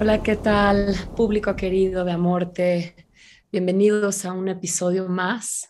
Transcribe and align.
Hola, 0.00 0.22
¿qué 0.22 0.36
tal, 0.36 0.94
público 1.16 1.56
querido 1.56 2.04
de 2.04 2.12
Amorte? 2.12 2.94
Bienvenidos 3.50 4.24
a 4.24 4.32
un 4.32 4.48
episodio 4.48 5.08
más 5.08 5.68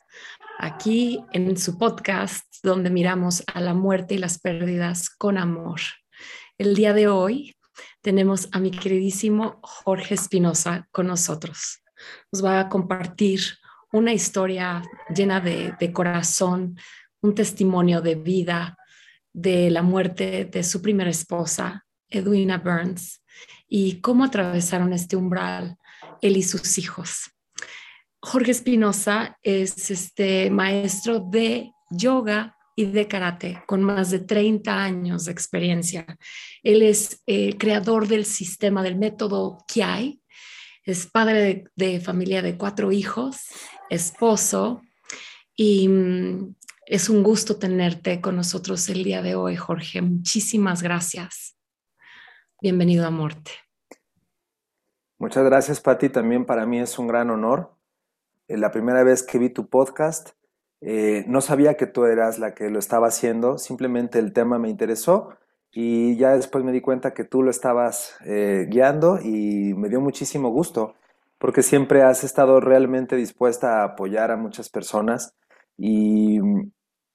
aquí 0.59 1.25
en 1.33 1.57
su 1.57 1.79
podcast 1.79 2.45
donde 2.63 2.91
miramos 2.91 3.43
a 3.47 3.63
la 3.63 3.73
muerte 3.73 4.17
y 4.17 4.19
las 4.19 4.39
pérdidas 4.39 5.09
con 5.09 5.39
amor. 5.39 5.81
El 6.59 6.75
día 6.75 6.93
de 6.93 7.09
hoy 7.09 7.57
tenemos 8.03 8.51
a 8.53 8.61
mi 8.61 8.71
queridísimo 8.71 9.61
Jorge 9.63 10.13
Espinosa 10.13 10.87
con 10.91 11.07
nosotros. 11.07 11.83
Nos 12.31 12.45
va 12.45 12.61
a 12.61 12.69
compartir 12.69 13.41
una 13.93 14.13
historia 14.13 14.83
llena 15.09 15.41
de, 15.41 15.73
de 15.81 15.91
corazón, 15.91 16.77
un 17.23 17.35
testimonio 17.35 18.03
de 18.03 18.17
vida 18.17 18.77
de 19.33 19.71
la 19.71 19.81
muerte 19.81 20.45
de 20.45 20.63
su 20.65 20.83
primera 20.83 21.09
esposa, 21.09 21.87
Edwina 22.11 22.59
Burns, 22.59 23.23
y 23.69 24.01
cómo 24.01 24.25
atravesaron 24.25 24.93
este 24.93 25.17
umbral 25.17 25.77
él 26.23 26.37
y 26.37 26.43
sus 26.43 26.79
hijos. 26.79 27.31
Jorge 28.21 28.51
Espinosa 28.51 29.39
es 29.43 29.91
este 29.91 30.51
maestro 30.51 31.21
de 31.21 31.73
yoga 31.91 32.57
y 32.75 32.87
de 32.87 33.09
karate 33.09 33.63
con 33.67 33.83
más 33.83 34.11
de 34.11 34.21
30 34.21 34.83
años 34.83 35.25
de 35.25 35.33
experiencia. 35.33 36.07
Él 36.63 36.83
es 36.83 37.23
eh, 37.27 37.57
creador 37.57 38.09
del 38.09 38.25
sistema 38.25 38.83
del 38.83 38.97
método 38.97 39.59
Kiai, 39.67 40.21
es 40.85 41.07
padre 41.07 41.65
de, 41.77 42.01
familia 42.01 42.41
de 42.41 42.57
cuatro 42.57 42.93
hijos, 42.93 43.41
esposo 43.91 44.83
y 45.55 45.89
mm, 45.89 46.55
es 46.87 47.09
un 47.09 47.23
gusto 47.23 47.57
tenerte 47.57 48.21
con 48.21 48.37
nosotros 48.37 48.89
el 48.89 49.05
día 49.05 49.23
de 49.23 49.35
hoy, 49.35 49.57
Jorge. 49.57 50.01
Muchísimas 50.01 50.83
gracias. 50.83 51.58
Bienvenido 52.61 53.07
a 53.07 53.11
Morte. 53.11 53.53
Muchas 55.17 55.45
gracias, 55.45 55.81
Patti. 55.81 56.09
También 56.09 56.45
para 56.45 56.67
mí 56.67 56.81
es 56.81 56.99
un 56.99 57.07
gran 57.07 57.31
honor. 57.31 57.71
Eh, 58.49 58.57
la 58.57 58.73
primera 58.73 59.05
vez 59.05 59.23
que 59.23 59.39
vi 59.39 59.49
tu 59.49 59.69
podcast, 59.69 60.31
eh, 60.81 61.25
no 61.29 61.41
sabía 61.41 61.77
que 61.77 61.87
tú 61.87 62.07
eras 62.07 62.41
la 62.41 62.57
que 62.57 62.69
lo 62.69 62.81
estaba 62.81 63.07
haciendo, 63.07 63.59
simplemente 63.59 64.19
el 64.19 64.33
tema 64.33 64.59
me 64.59 64.71
interesó 64.71 65.37
y 65.71 66.17
ya 66.17 66.35
después 66.35 66.65
me 66.65 66.73
di 66.73 66.81
cuenta 66.81 67.15
que 67.15 67.23
tú 67.23 67.45
lo 67.45 67.51
estabas 67.51 68.17
eh, 68.25 68.67
guiando 68.69 69.21
y 69.23 69.75
me 69.75 69.89
dio 69.89 70.01
muchísimo 70.01 70.51
gusto 70.51 70.95
porque 71.39 71.63
siempre 71.63 72.03
has 72.03 72.25
estado 72.25 72.59
realmente 72.59 73.15
dispuesta 73.15 73.83
a 73.83 73.85
apoyar 73.85 74.33
a 74.33 74.37
muchas 74.37 74.69
personas 74.69 75.37
y 75.77 76.41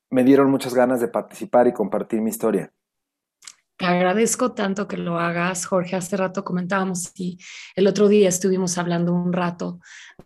me 0.09 0.23
dieron 0.23 0.49
muchas 0.49 0.73
ganas 0.73 1.01
de 1.01 1.09
participar 1.09 1.67
y 1.67 1.73
compartir 1.73 2.21
mi 2.21 2.29
historia 2.29 2.71
agradezco 3.79 4.53
tanto 4.53 4.87
que 4.87 4.97
lo 4.97 5.19
hagas, 5.19 5.65
Jorge. 5.65 5.95
Hace 5.95 6.17
rato 6.17 6.43
comentábamos 6.43 7.11
y 7.15 7.37
el 7.75 7.87
otro 7.87 8.07
día 8.07 8.29
estuvimos 8.29 8.77
hablando 8.77 9.13
un 9.13 9.33
rato 9.33 9.79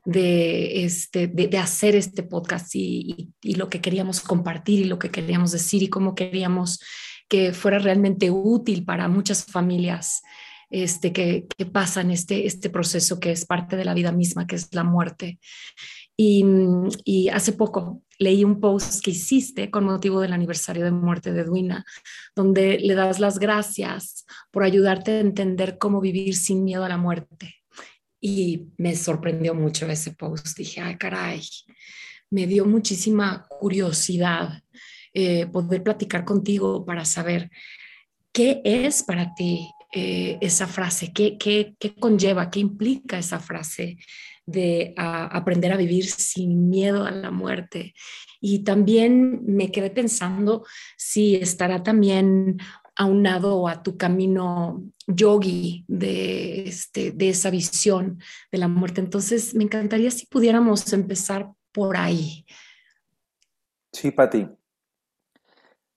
de, 0.06 0.84
este, 0.84 1.28
de, 1.28 1.58
hacer 1.58 1.96
este 1.96 2.24
podcast 2.24 2.76
y, 2.76 3.34
lo 3.56 3.70
que 3.70 3.82
queríamos 3.82 4.22
compartir 4.22 4.82
y 4.82 4.86
lo 4.86 5.00
que 5.00 5.12
queríamos 5.12 5.52
decir 5.52 5.84
y 5.84 5.90
cómo 5.90 6.16
queríamos 6.16 6.80
que 7.28 7.54
fuera 7.54 7.80
realmente 7.80 8.30
útil 8.32 8.86
para 8.86 9.08
muchas 9.08 9.46
familias 9.46 10.22
este, 10.70 11.12
que, 11.12 11.48
que 11.58 11.66
pasan 11.66 12.12
este, 12.12 12.46
este 12.46 12.70
proceso 12.70 13.20
que 13.20 13.32
es 13.32 13.46
parte 13.46 13.76
de 13.76 13.86
la 13.86 13.94
vida 13.94 14.12
misma, 14.12 14.48
que 14.48 14.56
es 14.56 14.74
la 14.74 14.84
muerte. 14.84 15.40
Y, 16.16 16.44
y 17.04 17.30
hace 17.30 17.54
poco 17.54 18.02
leí 18.20 18.44
un 18.44 18.60
post 18.60 19.04
que 19.04 19.12
hiciste 19.12 19.70
con 19.70 19.86
motivo 19.86 20.22
del 20.22 20.34
aniversario 20.34 20.84
de 20.84 20.92
muerte 20.92 21.34
de 21.34 21.42
Edwina, 21.42 21.86
donde 22.36 22.80
le 22.80 22.96
das 22.96 23.20
las 23.20 23.40
gracias 23.40 24.26
por 24.52 24.64
ayudarte 24.64 25.12
a 25.12 25.20
entender 25.20 25.78
cómo 25.78 26.02
vivir 26.02 26.36
sin 26.36 26.64
miedo 26.64 26.84
a 26.84 26.90
la 26.90 26.98
muerte. 26.98 27.56
Y 28.20 28.68
me 28.78 28.96
sorprendió 28.96 29.54
mucho 29.54 29.86
ese 29.88 30.12
post. 30.12 30.58
Dije, 30.58 30.82
ay, 30.82 30.98
caray, 30.98 31.42
me 32.32 32.48
dio 32.48 32.66
muchísima 32.66 33.46
curiosidad 33.48 34.62
eh, 35.14 35.46
poder 35.48 35.84
platicar 35.84 36.26
contigo 36.26 36.86
para 36.86 37.06
saber 37.06 37.50
qué 38.32 38.62
es 38.64 39.04
para 39.04 39.34
ti 39.36 39.70
eh, 39.94 40.38
esa 40.42 40.68
frase, 40.68 41.14
qué, 41.14 41.38
qué, 41.38 41.76
qué 41.80 41.96
conlleva, 41.96 42.52
qué 42.52 42.60
implica 42.60 43.18
esa 43.18 43.40
frase 43.40 43.98
de 44.48 44.94
aprender 44.98 45.72
a 45.74 45.78
vivir 45.78 46.06
sin 46.06 46.70
miedo 46.70 47.06
a 47.06 47.12
la 47.12 47.30
muerte. 47.30 47.94
Y 48.40 48.64
también 48.64 49.42
me 49.46 49.72
quedé 49.72 49.92
pensando 49.92 50.66
si 50.96 51.36
estará 51.36 51.84
también 51.84 52.58
aunado 52.96 53.68
a 53.68 53.84
tu 53.84 53.98
camino 53.98 54.84
yogi 55.06 55.86
de, 55.88 56.68
este, 56.68 57.12
de 57.12 57.30
esa 57.30 57.50
visión 57.50 58.20
de 58.52 58.58
la 58.58 58.68
muerte. 58.68 59.02
Entonces, 59.02 59.54
me 59.54 59.64
encantaría 59.64 60.10
si 60.10 60.26
pudiéramos 60.26 60.92
empezar 60.94 61.52
por 61.72 61.96
ahí. 61.98 62.46
Sí, 63.92 64.12
Pati. 64.12 64.48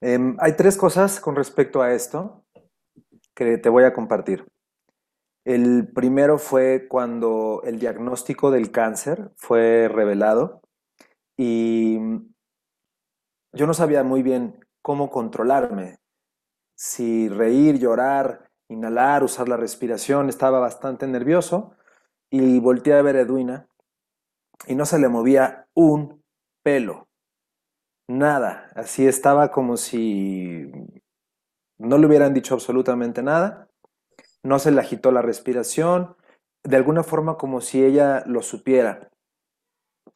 Em, 0.03 0.37
hay 0.41 0.57
tres 0.57 0.77
cosas 0.77 1.21
con 1.21 1.37
respecto 1.37 1.83
a 1.83 1.93
esto 1.93 2.45
que 3.35 3.59
te 3.59 3.69
voy 3.69 3.85
a 3.85 3.93
compartir. 3.93 4.45
El 5.51 5.89
primero 5.93 6.39
fue 6.39 6.87
cuando 6.87 7.63
el 7.65 7.81
diagnóstico 7.81 8.53
del 8.53 8.71
cáncer 8.71 9.33
fue 9.35 9.89
revelado 9.89 10.63
y 11.37 11.99
yo 13.53 13.67
no 13.67 13.75
sabía 13.75 14.05
muy 14.05 14.23
bien 14.23 14.65
cómo 14.81 15.11
controlarme, 15.11 15.99
si 16.77 17.29
reír, 17.29 17.81
llorar, 17.81 18.49
inhalar, 18.69 19.25
usar 19.25 19.49
la 19.49 19.57
respiración, 19.57 20.29
estaba 20.29 20.61
bastante 20.61 21.09
nervioso 21.09 21.75
y 22.31 22.61
volteé 22.61 22.95
a 22.95 23.03
ver 23.03 23.17
a 23.17 23.23
Edwina 23.23 23.67
y 24.69 24.77
no 24.77 24.87
se 24.87 25.01
le 25.01 25.09
movía 25.09 25.67
un 25.75 26.23
pelo, 26.63 27.09
nada, 28.07 28.71
así 28.77 29.05
estaba 29.05 29.51
como 29.51 29.77
si 29.77 30.71
no 31.77 31.99
le 31.99 32.07
hubieran 32.07 32.35
dicho 32.35 32.55
absolutamente 32.55 33.21
nada 33.21 33.70
no 34.43 34.59
se 34.59 34.71
le 34.71 34.81
agitó 34.81 35.13
la 35.13 35.23
respiración, 35.23 36.17
de 36.65 36.77
alguna 36.77 37.03
forma 37.03 37.37
como 37.37 37.61
si 37.61 37.83
ella 37.85 38.23
lo 38.27 38.43
supiera. 38.43 39.11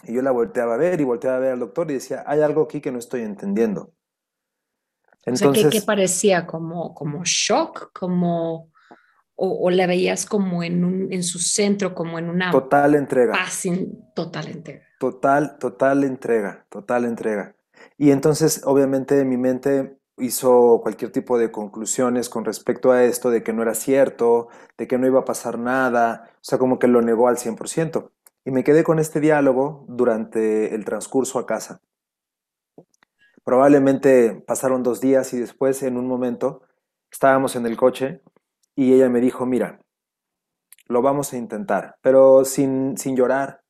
Y 0.04 0.14
yo 0.14 0.22
la 0.22 0.30
volteaba 0.30 0.74
a 0.74 0.78
ver 0.78 1.00
y 1.00 1.04
volteaba 1.04 1.36
a 1.36 1.40
ver 1.40 1.52
al 1.52 1.60
doctor 1.60 1.90
y 1.90 1.94
decía, 1.94 2.24
hay 2.26 2.40
algo 2.40 2.62
aquí 2.62 2.80
que 2.80 2.92
no 2.92 2.98
estoy 2.98 3.22
entendiendo. 3.22 3.92
Entonces, 5.24 5.68
¿qué, 5.70 5.80
parecía? 5.80 6.46
¿Como, 6.46 6.94
como 6.94 7.22
shock? 7.24 7.90
como 7.98 8.70
o, 9.36 9.70
la 9.70 9.86
veías 9.86 10.26
como 10.26 10.62
en, 10.62 10.84
un, 10.84 11.12
en 11.12 11.22
su 11.22 11.38
centro, 11.38 11.94
como 11.94 12.18
en 12.18 12.28
una... 12.28 12.50
Total 12.50 12.94
entrega. 12.94 13.34
total 14.14 14.48
entrega. 14.48 14.84
Total, 15.00 15.58
total 15.58 16.04
entrega, 16.04 16.66
total 16.70 17.04
entrega. 17.04 17.56
Y 17.98 18.10
entonces, 18.10 18.62
obviamente, 18.64 19.20
en 19.20 19.28
mi 19.28 19.36
mente 19.36 19.98
hizo 20.18 20.80
cualquier 20.82 21.10
tipo 21.10 21.38
de 21.38 21.50
conclusiones 21.50 22.28
con 22.28 22.44
respecto 22.44 22.92
a 22.92 23.04
esto, 23.04 23.30
de 23.30 23.42
que 23.42 23.52
no 23.52 23.62
era 23.62 23.74
cierto, 23.74 24.48
de 24.78 24.86
que 24.86 24.98
no 24.98 25.06
iba 25.06 25.20
a 25.20 25.24
pasar 25.24 25.58
nada, 25.58 26.30
o 26.34 26.38
sea, 26.40 26.58
como 26.58 26.78
que 26.78 26.88
lo 26.88 27.02
negó 27.02 27.28
al 27.28 27.36
100%. 27.36 28.10
Y 28.44 28.50
me 28.50 28.64
quedé 28.64 28.84
con 28.84 28.98
este 28.98 29.20
diálogo 29.20 29.84
durante 29.88 30.74
el 30.74 30.84
transcurso 30.84 31.38
a 31.38 31.46
casa. 31.46 31.80
Probablemente 33.42 34.42
pasaron 34.46 34.82
dos 34.82 35.00
días 35.00 35.32
y 35.34 35.38
después, 35.38 35.82
en 35.82 35.96
un 35.96 36.06
momento, 36.06 36.62
estábamos 37.10 37.56
en 37.56 37.66
el 37.66 37.76
coche 37.76 38.22
y 38.74 38.94
ella 38.94 39.08
me 39.08 39.20
dijo, 39.20 39.46
mira, 39.46 39.80
lo 40.86 41.02
vamos 41.02 41.32
a 41.32 41.36
intentar, 41.36 41.96
pero 42.02 42.44
sin, 42.44 42.96
sin 42.96 43.16
llorar, 43.16 43.62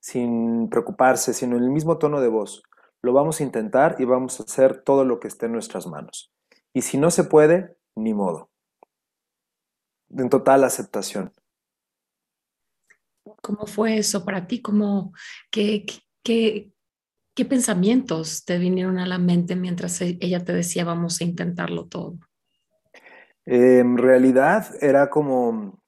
sin 0.00 0.68
preocuparse, 0.68 1.34
sino 1.34 1.56
en 1.56 1.64
el 1.64 1.70
mismo 1.70 1.98
tono 1.98 2.20
de 2.20 2.28
voz. 2.28 2.62
Lo 3.04 3.12
vamos 3.12 3.38
a 3.38 3.42
intentar 3.42 3.96
y 3.98 4.06
vamos 4.06 4.40
a 4.40 4.44
hacer 4.44 4.82
todo 4.82 5.04
lo 5.04 5.20
que 5.20 5.28
esté 5.28 5.44
en 5.44 5.52
nuestras 5.52 5.86
manos. 5.86 6.32
Y 6.72 6.80
si 6.80 6.96
no 6.96 7.10
se 7.10 7.24
puede, 7.24 7.76
ni 7.94 8.14
modo. 8.14 8.48
En 10.08 10.30
total 10.30 10.64
aceptación. 10.64 11.30
¿Cómo 13.42 13.66
fue 13.66 13.98
eso 13.98 14.24
para 14.24 14.46
ti? 14.46 14.62
¿Cómo, 14.62 15.12
qué, 15.50 15.84
qué, 16.22 16.72
qué 17.34 17.44
pensamientos 17.44 18.46
te 18.46 18.56
vinieron 18.56 18.98
a 18.98 19.06
la 19.06 19.18
mente 19.18 19.54
mientras 19.54 20.00
e, 20.00 20.16
ella 20.22 20.42
te 20.42 20.54
decía 20.54 20.86
vamos 20.86 21.20
a 21.20 21.24
intentarlo 21.24 21.84
todo? 21.84 22.16
En 23.44 23.98
realidad 23.98 24.66
era 24.80 25.10
como 25.10 25.78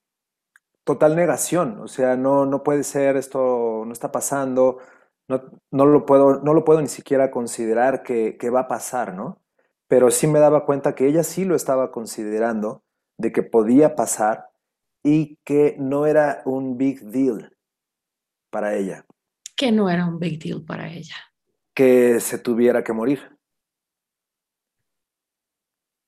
total 0.85 1.17
negación, 1.17 1.81
o 1.81 1.89
sea, 1.89 2.15
no, 2.15 2.45
no 2.45 2.63
puede 2.63 2.85
ser, 2.85 3.17
esto 3.17 3.85
no 3.87 3.93
está 3.95 4.13
pasando, 4.13 4.81
no, 5.29 5.87
lo, 5.87 6.07
puedo, 6.07 6.41
no 6.41 6.55
lo 6.55 6.65
puedo 6.65 6.81
ni 6.81 6.89
siquiera 6.89 7.31
considerar 7.31 8.03
que, 8.03 8.51
va 8.51 8.61
a 8.61 8.69
pasar, 8.69 9.15
¿no? 9.15 9.41
Pero 9.89 10.11
sí 10.11 10.27
me 10.27 10.39
daba 10.39 10.65
cuenta 10.65 10.95
que 10.95 11.07
ella 11.07 11.23
sí 11.23 11.45
lo 11.45 11.55
estaba 11.55 11.91
considerando, 11.93 12.85
de 13.19 13.33
que 13.33 13.43
podía 13.43 13.97
pasar 13.97 14.51
y 15.03 15.37
que 15.45 15.77
no 15.79 16.07
era 16.07 16.43
un 16.45 16.77
big 16.77 17.01
deal 17.03 17.57
para 18.51 18.75
ella. 18.75 19.07
Que 19.57 19.73
no 19.73 19.89
era 19.89 20.07
un 20.07 20.19
big 20.19 20.43
deal 20.43 20.65
para 20.65 20.93
ella. 20.93 21.17
Que 21.75 22.21
se 22.21 22.39
tuviera 22.39 22.83
que 22.83 22.93
morir. 22.93 23.37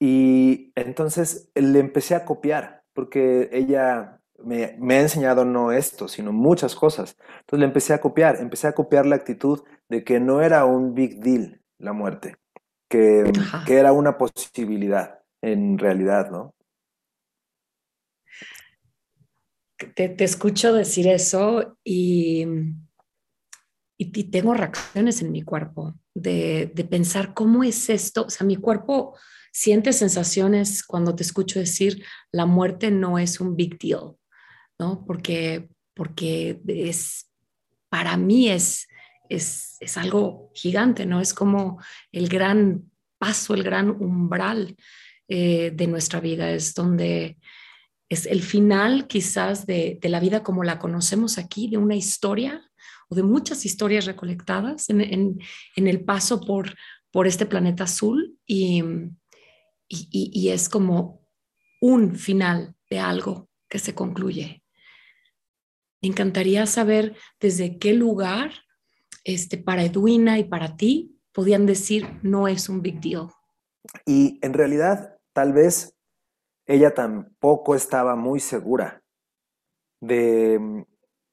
Y 0.00 0.72
entonces 0.76 1.50
le 1.54 1.80
empecé 1.80 2.14
a 2.14 2.24
copiar, 2.24 2.84
porque 2.92 3.48
ella 3.52 4.17
me, 4.44 4.76
me, 4.78 4.94
ha 4.96 5.00
enseñado 5.00 5.44
no 5.44 5.72
esto, 5.72 6.08
sino 6.08 6.32
muchas 6.32 6.74
cosas. 6.74 7.16
Entonces 7.40 7.60
le 7.60 7.64
empecé 7.66 7.92
a 7.92 8.00
copiar, 8.00 8.36
empecé 8.40 8.66
a 8.66 8.74
copiar 8.74 9.06
la 9.06 9.16
actitud 9.16 9.62
de 9.88 10.04
que 10.04 10.20
no 10.20 10.42
era 10.42 10.64
un 10.64 10.94
big 10.94 11.20
deal 11.20 11.60
la 11.78 11.92
muerte, 11.92 12.36
que, 12.88 13.32
que 13.66 13.76
era 13.76 13.92
una 13.92 14.18
posibilidad 14.18 15.20
en 15.40 15.78
realidad, 15.78 16.30
¿no? 16.30 16.54
Te, 19.94 20.08
te 20.08 20.24
escucho 20.24 20.72
decir 20.72 21.06
eso 21.06 21.78
y, 21.84 22.44
y, 23.96 24.24
tengo 24.24 24.52
reacciones 24.52 25.22
en 25.22 25.30
mi 25.30 25.42
cuerpo 25.42 25.94
de, 26.14 26.72
de 26.74 26.84
pensar 26.84 27.32
cómo 27.32 27.62
es 27.62 27.88
esto. 27.88 28.24
O 28.24 28.30
sea, 28.30 28.44
mi 28.44 28.56
cuerpo 28.56 29.16
siente 29.52 29.92
sensaciones 29.92 30.82
cuando 30.82 31.14
te 31.14 31.22
escucho 31.22 31.60
decir 31.60 32.04
la 32.32 32.44
muerte 32.44 32.90
no 32.90 33.20
es 33.20 33.40
un 33.40 33.54
big 33.54 33.78
deal, 33.78 34.17
¿no? 34.78 35.04
Porque, 35.04 35.68
porque 35.94 36.60
es, 36.66 37.30
para 37.88 38.16
mí 38.16 38.48
es, 38.48 38.86
es, 39.28 39.76
es 39.80 39.96
algo 39.96 40.50
gigante, 40.54 41.06
¿no? 41.06 41.20
Es 41.20 41.34
como 41.34 41.80
el 42.12 42.28
gran 42.28 42.90
paso, 43.18 43.54
el 43.54 43.62
gran 43.62 43.90
umbral 43.90 44.76
eh, 45.28 45.72
de 45.74 45.86
nuestra 45.86 46.20
vida, 46.20 46.50
es 46.50 46.74
donde 46.74 47.38
es 48.08 48.24
el 48.26 48.42
final 48.42 49.06
quizás 49.06 49.66
de, 49.66 49.98
de, 50.00 50.08
la 50.08 50.20
vida 50.20 50.42
como 50.42 50.64
la 50.64 50.78
conocemos 50.78 51.36
aquí, 51.36 51.68
de 51.68 51.76
una 51.76 51.96
historia 51.96 52.62
o 53.10 53.14
de 53.14 53.22
muchas 53.22 53.66
historias 53.66 54.06
recolectadas 54.06 54.88
en, 54.88 55.00
en, 55.02 55.86
el 55.86 56.04
paso 56.04 56.40
por, 56.40 56.74
por 57.10 57.26
este 57.26 57.44
planeta 57.46 57.84
azul 57.84 58.38
y, 58.46 58.82
y, 59.88 60.08
y, 60.10 60.48
es 60.48 60.68
como 60.68 61.26
un 61.80 62.16
final 62.16 62.74
de 62.88 62.98
algo 62.98 63.50
que 63.68 63.78
se 63.78 63.94
concluye. 63.94 64.62
Me 66.02 66.08
encantaría 66.08 66.66
saber 66.66 67.16
desde 67.40 67.78
qué 67.78 67.92
lugar 67.92 68.52
este, 69.24 69.58
para 69.58 69.84
Edwina 69.84 70.38
y 70.38 70.44
para 70.44 70.76
ti 70.76 71.20
podían 71.32 71.66
decir 71.66 72.18
no 72.22 72.48
es 72.48 72.68
un 72.68 72.82
big 72.82 73.00
deal. 73.00 73.28
Y 74.06 74.38
en 74.42 74.52
realidad, 74.54 75.18
tal 75.32 75.52
vez 75.52 75.96
ella 76.66 76.94
tampoco 76.94 77.74
estaba 77.74 78.16
muy 78.16 78.40
segura 78.40 79.02
de, 80.00 80.84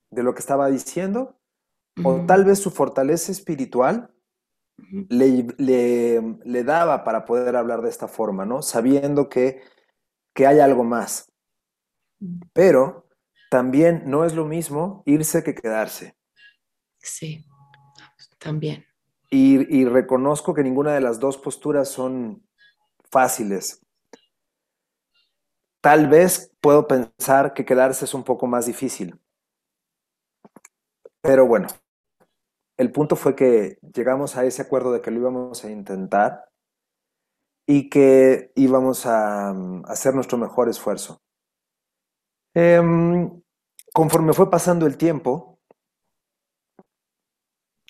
de 0.09 0.23
lo 0.23 0.33
que 0.33 0.39
estaba 0.39 0.69
diciendo, 0.69 1.39
o 2.03 2.25
tal 2.25 2.43
vez 2.43 2.59
su 2.59 2.71
fortaleza 2.71 3.31
espiritual 3.31 4.13
le, 5.09 5.47
le, 5.57 6.37
le, 6.43 6.63
daba 6.63 7.03
para 7.03 7.23
poder 7.25 7.55
hablar 7.55 7.81
de 7.81 7.89
esta 7.89 8.07
forma, 8.07 8.45
¿no? 8.45 8.61
Sabiendo 8.61 9.29
que, 9.29 9.61
que 10.33 10.45
hay 10.45 10.59
algo 10.59 10.83
más. 10.83 11.31
Pero 12.53 13.04
también 13.49 14.03
no 14.05 14.25
es 14.25 14.33
lo 14.33 14.45
mismo 14.45 15.03
irse 15.05 15.43
que 15.43 15.55
quedarse. 15.55 16.15
Sí, 16.97 17.45
también. 18.39 18.85
Y, 19.29 19.75
y 19.75 19.85
reconozco 19.85 20.53
que 20.53 20.63
ninguna 20.63 20.93
de 20.93 21.01
las 21.01 21.19
dos 21.19 21.37
posturas 21.37 21.89
son 21.89 22.47
fáciles. 23.11 23.85
Tal 25.81 26.07
vez 26.07 26.51
puedo 26.61 26.87
pensar 26.87 27.53
que 27.53 27.65
quedarse 27.65 28.05
es 28.05 28.13
un 28.13 28.23
poco 28.23 28.47
más 28.47 28.65
difícil. 28.65 29.19
Pero 31.21 31.47
bueno, 31.47 31.67
el 32.77 32.91
punto 32.91 33.15
fue 33.15 33.35
que 33.35 33.79
llegamos 33.93 34.35
a 34.35 34.45
ese 34.45 34.61
acuerdo 34.61 34.91
de 34.91 35.01
que 35.01 35.11
lo 35.11 35.19
íbamos 35.19 35.63
a 35.63 35.71
intentar 35.71 36.49
y 37.67 37.89
que 37.89 38.51
íbamos 38.55 39.05
a, 39.05 39.53
mm, 39.53 39.85
hacer 39.87 40.13
nuestro 40.13 40.37
mejor 40.37 40.69
esfuerzo. 40.69 41.21
Eh, 42.55 42.81
conforme 43.93 44.33
fue 44.33 44.49
pasando 44.49 44.87
el 44.87 44.97
tiempo, 44.97 45.59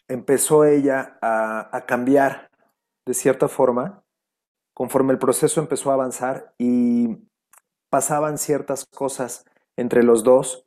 empezó 0.07 0.65
ella 0.65 1.17
a, 1.21 1.85
cambiar 1.87 2.49
de 3.05 3.13
cierta 3.13 3.47
forma, 3.47 4.03
conforme 4.73 5.13
el 5.13 5.19
proceso 5.19 5.61
empezó 5.61 5.91
a 5.91 5.93
avanzar 5.93 6.53
y 6.57 7.17
pasaban 7.89 8.37
ciertas 8.37 8.85
cosas 8.85 9.45
entre 9.77 10.03
los 10.03 10.23
dos, 10.23 10.65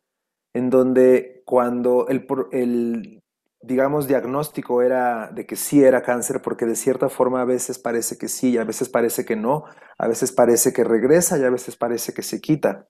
en 0.55 0.71
donde 0.71 1.43
cuando 1.45 2.07
el, 2.09 2.27
el 2.53 3.23
digamos, 3.61 4.07
diagnóstico 4.07 4.83
era 4.83 5.29
de 5.29 5.47
que 5.47 5.57
sí 5.57 5.83
era 5.83 6.03
cáncer, 6.03 6.41
porque 6.41 6.67
de 6.67 6.77
cierta 6.77 7.09
forma 7.09 7.43
a 7.43 7.45
veces 7.45 7.79
parece 7.79 8.17
que 8.17 8.29
sí, 8.29 8.59
a 8.59 8.65
veces 8.65 8.89
parece 8.89 9.25
que 9.25 9.37
no, 9.37 9.65
a 9.99 10.07
veces 10.07 10.33
parece 10.33 10.73
que 10.73 10.85
regresa 10.85 11.39
y 11.39 11.45
a 11.45 11.51
veces 11.51 11.77
parece 11.77 12.15
que 12.15 12.23
se 12.23 12.41
quita. 12.41 12.89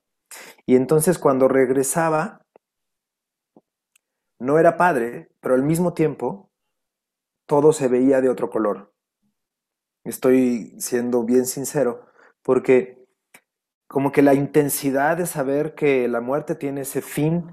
Y 0.66 0.76
entonces 0.76 1.18
cuando 1.18 1.48
regresaba, 1.48 2.44
no 4.38 4.58
era 4.58 4.76
padre, 4.76 5.30
pero 5.40 5.54
al 5.54 5.62
mismo 5.62 5.94
tiempo 5.94 6.50
todo 7.46 7.72
se 7.72 7.88
veía 7.88 8.20
de 8.20 8.28
otro 8.28 8.50
color. 8.50 8.92
Estoy 10.04 10.74
siendo 10.78 11.24
bien 11.24 11.46
sincero, 11.46 12.06
porque 12.42 13.04
como 13.88 14.12
que 14.12 14.22
la 14.22 14.34
intensidad 14.34 15.16
de 15.16 15.26
saber 15.26 15.74
que 15.74 16.06
la 16.08 16.20
muerte 16.20 16.54
tiene 16.54 16.82
ese 16.82 17.02
fin 17.02 17.50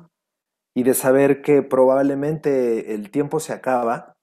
y 0.75 0.83
de 0.83 0.93
saber 0.93 1.41
que 1.41 1.63
probablemente 1.63 2.93
el 2.93 3.09
tiempo 3.09 3.39
se 3.39 3.53
acaba, 3.53 4.15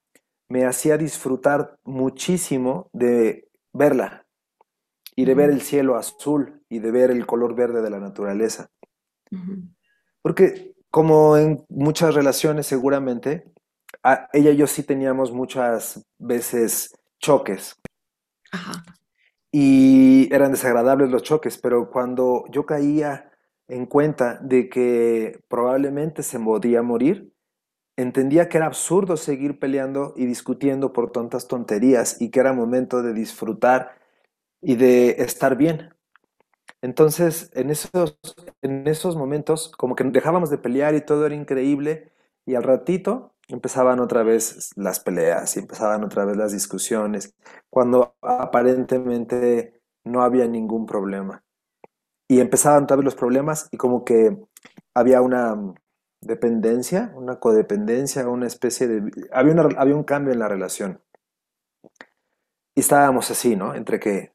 me 0.49 0.67
hacía 0.67 0.99
disfrutar 0.99 1.77
muchísimo 1.85 2.91
de 2.93 3.49
verla 3.73 4.27
y 5.17 5.25
de 5.25 5.35
ver 5.35 5.51
el 5.51 5.63
cielo 5.63 5.97
azul 5.97 6.62
y 6.73 6.79
de 6.79 6.91
ver 6.91 7.11
el 7.11 7.27
color 7.27 7.55
verde 7.55 7.83
de 7.83 7.91
la 7.91 8.01
naturaleza. 8.01 8.71
Porque 10.23 10.75
como 10.91 11.37
en 11.37 11.63
muchas 11.69 12.15
relaciones 12.15 12.67
seguramente, 12.67 13.53
ella 14.33 14.51
y 14.51 14.57
yo 14.57 14.67
sí 14.67 14.83
teníamos 14.83 15.33
muchas 15.33 16.03
veces 16.19 16.97
choques. 17.19 17.77
Y 19.51 20.33
eran 20.35 20.53
desagradables 20.53 21.11
los 21.11 21.23
choques, 21.23 21.59
pero 21.59 21.91
cuando 21.91 22.45
yo 22.51 22.65
caía 22.65 23.31
en 23.69 23.85
cuenta 23.85 24.39
de 24.41 24.71
que 24.71 25.45
probablemente 25.49 26.23
se 26.23 26.41
podía 26.41 26.81
morir, 26.81 27.35
entendía 27.99 28.49
que 28.49 28.57
era 28.57 28.67
absurdo 28.67 29.19
seguir 29.19 29.59
peleando 29.59 30.15
y 30.17 30.25
discutiendo 30.25 30.95
por 30.95 31.13
tontas 31.13 31.49
tonterías 31.49 32.19
y 32.19 32.31
que 32.31 32.41
era 32.41 32.55
momento 32.55 33.03
de 33.03 33.13
disfrutar 33.13 33.99
y 34.63 34.77
de 34.77 35.11
estar 35.19 35.57
bien. 35.57 35.93
Entonces, 36.83 37.51
en 37.55 37.71
esos, 37.71 38.19
en 38.61 38.87
esos 38.89 39.17
momentos, 39.17 39.71
como 39.79 39.95
que 39.95 40.05
dejábamos 40.05 40.51
de 40.51 40.59
pelear 40.59 40.95
y 40.95 41.01
todo 41.01 41.27
era 41.27 41.35
increíble, 41.35 42.13
y 42.45 42.57
al 42.57 42.65
ratito 42.65 43.35
empezaban 43.49 44.01
otra 44.01 44.23
vez 44.25 44.71
las 44.77 45.01
peleas 45.01 45.57
y 45.57 45.61
empezaban 45.61 46.05
otra 46.05 46.25
vez 46.25 46.37
las 46.37 46.53
discusiones, 46.53 47.35
cuando 47.71 48.17
aparentemente 48.21 49.81
no 50.05 50.23
había 50.23 50.49
ningún 50.49 50.87
problema 50.87 51.45
y 52.29 52.41
empezaban 52.41 52.87
vez 52.87 53.05
los 53.05 53.15
problemas 53.15 53.69
y 53.73 53.77
como 53.77 54.05
que 54.05 54.37
había 54.95 55.21
una 55.21 55.57
dependencia, 56.21 57.13
una 57.15 57.39
codependencia, 57.39 58.27
una 58.29 58.47
especie 58.47 58.89
de... 58.89 59.29
Había, 59.33 59.55
había 59.77 59.97
un 59.97 60.05
cambio 60.05 60.33
en 60.33 60.39
la 60.39 60.49
relación. 60.49 61.03
Y 62.75 62.81
estábamos 62.81 63.31
así, 63.31 63.55
¿no? 63.55 63.75
Entre 63.75 64.01
que 64.01 64.32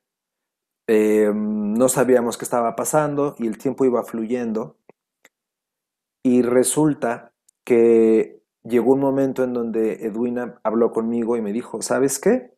eh, 0.88 1.32
no 1.34 1.90
sabíamos 1.90 2.38
qué 2.38 2.46
estaba 2.46 2.76
pasando 2.76 3.36
y 3.38 3.48
el 3.48 3.58
tiempo 3.58 3.86
iba 3.86 4.04
fluyendo. 4.04 4.78
Y 6.24 6.42
resulta 6.42 7.34
que 7.64 8.42
llegó 8.64 8.94
un 8.94 9.00
momento 9.00 9.44
en 9.44 9.54
donde 9.54 10.06
Edwina 10.06 10.60
habló 10.64 10.92
conmigo 10.92 11.38
y 11.38 11.42
me 11.42 11.54
dijo, 11.54 11.82
¿sabes 11.82 12.20
qué? 12.20 12.54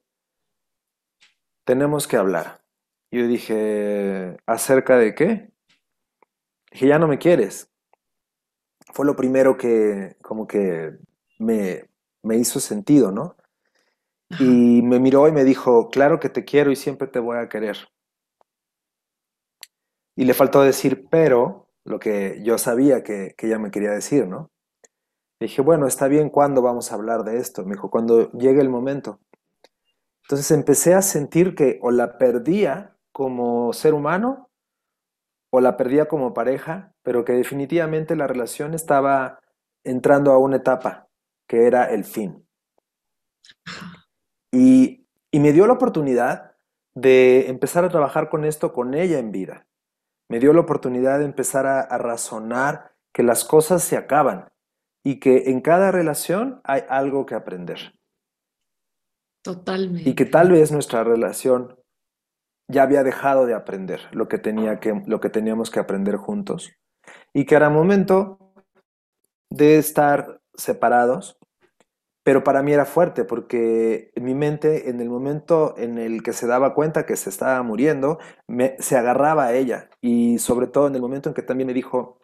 Tenemos 1.65 2.07
que 2.07 2.17
hablar. 2.17 2.61
Yo 3.11 3.27
dije, 3.27 4.37
¿acerca 4.45 4.97
de 4.97 5.15
qué? 5.15 5.51
Dije, 6.71 6.87
ya 6.87 6.99
no 6.99 7.07
me 7.07 7.17
quieres. 7.17 7.71
Fue 8.93 9.05
lo 9.05 9.15
primero 9.15 9.57
que 9.57 10.17
como 10.21 10.47
que 10.47 10.97
me, 11.39 11.89
me 12.23 12.37
hizo 12.37 12.59
sentido, 12.59 13.11
¿no? 13.11 13.35
Y 14.39 14.81
me 14.83 14.99
miró 14.99 15.27
y 15.27 15.31
me 15.31 15.43
dijo, 15.43 15.89
claro 15.89 16.19
que 16.19 16.29
te 16.29 16.45
quiero 16.45 16.71
y 16.71 16.75
siempre 16.75 17.07
te 17.07 17.19
voy 17.19 17.37
a 17.37 17.49
querer. 17.49 17.77
Y 20.19 20.25
le 20.25 20.33
faltó 20.33 20.61
decir, 20.61 21.07
pero, 21.09 21.69
lo 21.85 21.97
que 21.97 22.41
yo 22.43 22.57
sabía 22.57 23.03
que, 23.03 23.35
que 23.37 23.47
ella 23.47 23.57
me 23.57 23.71
quería 23.71 23.91
decir, 23.91 24.27
¿no? 24.27 24.51
dije, 25.39 25.61
bueno, 25.61 25.87
está 25.87 26.09
bien, 26.09 26.29
¿cuándo 26.29 26.61
vamos 26.61 26.91
a 26.91 26.95
hablar 26.95 27.23
de 27.23 27.37
esto? 27.37 27.63
Me 27.63 27.75
dijo, 27.75 27.89
cuando 27.89 28.29
llegue 28.33 28.59
el 28.59 28.67
momento. 28.67 29.21
Entonces 30.23 30.51
empecé 30.51 30.93
a 30.93 31.01
sentir 31.01 31.55
que 31.55 31.79
o 31.81 31.91
la 31.91 32.17
perdía 32.17 32.97
como 33.13 33.71
ser 33.71 33.93
humano 33.93 34.49
o 35.53 35.61
la 35.61 35.77
perdía 35.77 36.09
como 36.09 36.33
pareja, 36.33 36.93
pero 37.01 37.23
que 37.23 37.31
definitivamente 37.31 38.17
la 38.17 38.27
relación 38.27 38.73
estaba 38.73 39.39
entrando 39.85 40.33
a 40.33 40.37
una 40.37 40.57
etapa 40.57 41.07
que 41.47 41.65
era 41.65 41.85
el 41.85 42.03
fin. 42.03 42.45
Y, 44.51 45.07
y 45.31 45.39
me 45.39 45.53
dio 45.53 45.65
la 45.65 45.75
oportunidad 45.75 46.57
de 46.93 47.47
empezar 47.47 47.85
a 47.85 47.89
trabajar 47.89 48.27
con 48.27 48.43
esto 48.43 48.73
con 48.73 48.95
ella 48.95 49.17
en 49.17 49.31
vida. 49.31 49.65
Me 50.29 50.39
dio 50.39 50.53
la 50.53 50.61
oportunidad 50.61 51.19
de 51.19 51.25
empezar 51.25 51.65
a, 51.65 51.81
a 51.81 51.97
razonar 51.97 52.91
que 53.13 53.23
las 53.23 53.43
cosas 53.43 53.83
se 53.83 53.97
acaban 53.97 54.47
y 55.03 55.19
que 55.19 55.49
en 55.49 55.61
cada 55.61 55.91
relación 55.91 56.61
hay 56.63 56.83
algo 56.87 57.25
que 57.25 57.35
aprender. 57.35 57.93
Totalmente. 59.43 60.09
Y 60.09 60.15
que 60.15 60.25
tal 60.25 60.51
vez 60.51 60.71
nuestra 60.71 61.03
relación 61.03 61.79
ya 62.69 62.83
había 62.83 63.03
dejado 63.03 63.45
de 63.45 63.55
aprender 63.55 64.01
lo 64.11 64.27
que, 64.27 64.37
tenía 64.37 64.79
que, 64.79 65.01
lo 65.07 65.19
que 65.19 65.29
teníamos 65.29 65.71
que 65.71 65.79
aprender 65.79 66.17
juntos. 66.17 66.71
Y 67.33 67.45
que 67.45 67.55
era 67.55 67.69
momento 67.69 68.37
de 69.49 69.77
estar 69.77 70.39
separados, 70.53 71.38
pero 72.23 72.43
para 72.43 72.61
mí 72.61 72.73
era 72.73 72.85
fuerte 72.85 73.23
porque 73.23 74.11
en 74.15 74.23
mi 74.23 74.35
mente, 74.35 74.89
en 74.89 74.99
el 74.99 75.09
momento 75.09 75.75
en 75.77 75.97
el 75.97 76.21
que 76.21 76.33
se 76.33 76.47
daba 76.47 76.73
cuenta 76.73 77.05
que 77.05 77.15
se 77.15 77.29
estaba 77.29 77.61
muriendo, 77.63 78.19
me, 78.47 78.75
se 78.79 78.97
agarraba 78.97 79.45
a 79.45 79.53
ella. 79.53 79.89
Y 80.01 80.37
sobre 80.39 80.67
todo 80.67 80.87
en 80.87 80.95
el 80.95 81.01
momento 81.01 81.29
en 81.29 81.35
que 81.35 81.41
también 81.41 81.67
me 81.67 81.73
dijo, 81.73 82.21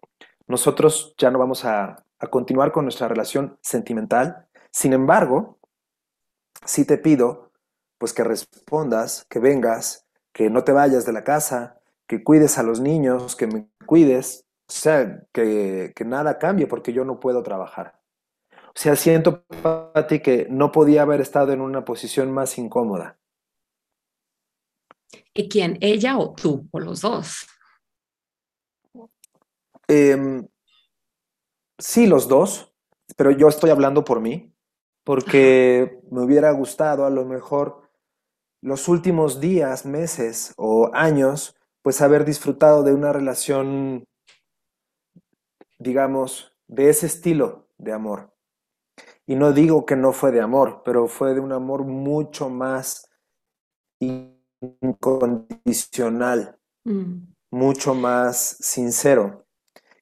nosotros 0.47 1.15
ya 1.17 1.31
no 1.31 1.39
vamos 1.39 1.65
a, 1.65 2.01
continuar 2.31 2.71
con 2.71 2.85
nuestra 2.85 3.07
relación 3.07 3.57
sentimental. 3.61 4.47
Sin 4.71 4.93
embargo, 4.93 5.59
sí 6.65 6.83
te 6.85 6.97
pido, 6.97 7.51
pues 7.99 8.13
que 8.13 8.23
respondas, 8.23 9.25
que 9.29 9.39
vengas, 9.39 10.07
que 10.33 10.49
no 10.49 10.63
te 10.63 10.71
vayas 10.71 11.05
de 11.05 11.13
la 11.13 11.23
casa, 11.23 11.79
que 12.07 12.23
cuides 12.23 12.57
a 12.57 12.63
los 12.63 12.79
niños, 12.79 13.35
que 13.35 13.45
me 13.45 13.69
cuides, 13.85 14.45
o 14.67 14.71
sea, 14.71 15.23
que, 15.33 15.93
que 15.95 16.05
nada 16.05 16.39
cambie 16.39 16.65
porque 16.65 16.93
yo 16.93 17.05
no 17.05 17.19
puedo 17.19 17.43
trabajar. 17.43 17.94
O 18.75 18.79
sea, 18.79 18.97
siento, 18.97 19.45
ti 20.09 20.19
que 20.19 20.47
no 20.49 20.71
podía 20.71 21.03
haber 21.03 21.21
estado 21.21 21.53
en 21.53 21.61
una 21.61 21.85
posición 21.85 22.33
más 22.33 22.57
incómoda. 22.57 23.17
¿Y 25.33 25.47
quién? 25.47 25.77
¿Ella 25.79 26.17
o 26.17 26.33
tú? 26.33 26.67
¿O 26.71 26.79
los 26.81 26.99
dos? 26.99 27.47
Eh, 29.87 30.43
sí, 31.77 32.05
los 32.05 32.27
dos, 32.27 32.73
pero 33.15 33.31
yo 33.31 33.47
estoy 33.47 33.69
hablando 33.69 34.03
por 34.03 34.19
mí, 34.19 34.53
porque 35.05 36.01
me 36.11 36.23
hubiera 36.23 36.51
gustado 36.51 37.05
a 37.05 37.09
lo 37.09 37.23
mejor 37.23 37.89
los 38.61 38.89
últimos 38.89 39.39
días, 39.39 39.85
meses 39.85 40.53
o 40.57 40.91
años, 40.93 41.55
pues 41.81 42.01
haber 42.01 42.25
disfrutado 42.25 42.83
de 42.83 42.93
una 42.93 43.13
relación, 43.13 44.05
digamos, 45.77 46.51
de 46.67 46.89
ese 46.89 47.05
estilo 47.05 47.69
de 47.77 47.93
amor. 47.93 48.34
Y 49.27 49.35
no 49.35 49.53
digo 49.53 49.85
que 49.85 49.95
no 49.95 50.11
fue 50.13 50.31
de 50.31 50.41
amor, 50.41 50.81
pero 50.85 51.07
fue 51.07 51.33
de 51.33 51.39
un 51.39 51.51
amor 51.51 51.83
mucho 51.83 52.47
más 52.49 53.09
incondicional, 53.99 56.57
mm. 56.83 57.33
mucho 57.51 57.95
más 57.95 58.57
sincero, 58.59 59.47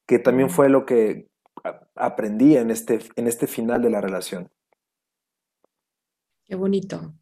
que 0.05 0.19
también 0.19 0.49
mm. 0.49 0.51
fue 0.51 0.67
lo 0.69 0.85
que 0.85 1.29
aprendí 1.95 2.57
en 2.57 2.71
este, 2.71 2.99
en 3.15 3.27
este 3.27 3.47
final 3.47 3.81
de 3.81 3.89
la 3.89 4.01
relación. 4.01 4.51
Qué 6.45 6.55
bonito. 6.55 7.15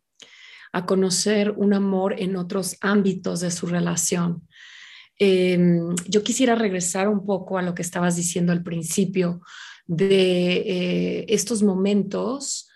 A 0.73 0.85
conocer 0.85 1.51
un 1.51 1.73
amor 1.73 2.19
en 2.19 2.35
otros 2.35 2.77
ámbitos 2.81 3.41
de 3.41 3.51
su 3.51 3.67
relación. 3.67 4.47
Em, 5.19 5.95
yo 6.07 6.23
quisiera 6.23 6.55
regresar 6.55 7.07
un 7.07 7.25
poco 7.25 7.57
a 7.57 7.61
lo 7.61 7.75
que 7.75 7.83
estabas 7.83 8.15
diciendo 8.15 8.51
al 8.51 8.63
principio 8.63 9.41
de 9.87 10.53
eh, 10.55 11.25
estos 11.29 11.63
momentos 11.63 12.69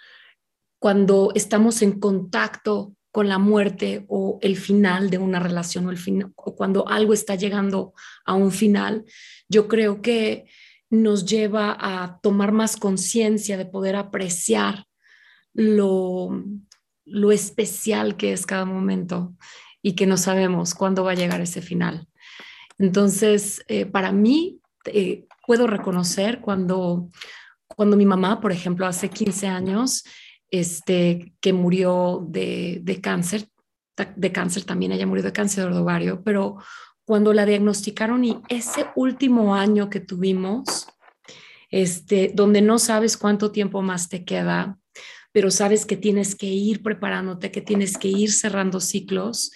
cuando 0.79 1.31
estamos 1.35 1.81
en 1.81 1.99
contacto 1.99 2.95
con 3.11 3.29
la 3.29 3.39
muerte 3.39 4.05
o 4.09 4.39
el 4.41 4.57
final 4.57 5.09
de 5.09 5.17
una 5.17 5.39
relación 5.39 5.87
o, 5.87 5.89
el 5.89 5.97
fin, 5.97 6.33
o 6.35 6.55
cuando 6.55 6.87
algo 6.87 7.13
está 7.13 7.35
llegando 7.35 7.93
a 8.25 8.33
un 8.33 8.51
final. 8.51 9.05
Yo 9.47 9.67
creo 9.67 10.01
que 10.01 10.45
nos 10.89 11.25
lleva 11.25 11.77
a 11.79 12.19
tomar 12.21 12.51
más 12.51 12.75
conciencia 12.75 13.57
de 13.57 13.65
poder 13.65 13.95
apreciar 13.95 14.85
lo, 15.53 16.43
lo 17.05 17.31
especial 17.31 18.17
que 18.17 18.33
es 18.33 18.45
cada 18.45 18.65
momento 18.65 19.33
y 19.81 19.93
que 19.93 20.07
no 20.07 20.17
sabemos 20.17 20.73
cuándo 20.73 21.03
va 21.03 21.11
a 21.11 21.15
llegar 21.15 21.41
ese 21.41 21.61
final. 21.61 22.07
Entonces, 22.77 23.63
eh, 23.67 23.85
para 23.85 24.11
mí, 24.11 24.59
eh, 24.85 25.25
puedo 25.45 25.67
reconocer 25.67 26.41
cuando, 26.41 27.09
cuando 27.67 27.97
mi 27.97 28.05
mamá, 28.05 28.39
por 28.41 28.51
ejemplo, 28.51 28.85
hace 28.85 29.09
15 29.09 29.47
años, 29.47 30.03
este, 30.49 31.33
que 31.41 31.53
murió 31.53 32.25
de, 32.29 32.79
de 32.83 33.01
cáncer, 33.01 33.47
de 34.15 34.31
cáncer 34.31 34.63
también, 34.63 34.91
ella 34.91 35.07
murió 35.07 35.23
de 35.23 35.31
cáncer 35.31 35.71
de 35.71 35.79
ovario, 35.79 36.23
pero 36.23 36.57
cuando 37.05 37.33
la 37.33 37.45
diagnosticaron 37.45 38.23
y 38.23 38.41
ese 38.49 38.87
último 38.95 39.55
año 39.55 39.89
que 39.89 39.99
tuvimos, 39.99 40.87
este, 41.69 42.31
donde 42.33 42.61
no 42.61 42.79
sabes 42.79 43.15
cuánto 43.15 43.51
tiempo 43.51 43.81
más 43.81 44.09
te 44.09 44.25
queda, 44.25 44.79
pero 45.31 45.51
sabes 45.51 45.85
que 45.85 45.97
tienes 45.97 46.35
que 46.35 46.47
ir 46.47 46.81
preparándote, 46.81 47.51
que 47.51 47.61
tienes 47.61 47.97
que 47.97 48.07
ir 48.07 48.31
cerrando 48.31 48.79
ciclos, 48.79 49.51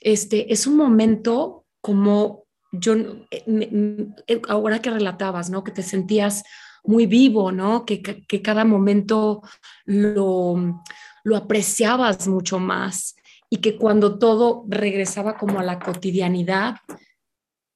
este, 0.00 0.52
es 0.52 0.66
un 0.66 0.76
momento 0.76 1.64
como 1.80 2.43
yo, 2.78 2.94
eh, 3.30 4.12
eh, 4.26 4.42
ahora 4.48 4.80
que 4.80 4.90
relatabas, 4.90 5.50
¿no? 5.50 5.64
Que 5.64 5.72
te 5.72 5.82
sentías 5.82 6.42
muy 6.84 7.06
vivo, 7.06 7.52
¿no? 7.52 7.84
Que, 7.84 8.02
que, 8.02 8.42
cada 8.42 8.64
momento 8.64 9.42
lo, 9.84 10.82
lo 11.24 11.36
apreciabas 11.36 12.28
mucho 12.28 12.58
más 12.58 13.16
y 13.50 13.58
que 13.58 13.76
cuando 13.76 14.18
todo 14.18 14.64
regresaba 14.68 15.36
como 15.36 15.58
a 15.58 15.62
la 15.62 15.78
cotidianidad, 15.78 16.76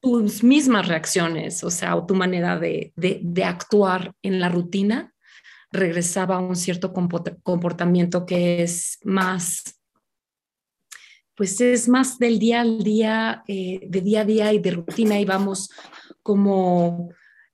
tus 0.00 0.44
mismas 0.44 0.86
reacciones, 0.86 1.64
o 1.64 1.70
sea, 1.70 1.96
o 1.96 2.06
tu 2.06 2.14
manera 2.14 2.58
de, 2.58 2.92
de, 2.96 3.44
actuar 3.44 4.12
en 4.22 4.40
la 4.40 4.48
rutina, 4.48 5.14
regresaba 5.70 6.36
a 6.36 6.40
un 6.40 6.56
cierto 6.56 6.92
comportamiento 6.92 8.24
que 8.24 8.62
es 8.62 8.98
más, 9.04 9.77
pues 11.38 11.60
es 11.60 11.88
más 11.88 12.18
del 12.18 12.40
día 12.40 12.62
al 12.62 12.82
día, 12.82 13.44
eh, 13.46 13.86
de 13.88 14.00
día 14.00 14.22
a 14.22 14.24
día 14.24 14.52
y 14.52 14.58
de 14.58 14.72
rutina 14.72 15.20
y 15.20 15.24
vamos 15.24 15.70
como 16.20 17.10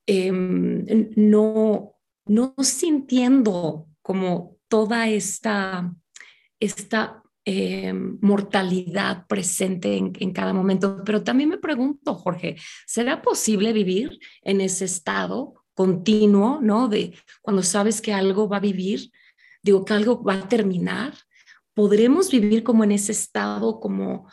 em, 0.07 1.11
no, 1.17 1.95
no 2.25 2.55
sintiendo 2.63 3.87
como 4.01 4.57
toda 4.69 5.11
esta, 5.11 5.95
esta 6.59 7.23
eh, 7.45 7.93
mortalidad 7.93 9.27
presente 9.27 9.99
en, 9.99 10.13
en, 10.19 10.33
cada 10.33 10.55
momento. 10.55 11.03
Pero 11.05 11.23
también 11.23 11.51
me 11.51 11.59
pregunto, 11.59 12.15
Jorge, 12.15 12.57
¿será 12.87 13.21
posible 13.21 13.75
vivir 13.75 14.19
en 14.41 14.63
ese 14.63 14.87
estado 14.87 15.63
continuo, 15.75 16.59
¿no? 16.63 16.89
De 16.89 17.15
cuando 17.43 17.63
sabes 17.63 18.01
que 18.01 18.15
algo 18.15 18.49
va 18.49 18.57
a 18.57 18.61
vivir, 18.61 19.11
digo 19.63 19.85
que 19.85 19.93
algo 19.93 20.23
va 20.23 20.35
a 20.35 20.49
terminar. 20.49 21.13
¿Podremos 21.75 22.31
vivir 22.31 22.63
como 22.63 22.85
en 22.85 22.93
ese 22.93 23.13
estado 23.13 23.81
como 23.81 24.29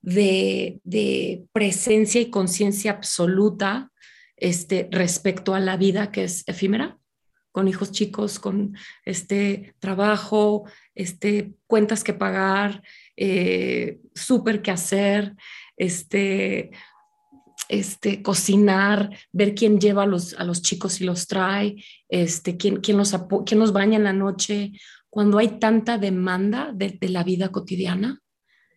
de, 0.00 0.80
de 0.84 1.44
presencia 1.52 2.20
y 2.20 2.30
conciencia 2.30 2.92
absoluta 2.92 3.90
este, 4.36 4.88
respecto 4.90 5.54
a 5.54 5.60
la 5.60 5.76
vida 5.76 6.10
que 6.10 6.24
es 6.24 6.44
efímera? 6.46 6.98
con 7.54 7.68
hijos 7.68 7.92
chicos, 7.92 8.40
con 8.40 8.76
este 9.04 9.76
trabajo, 9.78 10.64
este, 10.96 11.54
cuentas 11.68 12.02
que 12.02 12.12
pagar, 12.12 12.82
eh, 13.16 14.00
súper 14.12 14.60
que 14.60 14.72
hacer, 14.72 15.36
este, 15.76 16.72
este, 17.68 18.22
cocinar, 18.22 19.16
ver 19.30 19.54
quién 19.54 19.78
lleva 19.78 20.02
a 20.02 20.06
los, 20.06 20.34
a 20.34 20.42
los 20.42 20.62
chicos 20.62 21.00
y 21.00 21.04
los 21.04 21.28
trae, 21.28 21.76
este, 22.08 22.56
quién, 22.56 22.80
quién, 22.80 22.96
los, 22.96 23.14
quién 23.46 23.60
los 23.60 23.72
baña 23.72 23.98
en 23.98 24.04
la 24.04 24.12
noche, 24.12 24.72
cuando 25.14 25.38
hay 25.38 25.60
tanta 25.60 25.96
demanda 25.96 26.72
de, 26.74 26.98
la 27.02 27.22
vida 27.22 27.50
cotidiana. 27.50 28.20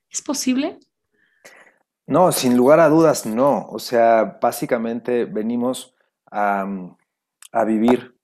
¿Es 0.08 0.22
posible? 0.22 0.78
No, 2.06 2.32
sin 2.32 2.56
lugar 2.56 2.80
a 2.80 2.90
dudas, 2.90 3.26
no. 3.26 3.66
O 3.70 3.80
sea, 3.80 4.38
básicamente 4.40 5.26
venimos 5.26 5.96
a, 6.30 6.68
a 7.52 7.64
vivir 7.64 8.16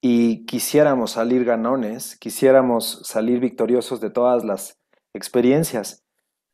y 0.00 0.46
quisiéramos 0.46 1.10
salir 1.10 1.44
ganones, 1.44 2.16
quisiéramos 2.16 3.02
salir 3.04 3.40
victoriosos 3.40 4.00
de 4.00 4.08
todas 4.08 4.42
las 4.42 4.80
experiencias. 5.12 6.02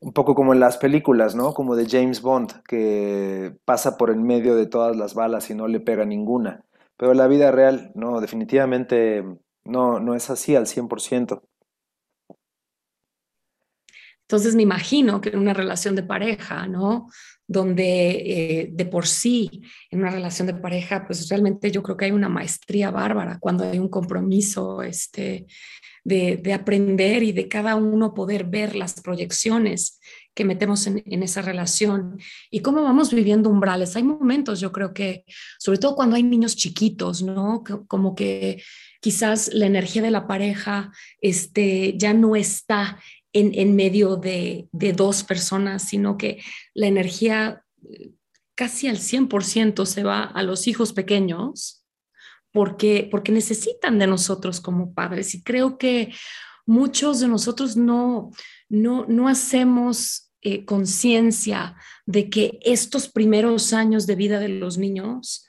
Un 0.01 0.13
poco 0.13 0.35
como 0.35 0.55
en 0.55 0.59
las 0.59 0.77
películas, 0.77 1.37
¿no? 1.37 1.55
Como 1.55 1.77
de 1.77 1.87
James 1.89 2.21
Bond, 2.21 2.65
que 2.65 3.57
pasa 3.65 3.97
por 3.97 4.11
el 4.11 4.19
medio 4.19 4.57
de 4.57 4.67
todas 4.67 4.97
las 4.97 5.15
balas 5.15 5.51
y 5.51 5.55
no 5.55 5.69
le 5.69 5.79
pega 5.79 6.05
ninguna. 6.05 6.65
Pero 6.97 7.15
la 7.15 7.29
vida 7.29 7.53
real, 7.53 7.93
no, 7.95 8.21
definitivamente 8.21 9.23
no, 9.71 10.01
no 10.01 10.15
es 10.15 10.31
así 10.31 10.57
al 10.57 10.67
100%. 10.67 11.43
Entonces 14.31 14.55
me 14.55 14.63
imagino 14.63 15.21
que 15.21 15.31
en 15.31 15.41
una 15.41 15.55
relación 15.55 15.97
de 15.97 16.05
pareja, 16.05 16.69
¿no? 16.69 17.09
Donde 17.49 18.11
eh, 18.11 18.69
de 18.71 18.85
por 18.85 19.09
sí, 19.09 19.63
en 19.91 19.99
una 19.99 20.11
relación 20.11 20.47
de 20.47 20.55
pareja, 20.55 21.05
pues 21.05 21.29
realmente 21.29 21.73
yo 21.73 21.83
creo 21.83 21.97
que 21.97 22.05
hay 22.05 22.13
una 22.13 22.29
maestría 22.29 22.93
bárbara 22.93 23.41
cuando 23.41 23.69
hay 23.69 23.81
un 23.81 23.89
compromiso 23.89 24.85
este, 24.85 25.49
de, 26.05 26.53
aprender 26.55 27.25
y 27.25 27.33
de 27.33 27.49
cada 27.49 27.75
uno 27.75 28.15
poder 28.15 28.45
ver 28.45 28.77
las 28.77 29.01
proyecciones 29.01 29.99
que 30.33 30.45
metemos 30.45 30.87
en, 30.87 31.03
en, 31.07 31.25
esa 31.25 31.43
relación 31.43 32.21
y 32.53 32.61
cómo 32.61 32.85
vamos 32.85 33.13
viviendo 33.13 33.51
umbrales. 33.51 33.97
Hay 33.97 34.05
momentos, 34.05 34.61
yo 34.61 34.71
creo 34.71 34.95
que, 34.95 35.25
sobre 35.59 35.79
todo 35.79 35.97
cuando 35.97 36.15
hay 36.15 36.23
niños 36.23 36.55
chiquitos, 36.55 37.21
¿no? 37.21 37.65
como 37.89 38.15
que 38.15 38.63
quizás 39.01 39.53
la 39.53 39.67
energía 39.67 40.03
de 40.03 40.11
la 40.11 40.29
pareja 40.29 40.93
este, 41.21 41.95
ya 41.97 42.15
no 42.15 42.37
está 42.37 42.99
en, 43.33 43.77
medio 43.77 44.17
de, 44.17 44.69
dos 44.73 45.23
personas, 45.25 45.89
sino 45.89 46.17
que 46.17 46.43
la 46.75 46.87
energía 46.87 47.65
eh, 47.89 48.13
casi 48.55 48.89
al 48.89 48.99
100% 48.99 49.87
se 49.87 50.03
va 50.03 50.25
a 50.25 50.43
los 50.43 50.67
hijos 50.67 50.93
pequeños 50.93 51.85
porque, 52.53 53.09
porque 53.11 53.33
necesitan 53.33 53.99
de 53.99 54.07
nosotros 54.07 54.61
como 54.61 54.93
padres. 54.93 55.35
Y 55.35 55.43
creo 55.43 55.79
que 55.79 56.13
muchos 56.67 57.21
de 57.21 57.29
nosotros 57.29 57.77
no, 57.77 58.31
no, 58.69 59.07
no 59.07 59.29
hacemos 59.29 60.33
eh, 60.43 60.65
conciencia 60.65 61.77
de 62.07 62.29
que 62.29 62.59
estos 62.63 63.09
primeros 63.09 63.73
años 63.73 64.07
de 64.07 64.17
vida 64.17 64.41
de 64.41 64.49
los 64.49 64.79
niños 64.79 65.47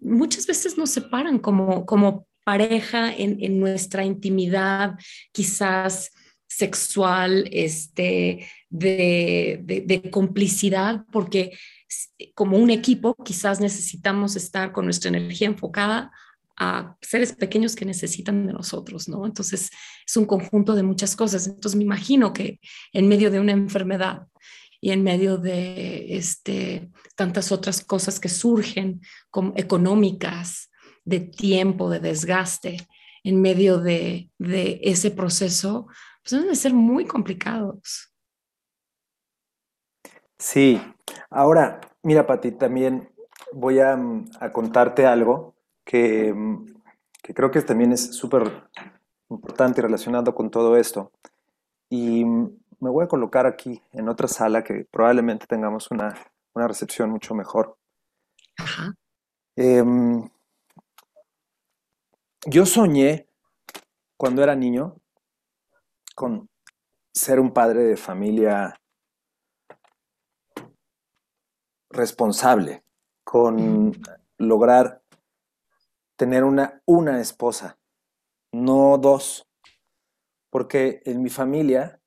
muchas 0.00 0.46
veces 0.46 0.78
nos 0.78 0.90
separan 0.90 1.38
como, 1.38 1.84
como 1.86 2.26
pareja 2.44 3.12
en, 3.12 3.42
en 3.42 3.58
nuestra 3.58 4.04
intimidad, 4.04 4.96
quizás 5.32 6.12
sexual, 6.48 7.48
este, 7.52 8.48
de, 8.70 9.60
de, 9.62 10.10
complicidad, 10.10 11.04
porque 11.12 11.56
como 12.34 12.56
un 12.56 12.70
equipo 12.70 13.14
quizás 13.24 13.60
necesitamos 13.60 14.34
estar 14.34 14.72
con 14.72 14.86
nuestra 14.86 15.10
energía 15.10 15.46
enfocada 15.46 16.10
a 16.56 16.96
seres 17.00 17.32
pequeños 17.32 17.76
que 17.76 17.84
necesitan 17.84 18.46
de 18.46 18.52
nosotros, 18.52 19.08
¿no? 19.08 19.26
Entonces 19.26 19.70
es 20.06 20.16
un 20.16 20.24
conjunto 20.24 20.74
de 20.74 20.82
muchas 20.82 21.14
cosas. 21.14 21.46
Entonces 21.46 21.76
me 21.76 21.84
imagino 21.84 22.32
que 22.32 22.60
en 22.92 23.06
medio 23.06 23.30
de 23.30 23.38
una 23.38 23.52
enfermedad 23.52 24.26
y 24.80 24.90
en 24.90 25.02
medio 25.02 25.38
de 25.38 26.16
este, 26.16 26.90
tantas 27.14 27.52
otras 27.52 27.84
cosas 27.84 28.18
que 28.18 28.28
surgen 28.28 29.00
como 29.30 29.52
económicas, 29.56 30.70
de 31.04 31.20
tiempo, 31.20 31.88
de 31.88 32.00
desgaste, 32.00 32.86
en 33.24 33.40
medio 33.40 33.78
de, 33.78 34.30
de 34.38 34.78
ese 34.82 35.10
proceso, 35.10 35.86
pues 36.28 36.42
deben 36.42 36.52
de 36.52 36.56
ser 36.56 36.74
muy 36.74 37.06
complicados. 37.06 38.12
Sí, 40.38 40.78
ahora, 41.30 41.80
mira, 42.02 42.26
Pati, 42.26 42.52
también 42.52 43.10
voy 43.52 43.80
a, 43.80 43.96
mm, 43.96 44.26
contarte 44.52 45.06
algo 45.06 45.54
que, 45.86 46.32
mm, 46.34 46.66
que, 47.22 47.32
creo 47.32 47.50
que 47.50 47.62
también 47.62 47.92
es 47.92 48.14
súper 48.14 48.68
importante 49.30 49.80
y 49.80 49.82
relacionado 49.82 50.34
con 50.34 50.50
todo 50.50 50.76
esto. 50.76 51.12
Y 51.88 52.24
mm, 52.26 52.58
me 52.80 52.90
voy 52.90 53.04
a 53.04 53.08
colocar 53.08 53.46
aquí 53.46 53.82
en 53.92 54.10
otra 54.10 54.28
sala 54.28 54.62
que 54.62 54.86
probablemente 54.90 55.46
tengamos 55.46 55.90
una, 55.90 56.14
una 56.54 56.68
recepción 56.68 57.08
mucho 57.10 57.34
mejor. 57.34 57.78
Ajá. 58.58 58.94
Em, 59.56 60.28
yo 62.46 62.66
soñé 62.66 63.28
cuando 64.16 64.42
era 64.42 64.54
niño 64.54 65.00
con 66.18 66.50
ser 67.14 67.38
un 67.38 67.52
padre 67.52 67.84
de 67.84 67.96
familia 67.96 68.74
responsable, 71.90 72.82
con 73.22 73.92
lograr 74.36 75.00
tener 76.16 76.42
una, 76.42 76.82
una 76.86 77.20
esposa, 77.20 77.78
no 78.52 78.98
dos, 78.98 79.46
porque 80.50 81.02
en 81.04 81.22
mi 81.22 81.30
familia 81.30 82.00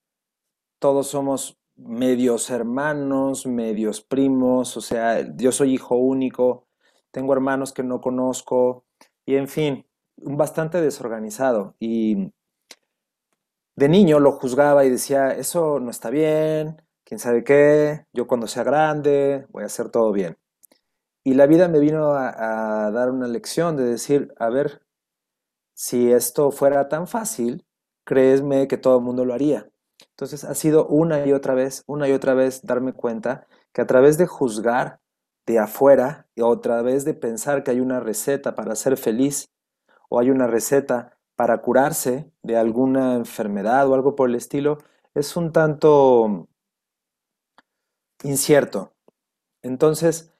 todos 0.77 1.07
somos 1.07 1.57
medios 1.77 2.49
hermanos, 2.49 3.45
medios 3.45 4.01
primos, 4.01 4.75
o 4.75 4.81
sea, 4.81 5.25
yo 5.37 5.53
soy 5.53 5.75
hijo 5.75 5.95
único, 5.95 6.67
tengo 7.11 7.31
hermanos 7.31 7.71
que 7.71 7.83
no 7.83 8.01
conozco, 8.01 8.83
y 9.25 9.37
en 9.37 9.47
fin, 9.47 9.87
bastante 10.17 10.81
desorganizado. 10.81 11.75
Y 11.79 12.33
de 13.75 13.89
niño 13.89 14.19
lo 14.19 14.33
juzgaba 14.33 14.85
y 14.85 14.89
decía, 14.89 15.31
eso 15.31 15.79
no 15.79 15.91
está 15.91 16.09
bien, 16.09 16.81
quién 17.03 17.19
sabe 17.19 17.43
qué, 17.43 18.05
yo 18.13 18.27
cuando 18.27 18.47
sea 18.47 18.63
grande 18.63 19.45
voy 19.49 19.63
a 19.63 19.67
hacer 19.67 19.89
todo 19.89 20.11
bien. 20.11 20.37
Y 21.23 21.35
la 21.35 21.45
vida 21.45 21.67
me 21.67 21.79
vino 21.79 22.13
a, 22.13 22.89
dar 22.91 23.11
una 23.11 23.27
lección 23.27 23.77
de 23.77 23.83
decir, 23.83 24.33
a 24.37 24.49
ver, 24.49 24.81
si 25.73 26.11
esto 26.11 26.51
fuera 26.51 26.89
tan 26.89 27.07
fácil, 27.07 27.65
créesme 28.05 28.67
que 28.67 28.77
todo 28.77 28.97
el 28.97 29.03
mundo 29.03 29.25
lo 29.25 29.33
haría. 29.33 29.69
Entonces 30.09 30.43
ha 30.43 30.55
sido 30.55 30.87
una 30.87 31.25
y 31.25 31.33
otra 31.33 31.53
vez, 31.53 31.83
una 31.85 32.07
y 32.07 32.11
otra 32.11 32.33
vez 32.33 32.61
darme 32.63 32.93
cuenta 32.93 33.47
que 33.71 33.81
a 33.81 33.87
través 33.87 34.17
de 34.17 34.25
juzgar 34.25 34.99
de 35.45 35.59
afuera 35.59 36.27
y 36.35 36.41
otra 36.41 36.81
vez 36.81 37.05
de 37.05 37.13
pensar 37.13 37.63
que 37.63 37.71
hay 37.71 37.79
una 37.79 37.99
receta 37.99 38.55
para 38.55 38.75
ser 38.75 38.97
feliz 38.97 39.49
o 40.09 40.19
hay 40.19 40.29
una 40.29 40.47
receta 40.47 41.17
para 41.41 41.59
curarse 41.63 42.31
de 42.43 42.55
alguna 42.55 43.15
enfermedad 43.15 43.89
o 43.89 43.95
algo 43.95 44.15
por 44.15 44.29
el 44.29 44.35
estilo, 44.35 44.77
es 45.15 45.35
un 45.35 45.51
tanto 45.51 46.47
incierto. 48.23 48.93
Entonces, 49.63 50.31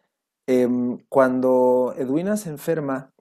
em, 0.45 0.99
cuando 1.09 1.95
Edwina 1.97 2.37
se 2.37 2.51
enferma, 2.51 3.15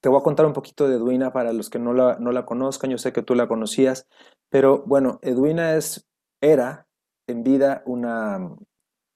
te 0.00 0.08
voy 0.08 0.20
a 0.20 0.22
contar 0.22 0.46
un 0.46 0.52
poquito 0.52 0.86
de 0.86 0.94
Edwina 0.94 1.32
para 1.32 1.52
los 1.52 1.70
que 1.70 1.80
no 1.80 1.92
la, 1.92 2.20
no 2.20 2.30
la 2.30 2.46
conozcan, 2.46 2.90
yo 2.90 2.98
sé 2.98 3.12
que 3.12 3.22
tú 3.22 3.34
la 3.34 3.48
conocías, 3.48 4.06
pero 4.48 4.84
bueno, 4.86 5.18
Edwina 5.20 5.74
es, 5.74 6.06
era 6.40 6.86
en 7.26 7.42
vida 7.42 7.82
una 7.84 8.48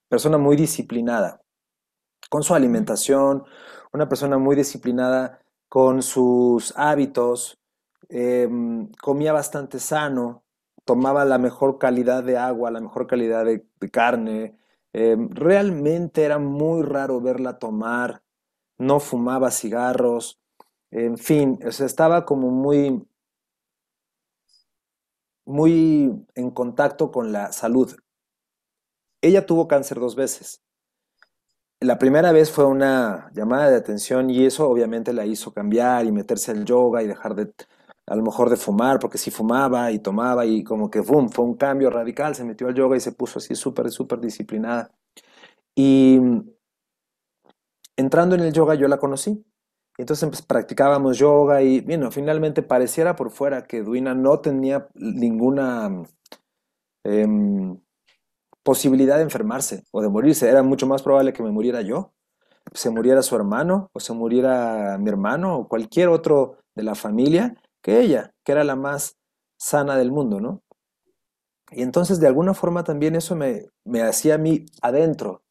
persona 0.09 0.37
muy 0.37 0.57
disciplinada 0.57 1.41
con 2.29 2.43
su 2.43 2.53
alimentación, 2.53 3.45
una 3.93 4.09
persona 4.09 4.37
muy 4.37 4.57
disciplinada 4.57 5.39
con 5.69 6.01
sus 6.01 6.73
hábitos, 6.75 7.58
Em, 8.09 8.91
comía 9.01 9.33
bastante 9.33 9.79
sano, 9.79 10.43
tomaba 10.83 11.25
la 11.25 11.37
mejor 11.37 11.77
calidad 11.77 12.23
de 12.23 12.37
agua, 12.37 12.71
la 12.71 12.81
mejor 12.81 13.07
calidad 13.07 13.45
de, 13.45 13.63
carne. 13.91 14.57
Em, 14.93 15.29
realmente 15.29 16.23
era 16.23 16.39
muy 16.39 16.81
raro 16.83 17.21
verla 17.21 17.59
tomar, 17.59 18.23
no 18.77 18.99
fumaba 18.99 19.51
cigarros, 19.51 20.39
en 20.91 21.17
fin, 21.17 21.59
estaba 21.61 22.25
como 22.25 22.49
muy, 22.49 23.07
muy 25.45 26.25
en 26.35 26.49
contacto 26.51 27.11
con 27.11 27.31
la 27.31 27.51
salud. 27.51 27.95
Ella 29.21 29.45
tuvo 29.45 29.67
cáncer 29.67 29.99
dos 29.99 30.15
veces. 30.15 30.63
La 31.81 31.99
primera 31.99 32.31
vez 32.31 32.51
fue 32.51 32.65
una 32.65 33.31
llamada 33.33 33.69
de 33.69 33.77
atención 33.77 34.29
y 34.29 34.45
eso 34.45 34.67
obviamente 34.67 35.13
la 35.13 35.25
hizo 35.25 35.53
cambiar 35.53 36.05
y 36.05 36.11
meterse 36.11 36.51
al 36.51 36.65
yoga 36.65 37.03
y 37.03 37.07
dejar 37.07 37.35
de 37.35 37.53
a 38.09 38.15
lo 38.15 38.23
mejor 38.23 38.49
de 38.49 38.57
fumar, 38.57 38.99
porque 38.99 39.19
sí 39.19 39.29
fumaba 39.29 39.91
y 39.91 39.99
tomaba 39.99 40.43
y 40.43 40.63
como 40.63 40.89
que 40.89 40.99
boom, 40.99 41.29
fue 41.29 41.45
un 41.45 41.55
cambio 41.55 41.91
radical, 41.91 42.33
se 42.33 42.43
metió 42.43 42.67
al 42.67 42.73
yoga 42.73 42.97
y 42.97 42.99
se 42.99 43.11
puso 43.11 43.37
así 43.37 43.53
súper, 43.53 43.91
súper 43.91 44.19
disciplinada. 44.19 44.91
Y 45.75 46.19
entrando 47.95 48.33
en 48.33 48.41
el 48.41 48.51
yoga 48.51 48.73
yo 48.73 48.87
la 48.87 48.97
conocí. 48.97 49.45
Entonces 49.99 50.27
pues, 50.27 50.41
practicábamos 50.41 51.19
yoga 51.19 51.61
y, 51.61 51.81
bueno, 51.81 52.09
finalmente 52.09 52.63
pareciera 52.63 53.15
por 53.15 53.29
fuera 53.29 53.67
que 53.67 53.83
Duina 53.83 54.15
no 54.15 54.39
tenía 54.39 54.87
ninguna 54.95 56.03
em, 57.03 57.79
posibilidad 58.63 59.17
de 59.17 59.23
enfermarse 59.23 59.83
o 59.91 60.01
de 60.01 60.09
morirse. 60.09 60.49
Era 60.49 60.63
mucho 60.63 60.87
más 60.87 61.03
probable 61.03 61.31
que 61.31 61.43
me 61.43 61.51
muriera 61.51 61.81
yo, 61.81 62.11
se 62.73 62.89
muriera 62.89 63.21
su 63.21 63.35
hermano 63.35 63.91
o 63.93 63.99
se 63.99 64.13
muriera 64.13 64.97
mi 64.97 65.09
hermano 65.09 65.57
o 65.59 65.67
cualquier 65.67 66.07
otro 66.07 66.57
de 66.75 66.83
la 66.83 66.95
familia 66.95 67.55
que 67.81 68.01
ella, 68.01 68.33
que 68.43 68.51
era 68.51 68.63
la 68.63 68.75
más 68.75 69.17
sana 69.57 69.97
del 69.97 70.11
mundo, 70.11 70.39
¿no? 70.39 70.63
Y 71.71 71.83
entonces 71.83 72.19
de 72.19 72.27
alguna 72.27 72.53
forma 72.53 72.83
también 72.83 73.15
eso 73.15 73.35
me, 73.35 73.67
me 73.83 74.01
hacía 74.01 74.35
a 74.35 74.37
mí 74.37 74.65
adentro, 74.81 75.43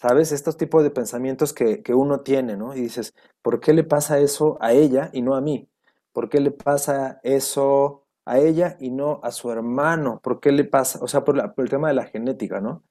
¿sabes? 0.00 0.32
Estos 0.32 0.56
tipos 0.56 0.82
de 0.82 0.90
pensamientos 0.90 1.52
que, 1.52 1.82
que, 1.82 1.94
uno 1.94 2.20
tiene, 2.20 2.56
¿no? 2.56 2.74
Y 2.74 2.80
dices, 2.82 3.14
¿por 3.42 3.60
qué 3.60 3.72
le 3.72 3.84
pasa 3.84 4.18
eso 4.18 4.58
a 4.60 4.72
ella 4.72 5.10
y 5.12 5.22
no 5.22 5.34
a 5.34 5.40
mí? 5.40 5.68
¿Por 6.12 6.28
qué 6.28 6.40
le 6.40 6.50
pasa 6.50 7.20
eso 7.22 8.06
a 8.26 8.38
ella 8.38 8.76
y 8.80 8.90
no 8.90 9.20
a 9.22 9.32
su 9.32 9.50
hermano? 9.50 10.20
¿Por 10.22 10.40
qué 10.40 10.52
le 10.52 10.64
pasa? 10.64 10.98
O 11.02 11.08
sea, 11.08 11.24
por, 11.24 11.54
por 11.54 11.64
el 11.64 11.70
tema 11.70 11.88
de 11.88 11.94
la 11.94 12.06
genética, 12.06 12.60
¿no? 12.60 12.84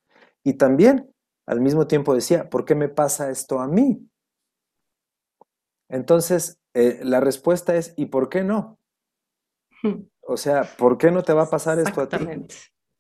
Y 0.44 0.54
también 0.56 1.12
al 1.46 1.62
mismo 1.62 1.88
tiempo 1.88 2.16
decía, 2.16 2.50
¿por 2.50 2.66
qué 2.66 2.76
me 2.76 2.90
pasa 2.90 3.30
esto 3.30 3.60
a 3.60 3.68
mí? 3.68 4.10
Entonces, 5.90 6.60
eh, 6.76 7.00
la 7.04 7.22
respuesta 7.22 7.76
es, 7.76 7.94
¿y 7.96 8.08
por 8.08 8.30
qué 8.30 8.44
no? 8.44 8.78
O 10.22 10.38
sea, 10.38 10.64
¿por 10.78 10.98
qué 10.98 11.10
no 11.10 11.24
te 11.24 11.34
va 11.34 11.44
a 11.44 11.50
pasar 11.50 11.80
esto 11.80 12.02
a 12.02 12.10
ti? 12.10 12.18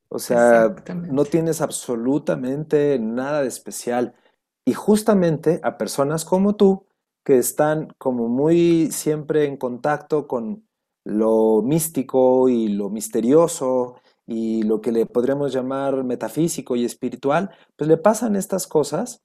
O 0.07 0.17
sea, 0.17 0.73
no 0.93 1.25
tienes 1.25 1.59
absolutamente 1.59 2.97
nada 2.99 3.41
de 3.41 3.47
especial. 3.47 4.15
Y 4.63 4.73
justamente 4.73 5.59
a 5.61 5.77
personas 5.77 6.23
como 6.23 6.55
tú, 6.55 6.87
que 7.25 7.37
están 7.37 7.93
como 7.97 8.29
muy 8.29 8.91
siempre 8.91 9.45
en 9.45 9.57
contacto 9.57 10.27
con 10.27 10.65
lo 11.03 11.61
místico 11.61 12.47
y 12.47 12.69
lo 12.69 12.89
misterioso 12.89 13.99
y 14.25 14.63
lo 14.63 14.79
que 14.79 14.91
le 14.91 15.05
podríamos 15.05 15.51
llamar 15.51 16.03
metafísico 16.03 16.75
y 16.75 16.85
espiritual, 16.85 17.51
pues 17.75 17.87
le 17.87 17.97
pasan 17.97 18.35
estas 18.35 18.67
cosas, 18.67 19.21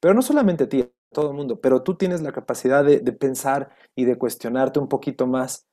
pero 0.00 0.14
no 0.14 0.22
solamente 0.22 0.64
a 0.64 0.68
ti, 0.68 0.90
todo 1.12 1.30
el 1.30 1.36
mundo, 1.36 1.60
pero 1.60 1.82
tú 1.82 1.94
tienes 1.96 2.22
la 2.22 2.32
capacidad 2.32 2.84
de, 2.84 3.00
pensar 3.12 3.70
y 3.94 4.04
de 4.04 4.16
cuestionarte 4.16 4.78
un 4.78 4.88
poquito 4.88 5.26
más, 5.26 5.66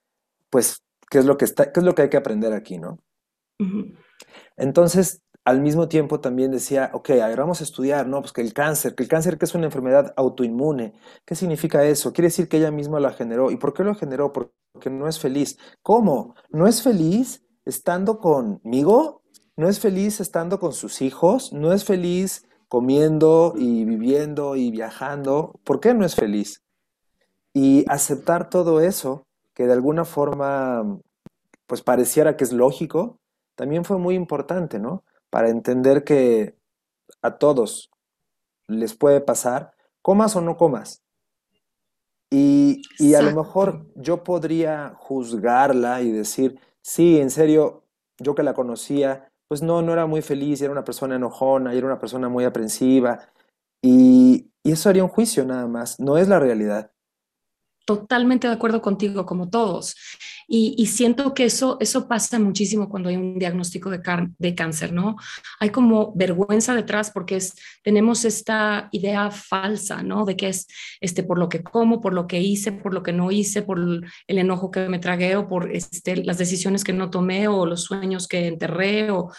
pues, 0.50 0.84
qué 1.10 1.20
es 1.20 1.26
lo 1.26 1.38
que, 1.38 1.46
está, 1.46 1.72
qué 1.72 1.80
es 1.80 1.86
lo 1.86 1.96
que 1.96 2.04
hay 2.04 2.10
que 2.10 2.18
aprender 2.18 2.54
aquí, 2.54 2.78
¿no? 2.78 3.00
Entonces, 4.56 5.22
al 5.46 5.62
mismo 5.62 5.88
tiempo 5.88 6.20
también 6.20 6.52
decía, 6.52 6.90
ok, 6.94 7.12
a 7.12 7.28
ver, 7.28 7.40
vamos 7.40 7.62
a 7.62 7.64
estudiar, 7.64 8.08
¿no? 8.08 8.20
Pues 8.22 8.34
que 8.34 8.42
el 8.42 8.54
cáncer, 8.54 8.96
que 8.96 9.04
el 9.04 9.10
cáncer 9.10 9.38
que 9.38 9.46
es 9.46 9.56
una 9.56 9.66
enfermedad 9.66 10.14
autoinmune, 10.18 10.94
¿qué 11.26 11.36
significa 11.36 11.86
eso? 11.86 12.12
Quiere 12.12 12.28
decir 12.28 12.50
que 12.50 12.58
ella 12.58 12.72
misma 12.72 13.00
la 13.00 13.14
generó. 13.14 13.50
¿Y 13.52 13.58
por 13.58 13.74
qué 13.74 13.84
lo 13.84 13.96
generó? 13.96 14.34
Porque 14.34 14.90
no 14.90 15.08
es 15.08 15.20
feliz. 15.20 15.58
¿Cómo? 15.82 16.36
¿No 16.50 16.68
es 16.68 16.84
feliz 16.84 17.46
estando 17.64 18.20
conmigo? 18.20 19.24
¿No 19.56 19.70
es 19.70 19.80
feliz 19.80 20.20
estando 20.20 20.60
con 20.60 20.74
sus 20.74 21.02
hijos? 21.02 21.54
¿No 21.54 21.72
es 21.72 21.86
feliz 21.86 22.47
comiendo 22.68 23.54
y 23.56 23.86
viviendo 23.86 24.56
y 24.56 24.72
viajando? 24.72 25.60
¿Por 25.64 25.80
qué 25.80 25.94
no 25.94 26.06
es 26.06 26.16
feliz? 26.16 26.64
Y 27.54 27.86
aceptar 27.90 28.50
todo 28.50 28.82
eso, 28.82 29.26
que 29.54 29.66
de 29.66 29.74
alguna 29.74 30.06
forma, 30.06 31.00
pues 31.66 31.82
pareciera 31.82 32.38
que 32.38 32.44
es 32.44 32.54
lógico, 32.54 33.20
también 33.56 33.86
fue 33.86 33.98
muy 33.98 34.16
importante, 34.16 34.80
¿no? 34.80 35.04
para 35.30 35.50
entender 35.50 36.04
que 36.04 36.56
a 37.22 37.38
todos 37.38 37.92
les 38.68 38.96
puede 38.96 39.22
pasar, 39.22 39.74
comas 40.02 40.36
o 40.36 40.42
no 40.42 40.58
comas. 40.58 41.04
Y, 42.30 42.82
a 43.16 43.22
lo 43.22 43.32
mejor 43.32 43.86
yo 43.96 44.24
podría 44.24 44.94
juzgarla 44.98 46.02
y 46.02 46.12
decir, 46.12 46.60
sí, 46.82 47.20
en 47.20 47.30
serio, 47.30 47.86
yo 48.18 48.36
que 48.36 48.44
la 48.44 48.54
conocía, 48.54 49.27
pues 49.48 49.62
no, 49.62 49.82
no 49.82 49.94
era 49.94 50.06
muy 50.06 50.22
feliz, 50.22 50.62
era 50.62 50.72
una 50.72 50.84
persona 50.84 51.16
enojona, 51.16 51.74
era 51.74 51.86
una 51.88 52.00
persona 52.00 52.30
muy 52.30 52.44
aprensiva. 52.46 53.20
Y, 53.82 54.52
y 54.64 54.72
eso 54.72 54.90
haría 54.90 55.04
un 55.04 55.10
juicio 55.10 55.46
nada 55.46 55.68
más, 55.68 56.00
no 56.00 56.18
es 56.18 56.28
la 56.28 56.40
realidad 56.40 56.92
totalmente 57.88 58.48
de 58.48 58.54
acuerdo 58.54 58.82
contigo, 58.82 59.26
como 59.26 59.50
todos. 59.50 59.96
Y, 60.46 60.86
siento 60.88 61.34
que 61.34 61.46
eso, 61.46 61.78
eso 61.80 62.08
pasa 62.08 62.38
muchísimo 62.38 62.90
cuando 62.90 63.10
hay 63.10 63.16
un 63.16 63.40
diagnóstico 63.40 63.90
de, 63.90 64.02
de 64.38 64.56
cáncer, 64.56 64.92
¿no? 64.92 65.16
Hay 65.60 65.70
como 65.70 66.14
vergüenza 66.14 66.76
detrás 66.76 67.12
porque 67.12 67.38
es, 67.38 67.56
tenemos 67.84 68.26
esta 68.26 68.90
idea 68.92 69.32
falsa, 69.32 70.04
¿no? 70.04 70.26
De 70.26 70.36
que 70.36 70.50
es 70.50 70.68
este, 71.00 71.24
por 71.24 71.40
lo 71.40 71.48
que 71.48 71.64
como, 71.64 72.02
por 72.02 72.14
lo 72.14 72.28
que 72.28 72.42
hice, 72.42 72.74
por 72.74 72.94
lo 72.94 73.04
que 73.04 73.14
no 73.14 73.32
hice, 73.32 73.62
por 73.62 73.80
el 73.80 74.38
enojo 74.38 74.70
que 74.70 74.90
me 74.90 75.00
tragué 75.00 75.38
o 75.38 75.48
por 75.48 75.72
este, 75.72 76.18
las 76.26 76.38
decisiones 76.38 76.84
que 76.84 76.94
no 76.94 77.10
tomé 77.10 77.48
o 77.48 77.66
los 77.66 77.84
sueños 77.84 78.28
que 78.28 78.48
enterré. 78.48 79.12
O... 79.12 79.32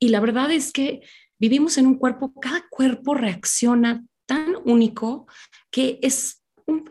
Y 0.00 0.08
la 0.08 0.18
verdad 0.18 0.50
es 0.50 0.72
que 0.72 1.02
vivimos 1.38 1.78
en 1.78 1.86
un 1.86 1.98
cuerpo, 1.98 2.32
cada 2.40 2.64
cuerpo 2.68 3.14
reacciona 3.14 4.04
tan 4.26 4.54
único 4.64 5.26
que 5.70 5.98
es 6.02 6.41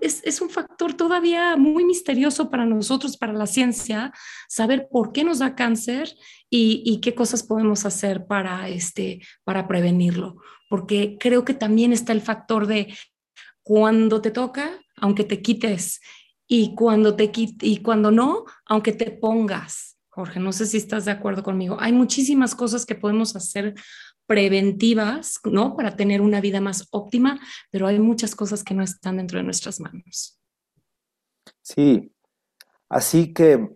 es, 0.01 0.41
un 0.41 0.49
factor 0.49 0.93
todavía 0.93 1.55
muy 1.57 1.85
misterioso 1.85 2.49
para 2.49 2.65
nosotros, 2.65 3.17
para 3.17 3.33
la 3.33 3.47
ciencia, 3.47 4.13
saber 4.47 4.87
por 4.91 5.11
qué 5.11 5.23
nos 5.23 5.39
da 5.39 5.55
cáncer 5.55 6.15
y, 6.49 6.99
qué 7.01 7.15
cosas 7.15 7.43
podemos 7.43 7.85
hacer 7.85 8.25
para, 8.25 8.67
este, 8.69 9.21
para 9.43 9.67
prevenirlo. 9.67 10.37
Porque 10.69 11.17
creo 11.19 11.45
que 11.45 11.53
también 11.53 11.93
está 11.93 12.13
el 12.13 12.21
factor 12.21 12.67
de 12.67 12.93
cuando 13.63 14.21
te 14.21 14.31
toca, 14.31 14.71
aunque 14.97 15.23
te 15.23 15.41
quites, 15.41 16.01
y 16.47 16.75
cuando, 16.75 17.15
te 17.15 17.31
y 17.33 17.77
cuando 17.77 18.11
no, 18.11 18.45
aunque 18.65 18.91
te 18.91 19.11
pongas. 19.11 19.97
Jorge, 20.09 20.41
no 20.41 20.51
sé 20.51 20.65
si 20.65 20.75
estás 20.75 21.05
de 21.05 21.11
acuerdo 21.11 21.41
conmigo. 21.41 21.77
Hay 21.79 21.93
muchísimas 21.93 22.53
cosas 22.53 22.85
que 22.85 22.95
podemos 22.95 23.33
hacer 23.37 23.75
preventivas, 24.27 25.39
¿no? 25.45 25.75
Para 25.75 25.95
tener 25.95 26.21
una 26.21 26.41
vida 26.41 26.61
más 26.61 26.87
óptima, 26.91 27.39
pero 27.69 27.87
hay 27.87 27.99
muchas 27.99 28.35
cosas 28.35 28.63
que 28.63 28.73
no 28.73 28.83
están 28.83 29.17
dentro 29.17 29.37
de 29.37 29.43
nuestras 29.43 29.79
manos. 29.79 30.39
Sí, 31.61 32.13
así 32.89 33.33
que, 33.33 33.69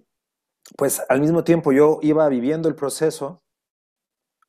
pues 0.77 1.01
al 1.09 1.21
mismo 1.21 1.43
tiempo 1.43 1.71
yo 1.71 1.99
iba 2.01 2.27
viviendo 2.29 2.69
el 2.69 2.75
proceso, 2.75 3.43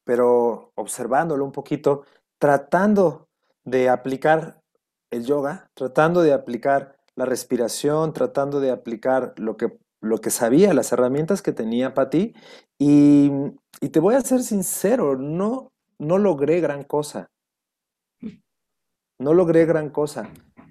pero 0.04 0.72
observándolo 0.76 1.44
un 1.44 1.52
poquito, 1.52 2.04
tratando 2.38 3.28
de 3.64 3.88
aplicar 3.88 4.62
el 5.10 5.24
yoga, 5.24 5.70
tratando 5.74 6.22
de 6.22 6.32
aplicar 6.32 6.96
la 7.16 7.24
respiración, 7.24 8.12
tratando 8.12 8.60
de 8.60 8.70
aplicar 8.70 9.34
lo 9.36 9.56
que, 9.56 9.78
lo 10.00 10.18
que 10.20 10.30
sabía, 10.30 10.74
las 10.74 10.92
herramientas 10.92 11.42
que 11.42 11.52
tenía 11.52 11.94
para 11.94 12.10
ti. 12.10 12.34
Y, 12.78 13.30
y 13.80 13.88
te 13.88 14.00
voy 14.00 14.14
a 14.14 14.20
ser 14.20 14.42
sincero, 14.42 15.16
no, 15.16 15.72
no 15.98 16.18
logré 16.18 16.60
gran 16.60 16.84
cosa. 16.84 17.30
No 19.18 19.32
logré 19.34 19.64
gran 19.64 19.90
cosa. 19.90 20.30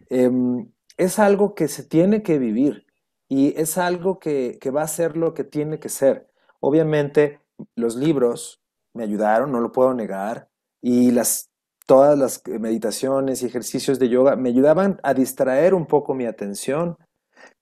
Em, 0.10 0.72
es 0.98 1.20
algo 1.20 1.56
que 1.56 1.68
se 1.68 1.84
tiene 1.84 2.22
que 2.22 2.38
vivir 2.38 2.86
y 3.28 3.60
es 3.60 3.78
algo 3.78 4.20
que, 4.20 4.60
va 4.76 4.84
a 4.84 4.88
ser 4.88 5.18
lo 5.18 5.34
que 5.34 5.44
tiene 5.44 5.80
que 5.80 5.90
ser. 5.90 6.30
Obviamente, 6.60 7.42
los 7.76 7.96
libros 7.96 8.62
me 8.94 9.04
ayudaron, 9.04 9.52
no 9.52 9.60
lo 9.60 9.72
puedo 9.72 9.94
negar, 9.94 10.50
y 10.82 11.12
las, 11.12 11.50
todas 11.88 12.18
las 12.18 12.42
meditaciones 12.48 13.42
y 13.42 13.48
ejercicios 13.48 14.00
de 14.00 14.10
yoga 14.10 14.36
me 14.36 14.50
ayudaban 14.50 15.00
a 15.04 15.14
distraer 15.14 15.74
un 15.74 15.86
poco 15.86 16.14
mi 16.14 16.26
atención, 16.26 16.98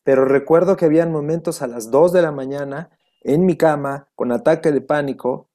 pero 0.03 0.25
recuerdo 0.25 0.75
que 0.75 0.85
habían 0.85 1.11
momentos 1.11 1.61
a 1.61 1.67
las 1.67 1.89
2 1.89 2.11
de 2.11 2.21
la 2.21 2.31
mañana 2.31 2.91
en 3.21 3.45
mi 3.45 3.55
cama 3.55 4.09
con 4.15 4.31
ataque 4.31 4.71
de 4.71 4.81
pánico 4.81 5.49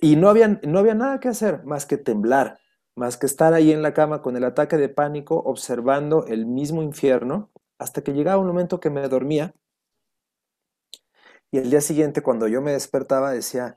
y 0.00 0.16
no 0.16 0.28
había, 0.28 0.48
no 0.62 0.78
había 0.78 0.94
nada 0.94 1.20
que 1.20 1.28
hacer 1.28 1.64
más 1.64 1.86
que 1.86 1.96
temblar, 1.96 2.58
más 2.96 3.16
que 3.16 3.26
estar 3.26 3.54
ahí 3.54 3.72
en 3.72 3.82
la 3.82 3.94
cama 3.94 4.22
con 4.22 4.36
el 4.36 4.44
ataque 4.44 4.76
de 4.76 4.88
pánico, 4.88 5.36
observando 5.36 6.26
el 6.26 6.46
mismo 6.46 6.82
infierno, 6.82 7.50
hasta 7.78 8.02
que 8.02 8.12
llegaba 8.12 8.40
un 8.40 8.48
momento 8.48 8.80
que 8.80 8.90
me 8.90 9.06
dormía. 9.08 9.54
Y 11.50 11.58
el 11.58 11.70
día 11.70 11.80
siguiente, 11.80 12.22
cuando 12.22 12.48
yo 12.48 12.60
me 12.60 12.72
despertaba, 12.72 13.30
decía, 13.30 13.76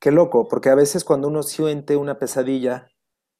qué 0.00 0.10
loco, 0.10 0.48
porque 0.48 0.68
a 0.68 0.74
veces 0.74 1.04
cuando 1.04 1.28
uno 1.28 1.42
siente 1.42 1.96
una 1.96 2.18
pesadilla, 2.18 2.88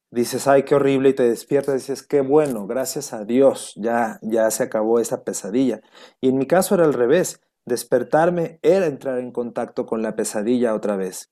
dices, 0.09 0.47
ay, 0.47 0.63
qué 0.63 0.75
horrible, 0.75 1.09
y 1.09 1.13
te 1.13 1.27
despiertas 1.27 1.75
y 1.75 1.77
dices, 1.79 2.03
qué 2.03 2.21
bueno, 2.21 2.65
gracias 2.65 3.13
a 3.13 3.25
Dios, 3.25 3.73
ya, 3.75 4.19
ya 4.21 4.49
se 4.49 4.63
acabó 4.63 4.99
esa 4.99 5.23
pesadilla. 5.23 5.81
Y 6.21 6.29
en 6.29 6.37
mi 6.37 6.47
caso 6.47 6.75
era 6.75 6.85
al 6.85 6.93
revés, 6.93 7.41
despertarme 7.65 8.59
era 8.61 8.85
entrar 8.85 9.19
en 9.19 9.31
contacto 9.31 9.85
con 9.85 10.01
la 10.01 10.15
pesadilla 10.15 10.73
otra 10.73 10.95
vez 10.95 11.29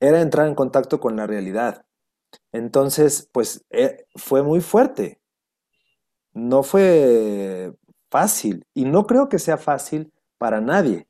era 0.00 0.20
entrar 0.20 0.46
en 0.48 0.54
contacto 0.54 1.00
con 1.00 1.16
la 1.16 1.26
realidad. 1.26 1.84
Entonces, 2.52 3.28
pues 3.32 3.64
eh, 3.70 4.06
fue 4.14 4.42
muy 4.42 4.60
fuerte. 4.60 5.20
No 6.32 6.62
fue 6.62 7.72
fácil 8.10 8.64
y 8.74 8.84
no 8.84 9.06
creo 9.06 9.28
que 9.28 9.38
sea 9.38 9.56
fácil 9.56 10.12
para 10.38 10.60
nadie. 10.60 11.08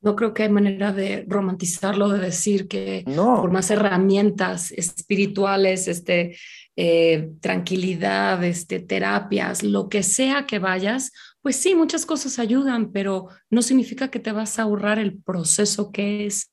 No 0.00 0.16
creo 0.16 0.34
que 0.34 0.42
hay 0.42 0.50
manera 0.50 0.92
de 0.92 1.24
romantizarlo, 1.26 2.10
de 2.10 2.18
decir 2.18 2.68
que 2.68 3.04
por 3.06 3.50
más 3.50 3.70
herramientas 3.70 4.70
espirituales, 4.72 5.88
este, 5.88 6.36
eh, 6.76 7.30
tranquilidad, 7.40 8.44
este, 8.44 8.80
terapias, 8.80 9.62
lo 9.62 9.88
que 9.88 10.02
sea 10.02 10.44
que 10.44 10.58
vayas, 10.58 11.10
pues 11.40 11.56
sí, 11.56 11.74
muchas 11.74 12.04
cosas 12.04 12.38
ayudan, 12.38 12.92
pero 12.92 13.28
no 13.48 13.62
significa 13.62 14.08
que 14.08 14.20
te 14.20 14.32
vas 14.32 14.58
a 14.58 14.62
ahorrar 14.62 14.98
el 14.98 15.16
proceso 15.16 15.90
que 15.90 16.26
es 16.26 16.52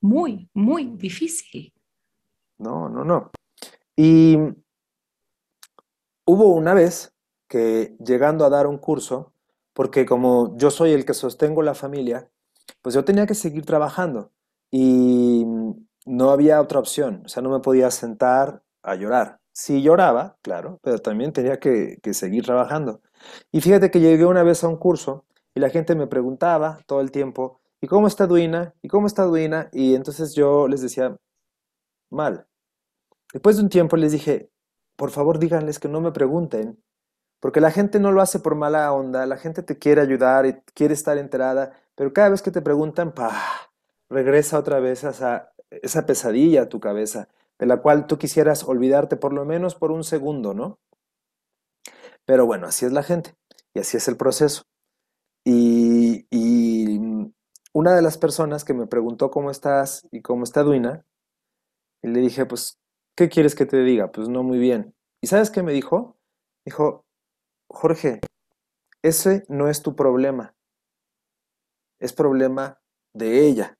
muy, 0.00 0.48
muy 0.54 0.96
difícil. 0.96 1.72
No, 2.58 2.88
no, 2.88 3.04
no. 3.04 3.30
Y 3.96 4.36
hubo 6.26 6.54
una 6.54 6.74
vez 6.74 7.14
que 7.48 7.96
llegando 8.04 8.44
a 8.44 8.50
dar 8.50 8.66
un 8.66 8.78
curso, 8.78 9.32
porque 9.72 10.04
como 10.06 10.56
yo 10.56 10.70
soy 10.70 10.92
el 10.92 11.04
que 11.04 11.14
sostengo 11.14 11.62
la 11.62 11.74
familia, 11.74 12.30
pues 12.82 12.94
yo 12.94 13.04
tenía 13.04 13.26
que 13.26 13.34
seguir 13.34 13.64
trabajando 13.64 14.32
y 14.70 15.46
no 16.04 16.30
había 16.30 16.60
otra 16.60 16.78
opción, 16.80 17.22
o 17.24 17.28
sea, 17.28 17.42
no 17.42 17.50
me 17.50 17.60
podía 17.60 17.90
sentar 17.90 18.62
a 18.82 18.94
llorar. 18.94 19.40
Sí 19.52 19.82
lloraba, 19.82 20.36
claro, 20.42 20.78
pero 20.82 20.98
también 20.98 21.32
tenía 21.32 21.58
que, 21.58 21.98
que 22.02 22.14
seguir 22.14 22.44
trabajando. 22.44 23.00
Y 23.50 23.60
fíjate 23.60 23.90
que 23.90 24.00
llegué 24.00 24.24
una 24.24 24.42
vez 24.42 24.62
a 24.62 24.68
un 24.68 24.76
curso 24.76 25.26
y 25.54 25.60
la 25.60 25.70
gente 25.70 25.96
me 25.96 26.06
preguntaba 26.06 26.80
todo 26.86 27.00
el 27.00 27.10
tiempo, 27.10 27.57
¿y 27.80 27.86
cómo 27.86 28.06
está 28.06 28.26
Duina? 28.26 28.74
¿Y 28.82 28.88
cómo 28.88 29.06
está 29.06 29.24
Duina? 29.24 29.68
Y 29.72 29.94
entonces 29.94 30.34
yo 30.34 30.68
les 30.68 30.80
decía, 30.80 31.16
mal. 32.10 32.46
Después 33.32 33.56
de 33.56 33.62
un 33.62 33.68
tiempo 33.68 33.96
les 33.96 34.12
dije, 34.12 34.50
por 34.96 35.10
favor 35.10 35.38
díganles 35.38 35.78
que 35.78 35.88
no 35.88 36.00
me 36.00 36.12
pregunten, 36.12 36.82
porque 37.40 37.60
la 37.60 37.70
gente 37.70 38.00
no 38.00 38.12
lo 38.12 38.20
hace 38.20 38.40
por 38.40 38.54
mala 38.54 38.92
onda, 38.92 39.26
la 39.26 39.36
gente 39.36 39.62
te 39.62 39.78
quiere 39.78 40.00
ayudar 40.00 40.46
y 40.46 40.54
quiere 40.74 40.94
estar 40.94 41.18
enterada, 41.18 41.72
pero 41.94 42.12
cada 42.12 42.30
vez 42.30 42.42
que 42.42 42.50
te 42.50 42.62
preguntan, 42.62 43.12
pa, 43.12 43.32
regresa 44.08 44.58
otra 44.58 44.80
vez 44.80 45.04
a 45.04 45.10
esa, 45.10 45.52
esa 45.70 46.06
pesadilla 46.06 46.62
a 46.62 46.68
tu 46.68 46.80
cabeza, 46.80 47.28
de 47.58 47.66
la 47.66 47.78
cual 47.78 48.06
tú 48.06 48.18
quisieras 48.18 48.64
olvidarte 48.64 49.16
por 49.16 49.32
lo 49.32 49.44
menos 49.44 49.74
por 49.74 49.92
un 49.92 50.04
segundo, 50.04 50.54
¿no? 50.54 50.78
Pero 52.24 52.46
bueno, 52.46 52.66
así 52.66 52.84
es 52.86 52.92
la 52.92 53.02
gente 53.02 53.36
y 53.74 53.80
así 53.80 53.96
es 53.96 54.08
el 54.08 54.16
proceso. 54.16 54.64
Y, 55.44 56.26
y 56.30 57.00
una 57.78 57.94
de 57.94 58.02
las 58.02 58.18
personas 58.18 58.64
que 58.64 58.74
me 58.74 58.88
preguntó 58.88 59.30
cómo 59.30 59.52
estás 59.52 60.04
y 60.10 60.20
cómo 60.20 60.42
está 60.42 60.64
Duina, 60.64 61.06
y 62.02 62.08
le 62.08 62.18
dije, 62.18 62.44
pues, 62.44 62.76
¿qué 63.16 63.28
quieres 63.28 63.54
que 63.54 63.66
te 63.66 63.84
diga? 63.84 64.10
Pues 64.10 64.28
no 64.28 64.42
muy 64.42 64.58
bien. 64.58 64.96
¿Y 65.20 65.28
sabes 65.28 65.48
qué 65.52 65.62
me 65.62 65.72
dijo? 65.72 66.16
Dijo, 66.64 67.04
Jorge, 67.68 68.20
ese 69.04 69.44
no 69.48 69.68
es 69.68 69.80
tu 69.82 69.94
problema, 69.94 70.56
es 72.00 72.12
problema 72.12 72.80
de 73.14 73.46
ella. 73.46 73.78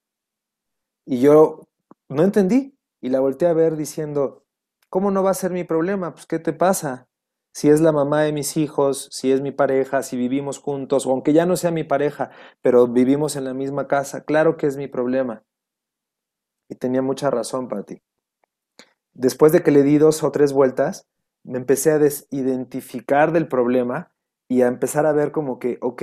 Y 1.05 1.21
yo 1.21 1.67
no 2.09 2.23
entendí 2.23 2.79
y 3.01 3.09
la 3.09 3.19
volteé 3.19 3.49
a 3.49 3.53
ver 3.53 3.75
diciendo, 3.75 4.45
¿cómo 4.89 5.11
no 5.11 5.25
va 5.25 5.31
a 5.31 5.35
ser 5.35 5.51
mi 5.51 5.65
problema? 5.65 6.13
Pues, 6.13 6.27
¿qué 6.27 6.39
te 6.39 6.53
pasa? 6.53 7.08
Si 7.53 7.69
es 7.69 7.81
la 7.81 7.93
mamá 7.93 8.23
de 8.23 8.33
mis 8.33 8.57
hijos, 8.57 9.09
si 9.11 9.33
es 9.33 9.41
mi 9.41 9.51
pareja, 9.51 10.03
si 10.03 10.17
vivimos 10.17 10.59
juntos, 10.59 11.07
o 11.07 11.11
aunque 11.11 11.33
ya 11.33 11.47
no 11.47 11.57
sea 11.57 11.71
mi 11.71 11.85
pareja, 11.85 12.31
pero 12.63 12.87
vivimos 12.87 13.37
en 13.37 13.45
la 13.45 13.55
misma 13.55 13.89
casa, 13.89 14.23
claro 14.23 14.57
que 14.57 14.67
es 14.67 14.77
mi 14.77 14.87
problema. 14.87 15.43
Y 16.69 16.77
tenía 16.77 17.03
mucha 17.03 17.31
razón, 17.31 17.69
para 17.69 17.83
ti. 17.83 18.03
Después 19.15 19.53
de 19.53 19.63
que 19.63 19.71
le 19.71 19.83
di 19.83 19.99
dos 19.99 20.23
o 20.23 20.31
tres 20.31 20.53
vueltas, 20.53 21.09
me 21.43 21.59
empecé 21.59 21.91
a 21.91 21.99
desidentificar 21.99 23.33
del 23.33 23.49
problema 23.49 24.13
y 24.49 24.63
a 24.63 24.69
empezar 24.69 25.07
a 25.07 25.13
ver 25.13 25.33
como 25.33 25.59
que, 25.59 25.79
ok, 25.81 26.03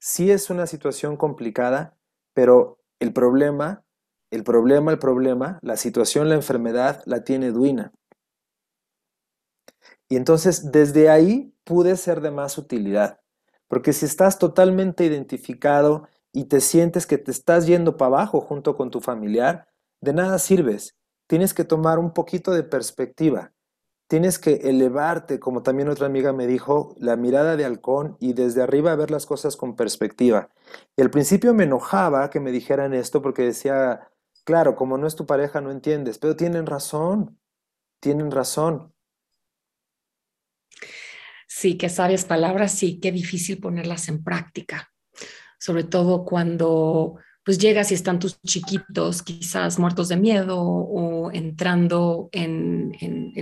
sí 0.00 0.30
es 0.30 0.50
una 0.50 0.66
situación 0.66 1.16
complicada, 1.16 1.96
pero 2.34 2.78
el 2.98 3.12
problema, 3.12 3.84
el 4.30 4.42
problema, 4.42 4.90
el 4.90 4.98
problema, 4.98 5.58
la 5.62 5.76
situación, 5.76 6.28
la 6.28 6.34
enfermedad 6.34 7.02
la 7.06 7.24
tiene 7.24 7.52
Duina. 7.52 7.92
Y 10.10 10.16
entonces 10.16 10.70
desde 10.72 11.08
ahí 11.08 11.54
pude 11.64 11.96
ser 11.96 12.20
de 12.20 12.30
más 12.30 12.58
utilidad, 12.58 13.20
porque 13.66 13.94
si 13.94 14.04
estás 14.04 14.38
totalmente 14.38 15.06
identificado 15.06 16.06
y 16.32 16.44
te 16.44 16.60
sientes 16.60 17.06
que 17.06 17.16
te 17.16 17.30
estás 17.30 17.66
yendo 17.66 17.96
para 17.96 18.08
abajo 18.08 18.42
junto 18.42 18.76
con 18.76 18.90
tu 18.90 19.00
familiar, 19.00 19.68
de 20.02 20.12
nada 20.12 20.38
sirves. 20.38 20.98
Tienes 21.26 21.54
que 21.54 21.64
tomar 21.64 21.98
un 21.98 22.12
poquito 22.12 22.52
de 22.52 22.64
perspectiva 22.64 23.54
tienes 24.10 24.40
que 24.40 24.54
elevarte, 24.64 25.38
como 25.38 25.62
también 25.62 25.88
otra 25.88 26.06
amiga 26.06 26.32
me 26.32 26.48
dijo, 26.48 26.96
la 26.98 27.14
mirada 27.14 27.56
de 27.56 27.64
halcón 27.64 28.16
y 28.18 28.32
desde 28.32 28.60
arriba 28.60 28.96
ver 28.96 29.12
las 29.12 29.24
cosas 29.24 29.56
con 29.56 29.76
perspectiva. 29.76 30.50
Y 30.96 31.02
al 31.02 31.10
principio 31.10 31.54
me 31.54 31.62
enojaba 31.62 32.28
que 32.28 32.40
me 32.40 32.50
dijeran 32.50 32.92
esto 32.92 33.22
porque 33.22 33.42
decía, 33.42 34.10
claro, 34.42 34.74
como 34.74 34.98
no 34.98 35.06
es 35.06 35.14
tu 35.14 35.26
pareja 35.26 35.60
no 35.60 35.70
entiendes, 35.70 36.18
pero 36.18 36.34
tienen 36.34 36.66
razón, 36.66 37.38
tienen 38.00 38.32
razón. 38.32 38.92
Sí, 41.60 41.74
qué 41.74 41.90
sabias 41.90 42.24
palabras, 42.24 42.72
sí, 42.72 43.00
qué 43.02 43.12
difícil 43.12 43.58
ponerlas 43.58 44.08
en 44.08 44.24
práctica, 44.24 44.90
sobre 45.58 45.84
todo 45.84 46.24
cuando 46.24 47.18
pues 47.44 47.58
llegas 47.58 47.90
y 47.90 47.94
están 47.96 48.18
tus 48.18 48.40
chiquitos 48.40 49.22
quizás 49.22 49.78
muertos 49.78 50.08
de 50.08 50.16
miedo 50.16 50.58
o 50.58 51.30
entrando 51.30 52.30
en, 52.32 52.94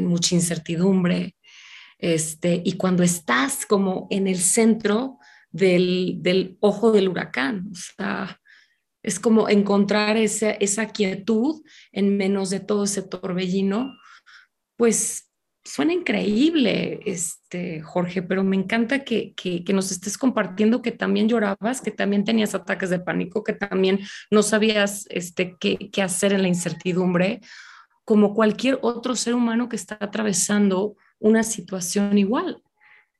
mucha 0.04 0.34
incertidumbre. 0.34 1.36
Este, 1.96 2.60
y 2.64 2.72
cuando 2.72 3.04
estás 3.04 3.64
como 3.64 4.08
en 4.10 4.26
el 4.26 4.38
centro 4.38 5.18
del, 5.52 6.58
ojo 6.58 6.90
del 6.90 7.06
huracán, 7.06 7.68
o 7.70 7.76
sea, 7.76 8.40
es 9.00 9.20
como 9.20 9.48
encontrar 9.48 10.16
esa, 10.16 10.50
esa 10.50 10.88
quietud 10.88 11.62
en 11.92 12.16
menos 12.16 12.50
de 12.50 12.58
todo 12.58 12.82
ese 12.82 13.02
torbellino, 13.02 13.92
pues 14.76 15.27
Suena 15.68 15.92
increíble, 15.92 17.00
este, 17.04 17.82
Jorge, 17.82 18.22
pero 18.22 18.42
me 18.42 18.56
encanta 18.56 19.04
que, 19.04 19.34
nos 19.74 19.92
estés 19.92 20.16
compartiendo 20.16 20.80
que 20.80 20.92
también 20.92 21.28
llorabas, 21.28 21.82
que 21.82 21.90
también 21.90 22.24
tenías 22.24 22.54
ataques 22.54 22.88
de 22.88 23.00
pánico, 23.00 23.44
que 23.44 23.52
también 23.52 24.00
no 24.30 24.42
sabías 24.42 25.04
este, 25.10 25.58
qué, 25.60 25.90
qué 25.92 26.00
hacer 26.00 26.32
en 26.32 26.40
la 26.40 26.48
incertidumbre, 26.48 27.42
como 28.06 28.32
cualquier 28.32 28.78
otro 28.80 29.14
ser 29.14 29.34
humano 29.34 29.68
que 29.68 29.76
está 29.76 29.98
atravesando 30.00 30.96
una 31.18 31.42
situación 31.42 32.16
igual. 32.16 32.62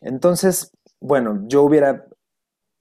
Entonces, 0.00 0.72
bueno, 1.00 1.44
yo 1.46 1.62
hubiera 1.62 2.06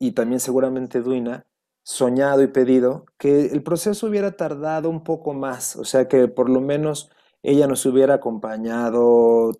y 0.01 0.13
también 0.13 0.39
seguramente 0.39 1.01
Duina, 1.01 1.45
soñado 1.83 2.41
y 2.41 2.47
pedido 2.47 3.05
que 3.19 3.45
el 3.45 3.61
proceso 3.61 4.07
hubiera 4.07 4.31
tardado 4.31 4.89
un 4.89 5.03
poco 5.03 5.33
más, 5.35 5.75
o 5.75 5.85
sea 5.85 6.07
que 6.07 6.27
por 6.27 6.49
lo 6.49 6.59
menos 6.59 7.11
ella 7.43 7.67
nos 7.67 7.85
hubiera 7.85 8.15
acompañado 8.15 9.51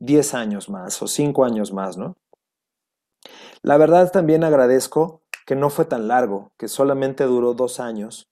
10 0.00 0.34
años 0.34 0.68
más 0.68 1.00
o 1.00 1.06
5 1.06 1.44
años 1.44 1.72
más, 1.72 1.96
¿no? 1.96 2.16
La 3.62 3.76
verdad 3.76 4.10
también 4.10 4.42
agradezco 4.42 5.22
que 5.46 5.54
no 5.54 5.70
fue 5.70 5.84
tan 5.84 6.08
largo, 6.08 6.50
que 6.58 6.66
solamente 6.66 7.22
duró 7.22 7.54
dos 7.54 7.78
años, 7.78 8.28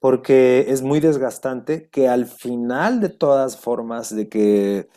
porque 0.00 0.66
es 0.70 0.82
muy 0.82 0.98
desgastante 0.98 1.88
que 1.88 2.08
al 2.08 2.26
final 2.26 2.98
de 3.00 3.10
todas 3.10 3.56
formas 3.56 4.14
de 4.14 4.28
que 4.28 4.88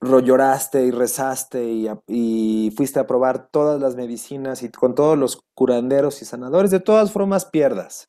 lloraste 0.00 0.84
y 0.84 0.90
rezaste 0.90 1.64
y, 2.06 2.72
fuiste 2.76 3.00
a 3.00 3.06
probar 3.06 3.48
todas 3.50 3.80
las 3.80 3.96
medicinas 3.96 4.62
y 4.62 4.70
con 4.70 4.94
todos 4.94 5.18
los 5.18 5.42
curanderos 5.54 6.22
y 6.22 6.24
sanadores, 6.24 6.70
de 6.70 6.80
todas 6.80 7.10
formas 7.12 7.46
pierdas 7.46 8.08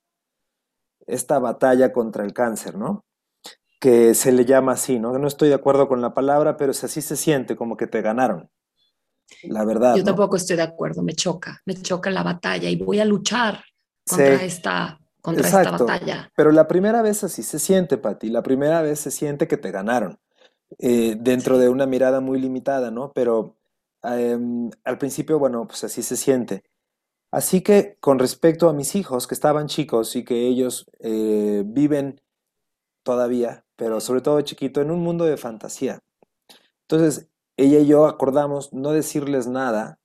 esta 1.08 1.39
batalla 1.39 1.91
contra 1.91 2.23
el 2.23 2.34
cáncer, 2.34 2.78
¿no? 2.78 3.04
Que 3.80 4.13
se 4.13 4.32
le 4.32 4.45
llama 4.45 4.73
así, 4.73 4.99
¿no? 4.99 5.17
No 5.17 5.28
estoy 5.28 5.49
de 5.49 5.56
acuerdo 5.56 5.88
con 5.88 6.02
la 6.02 6.13
palabra, 6.13 6.56
pero 6.56 6.71
así 6.71 7.02
se 7.02 7.15
siente, 7.15 7.56
como 7.56 7.78
que 7.78 7.88
te 7.88 8.02
ganaron. 8.02 8.49
La 9.43 9.65
verdad. 9.65 9.95
Yo 9.95 10.04
tampoco 10.04 10.36
estoy 10.36 10.58
de 10.58 10.63
acuerdo, 10.63 11.02
me 11.02 11.13
choca, 11.13 11.62
me 11.65 11.75
choca 11.75 12.12
la 12.12 12.21
batalla 12.21 12.69
y 12.69 12.75
voy 12.75 12.99
a 12.99 13.06
luchar 13.06 13.63
contra, 14.08 14.43
esta, 14.43 14.99
contra 15.21 15.47
esta 15.47 15.71
batalla. 15.71 16.32
Pero 16.36 16.52
la 16.52 16.67
primera 16.67 17.02
vez 17.02 17.23
así 17.23 17.41
se 17.41 17.58
siente, 17.58 17.97
Pati, 17.97 18.30
la 18.30 18.43
primera 18.43 18.84
vez 18.84 18.99
se 18.99 19.10
siente 19.10 19.47
que 19.47 19.58
te 19.58 19.71
ganaron 19.71 20.19
eh, 20.77 21.15
dentro 21.19 21.58
de 21.58 21.69
una 21.69 21.86
mirada 21.86 22.19
muy 22.21 22.39
limitada, 22.39 22.91
¿no? 22.91 23.12
Pero 23.13 23.58
em, 24.03 24.69
al 24.84 24.97
principio, 24.97 25.39
bueno, 25.39 25.67
pues 25.67 25.84
así 25.84 26.03
se 26.03 26.15
siente. 26.17 26.63
Así 27.32 27.62
que 27.62 27.97
con 27.99 28.19
respecto 28.19 28.69
a 28.69 28.73
mis 28.73 28.95
hijos, 28.95 29.27
que 29.27 29.36
estaban 29.36 29.67
chicos 29.67 30.15
y 30.15 30.23
que 30.25 30.47
ellos 30.47 30.89
eh, 30.99 31.63
viven 31.65 32.21
todavía, 33.03 33.65
pero 33.75 34.01
sobre 34.01 34.21
todo 34.21 34.41
chiquito, 34.41 34.82
en 34.82 34.91
un 34.91 35.01
mundo 35.01 35.25
de 35.25 35.38
fantasía. 35.38 35.99
Entonces, 36.84 37.29
ella 37.58 37.79
y 37.79 37.88
yo 37.88 38.08
acordamos 38.08 38.73
no 38.73 38.91
decirles 38.91 39.47
nada 39.47 39.99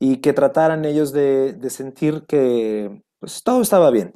y 0.00 0.18
que 0.18 0.32
trataran 0.32 0.84
ellos 0.84 1.12
de, 1.12 1.52
de 1.54 1.70
sentir 1.70 2.24
que 2.26 3.02
pues, 3.20 3.42
todo 3.42 3.62
estaba 3.62 3.90
bien. 3.90 4.14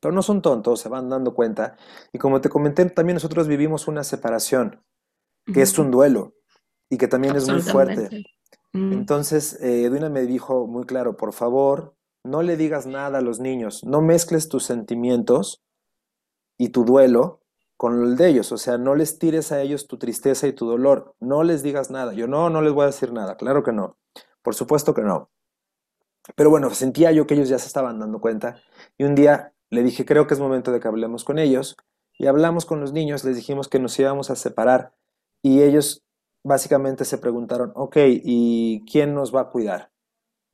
Pero 0.00 0.12
no 0.14 0.22
son 0.22 0.42
tontos, 0.42 0.80
se 0.80 0.88
van 0.88 1.08
dando 1.08 1.34
cuenta. 1.34 1.76
Y 2.12 2.18
como 2.18 2.40
te 2.40 2.48
comenté, 2.48 2.84
también 2.90 3.14
nosotros 3.14 3.48
vivimos 3.48 3.88
una 3.88 4.04
separación, 4.04 4.82
que 5.52 5.62
es 5.62 5.78
un 5.78 5.90
duelo 5.90 6.34
y 6.90 6.98
que 6.98 7.08
también 7.08 7.36
es 7.36 7.48
muy 7.48 7.62
fuerte. 7.62 8.24
Entonces, 8.72 9.60
eh, 9.60 9.84
Edwina 9.84 10.08
me 10.08 10.22
dijo 10.22 10.66
muy 10.66 10.84
claro, 10.84 11.16
por 11.16 11.32
favor, 11.32 11.94
no 12.24 12.42
le 12.42 12.56
digas 12.56 12.86
nada 12.86 13.18
a 13.18 13.22
los 13.22 13.38
niños, 13.38 13.84
no 13.84 14.00
mezcles 14.00 14.48
tus 14.48 14.64
sentimientos 14.64 15.62
y 16.58 16.70
tu 16.70 16.84
duelo 16.84 17.40
con 17.76 18.02
el 18.02 18.16
de 18.16 18.28
ellos, 18.28 18.50
o 18.50 18.58
sea, 18.58 18.78
no 18.78 18.94
les 18.94 19.18
tires 19.18 19.52
a 19.52 19.60
ellos 19.60 19.86
tu 19.86 19.98
tristeza 19.98 20.46
y 20.46 20.52
tu 20.52 20.66
dolor, 20.66 21.14
no 21.20 21.42
les 21.42 21.62
digas 21.62 21.90
nada. 21.90 22.14
Yo 22.14 22.26
no, 22.26 22.50
no 22.50 22.62
les 22.62 22.72
voy 22.72 22.84
a 22.84 22.86
decir 22.86 23.12
nada, 23.12 23.36
claro 23.36 23.62
que 23.62 23.72
no, 23.72 23.98
por 24.42 24.54
supuesto 24.54 24.94
que 24.94 25.02
no. 25.02 25.30
Pero 26.34 26.50
bueno, 26.50 26.70
sentía 26.70 27.12
yo 27.12 27.26
que 27.26 27.34
ellos 27.34 27.48
ya 27.48 27.58
se 27.58 27.66
estaban 27.66 27.98
dando 27.98 28.20
cuenta 28.20 28.60
y 28.96 29.04
un 29.04 29.14
día 29.14 29.53
le 29.74 29.82
dije, 29.82 30.04
creo 30.04 30.26
que 30.26 30.34
es 30.34 30.40
momento 30.40 30.72
de 30.72 30.80
que 30.80 30.88
hablemos 30.88 31.24
con 31.24 31.38
ellos 31.38 31.76
y 32.18 32.26
hablamos 32.26 32.64
con 32.64 32.80
los 32.80 32.92
niños, 32.92 33.24
les 33.24 33.36
dijimos 33.36 33.68
que 33.68 33.78
nos 33.78 33.98
íbamos 33.98 34.30
a 34.30 34.36
separar 34.36 34.94
y 35.42 35.62
ellos 35.62 36.02
básicamente 36.44 37.04
se 37.04 37.18
preguntaron, 37.18 37.72
ok, 37.74 37.96
¿y 38.06 38.84
quién 38.90 39.14
nos 39.14 39.34
va 39.34 39.42
a 39.42 39.50
cuidar? 39.50 39.90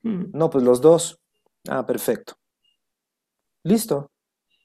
Mm. 0.02 0.26
No, 0.33 0.50
pues 0.50 0.64
los 0.64 0.80
dos. 0.80 1.20
Ah, 1.68 1.87
perfecto. 1.87 2.35
Listo. 3.64 4.11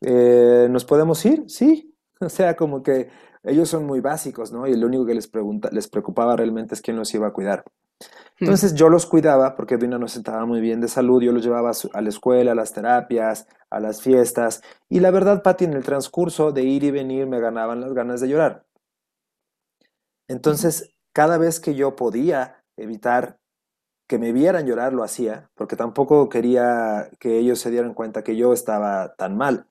Eh, 0.02 0.68
¿Nos 0.70 0.86
podemos 0.86 1.24
ir? 1.26 1.44
Sí. 1.48 1.91
O 2.22 2.30
sea, 2.30 2.56
como 2.56 2.82
que 2.82 3.10
ellos 3.44 3.68
son 3.68 3.86
muy 3.86 4.00
básicos, 4.00 4.50
¿no? 4.54 4.65
Y 4.68 4.78
lo 4.78 4.88
único 4.88 5.06
que 5.06 5.13
les, 5.13 5.28
pregunta, 5.28 5.70
les 5.74 5.89
preocupaba 5.89 6.38
realmente 6.38 6.74
es 6.74 6.82
quién 6.82 6.96
nos 6.96 7.13
iba 7.13 7.28
a 7.28 7.34
cuidar. 7.34 7.65
Entonces 8.39 8.75
yo 8.75 8.89
los 8.89 9.05
cuidaba 9.05 9.55
porque 9.55 9.75
Edwina 9.75 9.97
no 9.97 10.08
estaba 10.08 10.45
muy 10.45 10.60
bien 10.60 10.81
de 10.81 10.88
salud, 10.89 11.21
yo 11.21 11.31
los 11.31 11.43
llevaba 11.43 11.71
a 11.93 12.01
la 12.01 12.10
escuela, 12.10 12.51
a 12.51 12.55
las 12.55 12.73
terapias, 12.73 13.47
a 13.69 13.79
las 13.79 14.01
fiestas, 14.01 14.62
y 14.89 14.99
la 14.99 15.12
verdad, 15.12 15.41
Patti, 15.41 15.65
en 15.65 15.73
el 15.73 15.84
transcurso 15.84 16.51
de 16.51 16.63
ir 16.63 16.84
y 16.84 16.91
venir 16.91 17.27
me 17.27 17.39
ganaban 17.39 17.79
las 17.81 17.93
ganas 17.93 18.19
de 18.19 18.27
llorar. 18.27 18.65
Entonces, 20.27 20.91
cada 21.13 21.38
vez 21.38 21.60
que 21.60 21.75
yo 21.75 21.95
podía 21.95 22.63
evitar 22.77 23.39
que 24.08 24.19
me 24.19 24.34
vieran 24.34 24.67
llorar, 24.67 24.93
lo 24.93 25.03
hacía, 25.03 25.49
porque 25.55 25.75
tampoco 25.75 26.29
quería 26.29 27.10
que 27.19 27.38
ellos 27.39 27.60
se 27.60 27.71
dieran 27.71 27.93
cuenta 27.93 28.23
que 28.23 28.36
yo 28.36 28.53
estaba 28.53 29.15
tan 29.15 29.38
mal. 29.38 29.67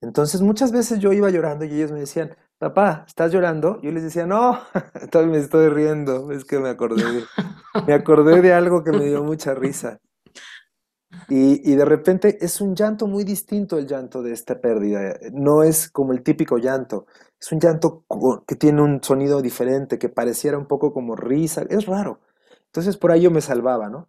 Entonces 0.00 0.40
muchas 0.40 0.72
veces 0.72 1.00
yo 1.00 1.12
iba 1.12 1.28
llorando 1.28 1.64
y 1.64 1.74
ellos 1.74 1.90
me 1.90 2.00
decían, 2.00 2.36
papá, 2.58 3.04
¿estás 3.06 3.32
llorando? 3.32 3.80
Yo 3.80 3.90
les 3.90 4.02
decía, 4.02 4.26
no, 4.26 4.58
todavía 5.10 5.34
me 5.34 5.38
estoy 5.38 5.68
riendo, 5.68 6.30
es 6.32 6.44
que 6.44 6.58
me 6.58 6.68
acordé 6.68 7.04
de, 7.12 7.24
me 7.86 7.94
acordé 7.94 8.42
de 8.42 8.52
algo 8.52 8.84
que 8.84 8.92
me 8.92 9.04
dio 9.04 9.22
mucha 9.22 9.54
risa. 9.54 10.00
Y, 11.28 11.70
y, 11.70 11.74
de 11.74 11.84
repente 11.84 12.38
es 12.44 12.60
un 12.60 12.74
llanto 12.74 13.06
muy 13.06 13.24
distinto 13.24 13.78
el 13.78 13.86
llanto 13.86 14.22
de 14.22 14.32
esta 14.32 14.60
pérdida. 14.60 15.16
No 15.32 15.62
es 15.62 15.90
como 15.90 16.12
el 16.12 16.22
típico 16.22 16.58
llanto. 16.58 17.06
Es 17.40 17.50
un 17.50 17.60
llanto 17.60 18.04
que 18.46 18.56
tiene 18.56 18.82
un 18.82 19.02
sonido 19.02 19.40
diferente, 19.40 19.98
que 19.98 20.10
pareciera 20.10 20.58
un 20.58 20.66
poco 20.66 20.92
como 20.92 21.16
risa. 21.16 21.64
Es 21.70 21.86
raro. 21.86 22.20
Entonces 22.66 22.96
por 22.98 23.10
ahí 23.10 23.22
yo 23.22 23.30
me 23.30 23.40
salvaba, 23.40 23.88
¿no? 23.88 24.08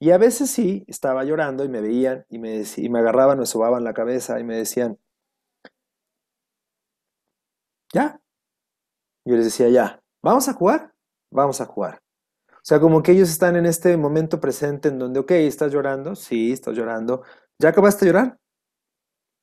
Y 0.00 0.10
a 0.10 0.18
veces 0.18 0.50
sí, 0.50 0.84
estaba 0.88 1.24
llorando 1.24 1.64
y 1.64 1.68
me 1.68 1.80
veían 1.80 2.26
y 2.28 2.38
me, 2.38 2.62
y 2.76 2.88
me 2.88 2.98
agarraban, 2.98 3.38
me 3.38 3.46
sobaban 3.46 3.84
la 3.84 3.94
cabeza 3.94 4.38
y 4.40 4.44
me 4.44 4.56
decían, 4.56 4.98
ya. 7.94 8.20
Yo 9.24 9.36
les 9.36 9.46
decía, 9.46 9.68
ya, 9.68 10.02
¿vamos 10.22 10.48
a 10.48 10.52
jugar? 10.52 10.92
Vamos 11.30 11.60
a 11.60 11.66
jugar. 11.66 12.02
O 12.50 12.66
sea, 12.66 12.80
como 12.80 13.02
que 13.02 13.12
ellos 13.12 13.30
están 13.30 13.56
en 13.56 13.66
este 13.66 13.96
momento 13.96 14.40
presente 14.40 14.88
en 14.88 14.98
donde, 14.98 15.20
ok, 15.20 15.30
¿estás 15.32 15.72
llorando? 15.72 16.14
Sí, 16.14 16.52
estás 16.52 16.76
llorando. 16.76 17.22
¿Ya 17.58 17.70
acabaste 17.70 18.04
de 18.04 18.12
llorar? 18.12 18.38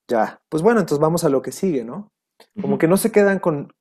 Ya. 0.07 0.41
Pues 0.49 0.61
bueno, 0.61 0.79
entonces 0.79 0.99
vamos 0.99 1.23
a 1.23 1.29
lo 1.29 1.41
que 1.41 1.51
sigue, 1.51 1.83
¿no? 1.83 2.11
Como 2.59 2.77
que 2.77 2.87
no 2.87 2.97
se 2.97 3.11
quedan 3.11 3.39
con, 3.39 3.71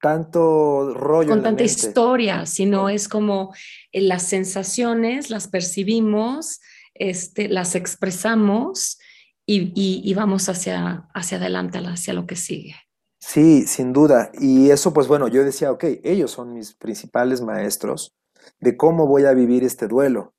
tanto 0.00 0.92
rollo. 0.94 1.30
Con 1.30 1.42
tanta 1.42 1.62
historia, 1.62 2.44
sino 2.46 2.88
es 2.88 3.08
como 3.08 3.54
eh, 3.92 4.02
las 4.02 4.24
sensaciones 4.24 5.30
las 5.30 5.48
percibimos, 5.48 6.60
este, 6.94 7.48
las 7.48 7.74
expresamos 7.74 8.98
y, 9.46 9.72
y, 9.74 10.14
vamos 10.14 10.48
hacia, 10.48 11.08
hacia 11.14 11.38
adelante, 11.38 11.78
hacia 11.78 12.12
lo 12.12 12.26
que 12.26 12.36
sigue. 12.36 12.76
Sí, 13.20 13.66
sin 13.66 13.92
duda. 13.92 14.30
Y 14.34 14.70
eso, 14.70 14.92
pues 14.92 15.06
bueno, 15.06 15.28
yo 15.28 15.44
decía, 15.44 15.70
ok, 15.70 15.84
ellos 16.02 16.30
son 16.30 16.54
mis 16.54 16.74
principales 16.74 17.42
maestros 17.42 18.14
de 18.60 18.76
cómo 18.76 19.06
voy 19.06 19.26
a 19.26 19.34
vivir 19.34 19.62
este 19.62 19.88
duelo. 19.88 20.34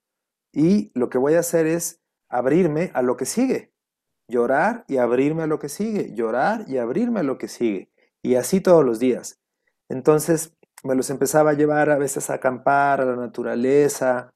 Y 0.51 0.91
lo 0.95 1.09
que 1.09 1.17
voy 1.17 1.35
a 1.35 1.39
hacer 1.39 1.67
es 1.67 2.01
abrirme 2.29 2.91
a 2.93 3.01
lo 3.01 3.17
que 3.17 3.25
sigue. 3.25 3.71
Llorar 4.27 4.83
y 4.87 4.97
abrirme 4.97 5.43
a 5.43 5.47
lo 5.47 5.59
que 5.59 5.69
sigue. 5.69 6.13
Llorar 6.13 6.65
y 6.67 6.77
abrirme 6.77 7.19
a 7.19 7.23
lo 7.23 7.37
que 7.37 7.47
sigue. 7.47 7.91
Y 8.23 8.35
así 8.35 8.61
todos 8.61 8.83
los 8.83 8.99
días. 8.99 9.39
Entonces 9.87 10.55
me 10.83 10.95
los 10.95 11.09
empezaba 11.09 11.51
a 11.51 11.53
llevar 11.53 11.91
a 11.91 11.97
veces 11.97 12.29
a 12.29 12.35
acampar, 12.35 13.01
a 13.01 13.05
la 13.05 13.15
naturaleza, 13.15 14.31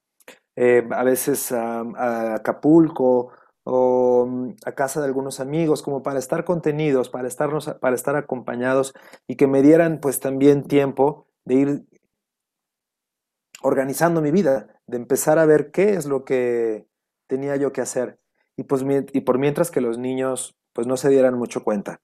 eh, 0.55 0.87
a 0.91 1.03
veces 1.03 1.51
a 1.51 2.35
Acapulco, 2.35 3.31
o 3.65 4.25
mm, 4.27 4.55
a 4.65 4.71
casa 4.73 5.01
de 5.01 5.07
algunos 5.07 5.39
amigos, 5.39 5.81
como 5.81 6.03
para 6.03 6.19
estar 6.19 6.45
contenidos, 6.45 7.09
para, 7.09 7.27
estarnos, 7.27 7.67
para 7.81 7.95
estar 7.95 8.15
acompañados 8.15 8.93
y 9.27 9.35
que 9.35 9.47
me 9.47 9.61
dieran 9.61 9.99
pues 9.99 10.19
también 10.19 10.63
tiempo 10.63 11.27
de 11.45 11.55
ir 11.55 11.85
organizando 13.61 14.21
mi 14.21 14.31
vida, 14.31 14.67
de 14.87 14.97
empezar 14.97 15.39
a 15.39 15.45
ver 15.45 15.71
qué 15.71 15.95
es 15.95 16.05
lo 16.05 16.23
que 16.23 16.87
tenía 17.27 17.55
yo 17.55 17.73
que 17.73 17.81
hacer. 17.81 18.19
Y, 18.55 18.63
pues, 18.63 18.85
y 19.11 19.21
por 19.21 19.39
mientras 19.39 19.71
que 19.71 19.81
los 19.81 19.97
niños 19.97 20.55
pues 20.73 20.87
no 20.87 20.97
se 20.97 21.09
dieran 21.09 21.35
mucho 21.35 21.63
cuenta. 21.63 21.99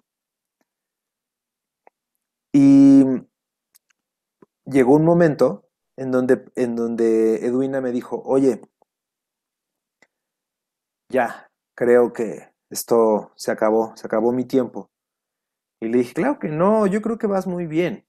Y 2.54 3.06
llegó 4.66 4.96
un 4.96 5.06
momento 5.06 5.68
en 5.98 6.12
donde, 6.12 6.46
en 6.56 6.76
donde 6.76 7.46
Edwina 7.46 7.82
me 7.82 7.92
dijo, 7.92 8.22
oye, 8.26 8.62
ya, 11.10 11.51
creo 11.76 12.14
que 12.14 12.50
esto 12.70 13.32
se 13.36 13.52
acabó, 13.52 13.96
se 13.96 14.08
acabó 14.08 14.32
mi 14.32 14.46
tiempo. 14.46 14.90
Y 15.82 15.88
le 15.88 16.00
dije, 16.00 16.14
claro 16.14 16.40
que 16.40 16.48
no, 16.48 16.86
yo 16.88 17.02
creo 17.02 17.18
que 17.18 17.28
vas 17.28 17.48
muy 17.48 17.66
bien, 17.66 18.06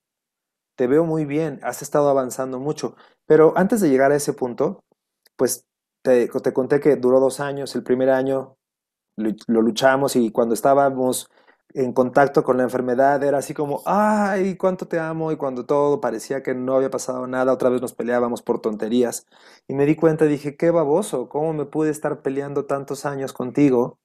te 0.77 0.87
veo 0.87 1.05
muy 1.05 1.25
bien, 1.25 1.61
has 1.63 1.83
estado 1.83 2.09
avanzando 2.09 2.59
mucho. 2.59 2.97
Pero 3.27 3.55
antes 3.57 3.81
de 3.81 3.89
llegar 3.89 4.13
a 4.13 4.17
ese 4.17 4.33
punto, 4.33 4.85
pues 5.37 5.67
te, 6.03 6.29
te 6.29 6.53
conté 6.53 6.81
que 6.81 6.97
duró 6.97 7.21
dos 7.21 7.41
años, 7.41 7.75
el 7.75 7.83
primer 7.83 8.11
año 8.11 8.57
lo 9.17 9.63
luchamos 9.63 10.17
y 10.17 10.31
cuando 10.31 10.55
estábamos 10.55 11.29
en 11.75 11.93
contacto 11.93 12.45
con 12.45 12.57
la 12.59 12.65
enfermedad 12.65 13.23
era 13.25 13.39
así 13.39 13.55
como, 13.55 13.83
ay, 13.87 14.57
cuánto 14.57 14.87
te 14.89 14.99
amo 14.99 15.33
y 15.33 15.37
cuando 15.37 15.67
todo 15.67 16.01
parecía 16.01 16.43
que 16.43 16.55
no 16.55 16.77
había 16.77 16.91
pasado 16.91 17.27
nada, 17.27 17.53
otra 17.53 17.71
vez 17.71 17.81
nos 17.81 17.95
peleábamos 17.95 18.43
por 18.43 18.61
tonterías. 18.61 19.27
Y 19.69 19.75
me 19.75 19.87
di 19.87 19.97
cuenta, 19.97 20.27
dije, 20.27 20.57
qué 20.57 20.71
baboso, 20.71 21.29
¿cómo 21.29 21.53
me 21.53 21.67
pude 21.67 21.91
estar 21.91 22.23
peleando 22.23 22.67
tantos 22.67 23.07
años 23.07 23.33
contigo? 23.33 23.99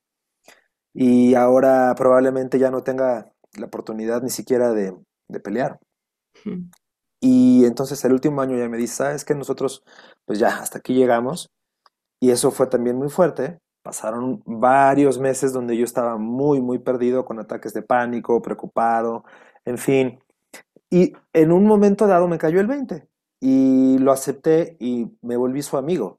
Y 0.93 1.35
ahora 1.35 1.93
probablemente 1.95 2.59
ya 2.59 2.71
no 2.71 2.83
tenga 2.83 3.31
la 3.57 3.65
oportunidad 3.67 4.21
ni 4.21 4.29
siquiera 4.29 4.73
de, 4.73 4.95
de 5.27 5.39
pelear. 5.39 5.79
Y 7.19 7.65
entonces 7.65 8.03
el 8.05 8.13
último 8.13 8.41
año 8.41 8.57
ya 8.57 8.69
me 8.69 8.77
dice, 8.77 8.95
sabes 8.95 9.25
que 9.25 9.35
nosotros, 9.35 9.83
pues 10.25 10.39
ya, 10.39 10.59
hasta 10.59 10.79
aquí 10.79 10.93
llegamos. 10.93 11.49
Y 12.19 12.31
eso 12.31 12.51
fue 12.51 12.67
también 12.67 12.97
muy 12.97 13.09
fuerte, 13.09 13.59
Pasaron 13.87 14.43
varios 14.45 15.17
meses 15.17 15.53
donde 15.53 15.77
yo 15.77 15.85
estaba 15.85 16.17
muy, 16.17 16.59
muy 16.59 16.77
perdido 16.77 17.23
con 17.23 17.39
ataques 17.39 17.73
de 17.73 17.81
pánico, 17.81 18.41
preocupado, 18.41 19.23
en 19.63 19.77
fin. 19.77 20.19
Y 20.89 21.13
en 21.31 21.53
un 21.53 21.65
momento 21.65 22.05
dado 22.05 22.27
me 22.27 22.37
cayó 22.37 22.59
el 22.59 22.67
20 22.67 23.07
y 23.39 23.97
lo 23.99 24.11
acepté 24.11 24.75
y 24.81 25.17
me 25.21 25.37
volví 25.37 25.61
su 25.61 25.77
amigo. 25.77 26.17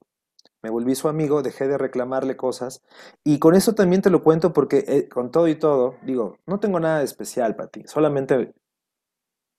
Me 0.63 0.71
volví 0.71 0.95
su 0.95 1.09
amigo, 1.09 1.43
dejé 1.43 1.69
de 1.69 1.77
reclamarle 1.77 2.39
cosas 2.39 2.83
y 3.23 3.39
con 3.39 3.55
eso 3.55 3.75
también 3.75 4.01
te 4.01 4.09
lo 4.09 4.23
cuento 4.23 4.55
porque 4.55 4.87
eh, 4.89 5.07
con 5.11 5.31
todo 5.31 5.47
y 5.47 5.57
todo, 5.57 5.97
digo, 6.03 6.39
no 6.47 6.61
tengo 6.61 6.81
nada 6.81 7.01
de 7.01 7.05
especial 7.05 7.55
para 7.55 7.69
ti, 7.69 7.83
solamente 7.85 8.55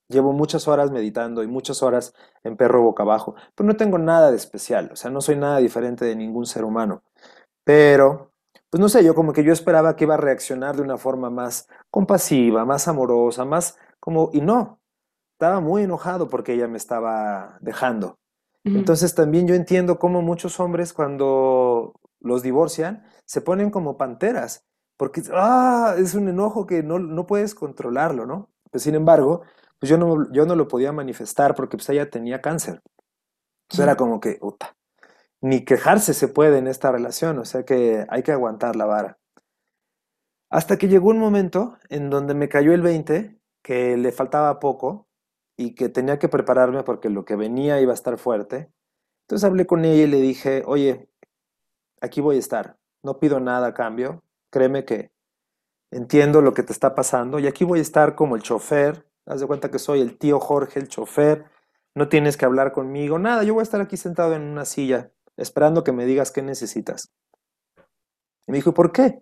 llevo 0.07 0.33
muchas 0.33 0.67
horas 0.67 0.89
meditando 0.89 1.43
y 1.43 1.47
muchas 1.47 1.83
horas 1.83 2.15
en 2.43 2.57
perro 2.57 2.81
boca 2.81 3.03
abajo, 3.03 3.35
pero 3.53 3.67
no 3.67 3.77
tengo 3.77 3.99
nada 3.99 4.31
de 4.31 4.37
especial, 4.37 4.89
o 4.91 4.95
sea, 4.95 5.11
no 5.11 5.21
soy 5.21 5.35
nada 5.35 5.59
diferente 5.59 6.05
de 6.05 6.15
ningún 6.15 6.47
ser 6.47 6.63
humano. 6.65 7.03
Pero, 7.69 8.31
pues 8.71 8.81
no 8.81 8.89
sé, 8.89 9.03
yo 9.03 9.13
como 9.13 9.31
que 9.31 9.43
yo 9.43 9.53
esperaba 9.53 9.95
que 9.95 10.05
iba 10.05 10.15
a 10.15 10.17
reaccionar 10.17 10.75
de 10.75 10.81
una 10.81 10.97
forma 10.97 11.29
más 11.29 11.67
compasiva, 11.91 12.65
más 12.65 12.87
amorosa, 12.87 13.45
más 13.45 13.77
como, 13.99 14.31
y 14.33 14.41
no, 14.41 14.79
estaba 15.33 15.59
muy 15.59 15.83
enojado 15.83 16.29
porque 16.29 16.53
ella 16.53 16.67
me 16.67 16.77
estaba 16.77 17.59
dejando. 17.61 18.17
Entonces 18.63 19.13
también 19.13 19.47
yo 19.47 19.53
entiendo 19.53 19.99
cómo 19.99 20.23
muchos 20.23 20.59
hombres 20.59 20.93
cuando 20.93 21.93
los 22.19 22.41
divorcian 22.41 23.03
se 23.25 23.41
ponen 23.41 23.69
como 23.69 23.97
panteras, 23.97 24.65
porque 24.97 25.21
ah, 25.31 25.93
es 25.99 26.15
un 26.15 26.27
enojo 26.27 26.65
que 26.65 26.81
no, 26.81 26.97
no 26.97 27.27
puedes 27.27 27.53
controlarlo, 27.53 28.25
¿no? 28.25 28.49
Pues 28.71 28.81
sin 28.81 28.95
embargo, 28.95 29.43
pues 29.77 29.91
yo 29.91 29.99
no, 29.99 30.31
yo 30.31 30.47
no 30.47 30.55
lo 30.55 30.67
podía 30.67 30.91
manifestar 30.91 31.53
porque 31.53 31.77
pues 31.77 31.87
ella 31.89 32.09
tenía 32.09 32.41
cáncer. 32.41 32.81
Entonces 33.67 33.83
era 33.83 33.95
como 33.95 34.19
que, 34.19 34.39
puta, 34.41 34.75
ni 35.41 35.63
quejarse 35.63 36.13
se 36.13 36.27
puede 36.27 36.57
en 36.57 36.67
esta 36.67 36.91
relación, 36.91 37.39
o 37.39 37.45
sea 37.45 37.63
que 37.63 38.05
hay 38.09 38.23
que 38.23 38.31
aguantar 38.31 38.75
la 38.75 38.85
vara. 38.85 39.19
Hasta 40.49 40.77
que 40.77 40.87
llegó 40.87 41.09
un 41.09 41.19
momento 41.19 41.77
en 41.89 42.09
donde 42.09 42.33
me 42.33 42.49
cayó 42.49 42.73
el 42.73 42.81
20, 42.81 43.39
que 43.61 43.97
le 43.97 44.11
faltaba 44.11 44.59
poco 44.59 45.07
y 45.57 45.75
que 45.75 45.89
tenía 45.89 46.19
que 46.19 46.29
prepararme 46.29 46.83
porque 46.83 47.09
lo 47.09 47.25
que 47.25 47.35
venía 47.35 47.79
iba 47.81 47.91
a 47.91 47.95
estar 47.95 48.17
fuerte. 48.17 48.71
Entonces 49.23 49.45
hablé 49.45 49.67
con 49.67 49.85
ella 49.85 50.03
y 50.03 50.07
le 50.07 50.21
dije, 50.21 50.63
oye, 50.65 51.09
aquí 52.01 52.21
voy 52.21 52.37
a 52.37 52.39
estar, 52.39 52.77
no 53.03 53.19
pido 53.19 53.39
nada 53.39 53.67
a 53.67 53.73
cambio, 53.73 54.23
créeme 54.49 54.85
que 54.85 55.11
entiendo 55.91 56.41
lo 56.41 56.53
que 56.53 56.63
te 56.63 56.73
está 56.73 56.95
pasando 56.95 57.39
y 57.39 57.47
aquí 57.47 57.63
voy 57.63 57.79
a 57.79 57.83
estar 57.83 58.15
como 58.15 58.35
el 58.35 58.41
chofer, 58.41 59.05
haz 59.25 59.41
de 59.41 59.47
cuenta 59.47 59.69
que 59.69 59.79
soy 59.79 60.01
el 60.01 60.17
tío 60.17 60.39
Jorge, 60.39 60.79
el 60.79 60.87
chofer, 60.87 61.45
no 61.93 62.09
tienes 62.09 62.37
que 62.37 62.45
hablar 62.45 62.71
conmigo, 62.71 63.19
nada, 63.19 63.43
yo 63.43 63.53
voy 63.53 63.61
a 63.61 63.63
estar 63.63 63.81
aquí 63.81 63.97
sentado 63.97 64.33
en 64.33 64.43
una 64.43 64.65
silla 64.65 65.11
esperando 65.39 65.83
que 65.83 65.91
me 65.91 66.05
digas 66.05 66.31
qué 66.31 66.41
necesitas. 66.41 67.11
Y 68.47 68.51
me 68.51 68.57
dijo, 68.57 68.73
¿por 68.73 68.91
qué? 68.91 69.21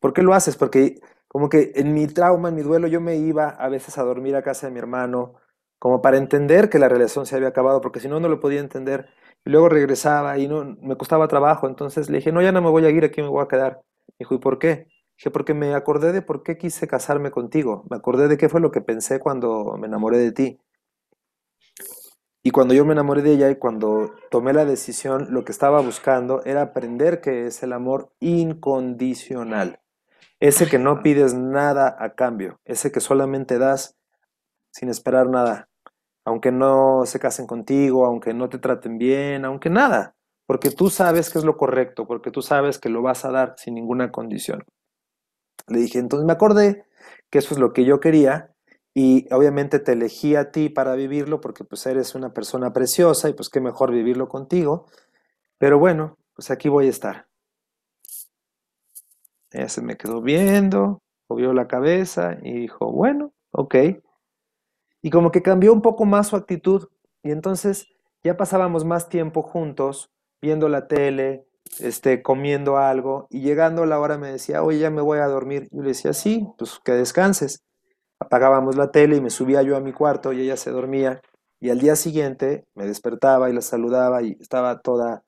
¿Por 0.00 0.12
qué 0.12 0.22
lo 0.22 0.34
haces? 0.34 0.56
Porque 0.56 1.00
como 1.28 1.48
que 1.48 1.72
en 1.74 1.92
mi 1.94 2.06
trauma, 2.06 2.48
en 2.48 2.54
mi 2.54 2.62
duelo, 2.62 2.86
yo 2.86 3.00
me 3.00 3.16
iba 3.16 3.48
a 3.48 3.68
veces 3.68 3.98
a 3.98 4.04
dormir 4.04 4.36
a 4.36 4.42
casa 4.42 4.66
de 4.66 4.72
mi 4.72 4.78
hermano, 4.78 5.34
como 5.78 6.00
para 6.02 6.16
entender 6.16 6.70
que 6.70 6.78
la 6.78 6.88
relación 6.88 7.26
se 7.26 7.36
había 7.36 7.48
acabado, 7.48 7.80
porque 7.80 8.00
si 8.00 8.08
no, 8.08 8.20
no 8.20 8.28
lo 8.28 8.40
podía 8.40 8.60
entender. 8.60 9.08
Y 9.44 9.50
luego 9.50 9.68
regresaba 9.68 10.38
y 10.38 10.48
no, 10.48 10.76
me 10.80 10.96
costaba 10.96 11.28
trabajo, 11.28 11.68
entonces 11.68 12.10
le 12.10 12.18
dije, 12.18 12.32
no, 12.32 12.42
ya 12.42 12.52
no 12.52 12.62
me 12.62 12.70
voy 12.70 12.84
a 12.84 12.90
ir, 12.90 13.04
aquí 13.04 13.22
me 13.22 13.28
voy 13.28 13.42
a 13.44 13.48
quedar. 13.48 13.82
Me 14.08 14.14
dijo, 14.20 14.34
¿y 14.34 14.38
por 14.38 14.58
qué? 14.58 14.88
Dije, 15.18 15.30
porque 15.30 15.54
me 15.54 15.74
acordé 15.74 16.12
de 16.12 16.22
por 16.22 16.42
qué 16.42 16.58
quise 16.58 16.88
casarme 16.88 17.30
contigo, 17.30 17.84
me 17.90 17.96
acordé 17.96 18.28
de 18.28 18.36
qué 18.36 18.48
fue 18.48 18.60
lo 18.60 18.70
que 18.70 18.80
pensé 18.80 19.20
cuando 19.20 19.76
me 19.78 19.86
enamoré 19.86 20.18
de 20.18 20.32
ti. 20.32 20.60
Y 22.46 22.52
cuando 22.52 22.74
yo 22.74 22.84
me 22.84 22.92
enamoré 22.92 23.22
de 23.22 23.32
ella 23.32 23.50
y 23.50 23.56
cuando 23.56 24.14
tomé 24.30 24.52
la 24.52 24.64
decisión, 24.64 25.26
lo 25.30 25.44
que 25.44 25.50
estaba 25.50 25.80
buscando 25.80 26.44
era 26.44 26.62
aprender 26.62 27.20
que 27.20 27.48
es 27.48 27.64
el 27.64 27.72
amor 27.72 28.12
incondicional. 28.20 29.80
Ese 30.38 30.68
que 30.68 30.78
no 30.78 31.02
pides 31.02 31.34
nada 31.34 31.96
a 31.98 32.14
cambio, 32.14 32.60
ese 32.64 32.92
que 32.92 33.00
solamente 33.00 33.58
das 33.58 33.96
sin 34.70 34.90
esperar 34.90 35.28
nada, 35.28 35.68
aunque 36.24 36.52
no 36.52 37.02
se 37.04 37.18
casen 37.18 37.48
contigo, 37.48 38.06
aunque 38.06 38.32
no 38.32 38.48
te 38.48 38.58
traten 38.58 38.96
bien, 38.96 39.44
aunque 39.44 39.68
nada, 39.68 40.14
porque 40.46 40.70
tú 40.70 40.88
sabes 40.88 41.30
que 41.30 41.40
es 41.40 41.44
lo 41.44 41.56
correcto, 41.56 42.06
porque 42.06 42.30
tú 42.30 42.42
sabes 42.42 42.78
que 42.78 42.90
lo 42.90 43.02
vas 43.02 43.24
a 43.24 43.32
dar 43.32 43.56
sin 43.56 43.74
ninguna 43.74 44.12
condición. 44.12 44.62
Le 45.66 45.80
dije, 45.80 45.98
entonces 45.98 46.24
me 46.24 46.34
acordé 46.34 46.84
que 47.28 47.38
eso 47.38 47.54
es 47.54 47.58
lo 47.58 47.72
que 47.72 47.84
yo 47.84 47.98
quería 47.98 48.54
y 48.98 49.30
obviamente 49.30 49.78
te 49.78 49.92
elegí 49.92 50.36
a 50.36 50.50
ti 50.50 50.70
para 50.70 50.94
vivirlo 50.94 51.42
porque 51.42 51.64
pues 51.64 51.84
eres 51.84 52.14
una 52.14 52.32
persona 52.32 52.72
preciosa 52.72 53.28
y 53.28 53.34
pues 53.34 53.50
qué 53.50 53.60
mejor 53.60 53.92
vivirlo 53.92 54.26
contigo. 54.26 54.86
Pero 55.58 55.78
bueno, 55.78 56.16
pues 56.32 56.50
aquí 56.50 56.70
voy 56.70 56.86
a 56.86 56.90
estar. 56.90 57.28
Ella 59.50 59.68
se 59.68 59.82
me 59.82 59.98
quedó 59.98 60.22
viendo, 60.22 61.02
movió 61.28 61.52
la 61.52 61.68
cabeza 61.68 62.38
y 62.42 62.54
dijo, 62.54 62.90
bueno, 62.90 63.34
ok. 63.50 63.74
Y 65.02 65.10
como 65.10 65.30
que 65.30 65.42
cambió 65.42 65.74
un 65.74 65.82
poco 65.82 66.06
más 66.06 66.28
su 66.28 66.36
actitud 66.36 66.88
y 67.22 67.32
entonces 67.32 67.88
ya 68.24 68.38
pasábamos 68.38 68.86
más 68.86 69.10
tiempo 69.10 69.42
juntos 69.42 70.10
viendo 70.40 70.70
la 70.70 70.88
tele, 70.88 71.46
este, 71.80 72.22
comiendo 72.22 72.78
algo 72.78 73.26
y 73.28 73.42
llegando 73.42 73.82
a 73.82 73.86
la 73.86 74.00
hora 74.00 74.16
me 74.16 74.32
decía, 74.32 74.62
oye, 74.62 74.78
ya 74.78 74.88
me 74.88 75.02
voy 75.02 75.18
a 75.18 75.26
dormir. 75.26 75.68
Y 75.70 75.76
yo 75.76 75.82
le 75.82 75.88
decía, 75.88 76.14
sí, 76.14 76.48
pues 76.56 76.80
que 76.82 76.92
descanses 76.92 77.62
apagábamos 78.18 78.76
la 78.76 78.90
tele 78.90 79.16
y 79.16 79.20
me 79.20 79.30
subía 79.30 79.62
yo 79.62 79.76
a 79.76 79.80
mi 79.80 79.92
cuarto 79.92 80.32
y 80.32 80.40
ella 80.40 80.56
se 80.56 80.70
dormía 80.70 81.20
y 81.60 81.70
al 81.70 81.78
día 81.78 81.96
siguiente 81.96 82.66
me 82.74 82.86
despertaba 82.86 83.50
y 83.50 83.52
la 83.52 83.62
saludaba 83.62 84.22
y 84.22 84.36
estaba 84.40 84.80
toda 84.80 85.24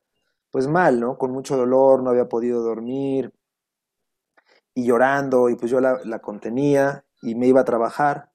pues 0.51 0.66
mal, 0.66 1.01
¿no? 1.01 1.18
Con 1.18 1.30
mucho 1.30 1.57
dolor, 1.57 2.03
no 2.03 2.11
había 2.11 2.28
podido 2.28 2.62
dormir 2.62 3.32
y 4.74 4.86
llorando 4.86 5.51
y 5.51 5.57
pues 5.57 5.70
yo 5.70 5.80
la, 5.80 6.18
contenía 6.20 7.05
y 7.22 7.34
me 7.34 7.47
iba 7.47 7.61
a 7.61 7.64
trabajar 7.64 8.30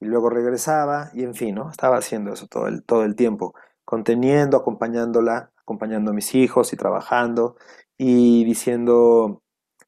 y 0.00 0.06
luego 0.06 0.30
regresaba 0.30 1.10
y 1.14 1.24
en 1.24 1.34
fin, 1.34 1.56
¿no? 1.56 1.70
Estaba 1.70 1.96
haciendo 1.98 2.32
eso 2.32 2.46
todo 2.46 2.68
el, 2.68 2.84
todo 2.84 3.04
el 3.04 3.16
tiempo, 3.16 3.54
conteniendo, 3.84 4.56
acompañándola, 4.56 5.50
acompañando 5.56 6.10
a 6.12 6.14
mis 6.14 6.34
hijos 6.34 6.72
y 6.72 6.76
trabajando 6.76 7.56
y 7.96 8.44
diciendo, 8.44 9.42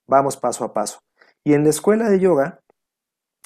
vamos 0.06 0.36
paso 0.36 0.64
a 0.64 0.72
paso. 0.72 1.00
Y 1.44 1.54
en 1.54 1.64
la 1.64 1.70
escuela 1.70 2.08
de 2.08 2.18
yoga, 2.18 2.59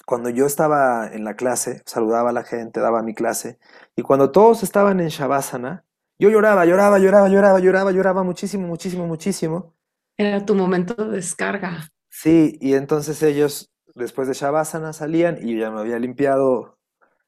cuando 0.06 0.30
yo 0.30 0.46
estaba 0.46 1.08
en 1.12 1.24
la 1.24 1.36
clase, 1.36 1.82
saludaba 1.86 2.30
a 2.30 2.32
la 2.32 2.44
gente, 2.44 2.80
daba 2.80 3.02
mi 3.02 3.14
clase, 3.14 3.58
y 3.96 4.02
cuando 4.02 4.30
todos 4.30 4.62
estaban 4.62 5.00
en 5.00 5.08
Shavasana, 5.08 5.84
yo 6.18 6.30
lloraba, 6.30 6.64
lloraba, 6.64 6.98
lloraba, 6.98 7.28
lloraba, 7.28 7.58
lloraba, 7.58 7.90
lloraba 7.90 8.22
muchísimo, 8.22 8.66
muchísimo, 8.68 9.06
muchísimo. 9.06 9.74
Era 10.16 10.44
tu 10.44 10.54
momento 10.54 10.94
de 10.94 11.16
descarga. 11.16 11.88
Sí, 12.08 12.56
y 12.60 12.74
entonces 12.74 13.22
ellos, 13.22 13.72
después 13.94 14.28
de 14.28 14.34
Shavasana, 14.34 14.92
salían 14.92 15.38
y 15.40 15.54
yo 15.54 15.60
ya 15.60 15.70
me 15.70 15.80
había 15.80 15.98
limpiado 15.98 16.78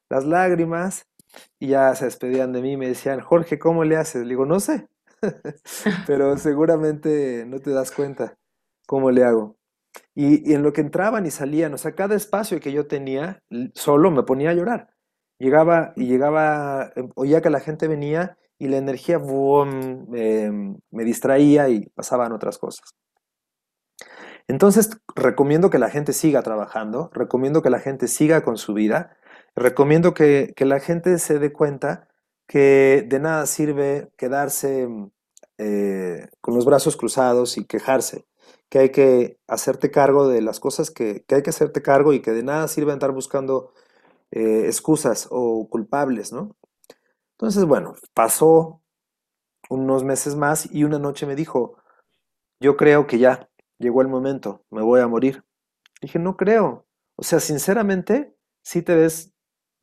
las 0.09 0.25
lágrimas 0.25 1.05
y 1.59 1.69
ya 1.69 1.93
se 1.95 2.05
despedían 2.05 2.53
de 2.53 2.61
mí 2.61 2.73
y 2.73 2.77
me 2.77 2.87
decían, 2.87 3.19
Jorge, 3.19 3.59
¿cómo 3.59 3.83
le 3.83 3.97
haces? 3.97 4.23
Le 4.23 4.29
digo, 4.29 4.45
no 4.45 4.61
sé, 4.61 4.87
pero 6.07 6.37
seguramente 6.37 7.45
no 7.45 7.59
te 7.59 7.71
das 7.71 7.91
cuenta 7.91 8.37
cómo 8.85 9.11
le 9.11 9.25
hago. 9.25 9.56
Y, 10.15 10.53
en 10.53 10.63
lo 10.63 10.73
que 10.73 10.81
entraban 10.81 11.25
y 11.25 11.31
salían, 11.31 11.73
o 11.73 11.77
sea, 11.77 11.93
cada 11.95 12.15
espacio 12.15 12.59
que 12.59 12.71
yo 12.71 12.87
tenía, 12.87 13.43
solo 13.73 14.11
me 14.11 14.23
ponía 14.23 14.51
a 14.51 14.53
llorar. 14.53 14.89
Llegaba 15.39 15.93
y 15.95 16.07
llegaba, 16.07 16.91
em, 16.95 17.09
oía 17.15 17.41
que 17.41 17.49
la 17.49 17.59
gente 17.59 17.87
venía 17.87 18.37
y 18.59 18.67
la 18.67 18.77
energía 18.77 19.17
em, 19.17 20.77
me 20.91 21.03
distraía 21.03 21.69
y 21.69 21.87
pasaban 21.95 22.31
otras 22.33 22.57
cosas. 22.57 22.89
Entonces, 24.47 24.89
recomiendo 25.15 25.69
que 25.69 25.79
la 25.79 25.89
gente 25.89 26.13
siga 26.13 26.41
trabajando, 26.41 27.09
recomiendo 27.13 27.61
que 27.61 27.69
la 27.69 27.79
gente 27.79 28.07
siga 28.07 28.43
con 28.43 28.57
su 28.57 28.73
vida, 28.73 29.17
recomiendo 29.55 30.13
que, 30.13 30.53
que 30.55 30.65
la 30.65 30.79
gente 30.79 31.19
se 31.19 31.39
dé 31.39 31.51
cuenta 31.51 32.07
que 32.47 33.05
de 33.07 33.19
nada 33.19 33.45
sirve 33.45 34.09
quedarse 34.17 34.87
eh, 35.57 36.27
con 36.41 36.55
los 36.55 36.65
brazos 36.65 36.95
cruzados 36.95 37.57
y 37.57 37.65
quejarse 37.65 38.25
que 38.69 38.79
hay 38.79 38.91
que 38.91 39.39
hacerte 39.47 39.91
cargo 39.91 40.27
de 40.27 40.41
las 40.41 40.59
cosas 40.59 40.91
que, 40.91 41.25
hay 41.29 41.41
que 41.43 41.49
hacerte 41.49 41.81
cargo 41.81 42.13
y 42.13 42.21
que 42.21 42.31
de 42.31 42.43
nada 42.43 42.67
sirve 42.67 42.91
andar 42.91 43.11
buscando 43.11 43.73
eh, 44.31 44.63
excusas 44.65 45.27
o 45.31 45.67
culpables, 45.69 46.33
¿no? 46.33 46.55
Entonces, 47.37 47.65
bueno, 47.65 47.95
pasó 48.13 48.81
unos 49.69 50.03
meses 50.03 50.35
más 50.35 50.71
y 50.73 50.83
una 50.83 50.99
noche 50.99 51.25
me 51.25 51.35
dijo, 51.35 51.77
yo 52.59 52.77
creo 52.77 53.07
que 53.07 53.19
ya 53.19 53.49
llegó 53.77 54.01
el 54.01 54.07
momento, 54.07 54.65
me 54.71 54.81
voy 54.81 55.01
a 55.01 55.07
morir. 55.07 55.43
Dije, 56.01 56.19
no 56.19 56.35
creo. 56.35 56.85
O 57.15 57.23
sea, 57.23 57.39
sinceramente, 57.39 58.35
sí 58.63 58.81
te 58.81 58.95
ves 58.95 59.33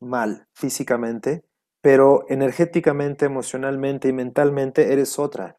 mal 0.00 0.48
físicamente, 0.52 1.44
pero 1.80 2.24
energéticamente, 2.28 3.26
emocionalmente 3.26 4.08
y 4.08 4.12
mentalmente 4.12 4.92
eres 4.92 5.18
otra. 5.18 5.58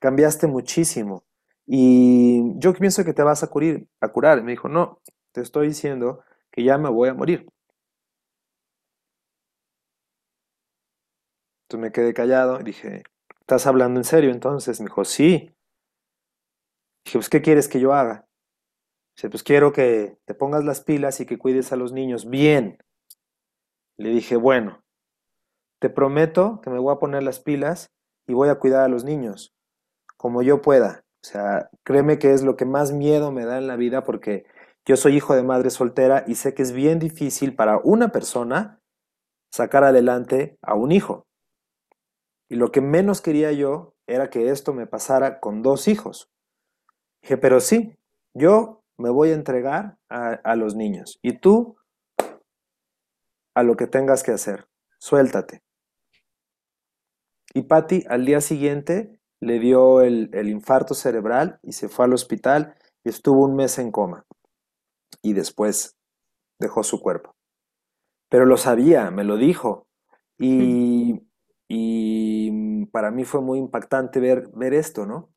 Cambiaste 0.00 0.46
muchísimo. 0.46 1.27
Y 1.70 2.58
yo 2.58 2.72
pienso 2.72 3.04
que 3.04 3.12
te 3.12 3.22
vas 3.22 3.42
a 3.42 3.48
curar, 3.48 3.82
a 4.00 4.08
curar. 4.08 4.42
Me 4.42 4.52
dijo, 4.52 4.70
no, 4.70 5.02
te 5.32 5.42
estoy 5.42 5.68
diciendo 5.68 6.24
que 6.50 6.64
ya 6.64 6.78
me 6.78 6.88
voy 6.88 7.10
a 7.10 7.14
morir. 7.14 7.46
Entonces 11.64 11.82
me 11.82 11.92
quedé 11.92 12.14
callado 12.14 12.58
y 12.58 12.64
dije, 12.64 13.02
¿estás 13.40 13.66
hablando 13.66 14.00
en 14.00 14.04
serio 14.04 14.30
entonces? 14.30 14.80
Me 14.80 14.86
dijo, 14.86 15.04
sí. 15.04 15.54
Dije, 17.04 17.18
pues, 17.18 17.28
¿qué 17.28 17.42
quieres 17.42 17.68
que 17.68 17.80
yo 17.80 17.92
haga? 17.92 18.26
Dice, 19.14 19.28
pues 19.28 19.42
quiero 19.42 19.70
que 19.74 20.16
te 20.24 20.32
pongas 20.32 20.64
las 20.64 20.80
pilas 20.80 21.20
y 21.20 21.26
que 21.26 21.36
cuides 21.36 21.70
a 21.72 21.76
los 21.76 21.92
niños 21.92 22.30
bien. 22.30 22.78
Le 23.98 24.08
dije, 24.08 24.36
bueno, 24.36 24.82
te 25.80 25.90
prometo 25.90 26.62
que 26.62 26.70
me 26.70 26.78
voy 26.78 26.94
a 26.94 26.98
poner 26.98 27.22
las 27.24 27.40
pilas 27.40 27.90
y 28.26 28.32
voy 28.32 28.48
a 28.48 28.58
cuidar 28.58 28.84
a 28.84 28.88
los 28.88 29.04
niños, 29.04 29.52
como 30.16 30.40
yo 30.40 30.62
pueda. 30.62 31.04
O 31.22 31.26
sea, 31.26 31.70
créeme 31.84 32.18
que 32.18 32.32
es 32.32 32.42
lo 32.42 32.56
que 32.56 32.64
más 32.64 32.92
miedo 32.92 33.32
me 33.32 33.44
da 33.44 33.58
en 33.58 33.66
la 33.66 33.76
vida 33.76 34.04
porque 34.04 34.46
yo 34.86 34.96
soy 34.96 35.16
hijo 35.16 35.34
de 35.34 35.42
madre 35.42 35.70
soltera 35.70 36.24
y 36.26 36.36
sé 36.36 36.54
que 36.54 36.62
es 36.62 36.72
bien 36.72 36.98
difícil 36.98 37.54
para 37.54 37.78
una 37.82 38.10
persona 38.10 38.80
sacar 39.52 39.84
adelante 39.84 40.58
a 40.62 40.74
un 40.74 40.92
hijo. 40.92 41.26
Y 42.48 42.56
lo 42.56 42.72
que 42.72 42.80
menos 42.80 43.20
quería 43.20 43.52
yo 43.52 43.94
era 44.06 44.30
que 44.30 44.50
esto 44.50 44.72
me 44.72 44.86
pasara 44.86 45.40
con 45.40 45.62
dos 45.62 45.88
hijos. 45.88 46.30
Dije, 47.22 47.36
pero 47.36 47.60
sí, 47.60 47.98
yo 48.34 48.82
me 48.96 49.10
voy 49.10 49.30
a 49.30 49.34
entregar 49.34 49.98
a, 50.08 50.56
los 50.56 50.74
niños 50.74 51.18
y 51.22 51.38
tú 51.38 51.76
a 53.54 53.62
lo 53.62 53.76
que 53.76 53.86
tengas 53.86 54.22
que 54.22 54.32
hacer. 54.32 54.68
Suéltate. 54.98 55.62
Y 57.54 57.62
Patty 57.62 58.04
al 58.08 58.24
día 58.24 58.40
siguiente 58.40 59.17
le 59.40 59.58
dio 59.58 60.00
el, 60.00 60.30
infarto 60.48 60.94
cerebral 60.94 61.60
y 61.62 61.72
se 61.72 61.88
fue 61.88 62.04
al 62.04 62.12
hospital 62.12 62.74
y 63.04 63.08
estuvo 63.08 63.44
un 63.44 63.56
mes 63.56 63.78
en 63.78 63.92
coma. 63.92 64.26
Y 65.22 65.32
después 65.32 65.96
dejó 66.58 66.82
su 66.82 67.00
cuerpo. 67.00 67.34
Pero 68.28 68.46
lo 68.46 68.56
sabía, 68.56 69.10
me 69.10 69.24
lo 69.24 69.36
dijo. 69.36 69.86
Y, 70.38 71.22
y 71.68 72.86
para 72.86 73.10
mí 73.10 73.24
fue 73.24 73.40
muy 73.40 73.58
impactante 73.58 74.20
ver, 74.20 74.48
ver 74.54 74.74
esto, 74.74 75.06
¿no? 75.06 75.30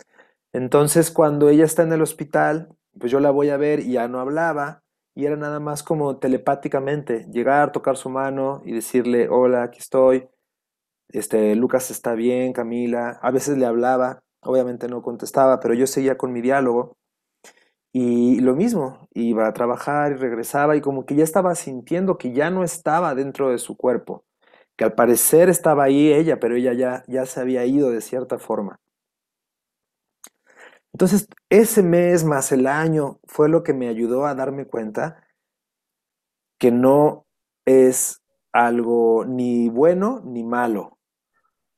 Entonces 0.53 1.11
cuando 1.11 1.49
ella 1.49 1.65
está 1.65 1.83
en 1.83 1.93
el 1.93 2.01
hospital, 2.01 2.75
pues 2.99 3.11
yo 3.11 3.19
la 3.19 3.31
voy 3.31 3.49
a 3.49 3.57
ver 3.57 3.79
y 3.79 3.93
ya 3.93 4.07
no 4.07 4.19
hablaba 4.19 4.83
y 5.15 5.25
era 5.25 5.35
nada 5.35 5.59
más 5.59 5.83
como 5.83 6.17
telepáticamente 6.17 7.25
llegar, 7.31 7.71
tocar 7.71 7.97
su 7.97 8.09
mano 8.09 8.61
y 8.65 8.73
decirle, 8.73 9.29
hola, 9.29 9.63
aquí 9.63 9.79
estoy, 9.79 10.27
este, 11.13 11.55
Lucas 11.55 11.91
está 11.91 12.13
bien, 12.13 12.53
Camila, 12.53 13.19
a 13.21 13.31
veces 13.31 13.57
le 13.57 13.65
hablaba 13.65 14.23
obviamente 14.43 14.87
no 14.87 15.01
contestaba, 15.01 15.59
pero 15.59 15.73
yo 15.73 15.87
seguía 15.87 16.17
con 16.17 16.33
mi 16.33 16.41
diálogo. 16.41 16.97
Y 17.93 18.39
lo 18.39 18.55
mismo, 18.55 19.09
iba 19.13 19.47
a 19.47 19.53
trabajar 19.53 20.13
y 20.13 20.15
regresaba 20.15 20.75
y 20.75 20.81
como 20.81 21.05
que 21.05 21.15
ya 21.15 21.23
estaba 21.23 21.55
sintiendo 21.55 22.17
que 22.17 22.31
ya 22.31 22.49
no 22.49 22.63
estaba 22.63 23.15
dentro 23.15 23.49
de 23.49 23.57
su 23.57 23.75
cuerpo, 23.75 24.23
que 24.77 24.85
al 24.85 24.93
parecer 24.93 25.49
estaba 25.49 25.83
ahí 25.83 26.11
ella, 26.11 26.39
pero 26.39 26.55
ella 26.55 26.73
ya, 26.73 27.03
ya 27.07 27.25
se 27.25 27.41
había 27.41 27.65
ido 27.65 27.91
de 27.91 28.01
cierta 28.01 28.39
forma. 28.39 28.79
Entonces, 30.93 31.27
ese 31.49 31.83
mes 31.83 32.23
más 32.23 32.51
el 32.51 32.67
año 32.67 33.19
fue 33.25 33.49
lo 33.49 33.63
que 33.63 33.73
me 33.73 33.87
ayudó 33.87 34.25
a 34.25 34.35
darme 34.35 34.65
cuenta 34.65 35.25
que 36.59 36.71
no 36.71 37.25
es 37.65 38.21
algo 38.53 39.25
ni 39.25 39.69
bueno 39.69 40.21
ni 40.23 40.43
malo, 40.43 40.97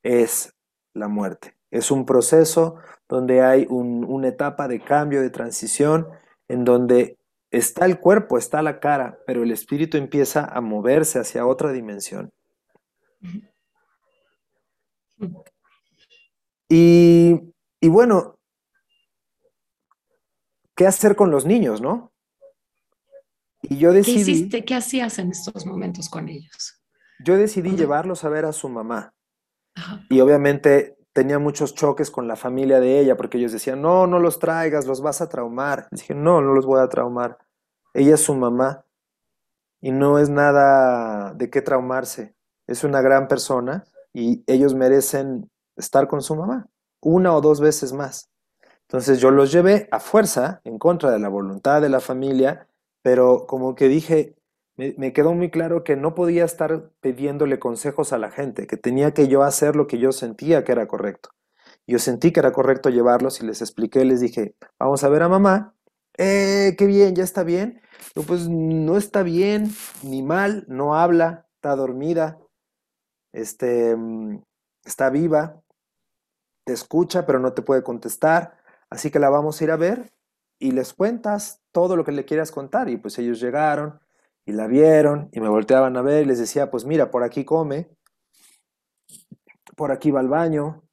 es 0.04 0.54
la 0.94 1.08
muerte. 1.08 1.56
Es 1.72 1.90
un 1.90 2.06
proceso 2.06 2.76
donde 3.10 3.42
hay 3.42 3.66
una 3.70 4.28
etapa 4.28 4.68
de 4.68 4.80
cambio, 4.80 5.22
de 5.22 5.30
transición, 5.30 6.08
en 6.48 6.66
donde 6.66 7.18
está 7.50 7.86
el 7.86 8.00
cuerpo, 8.00 8.38
está 8.38 8.62
la 8.62 8.80
cara, 8.80 9.18
pero 9.26 9.44
el 9.44 9.52
espíritu 9.52 9.98
empieza 9.98 10.46
a 10.46 10.62
moverse 10.62 11.20
hacia 11.20 11.46
otra 11.46 11.72
dimensión. 11.72 12.32
Y, 16.70 17.40
y 17.80 17.88
bueno, 17.88 18.40
¿qué 20.76 20.88
hacer 20.88 21.16
con 21.16 21.32
los 21.32 21.46
niños, 21.46 21.82
no? 21.82 22.12
Y 23.62 23.78
yo 23.78 23.94
decidí... 23.94 24.16
¿Qué 24.16 24.32
hiciste? 24.32 24.66
¿Qué 24.66 24.76
hacías 24.76 25.20
en 25.20 25.32
estos 25.32 25.66
momentos 25.66 26.10
con 26.10 26.30
ellos? 26.30 26.82
Yo 27.24 27.38
decidí 27.38 27.76
llevarlos 27.76 28.24
a 28.24 28.30
ver 28.30 28.46
a 28.46 28.52
su 28.52 28.68
mamá. 28.68 29.13
Y 30.10 30.20
obviamente 30.22 30.98
tenía 31.14 31.40
muchos 31.40 31.74
choques 31.74 32.12
con 32.12 32.28
la 32.28 32.36
familia 32.36 32.80
de 32.80 33.00
ella 33.00 33.16
porque 33.16 33.38
ellos 33.38 33.52
decían, 33.52 33.82
no, 33.82 34.08
no 34.08 34.20
los 34.20 34.40
traigas, 34.40 34.86
los 34.86 35.02
vas 35.02 35.22
a 35.22 35.30
traumar. 35.30 35.88
dije, 35.92 36.14
no, 36.14 36.42
no 36.42 36.54
los 36.54 36.66
voy 36.66 36.82
a 36.82 36.90
traumar. 36.90 37.38
Ella 37.94 38.16
es 38.16 38.22
su 38.22 38.34
mamá 38.34 38.86
y 39.82 39.92
no 39.92 40.20
es 40.20 40.30
nada 40.30 41.34
de 41.34 41.50
qué 41.50 41.62
traumarse. 41.62 42.36
Es 42.68 42.84
una 42.84 43.02
gran 43.02 43.28
persona 43.28 43.84
y 44.14 44.44
ellos 44.48 44.74
merecen 44.74 45.50
estar 45.76 46.08
con 46.08 46.22
su 46.22 46.36
mamá 46.36 46.68
una 47.04 47.36
o 47.36 47.42
dos 47.42 47.60
veces 47.60 47.94
más. 47.94 48.30
Entonces 48.82 49.20
yo 49.20 49.32
los 49.32 49.52
llevé 49.52 49.88
a 49.92 50.00
fuerza, 50.00 50.62
en 50.64 50.80
contra 50.80 51.12
de 51.12 51.20
la 51.20 51.30
voluntad 51.30 51.82
de 51.82 51.90
la 51.90 52.00
familia, 52.00 52.68
pero 53.02 53.46
como 53.48 53.76
que 53.76 53.88
dije, 53.88 54.36
me, 54.76 55.14
quedó 55.14 55.34
muy 55.34 55.52
claro 55.52 55.84
que 55.84 55.96
no 55.96 56.16
podía 56.16 56.46
estar 56.46 56.90
pidiéndole 57.02 57.60
consejos 57.60 58.14
a 58.14 58.18
la 58.18 58.32
gente, 58.32 58.68
que 58.68 58.78
tenía 58.78 59.14
que 59.14 59.28
yo 59.28 59.44
hacer 59.44 59.76
lo 59.76 59.88
que 59.88 60.00
yo 60.00 60.12
sentía 60.12 60.64
que 60.64 60.72
era 60.72 60.88
correcto. 60.88 61.30
Yo 61.86 62.00
sentí 62.00 62.32
que 62.32 62.40
era 62.40 62.54
correcto 62.54 62.90
llevarlos 62.90 63.42
y 63.42 63.46
les 63.46 63.62
expliqué, 63.62 64.06
les 64.06 64.22
dije, 64.22 64.56
vamos 64.80 65.04
a 65.04 65.10
ver 65.10 65.24
a 65.24 65.30
mamá. 65.30 65.76
Eh, 66.18 66.76
qué 66.78 66.86
bien, 66.86 67.16
ya 67.16 67.24
está 67.24 67.44
bien. 67.44 67.82
pues 68.28 68.50
no 68.50 68.98
está 68.98 69.24
bien, 69.24 69.72
ni 70.04 70.24
mal, 70.24 70.66
no 70.68 70.96
habla, 70.96 71.48
está 71.56 71.76
dormida, 71.76 72.40
este, 73.34 73.96
mm, 73.96 74.44
está 74.86 75.10
viva, 75.10 75.62
te 76.66 76.74
escucha, 76.74 77.26
pero 77.26 77.40
no 77.40 77.54
te 77.54 77.62
puede 77.62 77.84
contestar. 77.84 78.58
Así 78.90 79.12
que 79.12 79.20
la 79.20 79.30
vamos 79.30 79.60
a 79.60 79.64
ir 79.64 79.72
a 79.72 79.78
ver 79.78 80.14
y 80.60 80.72
les 80.72 80.94
cuentas 80.94 81.62
todo 81.72 81.96
lo 81.96 82.06
que 82.06 82.12
le 82.12 82.26
quieras 82.26 82.52
contar. 82.52 82.90
Y 82.90 82.98
pues 82.98 83.18
ellos 83.20 83.40
llegaron, 83.42 84.00
y 84.46 84.52
la 84.52 84.68
vieron 84.68 85.30
y 85.32 85.40
me 85.40 85.50
volteaban 85.50 85.96
a 85.98 86.02
ver 86.02 86.24
y 86.24 86.26
les 86.26 86.40
decía, 86.40 86.70
pues 86.70 86.86
mira, 86.86 87.12
por 87.12 87.24
aquí 87.24 87.46
come, 87.46 87.90
por 89.76 89.92
aquí 89.92 90.12
va 90.12 90.20
al 90.20 90.28
baño, 90.28 90.84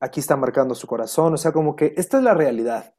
aquí 0.00 0.20
está 0.20 0.36
marcando 0.36 0.74
su 0.74 0.86
corazón, 0.86 1.34
o 1.34 1.36
sea, 1.36 1.52
como 1.52 1.76
que 1.76 1.94
esta 1.96 2.18
es 2.18 2.24
la 2.24 2.34
realidad. 2.34 2.94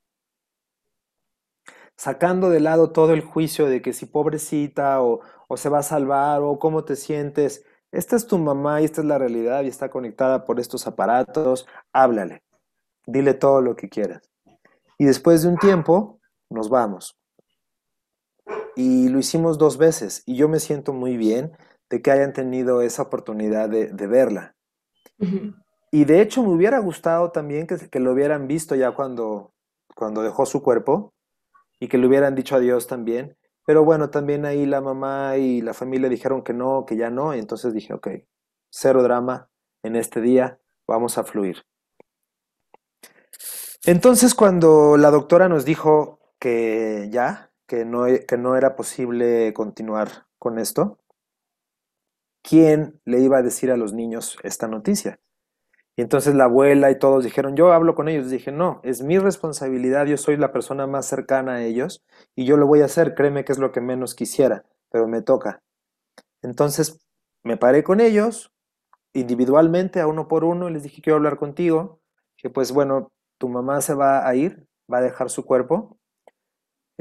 Sacando 1.97 2.49
de 2.49 2.61
lado 2.61 2.91
todo 2.91 3.13
el 3.13 3.21
juicio 3.21 3.65
de 3.65 3.81
que 3.81 3.91
si 3.91 4.05
pobrecita 4.05 5.01
o, 5.01 5.21
se 5.57 5.67
va 5.67 5.79
a 5.79 5.83
salvar 5.83 6.41
o 6.41 6.59
cómo 6.59 6.85
te 6.85 6.95
sientes, 6.95 7.65
esta 7.91 8.15
es 8.15 8.27
tu 8.27 8.37
mamá 8.37 8.81
y 8.81 8.85
esta 8.85 9.01
es 9.01 9.07
la 9.07 9.17
realidad 9.17 9.63
y 9.63 9.67
está 9.67 9.89
conectada 9.89 10.45
por 10.45 10.59
estos 10.59 10.87
aparatos, 10.87 11.67
háblale, 11.91 12.43
dile 13.05 13.33
todo 13.33 13.61
lo 13.61 13.75
que 13.75 13.89
quieras. 13.89 14.29
Y 14.97 15.05
después 15.05 15.41
de 15.41 15.49
un 15.49 15.57
tiempo, 15.57 16.19
nos 16.49 16.69
vamos 16.69 17.19
y 18.80 19.09
lo 19.09 19.19
hicimos 19.19 19.57
dos 19.57 19.77
veces 19.77 20.23
y 20.25 20.38
yo 20.38 20.47
me 20.47 20.61
siento 20.61 20.93
muy 20.93 21.17
bien 21.17 21.51
de 21.89 22.01
que 22.01 22.11
hayan 22.11 22.32
tenido 22.32 22.82
esa 22.82 23.01
oportunidad 23.01 23.67
de, 23.67 24.07
verla. 24.07 24.55
Y 25.91 26.05
de 26.05 26.21
hecho 26.21 26.43
me 26.43 26.53
hubiera 26.53 26.80
gustado 26.80 27.32
también 27.32 27.67
que, 27.67 27.75
que, 27.89 27.99
lo 27.99 28.13
hubieran 28.13 28.47
visto 28.47 28.75
ya 28.75 28.91
cuando, 28.91 29.51
cuando 29.95 30.23
dejó 30.23 30.45
su 30.45 30.63
cuerpo 30.63 31.13
y 31.77 31.89
que 31.89 31.97
le 31.97 32.07
hubieran 32.07 32.36
dicho 32.36 32.55
adiós 32.55 32.88
también. 32.88 33.36
Pero 33.65 33.84
bueno, 33.84 34.11
también 34.11 34.45
ahí 34.45 34.65
la 34.65 34.80
mamá 34.80 35.36
y 35.36 35.59
la 35.59 35.73
familia 35.73 36.07
dijeron 36.07 36.41
que 36.41 36.53
no, 36.53 36.86
que 36.86 36.95
ya 36.95 37.09
no. 37.09 37.36
Y 37.36 37.39
entonces 37.39 37.73
dije, 37.73 37.93
ok, 37.93 38.07
cero 38.71 39.03
drama 39.03 39.49
en 39.84 39.97
este 39.97 40.21
día, 40.21 40.57
vamos 40.88 41.17
a 41.17 41.25
fluir. 41.25 41.65
Entonces 43.84 44.34
cuando 44.36 44.95
la 44.95 45.11
doctora 45.11 45.49
nos 45.49 45.65
dijo 45.65 46.21
que 46.39 47.09
ya, 47.11 47.48
que 47.70 47.86
no, 47.86 48.07
e, 48.07 48.26
que 48.26 48.38
no 48.38 48.57
era 48.57 48.76
posible 48.76 49.53
continuar 49.53 50.26
con 50.39 50.59
esto, 50.59 50.99
¿quién 52.41 52.99
le 53.05 53.20
iba 53.20 53.38
a 53.38 53.43
decir 53.43 53.72
a 53.72 53.78
los 53.78 53.93
niños 53.93 54.38
esta 54.43 54.67
noticia? 54.67 55.22
Y 55.95 56.01
entonces 56.01 56.34
la 56.34 56.45
abuela 56.45 56.89
y 56.91 56.97
todos 56.97 57.24
dijeron, 57.24 57.55
yo 57.55 57.74
hablo 57.74 57.93
con 57.93 58.07
ellos. 58.07 58.30
Dije, 58.30 58.51
no, 58.51 58.80
es 58.84 59.03
mi 59.03 59.20
responsabilidad, 59.20 60.05
yo 60.07 60.17
soy 60.17 60.38
la 60.38 60.51
persona 60.51 60.88
más 60.88 61.05
cercana 61.05 61.55
a 61.55 61.63
ellos 61.63 62.03
y 62.36 62.45
yo 62.45 62.57
lo 62.57 62.67
voy 62.67 62.82
a 62.82 62.86
hacer, 62.86 63.15
créeme 63.15 63.45
que 63.45 63.51
es 63.51 63.59
lo 63.59 63.72
que 63.72 63.82
menos 63.82 64.15
quisiera, 64.15 64.65
pero 64.89 65.07
me 65.07 65.22
toca. 65.22 65.61
Entonces 66.41 66.99
me 67.43 67.57
paré 67.57 67.84
con 67.84 67.99
ellos 67.99 68.51
individualmente, 69.13 69.99
a 69.99 70.07
uno 70.07 70.28
por 70.28 70.43
uno, 70.43 70.70
y 70.70 70.74
les 70.74 70.84
dije, 70.84 71.01
quiero 71.01 71.17
hablar 71.17 71.38
contigo, 71.38 71.99
que 72.38 72.49
pues 72.49 72.72
bueno, 72.72 73.11
tu 73.38 73.49
mamá 73.49 73.82
se 73.82 73.93
va 73.93 74.28
a 74.28 74.36
ir, 74.36 74.65
va 74.91 74.99
a 74.99 75.01
dejar 75.01 75.30
su 75.30 75.45
cuerpo, 75.45 75.98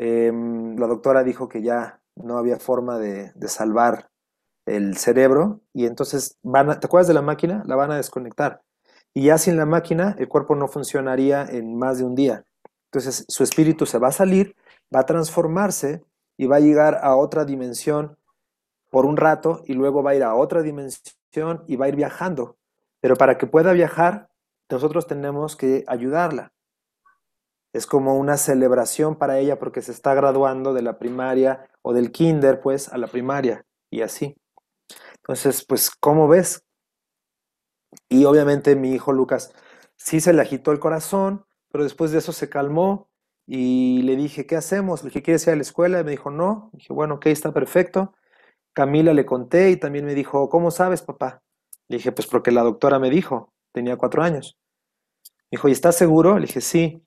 Em, 0.00 0.76
la 0.78 0.86
doctora 0.86 1.24
dijo 1.24 1.48
que 1.48 1.60
ya 1.60 2.00
no 2.14 2.38
había 2.38 2.60
forma 2.60 3.00
de, 3.00 3.32
salvar 3.48 4.10
el 4.64 4.96
cerebro 4.96 5.60
y 5.72 5.86
entonces 5.86 6.38
van 6.42 6.78
¿te 6.78 6.86
acuerdas 6.86 7.08
de 7.08 7.14
la 7.14 7.22
máquina? 7.22 7.64
La 7.66 7.74
van 7.74 7.90
a 7.90 7.96
desconectar. 7.96 8.62
Y 9.12 9.24
ya 9.24 9.38
sin 9.38 9.56
la 9.56 9.66
máquina 9.66 10.14
el 10.18 10.28
cuerpo 10.28 10.54
no 10.54 10.68
funcionaría 10.68 11.44
en 11.44 11.76
más 11.76 11.98
de 11.98 12.04
un 12.04 12.14
día. 12.14 12.44
Entonces 12.92 13.24
su 13.26 13.42
espíritu 13.42 13.86
se 13.86 13.98
va 13.98 14.08
a 14.08 14.12
salir, 14.12 14.54
va 14.94 15.00
a 15.00 15.06
transformarse 15.06 16.04
y 16.36 16.46
va 16.46 16.56
a 16.56 16.60
llegar 16.60 17.00
a 17.02 17.16
otra 17.16 17.44
dimensión 17.44 18.16
por 18.90 19.04
un 19.04 19.16
rato 19.16 19.62
y 19.66 19.74
luego 19.74 20.04
va 20.04 20.12
a 20.12 20.14
ir 20.14 20.22
a 20.22 20.36
otra 20.36 20.62
dimensión 20.62 21.64
y 21.66 21.74
va 21.74 21.86
a 21.86 21.88
ir 21.88 21.96
viajando. 21.96 22.56
Pero 23.00 23.16
para 23.16 23.36
que 23.36 23.48
pueda 23.48 23.72
viajar, 23.72 24.30
nosotros 24.70 25.08
tenemos 25.08 25.56
que 25.56 25.84
ayudarla. 25.88 26.52
Es 27.72 27.86
como 27.86 28.16
una 28.16 28.36
celebración 28.36 29.16
para 29.16 29.38
ella 29.38 29.58
porque 29.58 29.82
se 29.82 29.92
está 29.92 30.14
graduando 30.14 30.74
de 30.74 30.82
la 30.82 30.98
primaria 30.98 31.68
o 31.82 31.92
del 31.92 32.12
kinder, 32.12 32.60
pues, 32.60 32.88
a 32.88 32.98
la 32.98 33.06
primaria 33.06 33.66
y 33.90 34.02
así. 34.02 34.36
Entonces, 35.16 35.64
pues, 35.66 35.90
¿cómo 35.90 36.28
ves? 36.28 36.64
Y 38.08 38.24
obviamente 38.24 38.76
mi 38.76 38.92
hijo 38.92 39.12
Lucas 39.12 39.54
sí 39.96 40.20
se 40.20 40.32
le 40.32 40.42
agitó 40.42 40.72
el 40.72 40.78
corazón, 40.78 41.44
pero 41.70 41.84
después 41.84 42.10
de 42.12 42.18
eso 42.18 42.32
se 42.32 42.48
calmó 42.48 43.08
y 43.46 44.02
le 44.02 44.16
dije, 44.16 44.46
¿qué 44.46 44.56
hacemos? 44.56 45.02
Le 45.02 45.08
dije, 45.08 45.22
¿quieres 45.22 45.46
ir 45.46 45.52
a 45.52 45.56
la 45.56 45.62
escuela? 45.62 46.00
Y 46.00 46.04
me 46.04 46.10
dijo, 46.12 46.30
no. 46.30 46.70
dije, 46.74 46.92
bueno, 46.92 47.14
ok, 47.16 47.26
está 47.26 47.52
perfecto. 47.52 48.14
Camila 48.74 49.12
le 49.12 49.26
conté 49.26 49.70
y 49.70 49.76
también 49.76 50.04
me 50.04 50.14
dijo, 50.14 50.48
¿cómo 50.48 50.70
sabes, 50.70 51.02
papá? 51.02 51.42
Le 51.88 51.96
dije, 51.96 52.12
pues 52.12 52.28
porque 52.28 52.50
la 52.50 52.62
doctora 52.62 52.98
me 52.98 53.10
dijo, 53.10 53.52
tenía 53.72 53.96
cuatro 53.96 54.22
años. 54.22 54.58
Me 55.50 55.56
dijo, 55.56 55.68
¿y 55.68 55.72
estás 55.72 55.96
seguro? 55.96 56.38
Le 56.38 56.46
dije, 56.46 56.60
sí. 56.60 57.02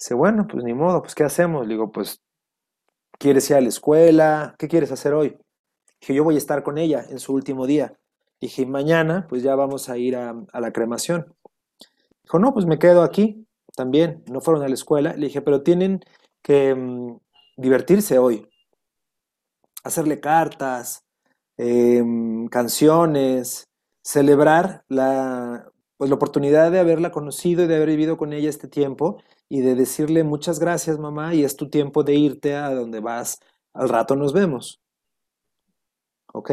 Dice, 0.00 0.14
bueno, 0.14 0.46
pues 0.46 0.64
ni 0.64 0.72
modo, 0.72 1.02
pues 1.02 1.14
¿qué 1.14 1.24
hacemos? 1.24 1.66
Le 1.66 1.74
digo, 1.74 1.92
pues, 1.92 2.22
¿quieres 3.18 3.50
ir 3.50 3.56
a 3.56 3.60
la 3.60 3.68
escuela? 3.68 4.54
¿Qué 4.58 4.66
quieres 4.66 4.90
hacer 4.92 5.12
hoy? 5.12 5.36
Dije, 6.00 6.14
yo 6.14 6.24
voy 6.24 6.36
a 6.36 6.38
estar 6.38 6.62
con 6.62 6.78
ella 6.78 7.04
en 7.10 7.18
su 7.18 7.34
último 7.34 7.66
día. 7.66 7.92
Dije, 8.40 8.64
mañana, 8.64 9.26
pues 9.28 9.42
ya 9.42 9.54
vamos 9.54 9.90
a 9.90 9.98
ir 9.98 10.16
a, 10.16 10.34
la 10.54 10.72
cremación. 10.72 11.34
Dijo, 12.22 12.38
no, 12.38 12.54
pues 12.54 12.64
me 12.64 12.78
quedo 12.78 13.02
aquí 13.02 13.46
también. 13.76 14.24
No 14.30 14.40
fueron 14.40 14.62
a 14.62 14.68
la 14.68 14.74
escuela. 14.74 15.12
Le 15.12 15.26
dije, 15.26 15.42
pero 15.42 15.62
tienen 15.62 16.00
que 16.42 16.74
mm, 16.74 17.18
divertirse 17.58 18.18
hoy. 18.18 18.48
Hacerle 19.84 20.18
cartas, 20.18 21.04
em, 21.58 22.48
canciones, 22.48 23.68
celebrar 24.02 24.82
la, 24.88 25.70
pues, 26.00 26.08
la 26.08 26.16
oportunidad 26.16 26.72
de 26.72 26.78
haberla 26.78 27.10
conocido 27.12 27.62
y 27.62 27.66
de 27.66 27.76
haber 27.76 27.90
vivido 27.90 28.16
con 28.16 28.32
ella 28.32 28.48
este 28.48 28.68
tiempo 28.68 29.22
y 29.50 29.60
de 29.60 29.74
decirle 29.74 30.24
muchas 30.24 30.58
gracias 30.58 30.98
mamá 30.98 31.34
y 31.34 31.44
es 31.44 31.56
tu 31.56 31.68
tiempo 31.68 32.04
de 32.04 32.14
irte 32.14 32.56
a 32.56 32.74
donde 32.74 33.00
vas, 33.00 33.38
al 33.74 33.90
rato 33.90 34.16
nos 34.16 34.32
vemos. 34.32 34.80
¿Ok? 36.32 36.52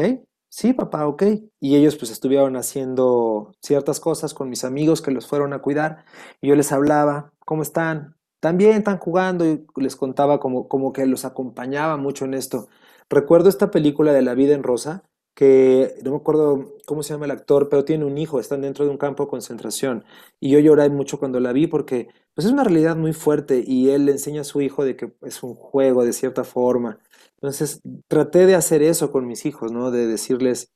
sí, 0.50 0.74
papá, 0.74 1.06
ok. 1.06 1.22
Y 1.60 1.76
ellos 1.76 1.96
pues 1.96 2.10
estuvieron 2.10 2.56
haciendo 2.56 3.54
ciertas 3.62 4.00
cosas 4.00 4.34
con 4.34 4.50
mis 4.50 4.64
amigos 4.64 5.00
que 5.00 5.12
los 5.12 5.26
fueron 5.26 5.54
a 5.54 5.60
cuidar. 5.62 6.04
Y 6.42 6.48
yo 6.48 6.54
les 6.54 6.70
hablaba, 6.70 7.32
¿cómo 7.46 7.62
están? 7.62 8.16
También 8.40 8.72
están 8.72 8.98
jugando 8.98 9.46
y 9.46 9.66
les 9.76 9.96
contaba 9.96 10.40
como, 10.40 10.68
como 10.68 10.92
que 10.92 11.06
los 11.06 11.24
acompañaba 11.24 11.96
mucho 11.96 12.26
en 12.26 12.34
esto. 12.34 12.68
Recuerdo 13.08 13.48
esta 13.48 13.70
película 13.70 14.12
de 14.12 14.20
La 14.20 14.34
vida 14.34 14.54
en 14.54 14.62
rosa, 14.62 15.04
que 15.38 15.94
no 16.02 16.10
me 16.10 16.16
acuerdo 16.16 16.74
cómo 16.84 17.04
se 17.04 17.14
llama 17.14 17.26
el 17.26 17.30
actor, 17.30 17.68
pero 17.68 17.84
tiene 17.84 18.04
un 18.04 18.18
hijo, 18.18 18.40
están 18.40 18.60
dentro 18.60 18.84
de 18.84 18.90
un 18.90 18.98
campo 18.98 19.22
de 19.22 19.30
concentración. 19.30 20.04
Y 20.40 20.50
yo 20.50 20.58
lloré 20.58 20.90
mucho 20.90 21.20
cuando 21.20 21.38
la 21.38 21.52
vi 21.52 21.68
porque 21.68 22.08
pues, 22.34 22.44
es 22.44 22.52
una 22.52 22.64
realidad 22.64 22.96
muy 22.96 23.12
fuerte 23.12 23.62
y 23.64 23.90
él 23.90 24.06
le 24.06 24.12
enseña 24.12 24.40
a 24.40 24.44
su 24.44 24.60
hijo 24.60 24.84
de 24.84 24.96
que 24.96 25.12
es 25.22 25.44
un 25.44 25.54
juego 25.54 26.04
de 26.04 26.12
cierta 26.12 26.42
forma. 26.42 26.98
Entonces 27.34 27.80
traté 28.08 28.46
de 28.46 28.56
hacer 28.56 28.82
eso 28.82 29.12
con 29.12 29.28
mis 29.28 29.46
hijos, 29.46 29.70
¿no? 29.70 29.92
De 29.92 30.08
decirles, 30.08 30.72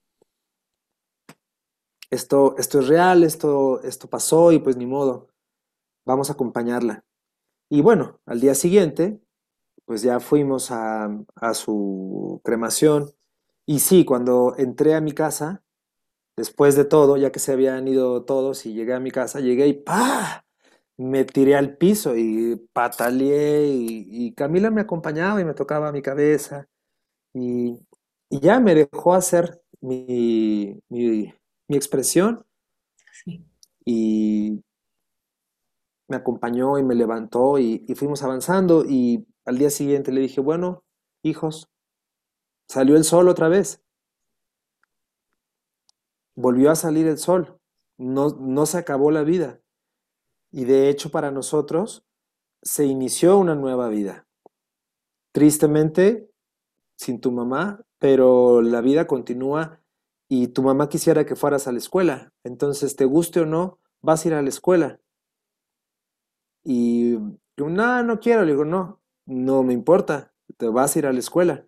esto, 2.10 2.54
esto 2.56 2.78
es 2.78 2.86
real, 2.86 3.24
esto, 3.24 3.82
esto 3.82 4.08
pasó 4.08 4.52
y 4.52 4.60
pues 4.60 4.76
ni 4.76 4.86
modo, 4.86 5.26
vamos 6.06 6.30
a 6.30 6.34
acompañarla. 6.34 7.04
Y 7.68 7.80
bueno, 7.80 8.20
al 8.26 8.40
día 8.40 8.54
siguiente, 8.54 9.20
pues 9.86 10.02
ya 10.02 10.20
fuimos 10.20 10.70
a, 10.70 11.10
a 11.34 11.54
su 11.54 12.40
cremación. 12.44 13.12
Y 13.72 13.78
sí, 13.78 14.04
cuando 14.04 14.54
entré 14.58 14.94
a 14.94 15.00
mi 15.00 15.12
casa, 15.12 15.62
después 16.36 16.76
de 16.76 16.84
todo, 16.84 17.16
ya 17.16 17.32
que 17.32 17.38
se 17.38 17.52
habían 17.52 17.88
ido 17.88 18.22
todos 18.26 18.66
y 18.66 18.74
llegué 18.74 18.92
a 18.92 19.00
mi 19.00 19.10
casa, 19.10 19.40
llegué 19.40 19.66
y 19.68 19.72
¡pa! 19.74 20.44
Me 20.98 21.24
tiré 21.24 21.56
al 21.56 21.78
piso 21.78 22.14
y 22.14 22.56
pataleé 22.74 23.66
y, 23.68 24.34
Camila 24.34 24.70
me 24.70 24.82
acompañaba 24.82 25.40
y 25.40 25.46
me 25.46 25.54
tocaba 25.54 25.90
mi 25.90 26.02
cabeza. 26.02 26.68
Y, 27.34 27.80
y 28.30 28.40
ya 28.40 28.60
me 28.60 28.74
dejó 28.74 29.14
hacer 29.14 29.62
mi, 29.80 30.78
mi, 30.90 31.32
mi 31.68 31.76
expresión. 31.76 32.44
Y 33.84 34.62
me 36.08 36.16
acompañó 36.16 36.78
y 36.78 36.84
me 36.84 36.94
levantó 36.94 37.58
y, 37.58 37.84
y 37.88 37.94
fuimos 37.94 38.22
avanzando. 38.22 38.84
Y 38.86 39.26
al 39.46 39.58
día 39.58 39.70
siguiente 39.70 40.12
le 40.12 40.20
dije, 40.20 40.40
bueno, 40.40 40.84
hijos, 41.22 41.71
salió 42.72 42.96
el 42.96 43.04
sol 43.04 43.28
otra 43.28 43.48
vez. 43.48 43.84
Volvió 46.34 46.70
a 46.70 46.74
salir 46.74 47.06
el 47.06 47.18
sol. 47.18 47.60
No, 47.98 48.30
no 48.30 48.64
se 48.64 48.78
acabó 48.78 49.10
la 49.10 49.24
vida. 49.24 49.60
Y 50.50 50.64
de 50.64 50.88
hecho 50.88 51.10
para 51.10 51.30
nosotros 51.30 52.06
se 52.62 52.86
inició 52.86 53.36
una 53.36 53.54
nueva 53.54 53.90
vida. 53.90 54.26
Tristemente, 55.32 56.30
sin 56.96 57.20
tu 57.20 57.30
mamá, 57.30 57.84
pero 57.98 58.62
la 58.62 58.80
vida 58.80 59.06
continúa 59.06 59.82
y 60.30 60.48
tu 60.48 60.62
mamá 60.62 60.88
quisiera 60.88 61.26
que 61.26 61.36
fueras 61.36 61.68
a 61.68 61.72
la 61.72 61.78
escuela. 61.78 62.32
Entonces, 62.42 62.96
te 62.96 63.04
guste 63.04 63.40
o 63.40 63.46
no, 63.46 63.80
vas 64.00 64.24
a 64.24 64.28
ir 64.28 64.34
a 64.34 64.40
la 64.40 64.48
escuela. 64.48 64.98
Y 66.64 67.18
yo, 67.58 67.68
no, 67.68 68.02
no 68.02 68.18
quiero. 68.18 68.46
Le 68.46 68.52
digo, 68.52 68.64
no, 68.64 69.02
no 69.26 69.62
me 69.62 69.74
importa, 69.74 70.32
te 70.56 70.68
vas 70.68 70.96
a 70.96 71.00
ir 71.00 71.06
a 71.06 71.12
la 71.12 71.18
escuela, 71.18 71.66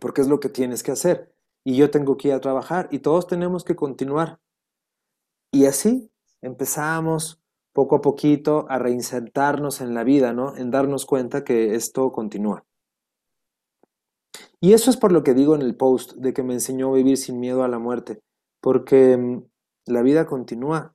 porque 0.00 0.20
es 0.20 0.28
lo 0.28 0.40
que 0.40 0.48
tienes 0.48 0.82
que 0.82 0.92
hacer. 0.92 1.34
Y 1.64 1.76
yo 1.76 1.90
tengo 1.90 2.16
que 2.16 2.28
ir 2.28 2.34
a 2.34 2.40
trabajar 2.40 2.88
y 2.90 3.00
todos 3.00 3.26
tenemos 3.26 3.64
que 3.64 3.76
continuar. 3.76 4.40
Y 5.52 5.66
así 5.66 6.10
empezamos 6.42 7.42
poco 7.72 7.96
a 7.96 8.00
poquito 8.00 8.66
a 8.68 8.78
reinsertarnos 8.78 9.80
en 9.80 9.94
la 9.94 10.04
vida, 10.04 10.32
¿no? 10.32 10.56
En 10.56 10.70
darnos 10.70 11.06
cuenta 11.06 11.44
que 11.44 11.74
esto 11.74 12.12
continúa. 12.12 12.64
Y 14.60 14.74
eso 14.74 14.90
es 14.90 14.96
por 14.96 15.12
lo 15.12 15.22
que 15.22 15.34
digo 15.34 15.54
en 15.54 15.62
el 15.62 15.74
post 15.74 16.14
de 16.14 16.32
que 16.32 16.42
me 16.42 16.54
enseñó 16.54 16.90
a 16.90 16.96
vivir 16.96 17.16
sin 17.16 17.40
miedo 17.40 17.64
a 17.64 17.68
la 17.68 17.78
muerte, 17.78 18.20
porque 18.60 19.16
mm, 19.16 19.42
la 19.86 20.02
vida 20.02 20.26
continúa. 20.26 20.94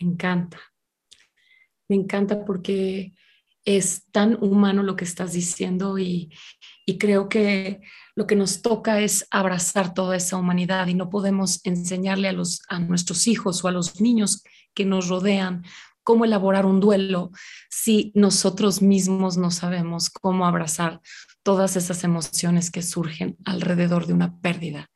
Me 0.00 0.08
encanta. 0.08 0.58
Me 1.88 1.96
encanta 1.96 2.44
porque 2.44 3.12
es 3.66 4.04
tan 4.12 4.38
humano 4.42 4.82
lo 4.82 4.96
que 4.96 5.04
estás 5.04 5.32
diciendo 5.32 5.98
y, 5.98 6.32
creo 7.00 7.28
que 7.28 7.80
lo 8.14 8.28
que 8.28 8.36
nos 8.36 8.62
toca 8.62 9.00
es 9.00 9.26
abrazar 9.32 9.92
toda 9.92 10.14
esa 10.14 10.36
humanidad 10.36 10.86
y 10.86 10.94
no 10.94 11.10
podemos 11.10 11.60
enseñarle 11.64 12.28
a, 12.28 12.32
los, 12.32 12.62
a 12.68 12.78
nuestros 12.78 13.26
hijos 13.26 13.64
o 13.64 13.68
a 13.68 13.72
los 13.72 14.00
niños 14.00 14.44
que 14.72 14.84
nos 14.84 15.08
rodean 15.08 15.64
cómo 16.04 16.24
elaborar 16.24 16.64
un 16.64 16.78
duelo 16.78 17.32
si 17.68 18.12
nosotros 18.14 18.82
mismos 18.82 19.36
no 19.36 19.50
sabemos 19.50 20.10
cómo 20.10 20.46
abrazar 20.46 21.00
todas 21.42 21.74
esas 21.74 22.04
emociones 22.04 22.70
que 22.70 22.82
surgen 22.82 23.36
alrededor 23.44 24.06
de 24.06 24.12
una 24.12 24.38
pérdida. 24.38 24.88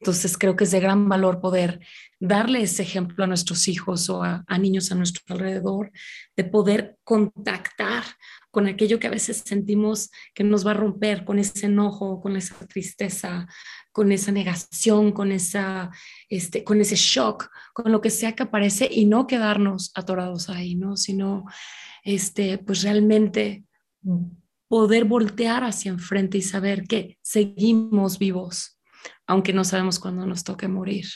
Entonces 0.00 0.38
creo 0.38 0.56
que 0.56 0.64
es 0.64 0.70
de 0.70 0.80
gran 0.80 1.08
valor 1.10 1.40
poder 1.40 1.80
darle 2.18 2.62
ese 2.62 2.82
ejemplo 2.82 3.22
a 3.22 3.26
nuestros 3.26 3.68
hijos 3.68 4.08
o 4.08 4.22
a, 4.22 4.44
niños 4.58 4.90
a 4.90 4.94
nuestro 4.94 5.22
alrededor, 5.28 5.92
de 6.36 6.44
poder 6.44 6.96
contactar 7.04 8.04
con 8.50 8.66
aquello 8.66 8.98
que 8.98 9.08
a 9.08 9.10
veces 9.10 9.42
sentimos 9.44 10.10
que 10.34 10.42
nos 10.42 10.66
va 10.66 10.70
a 10.70 10.74
romper, 10.74 11.24
con 11.24 11.38
ese 11.38 11.66
enojo, 11.66 12.20
con 12.20 12.36
esa 12.36 12.54
tristeza, 12.66 13.46
con 13.92 14.10
esa 14.10 14.32
negación, 14.32 15.12
con, 15.12 15.32
esa, 15.32 15.90
este, 16.30 16.64
con 16.64 16.80
ese 16.80 16.96
shock, 16.96 17.50
con 17.74 17.92
lo 17.92 18.00
que 18.00 18.10
sea 18.10 18.34
que 18.34 18.44
aparece 18.44 18.88
y 18.90 19.04
no 19.04 19.26
quedarnos 19.26 19.92
atorados 19.94 20.48
ahí, 20.48 20.76
¿no? 20.76 20.96
Sino, 20.96 21.44
este, 22.04 22.56
pues 22.56 22.82
realmente 22.82 23.64
poder 24.66 25.04
voltear 25.04 25.64
hacia 25.64 25.90
enfrente 25.90 26.38
y 26.38 26.42
saber 26.42 26.84
que 26.86 27.18
seguimos 27.20 28.18
vivos, 28.18 28.79
aunque 29.26 29.52
no 29.52 29.64
sabemos 29.64 29.98
cuándo 29.98 30.26
nos 30.26 30.44
toque 30.44 30.68
morir. 30.68 31.06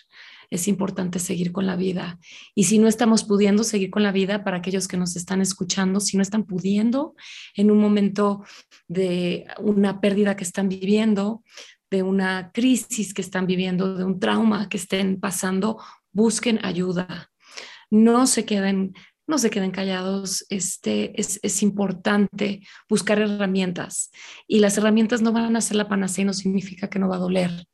Es 0.50 0.68
importante 0.68 1.18
seguir 1.18 1.52
con 1.52 1.66
la 1.66 1.76
vida. 1.76 2.18
Y 2.54 2.64
si 2.64 2.78
no 2.78 2.86
estamos 2.86 3.24
pudiendo 3.24 3.64
seguir 3.64 3.90
con 3.90 4.02
la 4.02 4.12
vida, 4.12 4.44
para 4.44 4.58
aquellos 4.58 4.86
que 4.88 4.96
nos 4.96 5.16
están 5.16 5.40
escuchando, 5.40 6.00
si 6.00 6.16
no 6.16 6.22
están 6.22 6.44
pudiendo 6.44 7.14
en 7.54 7.70
un 7.70 7.78
momento 7.78 8.44
de 8.86 9.46
una 9.58 10.00
pérdida 10.00 10.36
que 10.36 10.44
están 10.44 10.68
viviendo, 10.68 11.42
de 11.90 12.02
una 12.02 12.50
crisis 12.52 13.14
que 13.14 13.22
están 13.22 13.46
viviendo, 13.46 13.96
de 13.96 14.04
un 14.04 14.18
trauma 14.18 14.68
que 14.68 14.76
estén 14.76 15.20
pasando, 15.20 15.78
busquen 16.12 16.60
ayuda. 16.64 17.30
No 17.90 18.26
se 18.26 18.44
queden 18.44 18.94
no 19.26 19.38
se 19.38 19.50
queden 19.50 19.70
callados, 19.70 20.44
este, 20.50 21.18
es, 21.18 21.62
importante 21.62 22.60
buscar 22.88 23.20
herramientas 23.20 24.10
y 24.46 24.58
las 24.58 24.76
herramientas 24.76 25.22
no 25.22 25.32
van 25.32 25.56
a 25.56 25.60
ser 25.60 25.76
la 25.76 25.88
panacea 25.88 26.22
y 26.22 26.26
no 26.26 26.34
significa 26.34 26.88
que 26.88 26.98
no 26.98 27.08
va 27.08 27.16
a 27.16 27.20
doler 27.20 27.66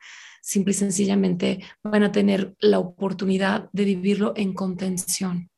simple 0.43 0.73
y 0.73 0.75
sencillamente 0.75 1.61
van 1.83 2.03
a 2.03 2.13
tener 2.13 2.55
la 2.61 2.79
oportunidad 2.79 3.69
de 3.73 3.85
vivirlo 3.85 4.33
en 4.37 4.55
contención. 4.55 5.51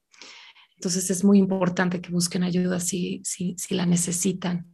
Entonces 0.76 1.10
es 1.10 1.22
muy 1.22 1.38
importante 1.38 2.00
que 2.00 2.10
busquen 2.10 2.42
ayuda 2.42 2.80
si, 2.80 3.20
si, 3.24 3.54
si 3.56 3.74
la 3.74 3.86
necesitan. 3.86 4.66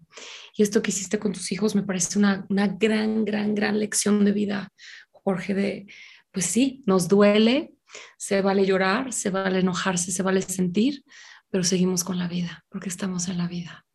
Y 0.57 0.63
esto 0.63 0.81
que 0.81 0.91
hiciste 0.91 1.19
con 1.19 1.33
tus 1.33 1.53
hijos 1.53 1.75
me 1.75 1.83
parece 1.83 2.19
una, 2.19 2.47
una 2.49 2.69
gran, 2.69 3.25
gran, 3.25 3.55
gran 3.55 3.79
lección 3.79 4.25
de 4.25 4.33
vida, 4.33 4.73
Jorge, 5.11 5.55
de, 5.55 5.87
pues 6.33 6.47
sí, 6.47 6.83
nos 6.87 7.09
duele, 7.09 7.75
se 8.17 8.43
vale 8.43 8.67
llorar, 8.67 9.13
se 9.13 9.31
vale 9.31 9.61
enojarse, 9.61 10.13
se 10.13 10.23
vale 10.23 10.43
sentir, 10.43 11.05
pero 11.51 11.65
seguimos 11.65 12.05
con 12.05 12.19
la 12.19 12.29
vida, 12.29 12.65
porque 12.69 12.89
estamos 12.89 13.29
en 13.29 13.39
la 13.39 13.49
vida. 13.49 13.87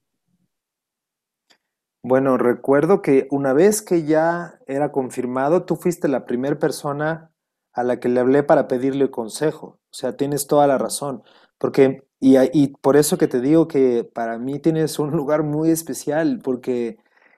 Bueno, 2.06 2.38
recuerdo 2.38 3.02
que 3.02 3.28
una 3.32 3.54
vez 3.54 3.82
que 3.82 4.04
ya 4.04 4.60
era 4.68 4.92
confirmado, 4.92 5.64
tú 5.64 5.78
fuiste 5.78 6.10
la 6.10 6.26
primera 6.26 6.60
persona 6.60 7.32
a 7.72 7.84
la 7.84 8.00
que 8.00 8.10
le 8.10 8.20
hablé 8.20 8.44
para 8.44 8.68
pedirle 8.68 9.10
consejo. 9.10 9.80
O 9.90 9.94
sea, 9.94 10.18
tienes 10.18 10.48
toda 10.48 10.68
la 10.68 10.78
razón. 10.78 11.24
Porque, 11.58 12.04
y, 12.20 12.36
y 12.52 12.68
por 12.82 12.98
eso 12.98 13.18
que 13.18 13.30
te 13.30 13.40
digo 13.40 13.70
que 13.70 14.04
para 14.04 14.38
mí 14.38 14.60
tienes 14.60 15.00
un 15.00 15.12
lugar 15.12 15.44
muy 15.44 15.70
especial, 15.72 16.40
porque 16.44 16.98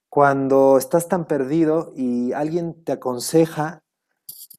cuando 0.09 0.79
estás 0.79 1.07
tan 1.09 1.25
perdido 1.25 1.93
y 1.95 2.33
alguien 2.33 2.83
te 2.83 2.93
aconseja, 2.93 3.83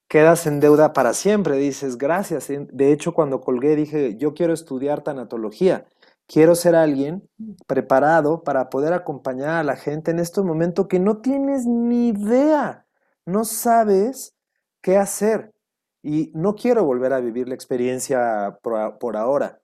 quedas 0.09 0.47
en 0.47 0.61
deuda 0.61 0.93
para 0.93 1.15
siempre. 1.15 1.57
Dices, 1.57 1.99
gracias. 1.99 2.49
De 2.49 2.93
hecho, 2.93 3.15
cuando 3.15 3.41
colgué 3.41 3.77
dije, 3.77 4.17
yo 4.17 4.35
quiero 4.35 4.53
estudiar 4.53 5.03
tanatología. 5.03 5.87
Quiero 6.27 6.57
ser 6.57 6.75
alguien 6.75 7.29
preparado 7.67 8.43
para 8.43 8.69
poder 8.69 8.93
acompañar 8.93 9.51
a 9.51 9.63
la 9.63 9.77
gente 9.77 10.11
en 10.11 10.19
este 10.19 10.43
momento 10.43 10.89
que 10.89 10.99
no 10.99 11.19
tienes 11.19 11.67
ni 11.67 12.09
idea, 12.09 12.85
no 13.25 13.45
sabes 13.45 14.35
qué 14.81 14.97
hacer. 14.97 15.53
Y 16.03 16.33
no 16.35 16.55
quiero 16.55 16.85
volver 16.85 17.13
a 17.13 17.21
vivir 17.21 17.49
la 17.49 17.55
experiencia 17.55 18.59
por, 18.63 19.17
ahora. 19.17 19.61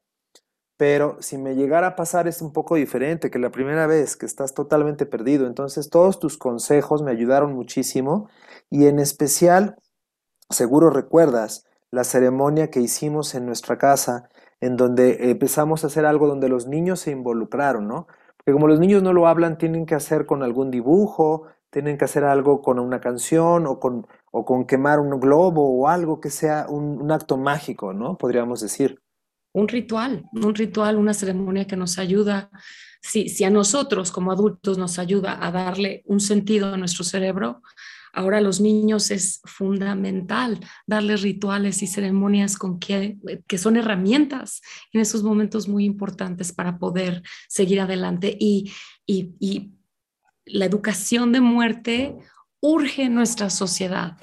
Pero 0.76 1.16
si 1.20 1.38
me 1.38 1.54
llegara 1.54 1.88
a 1.88 1.96
pasar 1.96 2.26
es 2.26 2.42
un 2.42 2.52
poco 2.52 2.74
diferente 2.76 3.30
que 3.30 3.38
la 3.38 3.50
primera 3.50 3.86
vez 3.86 4.16
que 4.16 4.26
estás 4.26 4.54
totalmente 4.54 5.06
perdido. 5.06 5.46
Entonces 5.46 5.90
todos 5.90 6.18
tus 6.18 6.36
consejos 6.38 7.02
me 7.02 7.12
ayudaron 7.12 7.52
muchísimo 7.54 8.28
y 8.70 8.86
en 8.86 8.98
especial, 8.98 9.76
seguro 10.50 10.90
recuerdas 10.90 11.66
la 11.90 12.04
ceremonia 12.04 12.70
que 12.70 12.80
hicimos 12.80 13.34
en 13.34 13.46
nuestra 13.46 13.78
casa 13.78 14.30
en 14.60 14.76
donde 14.76 15.30
empezamos 15.30 15.84
a 15.84 15.88
hacer 15.88 16.06
algo 16.06 16.28
donde 16.28 16.48
los 16.48 16.66
niños 16.66 17.00
se 17.00 17.10
involucraron, 17.10 17.88
¿no? 17.88 18.06
Porque 18.36 18.52
como 18.52 18.68
los 18.68 18.80
niños 18.80 19.02
no 19.02 19.12
lo 19.12 19.26
hablan, 19.26 19.58
tienen 19.58 19.86
que 19.86 19.94
hacer 19.94 20.24
con 20.24 20.42
algún 20.42 20.70
dibujo, 20.70 21.48
tienen 21.70 21.98
que 21.98 22.04
hacer 22.04 22.24
algo 22.24 22.62
con 22.62 22.78
una 22.78 23.00
canción 23.00 23.66
o 23.66 23.80
con, 23.80 24.06
o 24.30 24.44
con 24.44 24.66
quemar 24.66 25.00
un 25.00 25.18
globo 25.18 25.80
o 25.80 25.88
algo 25.88 26.20
que 26.20 26.30
sea 26.30 26.66
un, 26.68 27.10
acto 27.10 27.36
mágico, 27.36 27.92
¿no? 27.92 28.16
Podríamos 28.18 28.60
decir. 28.60 29.00
Un 29.52 29.68
ritual, 29.68 30.24
un 30.32 30.54
ritual, 30.54 30.96
una 30.96 31.14
ceremonia 31.14 31.66
que 31.66 31.76
nos 31.76 31.98
ayuda, 31.98 32.50
si, 33.00 33.28
si 33.28 33.44
a 33.44 33.50
nosotros 33.50 34.12
como 34.12 34.32
adultos 34.32 34.78
nos 34.78 34.98
ayuda 34.98 35.44
a 35.44 35.50
darle 35.50 36.02
un 36.06 36.20
sentido 36.20 36.72
a 36.72 36.76
nuestro 36.76 37.04
cerebro, 37.04 37.62
ahora 38.12 38.40
los 38.40 38.60
niños 38.60 39.10
es 39.10 39.40
fundamental 39.44 40.60
darles 40.86 41.22
rituales 41.22 41.82
y 41.82 41.86
ceremonias 41.86 42.56
con 42.56 42.78
que, 42.78 43.18
que 43.46 43.58
son 43.58 43.76
herramientas 43.76 44.60
en 44.92 45.00
esos 45.00 45.22
momentos 45.22 45.68
muy 45.68 45.84
importantes 45.84 46.52
para 46.52 46.78
poder 46.78 47.22
seguir 47.48 47.80
adelante 47.80 48.36
y, 48.38 48.72
y, 49.06 49.34
y 49.40 49.72
la 50.44 50.66
educación 50.66 51.32
de 51.32 51.40
muerte 51.40 52.16
urge 52.60 53.04
en 53.04 53.14
nuestra 53.14 53.50
sociedad, 53.50 54.16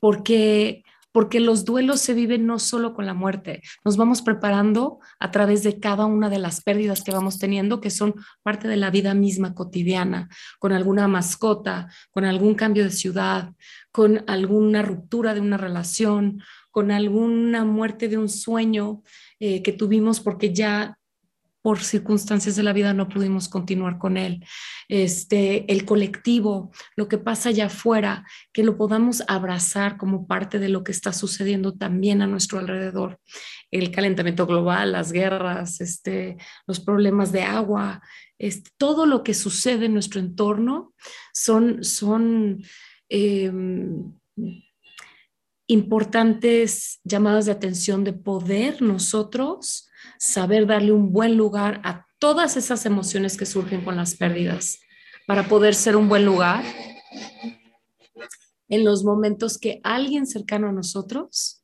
porque 0.00 0.84
porque 1.12 1.40
los 1.40 1.64
duelos 1.64 2.00
se 2.00 2.14
viven 2.14 2.46
no 2.46 2.58
solo 2.58 2.94
con 2.94 3.06
la 3.06 3.14
muerte, 3.14 3.62
nos 3.84 3.96
vamos 3.96 4.22
preparando 4.22 4.98
a 5.18 5.30
través 5.30 5.62
de 5.62 5.80
cada 5.80 6.06
una 6.06 6.28
de 6.28 6.38
las 6.38 6.60
pérdidas 6.62 7.02
que 7.02 7.12
vamos 7.12 7.38
teniendo, 7.38 7.80
que 7.80 7.90
son 7.90 8.14
parte 8.42 8.68
de 8.68 8.76
la 8.76 8.90
vida 8.90 9.14
misma 9.14 9.54
cotidiana, 9.54 10.28
con 10.58 10.72
alguna 10.72 11.08
mascota, 11.08 11.88
con 12.10 12.24
algún 12.24 12.54
cambio 12.54 12.84
de 12.84 12.90
ciudad, 12.90 13.52
con 13.90 14.24
alguna 14.26 14.82
ruptura 14.82 15.34
de 15.34 15.40
una 15.40 15.56
relación, 15.56 16.42
con 16.70 16.90
alguna 16.90 17.64
muerte 17.64 18.08
de 18.08 18.18
un 18.18 18.28
sueño 18.28 19.02
eh, 19.40 19.62
que 19.62 19.72
tuvimos 19.72 20.20
porque 20.20 20.52
ya 20.52 20.97
por 21.68 21.80
circunstancias 21.80 22.56
de 22.56 22.62
la 22.62 22.72
vida 22.72 22.94
no 22.94 23.10
pudimos 23.10 23.46
continuar 23.46 23.98
con 23.98 24.16
él. 24.16 24.42
Este, 24.88 25.70
el 25.70 25.84
colectivo, 25.84 26.72
lo 26.96 27.08
que 27.08 27.18
pasa 27.18 27.50
allá 27.50 27.66
afuera, 27.66 28.24
que 28.54 28.62
lo 28.62 28.78
podamos 28.78 29.22
abrazar 29.28 29.98
como 29.98 30.26
parte 30.26 30.58
de 30.58 30.70
lo 30.70 30.82
que 30.82 30.92
está 30.92 31.12
sucediendo 31.12 31.74
también 31.74 32.22
a 32.22 32.26
nuestro 32.26 32.58
alrededor. 32.58 33.20
El 33.70 33.90
calentamiento 33.90 34.46
global, 34.46 34.92
las 34.92 35.12
guerras, 35.12 35.82
este, 35.82 36.38
los 36.66 36.80
problemas 36.80 37.32
de 37.32 37.42
agua, 37.42 38.00
este, 38.38 38.70
todo 38.78 39.04
lo 39.04 39.22
que 39.22 39.34
sucede 39.34 39.84
en 39.84 39.92
nuestro 39.92 40.20
entorno 40.20 40.94
son, 41.34 41.84
son 41.84 42.64
em, 43.10 44.10
importantes 45.66 46.98
llamadas 47.04 47.44
de 47.44 47.52
atención 47.52 48.04
de 48.04 48.14
poder 48.14 48.80
nosotros 48.80 49.87
saber 50.18 50.66
darle 50.66 50.92
un 50.92 51.12
buen 51.12 51.36
lugar 51.36 51.80
a 51.84 52.06
todas 52.18 52.56
esas 52.56 52.84
emociones 52.86 53.36
que 53.36 53.46
surgen 53.46 53.84
con 53.84 53.96
las 53.96 54.14
pérdidas, 54.14 54.80
para 55.26 55.46
poder 55.46 55.74
ser 55.74 55.94
un 55.94 56.08
buen 56.08 56.24
lugar 56.24 56.64
en 58.68 58.84
los 58.84 59.04
momentos 59.04 59.58
que 59.58 59.80
alguien 59.82 60.26
cercano 60.26 60.68
a 60.68 60.72
nosotros 60.72 61.62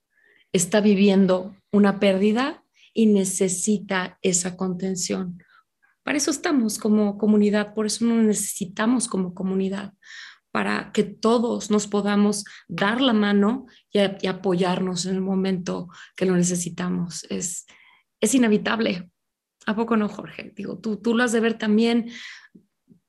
está 0.53 0.81
viviendo 0.81 1.57
una 1.73 1.99
pérdida 1.99 2.63
y 2.93 3.07
necesita 3.07 4.19
esa 4.23 4.57
contención. 4.57 5.43
Para 6.03 6.19
eso 6.19 6.31
estamos 6.31 6.79
como 6.79 7.19
comunidad, 7.19 7.75
por 7.75 7.87
eso 7.87 8.05
nos 8.05 8.25
necesitamos 8.25 9.09
como 9.09 9.35
comunidad, 9.35 9.95
para 10.51 10.93
que 10.93 11.03
todos 11.03 11.71
nos 11.71 11.89
podamos 11.89 12.45
dar 12.69 13.01
la 13.01 13.15
mano 13.15 13.67
y, 13.91 13.99
y 14.21 14.27
apoyarnos 14.29 15.07
en 15.07 15.17
el 15.17 15.21
momento 15.21 15.89
que 16.15 16.27
lo 16.27 16.37
necesitamos. 16.37 17.27
Es, 17.31 17.67
es 18.25 18.35
inevitable. 18.35 19.11
¿A 19.67 19.75
poco 19.75 19.97
no, 19.97 20.09
Jorge? 20.09 20.53
Digo, 20.55 20.79
tú, 20.79 20.97
tú 20.97 21.15
lo 21.15 21.25
has 21.25 21.33
de 21.33 21.41
ver 21.41 21.57
también 21.57 22.11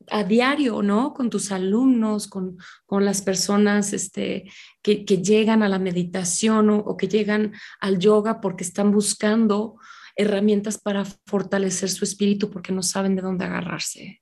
a 0.10 0.24
diario, 0.24 0.82
¿no? 0.82 1.14
Con 1.14 1.30
tus 1.30 1.52
alumnos, 1.52 2.28
con, 2.28 2.58
las 2.90 3.22
personas 3.22 3.94
este, 3.94 4.50
que, 4.82 5.04
llegan 5.06 5.64
a 5.64 5.70
la 5.70 5.80
meditación 5.80 6.70
o, 6.70 6.96
que 6.98 7.08
llegan 7.08 7.54
al 7.80 8.00
yoga 8.00 8.42
porque 8.42 8.64
están 8.64 8.92
buscando 8.92 9.78
herramientas 10.16 10.78
para 10.78 11.04
fortalecer 11.26 11.90
su 11.90 12.06
espíritu 12.06 12.50
porque 12.50 12.72
no 12.72 12.84
saben 12.84 13.16
de 13.16 13.22
dónde 13.22 13.46
agarrarse. 13.46 14.22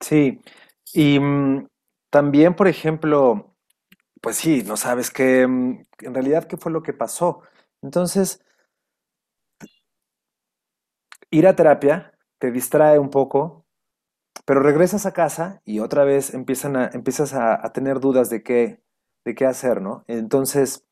Sí, 0.00 0.40
y 0.94 1.18
mm, 1.18 1.66
también, 2.10 2.54
por 2.54 2.68
ejemplo, 2.68 3.56
pues 4.20 4.36
sí, 4.36 4.62
no 4.62 4.76
sabes 4.76 5.10
qué, 5.10 5.46
mm, 5.46 5.84
en 6.00 6.14
realidad, 6.14 6.46
qué 6.46 6.56
fue 6.56 6.72
lo 6.72 6.82
que 6.82 6.92
pasó. 6.92 7.42
Entonces, 7.82 8.44
ir 11.30 11.46
a 11.46 11.56
terapia 11.56 12.12
te 12.38 12.50
distrae 12.50 12.98
un 12.98 13.10
poco, 13.10 13.66
pero 14.44 14.60
regresas 14.60 15.06
a 15.06 15.12
casa 15.12 15.60
y 15.64 15.80
otra 15.80 16.04
vez 16.04 16.32
empiezas 16.34 17.34
a, 17.34 17.72
tener 17.72 18.00
dudas 18.00 18.30
de 18.30 18.42
qué, 18.42 18.80
de 19.24 19.34
qué 19.34 19.46
hacer, 19.46 19.82
¿no? 19.82 20.04
Entonces, 20.06 20.86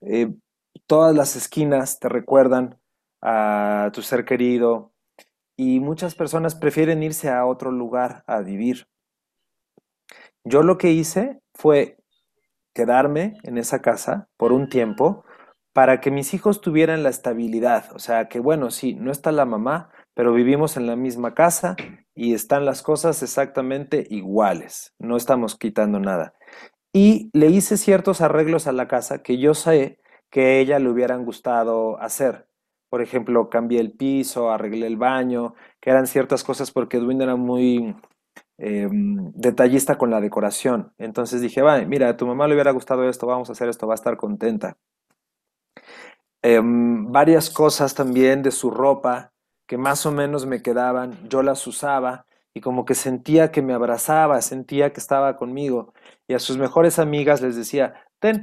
eh, 0.00 0.34
todas 0.86 1.14
las 1.14 1.36
esquinas 1.36 1.98
te 2.00 2.08
recuerdan 2.08 2.78
a 3.22 3.90
tu 3.92 4.02
ser 4.02 4.24
querido 4.24 4.92
y 5.56 5.80
muchas 5.80 6.14
personas 6.14 6.54
prefieren 6.54 7.02
irse 7.02 7.28
a 7.28 7.44
otro 7.44 7.70
lugar 7.70 8.24
a 8.26 8.40
vivir. 8.40 8.86
Yo 10.44 10.62
lo 10.62 10.78
que 10.78 10.92
hice 10.92 11.40
fue 11.54 11.98
quedarme 12.74 13.38
en 13.42 13.58
esa 13.58 13.82
casa 13.82 14.28
por 14.36 14.52
un 14.52 14.68
tiempo 14.68 15.24
para 15.78 16.00
que 16.00 16.10
mis 16.10 16.34
hijos 16.34 16.60
tuvieran 16.60 17.04
la 17.04 17.08
estabilidad. 17.08 17.92
O 17.94 18.00
sea, 18.00 18.28
que 18.28 18.40
bueno, 18.40 18.72
sí, 18.72 18.94
no 18.94 19.12
está 19.12 19.30
la 19.30 19.44
mamá, 19.44 19.90
pero 20.12 20.32
vivimos 20.32 20.76
en 20.76 20.88
la 20.88 20.96
misma 20.96 21.34
casa 21.34 21.76
y 22.16 22.34
están 22.34 22.64
las 22.64 22.82
cosas 22.82 23.22
exactamente 23.22 24.04
iguales. 24.10 24.92
No 24.98 25.16
estamos 25.16 25.56
quitando 25.56 26.00
nada. 26.00 26.34
Y 26.92 27.30
le 27.32 27.46
hice 27.46 27.76
ciertos 27.76 28.22
arreglos 28.22 28.66
a 28.66 28.72
la 28.72 28.88
casa 28.88 29.22
que 29.22 29.38
yo 29.38 29.54
sé 29.54 30.00
que 30.30 30.40
a 30.40 30.58
ella 30.58 30.78
le 30.80 30.88
hubieran 30.90 31.24
gustado 31.24 31.96
hacer. 32.02 32.48
Por 32.90 33.00
ejemplo, 33.00 33.48
cambié 33.48 33.78
el 33.78 33.92
piso, 33.92 34.50
arreglé 34.50 34.88
el 34.88 34.96
baño, 34.96 35.54
que 35.80 35.90
eran 35.90 36.08
ciertas 36.08 36.42
cosas 36.42 36.72
porque 36.72 36.96
Edwin 36.96 37.22
era 37.22 37.36
muy 37.36 37.94
em, 38.56 39.30
detallista 39.32 39.96
con 39.96 40.10
la 40.10 40.20
decoración. 40.20 40.92
Entonces 40.98 41.40
dije, 41.40 41.62
va, 41.62 41.80
mira, 41.82 42.08
a 42.08 42.16
tu 42.16 42.26
mamá 42.26 42.48
le 42.48 42.54
hubiera 42.54 42.72
gustado 42.72 43.08
esto, 43.08 43.28
vamos 43.28 43.48
a 43.48 43.52
hacer 43.52 43.68
esto, 43.68 43.86
va 43.86 43.94
a 43.94 44.02
estar 44.02 44.16
contenta. 44.16 44.76
Em, 46.42 47.10
varias 47.10 47.50
cosas 47.50 47.94
también 47.94 48.42
de 48.42 48.52
su 48.52 48.70
ropa 48.70 49.32
que 49.66 49.76
más 49.76 50.06
o 50.06 50.12
menos 50.12 50.46
me 50.46 50.62
quedaban, 50.62 51.28
yo 51.28 51.42
las 51.42 51.66
usaba 51.66 52.26
y 52.54 52.60
como 52.60 52.84
que 52.84 52.94
sentía 52.94 53.50
que 53.52 53.60
me 53.62 53.74
abrazaba, 53.74 54.40
sentía 54.40 54.92
que 54.92 55.00
estaba 55.00 55.36
conmigo. 55.36 55.92
Y 56.26 56.34
a 56.34 56.38
sus 56.38 56.56
mejores 56.56 56.98
amigas 56.98 57.42
les 57.42 57.56
decía, 57.56 57.94
ten, 58.18 58.42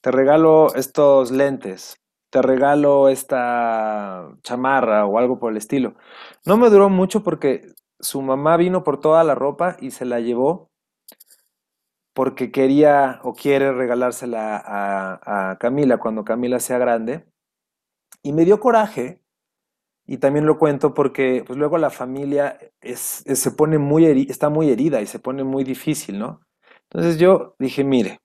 te 0.00 0.10
regalo 0.10 0.74
estos 0.74 1.30
lentes, 1.30 2.00
te 2.30 2.42
regalo 2.42 3.08
esta 3.08 4.28
chamarra 4.42 5.06
o 5.06 5.18
algo 5.18 5.38
por 5.38 5.52
el 5.52 5.58
estilo. 5.58 5.94
No 6.46 6.56
me 6.56 6.70
duró 6.70 6.88
mucho 6.88 7.22
porque 7.22 7.72
su 8.00 8.22
mamá 8.22 8.56
vino 8.56 8.84
por 8.84 9.00
toda 9.00 9.24
la 9.24 9.34
ropa 9.34 9.76
y 9.80 9.90
se 9.90 10.04
la 10.04 10.20
llevó 10.20 10.70
porque 12.14 12.52
quería 12.52 13.20
o 13.24 13.34
quiere 13.34 13.72
regalársela 13.72 14.62
a, 14.64 15.58
Camila 15.58 15.98
cuando 15.98 16.24
Camila 16.24 16.60
sea 16.60 16.78
grande. 16.78 17.26
Y 18.22 18.32
me 18.32 18.44
dio 18.44 18.60
coraje, 18.60 19.20
y 20.06 20.18
también 20.18 20.46
lo 20.46 20.58
cuento 20.58 20.94
porque 20.94 21.44
pues, 21.46 21.58
luego 21.58 21.76
la 21.78 21.90
familia 21.90 22.58
se 22.82 23.50
pone 23.50 23.78
muy 23.78 24.06
está 24.30 24.48
muy 24.48 24.70
herida 24.70 25.00
y 25.02 25.06
se 25.06 25.18
pone 25.18 25.44
muy 25.44 25.64
difícil, 25.64 26.18
¿no? 26.18 26.40
Entonces 26.84 27.18
yo 27.18 27.56
dije, 27.58 27.84
mire, 27.84 28.20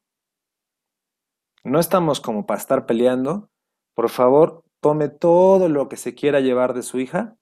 no 1.63 1.79
estamos 1.79 2.21
como 2.21 2.45
para 2.45 2.59
estar 2.59 2.85
peleando, 2.85 3.49
por 3.95 4.09
favor, 4.09 4.63
tome 4.81 5.09
todo 5.09 5.69
lo 5.69 5.89
que 5.89 5.97
se 5.97 6.15
quiera 6.15 6.39
llevar 6.39 6.73
de 6.73 6.83
su 6.83 6.99
hija 6.99 7.35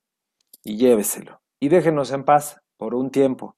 y 0.63 0.77
lléveselo. 0.77 1.41
Y 1.59 1.69
déjenos 1.69 2.11
en 2.11 2.23
paz 2.23 2.61
por 2.77 2.95
un 2.95 3.09
tiempo. 3.09 3.55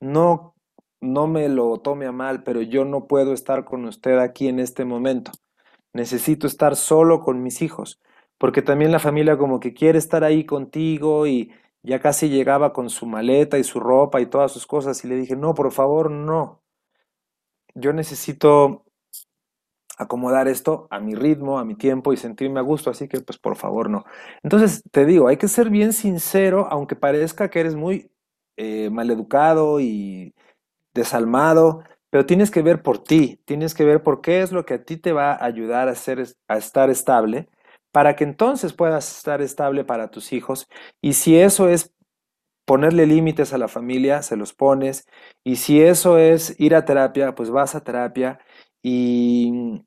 No 0.00 0.53
no 1.00 1.26
me 1.26 1.48
lo 1.48 1.78
tome 1.78 2.06
a 2.06 2.12
mal, 2.12 2.42
pero 2.42 2.62
yo 2.62 2.84
no 2.84 3.06
puedo 3.06 3.32
estar 3.32 3.64
con 3.64 3.84
usted 3.84 4.18
aquí 4.18 4.48
en 4.48 4.60
este 4.60 4.84
momento. 4.84 5.32
Necesito 5.92 6.46
estar 6.46 6.76
solo 6.76 7.20
con 7.20 7.42
mis 7.42 7.62
hijos, 7.62 8.00
porque 8.38 8.62
también 8.62 8.92
la 8.92 8.98
familia 8.98 9.38
como 9.38 9.60
que 9.60 9.74
quiere 9.74 9.98
estar 9.98 10.24
ahí 10.24 10.44
contigo 10.44 11.26
y 11.26 11.52
ya 11.82 12.00
casi 12.00 12.28
llegaba 12.30 12.72
con 12.72 12.90
su 12.90 13.06
maleta 13.06 13.58
y 13.58 13.64
su 13.64 13.80
ropa 13.80 14.20
y 14.20 14.26
todas 14.26 14.52
sus 14.52 14.66
cosas 14.66 15.04
y 15.04 15.08
le 15.08 15.16
dije, 15.16 15.36
no, 15.36 15.54
por 15.54 15.70
favor, 15.72 16.10
no. 16.10 16.62
Yo 17.74 17.92
necesito 17.92 18.84
acomodar 19.96 20.48
esto 20.48 20.88
a 20.90 20.98
mi 21.00 21.14
ritmo, 21.14 21.58
a 21.58 21.64
mi 21.64 21.74
tiempo 21.76 22.12
y 22.12 22.16
sentirme 22.16 22.60
a 22.60 22.62
gusto, 22.62 22.90
así 22.90 23.08
que 23.08 23.20
pues 23.20 23.38
por 23.38 23.56
favor 23.56 23.90
no. 23.90 24.04
Entonces 24.42 24.82
te 24.90 25.04
digo, 25.04 25.28
hay 25.28 25.36
que 25.36 25.48
ser 25.48 25.70
bien 25.70 25.92
sincero, 25.92 26.66
aunque 26.70 26.96
parezca 26.96 27.50
que 27.50 27.60
eres 27.60 27.76
muy 27.76 28.10
eh, 28.56 28.90
maleducado 28.90 29.80
y 29.80 30.34
desalmado, 30.94 31.84
pero 32.10 32.26
tienes 32.26 32.50
que 32.50 32.62
ver 32.62 32.82
por 32.82 33.02
ti, 33.02 33.40
tienes 33.44 33.74
que 33.74 33.84
ver 33.84 34.02
por 34.02 34.20
qué 34.20 34.42
es 34.42 34.52
lo 34.52 34.64
que 34.64 34.74
a 34.74 34.84
ti 34.84 34.96
te 34.96 35.12
va 35.12 35.32
a 35.32 35.44
ayudar 35.44 35.88
a, 35.88 35.94
ser, 35.94 36.24
a 36.48 36.56
estar 36.56 36.90
estable, 36.90 37.48
para 37.92 38.16
que 38.16 38.24
entonces 38.24 38.72
puedas 38.72 39.16
estar 39.16 39.42
estable 39.42 39.84
para 39.84 40.10
tus 40.10 40.32
hijos. 40.32 40.68
Y 41.00 41.14
si 41.14 41.36
eso 41.38 41.68
es 41.68 41.92
ponerle 42.64 43.06
límites 43.06 43.52
a 43.52 43.58
la 43.58 43.68
familia, 43.68 44.22
se 44.22 44.36
los 44.36 44.52
pones. 44.54 45.06
Y 45.44 45.56
si 45.56 45.82
eso 45.82 46.18
es 46.18 46.58
ir 46.58 46.74
a 46.74 46.84
terapia, 46.84 47.34
pues 47.34 47.50
vas 47.50 47.74
a 47.74 47.84
terapia. 47.84 48.38
Y, 48.82 49.82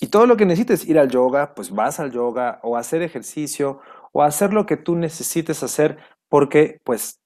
y 0.00 0.08
todo 0.08 0.26
lo 0.26 0.36
que 0.36 0.46
necesites, 0.46 0.84
ir 0.86 0.98
al 0.98 1.08
yoga, 1.10 1.54
pues 1.54 1.70
vas 1.70 2.00
al 2.00 2.12
yoga 2.12 2.60
o 2.62 2.76
hacer 2.76 3.02
ejercicio 3.02 3.80
o 4.12 4.22
hacer 4.22 4.52
lo 4.52 4.66
que 4.66 4.76
tú 4.76 4.96
necesites 4.96 5.62
hacer 5.62 5.98
porque 6.28 6.80
pues 6.84 7.21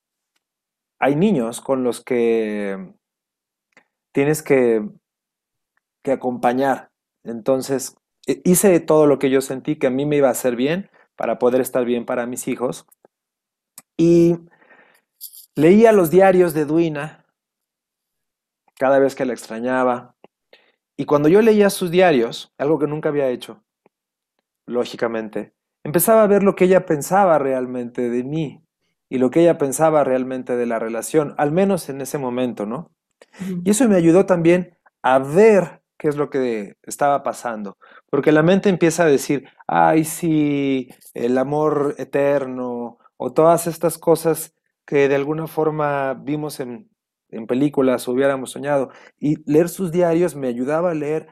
hay 0.99 1.17
niños 1.17 1.61
con 1.61 1.85
los 1.85 2.03
que 2.03 2.95
tienes 4.13 4.43
que, 4.43 4.89
que 6.03 6.13
acompañar. 6.13 6.91
Entonces, 7.25 7.97
e, 8.27 8.41
hice 8.45 8.81
todo 8.81 9.07
lo 9.07 9.19
que 9.19 9.31
yo 9.31 9.41
sentí 9.41 9.77
que 9.77 9.89
a 9.89 9.91
mí 9.91 10.07
me 10.07 10.17
iba 10.17 10.29
a 10.29 10.33
hacer 10.33 10.57
bien 10.57 10.91
para 11.17 11.39
poder 11.39 11.61
estar 11.61 11.85
bien 11.85 12.07
para 12.07 12.27
mis 12.27 12.49
hijos. 12.49 12.87
Y 13.97 14.39
leía 15.55 15.93
los 15.93 16.11
diarios 16.11 16.55
de 16.55 16.65
Duina 16.65 17.25
cada 18.79 18.99
vez 18.99 19.15
que 19.15 19.25
la 19.25 19.33
extrañaba. 19.33 20.17
Y 20.97 21.05
cuando 21.05 21.29
yo 21.29 21.43
leía 21.43 21.71
sus 21.71 21.91
diarios, 21.91 22.53
algo 22.59 22.79
que 22.79 22.87
nunca 22.87 23.11
había 23.11 23.29
hecho, 23.29 23.63
lógicamente, 24.67 25.55
empezaba 25.85 26.23
a 26.23 26.27
ver 26.27 26.43
lo 26.43 26.57
que 26.57 26.65
ella 26.65 26.87
pensaba 26.87 27.39
realmente 27.39 28.09
de 28.09 28.25
mí 28.25 28.66
y 29.09 29.19
lo 29.19 29.31
que 29.31 29.41
ella 29.41 29.59
pensaba 29.59 30.05
realmente 30.05 30.57
de 30.57 30.67
la 30.67 30.79
relación, 30.79 31.35
al 31.39 31.53
menos 31.53 31.89
en 31.89 32.01
ese 32.01 32.19
momento, 32.19 32.67
¿no? 32.67 32.91
Y 33.65 33.71
eso 33.71 33.89
me 33.89 33.97
ayudó 33.97 34.27
también 34.27 34.77
a 35.03 35.19
ver 35.19 35.83
qué 35.99 36.09
es 36.09 36.17
lo 36.17 36.31
que 36.31 36.75
estaba 36.83 37.23
pasando, 37.23 37.79
porque 38.11 38.33
la 38.33 38.43
mente 38.43 38.69
empieza 38.69 39.05
a 39.05 39.07
decir, 39.07 39.49
ay, 39.67 40.05
sí, 40.05 40.89
el 41.15 41.39
amor 41.39 41.95
eterno, 41.99 42.99
o 43.17 43.33
todas 43.33 43.67
estas 43.67 43.99
cosas 43.99 44.55
que 44.87 45.09
de 45.09 45.15
alguna 45.15 45.47
forma 45.47 46.15
vimos 46.15 46.61
en, 46.61 46.91
en 47.31 47.47
películas 47.47 48.07
o 48.09 48.13
hubiéramos 48.13 48.51
soñado. 48.51 48.91
Y 49.19 49.37
leer 49.51 49.69
sus 49.69 49.93
diarios 49.93 50.37
me 50.37 50.49
ayudaba 50.49 50.91
a 50.91 50.95
leer 50.95 51.29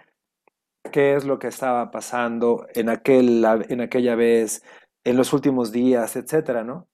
qué 0.93 1.14
es 1.14 1.25
lo 1.25 1.39
que 1.39 1.49
estaba 1.49 1.91
pasando 1.91 2.66
en, 2.75 2.89
aquel, 2.89 3.45
en 3.68 3.81
aquella 3.81 4.14
vez, 4.14 4.62
en 5.05 5.16
los 5.16 5.33
últimos 5.33 5.72
días, 5.72 6.16
etcétera, 6.16 6.64
¿no? 6.64 6.89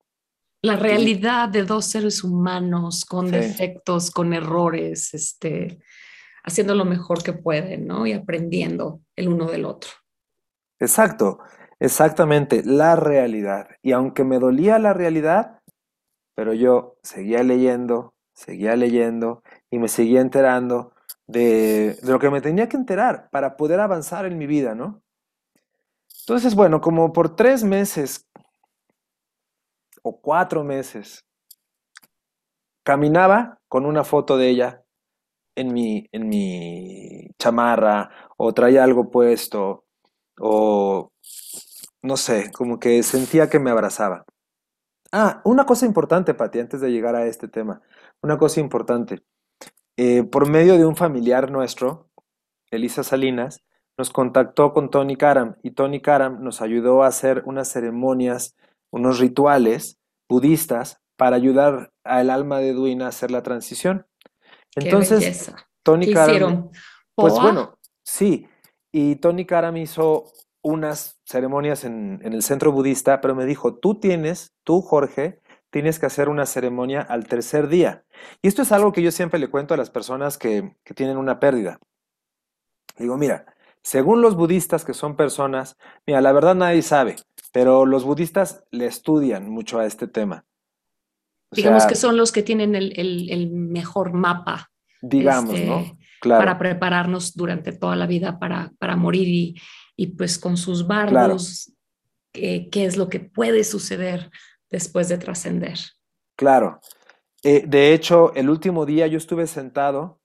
La 0.63 0.77
realidad 0.77 1.49
de 1.49 1.65
dos 1.65 1.87
seres 1.87 2.23
humanos 2.23 3.05
con 3.05 3.31
defectos, 3.31 4.11
con 4.11 4.35
errores, 4.35 5.15
este, 5.15 5.79
haciendo 6.45 6.75
lo 6.75 6.85
mejor 6.85 7.23
que 7.23 7.33
pueden, 7.33 7.87
¿no? 7.87 8.07
Y 8.07 8.13
aprendiendo 8.13 9.01
el 9.17 9.29
uno 9.29 9.47
del 9.47 9.65
otro. 9.65 9.91
Exacto. 10.79 11.39
Exactamente, 11.81 12.63
la 12.63 12.95
realidad. 12.95 13.69
Y 13.83 13.93
aunque 13.93 14.23
me 14.23 14.39
dolía 14.39 14.79
la 14.79 14.93
realidad, 14.93 15.61
pero 16.35 16.53
yo 16.53 16.99
seguía 17.03 17.43
leyendo, 17.43 18.13
seguía 18.35 18.77
leyendo 18.77 19.43
y 19.71 19.79
me 19.79 19.89
seguía 19.89 20.21
enterando 20.21 20.93
de, 21.27 21.97
lo 22.03 22.19
que 22.19 22.29
me 22.29 22.43
tenía 22.43 22.69
que 22.69 22.77
enterar 22.77 23.31
para 23.31 23.57
poder 23.57 23.81
avanzar 23.81 24.27
en 24.27 24.37
mi 24.37 24.47
vida, 24.47 24.75
¿no? 24.75 25.03
Entonces, 26.21 26.55
bueno, 26.55 26.83
como 26.83 27.15
por 27.15 27.35
tres 27.35 27.65
meses 27.65 28.29
o 30.03 30.21
cuatro 30.21 30.65
meses, 30.65 31.25
caminaba 32.85 33.59
con 33.69 33.87
una 33.87 34.05
foto 34.05 34.37
de 34.37 34.49
ella 34.51 34.85
en 35.55 35.73
mi, 35.73 36.09
en 36.13 36.29
mi 36.29 37.29
chamarra 37.39 38.11
o 38.37 38.53
traía 38.55 38.85
algo 38.85 39.11
puesto 39.11 39.85
o 40.39 41.13
no 42.03 42.17
sé, 42.17 42.51
como 42.53 42.79
que 42.79 43.03
sentía 43.03 43.51
que 43.51 43.59
me 43.59 43.71
abrazaba. 43.71 44.25
Ah, 45.13 45.43
una 45.45 45.67
cosa 45.67 45.87
importante, 45.87 46.35
Pati, 46.35 46.61
antes 46.61 46.81
de 46.81 46.91
llegar 46.91 47.17
a 47.17 47.27
este 47.27 47.49
tema, 47.49 47.83
una 48.23 48.39
cosa 48.39 48.61
importante. 48.61 49.23
Eh, 49.97 50.23
por 50.25 50.49
medio 50.49 50.79
de 50.79 50.87
un 50.87 50.97
familiar 50.97 51.51
nuestro, 51.51 52.09
Elisa 52.71 53.03
Salinas, 53.03 53.63
nos 53.99 54.11
contactó 54.11 54.73
con 54.73 54.89
Tony 54.91 55.17
Karam 55.17 55.57
y 55.63 55.73
Tony 55.73 56.01
Karam 56.01 56.43
nos 56.43 56.63
ayudó 56.63 57.03
a 57.03 57.09
hacer 57.09 57.43
unas 57.45 57.69
ceremonias, 57.69 58.57
unos 58.91 59.19
rituales 59.19 59.99
budistas 60.29 61.01
para 61.17 61.37
ayudar 61.37 61.93
al 62.05 62.31
alma 62.31 62.61
de 62.61 62.73
Duina 62.73 63.07
a 63.07 63.09
hacer 63.09 63.31
la 63.31 63.43
transición. 63.43 64.07
Entonces, 64.75 65.53
Tony 65.83 66.13
Karam, 66.13 66.71
pues 67.15 67.35
bueno, 67.35 67.79
sí, 68.03 68.47
y 68.93 69.17
Tony 69.17 69.45
Karam 69.45 69.77
hizo 69.77 70.33
unas 70.63 71.21
ceremonias 71.25 71.85
en, 71.85 72.21
el 72.23 72.43
centro 72.43 72.73
budista, 72.73 73.21
pero 73.21 73.35
me 73.35 73.47
dijo, 73.47 73.75
tú 73.75 73.99
tienes, 73.99 74.55
tú 74.65 74.83
Jorge, 74.83 75.41
tienes 75.71 75.99
que 75.99 76.07
hacer 76.07 76.29
una 76.29 76.47
ceremonia 76.47 77.01
al 77.01 77.27
tercer 77.27 77.69
día. 77.69 78.05
Y 78.43 78.49
esto 78.49 78.63
es 78.63 78.73
algo 78.73 78.93
que 78.93 79.03
yo 79.03 79.11
siempre 79.11 79.39
le 79.39 79.49
cuento 79.49 79.75
a 79.75 79.77
las 79.77 79.91
personas 79.91 80.39
que, 80.39 80.77
que 80.85 80.95
tienen 80.95 81.17
una 81.17 81.41
pérdida. 81.41 81.79
Digo, 82.99 83.17
mira, 83.17 83.47
según 83.83 84.21
los 84.21 84.37
budistas 84.37 84.85
que 84.85 84.93
son 84.93 85.17
personas, 85.17 85.77
mira, 86.07 86.21
la 86.21 86.33
verdad 86.33 86.55
nadie 86.55 86.83
sabe, 86.83 87.17
pero 87.53 87.87
los 87.87 88.05
budistas 88.05 88.65
le 88.71 88.87
estudian 88.87 89.49
mucho 89.51 89.79
a 89.79 89.87
este 89.87 90.07
tema. 90.07 90.45
digamos 91.53 91.87
que 91.87 91.97
son 91.97 92.17
los 92.17 92.33
que 92.33 92.43
tienen 92.43 92.75
el, 92.75 93.51
mejor 93.51 94.13
mapa. 94.13 94.71
Digamos, 95.03 95.59
¿no? 95.61 95.81
Este, 95.81 96.29
para 96.29 96.59
prepararnos 96.59 97.35
durante 97.35 97.73
toda 97.73 97.97
la 97.97 98.07
vida 98.07 98.39
para, 98.39 98.73
para 98.79 98.97
morir 98.97 99.27
y, 99.27 99.61
y 99.97 100.09
pues 100.09 100.39
con 100.39 100.57
sus 100.57 100.87
bardos, 100.87 101.73
qué 102.33 102.69
es 102.73 102.97
lo 102.97 103.09
que 103.09 103.21
puede 103.21 103.65
suceder 103.65 104.31
después 104.71 105.09
de 105.09 105.19
trascender. 105.19 105.79
Claro. 106.37 106.81
Eh, 107.43 107.65
de 107.67 107.93
hecho, 107.93 108.35
el 108.35 108.51
último 108.51 108.87
día 108.87 109.07
yo 109.07 109.19
estuve 109.19 109.47
sentado 109.47 110.21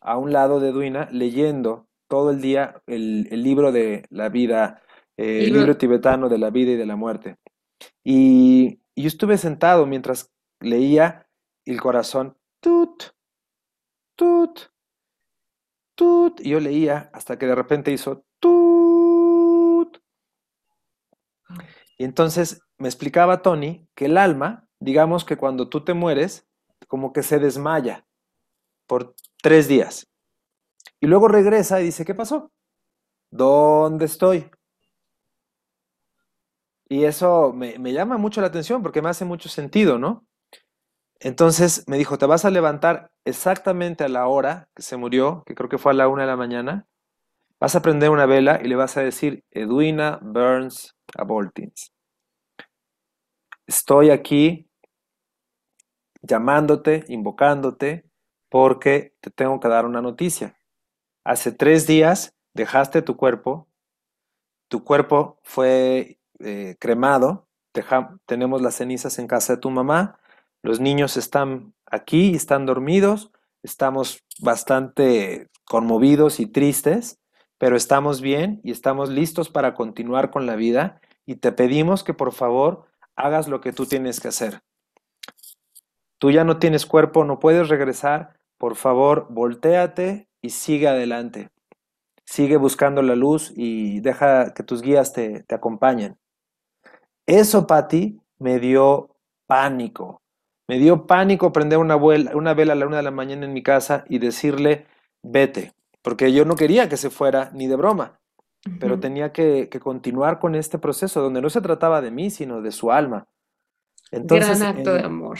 a 0.00 0.16
un 0.16 0.32
lado 0.32 0.60
de 0.60 0.72
Duina 0.72 1.08
leyendo 1.10 1.88
todo 2.12 2.30
el 2.30 2.42
día 2.42 2.82
el, 2.86 3.42
libro 3.42 3.72
de 3.72 4.04
la 4.10 4.28
vida, 4.28 4.82
eh, 5.16 5.44
el 5.46 5.54
libro 5.54 5.78
tibetano 5.78 6.28
de 6.28 6.36
la 6.36 6.50
vida 6.50 6.72
y 6.72 6.76
de 6.76 6.84
la 6.84 6.94
muerte. 6.94 7.38
Y, 8.04 8.82
y 8.94 9.04
yo 9.04 9.08
estuve 9.08 9.38
sentado 9.38 9.86
mientras 9.86 10.30
leía 10.60 11.26
el 11.64 11.80
corazón, 11.80 12.36
tut, 12.60 13.04
tut, 14.14 14.60
tut, 15.94 16.38
y 16.42 16.50
yo 16.50 16.60
leía 16.60 17.08
hasta 17.14 17.38
que 17.38 17.46
de 17.46 17.54
repente 17.54 17.90
hizo 17.90 18.26
tut. 18.38 19.96
Y 21.96 22.04
entonces 22.04 22.60
me 22.76 22.88
explicaba 22.88 23.40
Tony 23.40 23.88
que 23.94 24.04
el 24.04 24.18
alma, 24.18 24.68
digamos 24.80 25.24
que 25.24 25.38
cuando 25.38 25.70
tú 25.70 25.82
te 25.82 25.94
mueres, 25.94 26.46
como 26.88 27.14
que 27.14 27.22
se 27.22 27.38
desmaya 27.38 28.06
por 28.86 29.14
tres 29.40 29.66
días. 29.66 30.11
Y 31.02 31.08
luego 31.08 31.26
regresa 31.26 31.80
y 31.80 31.86
dice, 31.86 32.04
¿qué 32.04 32.14
pasó? 32.14 32.52
¿Dónde 33.32 34.04
estoy? 34.04 34.48
Y 36.88 37.04
eso 37.04 37.52
me, 37.52 37.76
llama 37.92 38.18
mucho 38.18 38.40
la 38.40 38.46
atención 38.46 38.82
porque 38.82 39.02
me 39.02 39.08
hace 39.08 39.24
mucho 39.24 39.48
sentido, 39.48 39.98
¿no? 39.98 40.24
Entonces 41.18 41.82
me 41.88 41.98
dijo, 41.98 42.18
te 42.18 42.26
vas 42.26 42.44
a 42.44 42.50
levantar 42.50 43.10
exactamente 43.24 44.04
a 44.04 44.08
la 44.08 44.28
hora 44.28 44.68
que 44.76 44.82
se 44.82 44.96
murió, 44.96 45.42
que 45.44 45.56
creo 45.56 45.68
que 45.68 45.78
fue 45.78 45.90
a 45.90 45.94
la 45.96 46.06
una 46.06 46.22
de 46.22 46.28
la 46.28 46.36
mañana. 46.36 46.86
Vas 47.58 47.74
a 47.74 47.82
prender 47.82 48.10
una 48.10 48.26
vela 48.26 48.60
y 48.62 48.68
le 48.68 48.76
vas 48.76 48.96
a 48.96 49.02
decir, 49.02 49.44
Edwina 49.50 50.20
Burns 50.22 50.94
Aboltins. 51.16 51.92
Estoy 53.66 54.10
aquí 54.10 54.70
llamándote, 56.20 57.04
invocándote, 57.08 58.08
porque 58.48 59.16
te 59.20 59.30
tengo 59.30 59.58
que 59.58 59.66
dar 59.66 59.84
una 59.84 60.00
noticia. 60.00 60.56
Hace 61.24 61.52
tres 61.52 61.86
días 61.86 62.34
dejaste 62.52 63.00
tu 63.00 63.16
cuerpo, 63.16 63.68
tu 64.68 64.82
cuerpo 64.82 65.38
fue 65.42 66.18
eh, 66.40 66.76
cremado, 66.80 67.46
tenemos 68.26 68.60
las 68.60 68.74
cenizas 68.74 69.18
en 69.18 69.28
casa 69.28 69.54
de 69.54 69.60
tu 69.60 69.70
mamá, 69.70 70.18
los 70.62 70.80
niños 70.80 71.16
están 71.16 71.74
aquí, 71.86 72.34
están 72.34 72.66
dormidos, 72.66 73.30
estamos 73.62 74.24
bastante 74.40 75.48
conmovidos 75.64 76.40
y 76.40 76.46
tristes, 76.46 77.20
pero 77.56 77.76
estamos 77.76 78.20
bien 78.20 78.60
y 78.64 78.72
estamos 78.72 79.08
listos 79.08 79.48
para 79.48 79.74
continuar 79.74 80.30
con 80.30 80.46
la 80.46 80.56
vida 80.56 81.00
y 81.24 81.36
te 81.36 81.52
pedimos 81.52 82.02
que 82.02 82.14
por 82.14 82.32
favor 82.32 82.86
hagas 83.14 83.46
lo 83.46 83.60
que 83.60 83.72
tú 83.72 83.86
tienes 83.86 84.20
que 84.20 84.28
hacer. 84.28 84.62
Tú 86.18 86.32
ya 86.32 86.42
no 86.44 86.58
tienes 86.58 86.84
cuerpo, 86.84 87.24
no 87.24 87.38
puedes 87.38 87.68
regresar, 87.68 88.40
por 88.58 88.74
favor, 88.74 89.28
volteate 89.30 90.28
y 90.42 90.50
sigue 90.50 90.88
adelante. 90.88 91.50
Sigue 92.24 92.56
buscando 92.56 93.00
la 93.02 93.14
luz 93.14 93.52
y 93.56 94.00
deja 94.00 94.52
que 94.52 94.62
tus 94.62 94.82
guías 94.82 95.12
te, 95.12 95.44
te 95.44 95.54
acompañen. 95.54 96.18
Eso, 97.26 97.66
Patti, 97.66 98.20
me 98.38 98.58
dio 98.58 99.16
pánico. 99.46 100.22
Me 100.68 100.78
dio 100.78 101.06
pánico 101.06 101.52
prender 101.52 101.78
una, 101.78 101.96
una 101.96 102.54
vela 102.54 102.72
a 102.72 102.76
la 102.76 102.86
una 102.86 102.96
de 102.96 103.02
la 103.02 103.10
mañana 103.10 103.44
en 103.44 103.52
mi 103.52 103.62
casa 103.62 104.04
y 104.08 104.18
decirle, 104.18 104.86
vete, 105.22 105.74
porque 106.02 106.32
yo 106.32 106.44
no 106.44 106.56
quería 106.56 106.88
que 106.88 106.96
se 106.96 107.10
fuera 107.10 107.50
ni 107.52 107.66
de 107.66 107.76
broma. 107.76 108.18
pero 108.78 109.00
tenía 109.00 109.32
que, 109.32 109.68
continuar 109.82 110.38
con 110.38 110.54
este 110.54 110.78
proceso 110.78 111.20
donde 111.20 111.42
no 111.42 111.50
se 111.50 111.60
trataba 111.60 112.00
de 112.00 112.12
mí, 112.12 112.30
sino 112.30 112.62
de 112.62 112.70
su 112.70 112.92
alma. 112.92 113.26
Entonces, 114.10 114.60
Gran 114.60 114.76
acto 114.76 114.94
de 114.94 115.02
amor. 115.02 115.38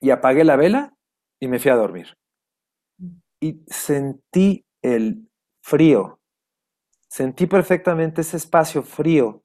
Y 0.00 0.10
apagué 0.10 0.44
la 0.44 0.56
vela 0.56 0.94
y 1.38 1.46
me 1.46 1.58
fui 1.58 1.70
a 1.70 1.76
dormir. 1.76 2.18
Y 3.40 3.64
sentí 3.66 4.66
el 4.82 5.28
frío, 5.62 6.20
sentí 7.08 7.46
perfectamente 7.46 8.20
ese 8.20 8.36
espacio 8.36 8.82
frío 8.82 9.42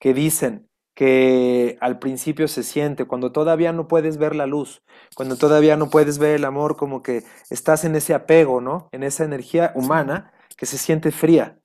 que 0.00 0.14
dicen 0.14 0.70
que 0.94 1.78
al 1.80 1.98
principio 1.98 2.48
se 2.48 2.62
siente, 2.62 3.06
cuando 3.06 3.32
todavía 3.32 3.72
no 3.72 3.88
puedes 3.88 4.18
ver 4.18 4.34
la 4.34 4.46
luz, 4.46 4.82
cuando 5.14 5.36
todavía 5.36 5.76
no 5.76 5.88
puedes 5.88 6.18
ver 6.18 6.34
el 6.34 6.44
amor, 6.44 6.76
como 6.76 7.02
que 7.02 7.22
estás 7.48 7.84
en 7.84 7.94
ese 7.96 8.12
apego, 8.12 8.60
¿no? 8.60 8.88
En 8.92 9.02
esa 9.02 9.24
energía 9.24 9.72
humana 9.74 10.32
que 10.56 10.66
se 10.66 10.76
siente 10.76 11.10
fría. 11.10 11.58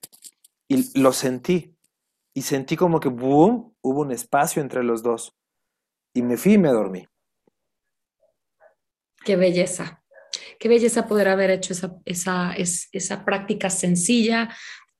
Y 0.67 0.97
lo 0.99 1.11
sentí. 1.11 1.75
Y 2.33 2.43
sentí 2.43 2.77
como 2.77 2.99
que, 2.99 3.09
boom, 3.09 3.75
hubo 3.81 4.01
un 4.01 4.11
espacio 4.11 4.61
entre 4.61 4.83
los 4.83 5.03
dos. 5.03 5.35
Y 6.13 6.21
me 6.21 6.37
fui 6.37 6.53
y 6.53 6.57
me 6.57 6.69
dormí. 6.69 7.05
Qué 9.25 9.35
belleza. 9.35 10.04
Qué 10.59 10.67
belleza 10.67 11.07
poder 11.07 11.27
haber 11.27 11.51
hecho 11.51 11.73
esa, 11.73 11.95
esa, 12.05 12.55
esa 12.91 13.25
práctica 13.25 13.69
sencilla, 13.69 14.49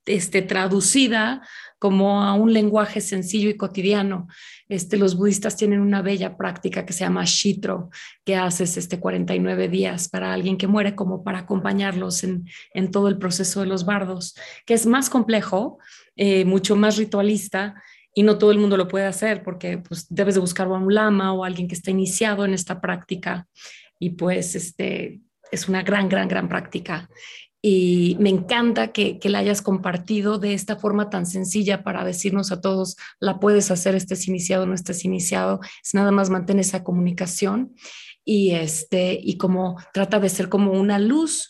este, 0.05 0.41
traducida 0.41 1.41
como 1.79 2.23
a 2.23 2.33
un 2.33 2.53
lenguaje 2.53 3.01
sencillo 3.01 3.49
y 3.49 3.57
cotidiano. 3.57 4.27
Este, 4.69 4.97
los 4.97 5.15
budistas 5.15 5.57
tienen 5.57 5.81
una 5.81 6.01
bella 6.01 6.37
práctica 6.37 6.85
que 6.85 6.93
se 6.93 7.03
llama 7.03 7.23
Shitro, 7.25 7.89
que 8.23 8.35
haces 8.35 8.77
este 8.77 8.99
49 8.99 9.67
días 9.67 10.07
para 10.07 10.33
alguien 10.33 10.57
que 10.57 10.67
muere, 10.67 10.95
como 10.95 11.23
para 11.23 11.39
acompañarlos 11.39 12.23
en, 12.23 12.47
en 12.73 12.91
todo 12.91 13.07
el 13.07 13.17
proceso 13.17 13.61
de 13.61 13.67
los 13.67 13.85
bardos, 13.85 14.35
que 14.65 14.73
es 14.73 14.85
más 14.85 15.09
complejo, 15.09 15.79
eh, 16.15 16.45
mucho 16.45 16.75
más 16.75 16.97
ritualista 16.97 17.75
y 18.13 18.23
no 18.23 18.37
todo 18.37 18.51
el 18.51 18.57
mundo 18.57 18.77
lo 18.77 18.87
puede 18.87 19.05
hacer 19.05 19.43
porque 19.43 19.77
pues, 19.77 20.07
debes 20.09 20.35
de 20.35 20.41
buscar 20.41 20.67
a 20.67 20.71
un 20.71 20.93
lama 20.93 21.33
o 21.33 21.43
alguien 21.43 21.67
que 21.67 21.75
esté 21.75 21.91
iniciado 21.91 22.45
en 22.45 22.53
esta 22.53 22.79
práctica 22.79 23.47
y 23.99 24.11
pues 24.11 24.55
este, 24.55 25.19
es 25.51 25.67
una 25.67 25.83
gran, 25.83 26.09
gran, 26.09 26.27
gran 26.27 26.47
práctica. 26.47 27.09
Y 27.61 28.15
me 28.19 28.29
encanta 28.29 28.91
que, 28.91 29.19
la 29.23 29.39
hayas 29.39 29.63
compartido 29.63 30.37
de 30.37 30.53
esta 30.53 30.75
forma 30.75 31.09
tan 31.09 31.25
sencilla 31.25 31.83
para 31.83 32.05
decirnos 32.05 32.51
a 32.51 32.61
todos, 32.61 32.95
la 33.19 33.39
puedes 33.39 33.71
hacer, 33.71 33.95
estés 33.95 34.27
iniciado, 34.27 34.67
no 34.67 34.75
estés 34.75 35.03
iniciado, 35.03 35.59
es 35.83 35.95
nada 35.95 36.11
más 36.11 36.29
mantener 36.29 36.61
esa 36.61 36.83
comunicación 36.83 37.73
y, 38.23 38.51
este, 38.51 39.19
y 39.19 39.37
como 39.37 39.77
trata 39.93 40.19
de 40.19 40.29
ser 40.29 40.47
como 40.47 40.73
una 40.73 40.99
luz 40.99 41.49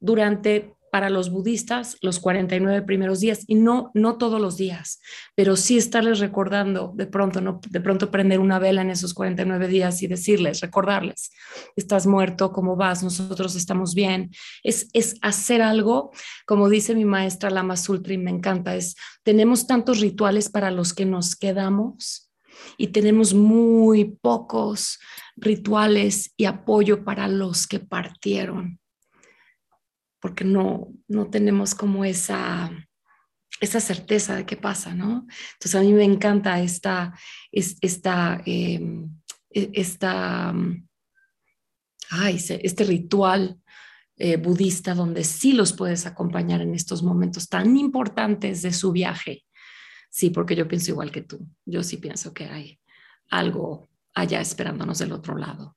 durante 0.00 0.74
para 0.92 1.08
los 1.08 1.30
budistas 1.30 1.96
los 2.02 2.20
49 2.20 2.82
primeros 2.82 3.20
días 3.20 3.44
y 3.46 3.54
no 3.54 3.90
no 3.94 4.18
todos 4.18 4.38
los 4.38 4.58
días, 4.58 5.00
pero 5.34 5.56
sí 5.56 5.78
estarles 5.78 6.18
recordando 6.18 6.92
de 6.94 7.06
pronto 7.06 7.40
no 7.40 7.62
de 7.66 7.80
pronto 7.80 8.10
prender 8.10 8.40
una 8.40 8.58
vela 8.58 8.82
en 8.82 8.90
esos 8.90 9.14
49 9.14 9.68
días 9.68 10.02
y 10.02 10.06
decirles, 10.06 10.60
recordarles, 10.60 11.32
estás 11.76 12.06
muerto, 12.06 12.52
¿cómo 12.52 12.76
vas? 12.76 13.02
Nosotros 13.02 13.56
estamos 13.56 13.94
bien. 13.94 14.32
Es 14.62 14.90
es 14.92 15.16
hacer 15.22 15.62
algo, 15.62 16.10
como 16.44 16.68
dice 16.68 16.94
mi 16.94 17.06
maestra 17.06 17.48
Lama 17.48 17.78
Sultri, 17.78 18.18
me 18.18 18.30
encanta, 18.30 18.76
es 18.76 18.94
tenemos 19.22 19.66
tantos 19.66 19.98
rituales 20.00 20.50
para 20.50 20.70
los 20.70 20.92
que 20.92 21.06
nos 21.06 21.36
quedamos 21.36 22.30
y 22.76 22.88
tenemos 22.88 23.32
muy 23.32 24.04
pocos 24.20 24.98
rituales 25.36 26.34
y 26.36 26.44
apoyo 26.44 27.02
para 27.02 27.28
los 27.28 27.66
que 27.66 27.80
partieron 27.80 28.81
porque 30.22 30.44
no, 30.44 30.94
no 31.08 31.28
tenemos 31.30 31.74
como 31.74 32.04
esa, 32.04 32.70
esa 33.60 33.80
certeza 33.80 34.36
de 34.36 34.46
qué 34.46 34.56
pasa, 34.56 34.94
¿no? 34.94 35.26
Entonces 35.54 35.74
a 35.74 35.80
mí 35.80 35.92
me 35.92 36.04
encanta 36.04 36.60
esta, 36.60 37.12
esta, 37.50 38.40
em, 38.46 39.10
e, 39.50 39.70
esta, 39.74 40.54
ay, 42.10 42.36
este 42.36 42.84
ritual 42.84 43.60
eh, 44.16 44.36
budista 44.36 44.94
donde 44.94 45.24
sí 45.24 45.54
los 45.54 45.72
puedes 45.72 46.06
acompañar 46.06 46.60
en 46.60 46.76
estos 46.76 47.02
momentos 47.02 47.48
tan 47.48 47.76
importantes 47.76 48.62
de 48.62 48.72
su 48.72 48.92
viaje. 48.92 49.44
Sí, 50.08 50.30
porque 50.30 50.54
yo 50.54 50.68
pienso 50.68 50.92
igual 50.92 51.10
que 51.10 51.22
tú. 51.22 51.48
Yo 51.64 51.82
sí 51.82 51.96
pienso 51.96 52.32
que 52.32 52.44
hay 52.44 52.78
algo 53.28 53.90
allá 54.14 54.40
esperándonos 54.40 55.00
del 55.00 55.10
otro 55.10 55.36
lado. 55.36 55.76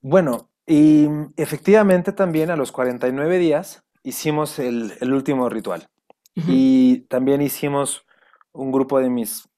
Bueno, 0.00 0.53
y 0.66 1.08
efectivamente 1.36 2.12
también 2.12 2.50
a 2.50 2.56
los 2.56 2.72
49 2.72 3.38
días 3.38 3.84
hicimos 4.02 4.58
el, 4.58 4.92
último 5.12 5.48
ritual. 5.48 5.88
Y 6.34 7.00
también 7.08 7.40
hicimos 7.42 8.06
un 8.52 8.72
grupo 8.72 8.98
de 8.98 9.08
mis 9.08 9.48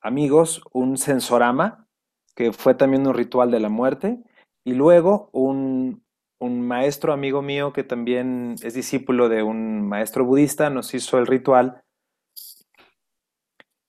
amigos, 0.00 0.62
un 0.72 0.96
sensorama, 0.96 1.88
que 2.36 2.52
fue 2.52 2.74
también 2.74 3.06
un 3.06 3.14
ritual 3.14 3.50
de 3.50 3.60
la 3.60 3.68
muerte. 3.68 4.22
Y 4.64 4.74
luego 4.74 5.30
un, 5.32 6.04
un 6.38 6.60
maestro 6.60 7.12
amigo 7.12 7.42
mío 7.42 7.72
que 7.72 7.82
también 7.82 8.54
es 8.62 8.74
discípulo 8.74 9.28
de 9.28 9.42
un 9.42 9.88
maestro 9.88 10.24
budista 10.24 10.70
nos 10.70 10.94
hizo 10.94 11.18
el 11.18 11.26
ritual. 11.26 11.82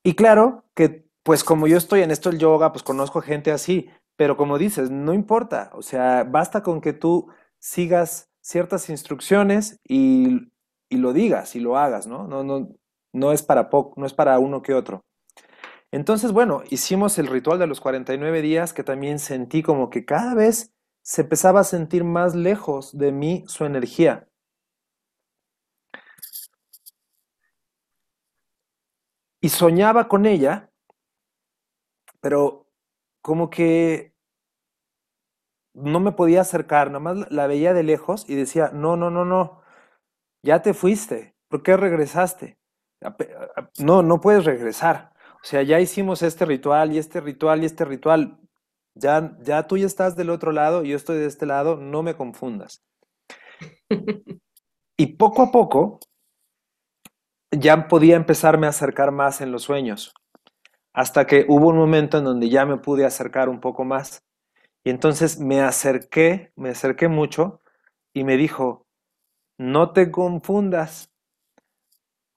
Y 0.04 0.16
claro 0.16 0.66
que 0.76 1.06
pues 1.24 1.44
como 1.44 1.68
yo 1.68 1.78
estoy 1.78 2.02
en 2.02 2.12
esto 2.12 2.30
del 2.30 2.40
yoga, 2.40 2.72
pues 2.74 2.84
conozco 2.84 3.22
gente 3.22 3.52
así, 3.52 3.90
pero 4.16 4.38
como 4.38 4.58
dices, 4.58 4.92
no 4.92 5.14
importa, 5.14 5.72
o 5.74 5.82
sea, 5.82 6.24
basta 6.24 6.64
con 6.64 6.82
que 6.82 6.94
tú 6.94 7.28
sigas 7.60 8.30
ciertas 8.42 8.90
instrucciones 8.90 9.80
y, 9.88 10.52
lo 10.90 11.12
digas 11.12 11.56
y 11.56 11.60
lo 11.60 11.78
hagas, 11.78 12.06
¿no? 12.06 12.28
No, 12.28 12.44
no, 12.44 12.70
no 13.14 13.32
es 13.32 13.42
para 13.42 13.72
poco, 13.72 14.00
no 14.00 14.06
es 14.06 14.14
para 14.14 14.38
uno 14.38 14.62
que 14.62 14.76
otro. 14.76 15.04
Entonces, 15.92 16.32
bueno, 16.32 16.64
hicimos 16.70 17.18
el 17.20 17.28
ritual 17.28 17.60
de 17.60 17.68
los 17.68 17.80
49 17.82 18.42
días 18.42 18.74
que 18.74 18.84
también 18.84 19.20
sentí 19.20 19.64
como 19.64 19.90
que 19.90 20.06
cada 20.06 20.34
vez 20.36 20.74
se 21.04 21.22
empezaba 21.22 21.60
a 21.62 21.64
sentir 21.64 22.04
más 22.04 22.36
lejos 22.36 22.98
de 22.98 23.12
mí 23.12 23.44
su 23.48 23.66
energía. 23.66 24.28
Y 29.42 29.50
soñaba 29.50 30.08
con 30.08 30.26
ella, 30.26 30.72
pero 32.22 32.63
como 33.24 33.50
que 33.50 34.14
no 35.74 36.00
me 36.00 36.12
podía 36.12 36.42
acercar, 36.42 36.88
nada 36.90 37.00
más 37.00 37.32
la 37.32 37.48
veía 37.48 37.74
de 37.74 37.82
lejos 37.82 38.30
y 38.30 38.36
decía, 38.36 38.70
no, 38.74 38.96
no, 38.96 39.10
no, 39.10 39.26
no, 39.26 39.62
ya 40.44 40.62
te 40.62 40.76
fuiste, 40.76 41.36
¿por 41.48 41.64
qué 41.64 41.78
regresaste? 41.78 42.60
No, 43.80 44.04
no 44.04 44.22
puedes 44.22 44.46
regresar. 44.46 45.14
O 45.42 45.46
sea, 45.46 45.64
ya 45.64 45.80
hicimos 45.80 46.22
este 46.22 46.46
ritual 46.46 46.94
y 46.94 46.98
este 46.98 47.20
ritual 47.20 47.64
y 47.64 47.66
este 47.66 47.86
ritual. 47.86 48.40
Ya, 48.96 49.36
ya 49.42 49.68
tú 49.68 49.78
ya 49.78 49.88
estás 49.88 50.16
del 50.16 50.30
otro 50.30 50.52
lado 50.52 50.84
yo 50.84 50.96
estoy 50.96 51.18
de 51.18 51.26
este 51.26 51.46
lado, 51.46 51.78
no 51.78 52.04
me 52.04 52.16
confundas. 52.16 52.84
y 54.98 55.18
poco 55.18 55.42
a 55.42 55.52
poco 55.52 56.00
ya 57.52 57.88
podía 57.88 58.16
empezarme 58.16 58.68
a 58.68 58.72
acercar 58.72 59.12
más 59.12 59.42
en 59.42 59.52
los 59.52 59.64
sueños, 59.64 60.14
hasta 60.94 61.26
que 61.26 61.46
hubo 61.50 61.70
un 61.70 61.78
momento 61.78 62.20
en 62.20 62.24
donde 62.24 62.50
ya 62.50 62.66
me 62.66 62.78
pude 62.78 63.06
acercar 63.06 63.50
un 63.50 63.60
poco 63.60 63.84
más. 63.84 64.24
Y 64.84 64.92
entonces 64.92 65.40
me 65.40 65.62
acerqué, 65.62 66.52
me 66.56 66.70
acerqué 66.70 67.08
mucho 67.08 67.62
y 68.14 68.24
me 68.24 68.38
dijo, 68.38 68.86
no 69.58 69.92
te 69.92 70.12
confundas. 70.12 71.12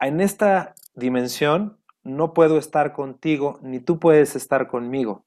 En 0.00 0.20
esta 0.20 0.74
dimensión 0.94 1.78
no 2.02 2.32
puedo 2.32 2.56
estar 2.56 2.92
contigo, 2.92 3.58
ni 3.62 3.80
tú 3.80 3.98
puedes 3.98 4.36
estar 4.36 4.68
conmigo, 4.68 5.24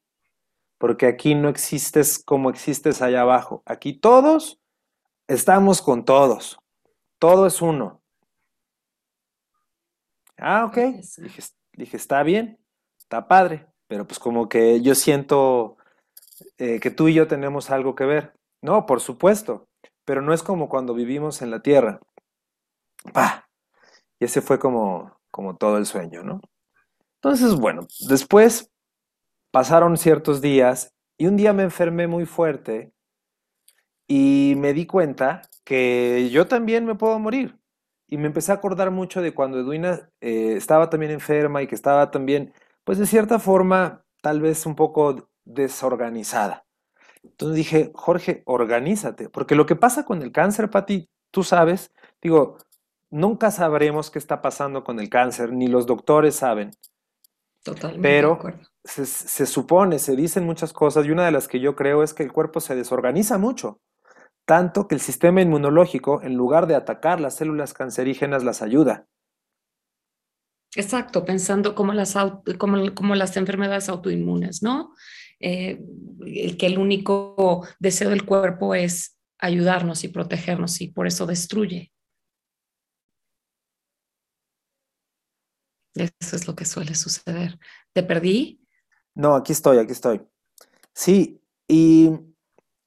porque 0.77 1.07
aquí 1.07 1.35
no 1.35 1.49
existes 1.49 2.23
como 2.23 2.49
existes 2.49 3.01
allá 3.01 3.21
abajo. 3.21 3.61
Aquí 3.65 3.93
todos 3.93 4.59
estamos 5.27 5.81
con 5.81 6.05
todos. 6.05 6.59
Todo 7.19 7.45
es 7.45 7.61
uno. 7.61 8.01
Ah, 10.37 10.65
ok. 10.65 10.77
Dije, 11.17 11.43
dije, 11.73 11.97
está 11.97 12.23
bien, 12.23 12.58
está 13.09 13.27
padre, 13.27 13.65
pero 13.87 14.05
pues 14.05 14.19
como 14.19 14.47
que 14.47 14.81
yo 14.81 14.93
siento 14.93 15.77
eh, 16.59 16.79
que 16.79 16.91
tú 16.91 17.07
y 17.07 17.15
yo 17.15 17.27
tenemos 17.27 17.71
algo 17.71 17.95
que 17.95 18.05
ver. 18.05 18.33
No, 18.61 18.85
por 18.85 19.01
supuesto, 19.01 19.67
pero 20.05 20.21
no 20.21 20.31
es 20.31 20.43
como 20.43 20.69
cuando 20.69 20.93
vivimos 20.93 21.41
en 21.41 21.49
la 21.49 21.63
tierra. 21.63 21.99
¡Pah! 23.11 23.49
Y 24.19 24.25
ese 24.25 24.41
fue 24.41 24.59
como, 24.59 25.19
como 25.31 25.57
todo 25.57 25.77
el 25.77 25.87
sueño, 25.87 26.21
¿no? 26.23 26.39
Entonces, 27.15 27.55
bueno, 27.55 27.87
después 28.07 28.69
pasaron 29.51 29.97
ciertos 29.97 30.39
días 30.39 30.93
y 31.17 31.25
un 31.25 31.35
día 31.35 31.51
me 31.51 31.63
enfermé 31.63 32.05
muy 32.05 32.27
fuerte 32.27 32.93
y 34.07 34.53
me 34.57 34.73
di 34.73 34.85
cuenta 34.85 35.41
que 35.63 36.29
yo 36.31 36.47
también 36.47 36.85
me 36.85 36.93
puedo 36.93 37.17
morir. 37.17 37.57
Y 38.07 38.17
me 38.17 38.27
empecé 38.27 38.51
a 38.51 38.55
acordar 38.55 38.91
mucho 38.91 39.21
de 39.21 39.33
cuando 39.33 39.59
Edwina 39.59 40.11
eh, 40.21 40.53
estaba 40.55 40.91
también 40.91 41.11
enferma 41.11 41.63
y 41.63 41.67
que 41.67 41.75
estaba 41.75 42.11
también, 42.11 42.53
pues 42.89 42.97
de 42.97 43.05
cierta 43.05 43.37
forma, 43.37 44.03
tal 44.19 44.41
vez 44.41 44.65
un 44.65 44.75
poco 44.75 45.29
desorganizada. 45.45 46.65
Entonces 47.21 47.55
dije, 47.55 47.91
Jorge, 47.93 48.41
organízate, 48.47 49.29
porque 49.29 49.53
lo 49.53 49.67
que 49.67 49.75
pasa 49.75 50.05
con 50.05 50.23
el 50.23 50.31
cáncer, 50.31 50.71
Pati, 50.71 51.07
tú 51.29 51.43
sabes, 51.43 51.91
digo, 52.19 52.57
nunca 53.11 53.51
sabremos 53.51 54.09
qué 54.09 54.17
está 54.17 54.41
pasando 54.41 54.83
con 54.83 54.99
el 54.99 55.07
cáncer, 55.07 55.53
ni 55.53 55.67
los 55.67 55.85
doctores 55.85 56.37
saben. 56.37 56.71
Totalmente. 57.63 58.01
Pero 58.01 58.39
se, 58.83 59.05
se, 59.05 59.45
supone, 59.45 59.99
se 59.99 60.15
dicen 60.15 60.43
muchas 60.43 60.73
cosas 60.73 61.05
y 61.05 61.11
una 61.11 61.27
de 61.27 61.31
las 61.31 61.47
que 61.47 61.59
yo 61.59 61.75
creo 61.75 62.01
es 62.01 62.15
que 62.15 62.23
el 62.23 62.31
cuerpo 62.33 62.59
se 62.59 62.75
desorganiza 62.75 63.37
mucho, 63.37 63.81
tanto 64.45 64.87
que 64.87 64.95
el 64.95 65.01
sistema 65.01 65.41
inmunológico, 65.41 66.23
en 66.23 66.33
lugar 66.33 66.65
de 66.65 66.73
atacar 66.73 67.21
las 67.21 67.35
células 67.35 67.75
cancerígenas, 67.75 68.43
las 68.43 68.63
ayuda. 68.63 69.05
Exacto, 70.75 71.25
pensando 71.25 71.73
como 71.73 71.93
las, 71.93 72.15
como, 72.57 72.93
como 72.93 73.15
las 73.15 73.35
enfermedades 73.37 73.89
autoinmunes, 73.89 74.61
¿no? 74.61 74.93
Eh, 75.39 75.81
que 76.57 76.65
el 76.67 76.77
único 76.77 77.67
deseo 77.79 78.09
del 78.09 78.25
cuerpo 78.25 78.75
es 78.75 79.17
ayudarnos 79.39 80.03
y 80.03 80.09
protegernos 80.09 80.81
y 80.81 80.89
por 80.89 81.07
eso 81.07 81.25
destruye. 81.25 81.91
Eso 85.95 86.35
es 86.35 86.47
lo 86.47 86.55
que 86.55 86.65
suele 86.65 86.93
suceder. 86.93 87.57
¿Te 87.93 88.03
perdí? 88.03 88.61
No, 89.15 89.35
aquí 89.35 89.53
estoy, 89.53 89.77
aquí 89.77 89.91
estoy. 89.91 90.21
Sí, 90.93 91.41
y, 91.67 92.11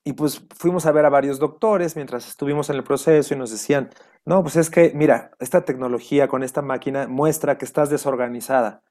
y 0.05 0.15
pues 0.15 0.43
fuimos 0.55 0.87
a 0.87 0.93
ver 0.93 1.05
a 1.05 1.11
varios 1.11 1.39
doctores 1.39 1.95
mientras 1.97 2.29
estuvimos 2.29 2.71
en 2.71 2.77
el 2.77 2.85
proceso 2.85 3.35
y 3.35 3.37
nos 3.37 3.51
decían, 3.51 3.91
no, 4.25 4.43
pues 4.43 4.57
es 4.57 4.71
que, 4.71 4.93
mira, 4.95 5.33
esta 5.39 5.65
tecnología 5.65 6.29
con 6.29 6.43
esta 6.43 6.63
máquina 6.63 7.07
muestra 7.07 7.59
que 7.59 7.65
estás 7.65 7.91
desorganizada. 7.91 8.83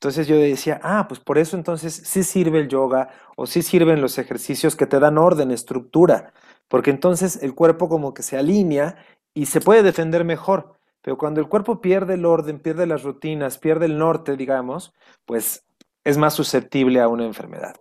Entonces 0.00 0.28
yo 0.28 0.36
decía, 0.36 0.80
ah, 0.84 1.06
pues 1.08 1.18
por 1.20 1.38
eso 1.38 1.56
entonces 1.56 1.94
sí 1.94 2.22
sirve 2.22 2.60
el 2.60 2.68
yoga 2.68 3.08
o 3.36 3.46
sí 3.46 3.62
sirven 3.62 4.00
los 4.00 4.18
ejercicios 4.18 4.76
que 4.76 4.86
te 4.86 5.00
dan 5.00 5.18
orden, 5.18 5.50
estructura, 5.50 6.32
porque 6.68 6.90
entonces 6.90 7.42
el 7.42 7.54
cuerpo 7.54 7.88
como 7.88 8.14
que 8.14 8.22
se 8.22 8.36
alinea 8.36 8.96
y 9.34 9.46
se 9.46 9.60
puede 9.60 9.82
defender 9.82 10.24
mejor. 10.24 10.74
Pero 11.02 11.18
cuando 11.18 11.40
el 11.40 11.48
cuerpo 11.48 11.80
pierde 11.80 12.14
el 12.14 12.24
orden, 12.26 12.60
pierde 12.60 12.86
las 12.86 13.02
rutinas, 13.02 13.58
pierde 13.58 13.86
el 13.86 13.98
norte, 13.98 14.36
digamos, 14.36 14.92
pues 15.24 15.64
es 16.04 16.16
más 16.18 16.34
susceptible 16.34 17.00
a 17.00 17.08
una 17.08 17.24
enfermedad. 17.24 17.74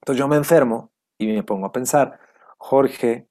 Entonces 0.00 0.18
yo 0.18 0.28
me 0.28 0.36
enfermo 0.36 0.91
y 1.18 1.26
me 1.28 1.42
pongo 1.42 1.66
a 1.66 1.72
pensar, 1.72 2.18
Jorge, 2.58 3.28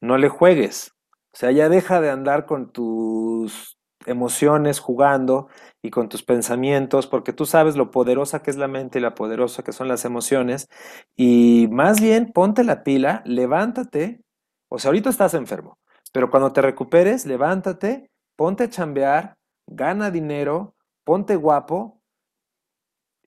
no 0.00 0.18
le 0.18 0.28
juegues. 0.28 0.92
O 1.32 1.38
sea, 1.38 1.50
ya 1.50 1.68
deja 1.68 2.00
de 2.00 2.10
andar 2.10 2.46
con 2.46 2.72
tus 2.72 3.78
emociones 4.06 4.80
jugando 4.80 5.48
y 5.82 5.90
con 5.90 6.08
tus 6.08 6.22
pensamientos, 6.22 7.06
porque 7.06 7.32
tú 7.32 7.44
sabes 7.44 7.76
lo 7.76 7.90
poderosa 7.90 8.42
que 8.42 8.50
es 8.50 8.56
la 8.56 8.68
mente 8.68 8.98
y 8.98 9.02
la 9.02 9.14
poderosa 9.14 9.62
que 9.62 9.72
son 9.72 9.88
las 9.88 10.04
emociones, 10.04 10.68
y 11.16 11.68
más 11.70 12.00
bien 12.00 12.32
ponte 12.32 12.62
la 12.64 12.84
pila, 12.84 13.22
levántate, 13.24 14.22
o 14.68 14.78
sea, 14.78 14.90
ahorita 14.90 15.10
estás 15.10 15.34
enfermo, 15.34 15.78
pero 16.12 16.30
cuando 16.30 16.52
te 16.52 16.62
recuperes, 16.62 17.26
levántate, 17.26 18.10
ponte 18.36 18.64
a 18.64 18.70
chambear, 18.70 19.36
gana 19.66 20.10
dinero, 20.10 20.76
ponte 21.04 21.36
guapo 21.36 22.00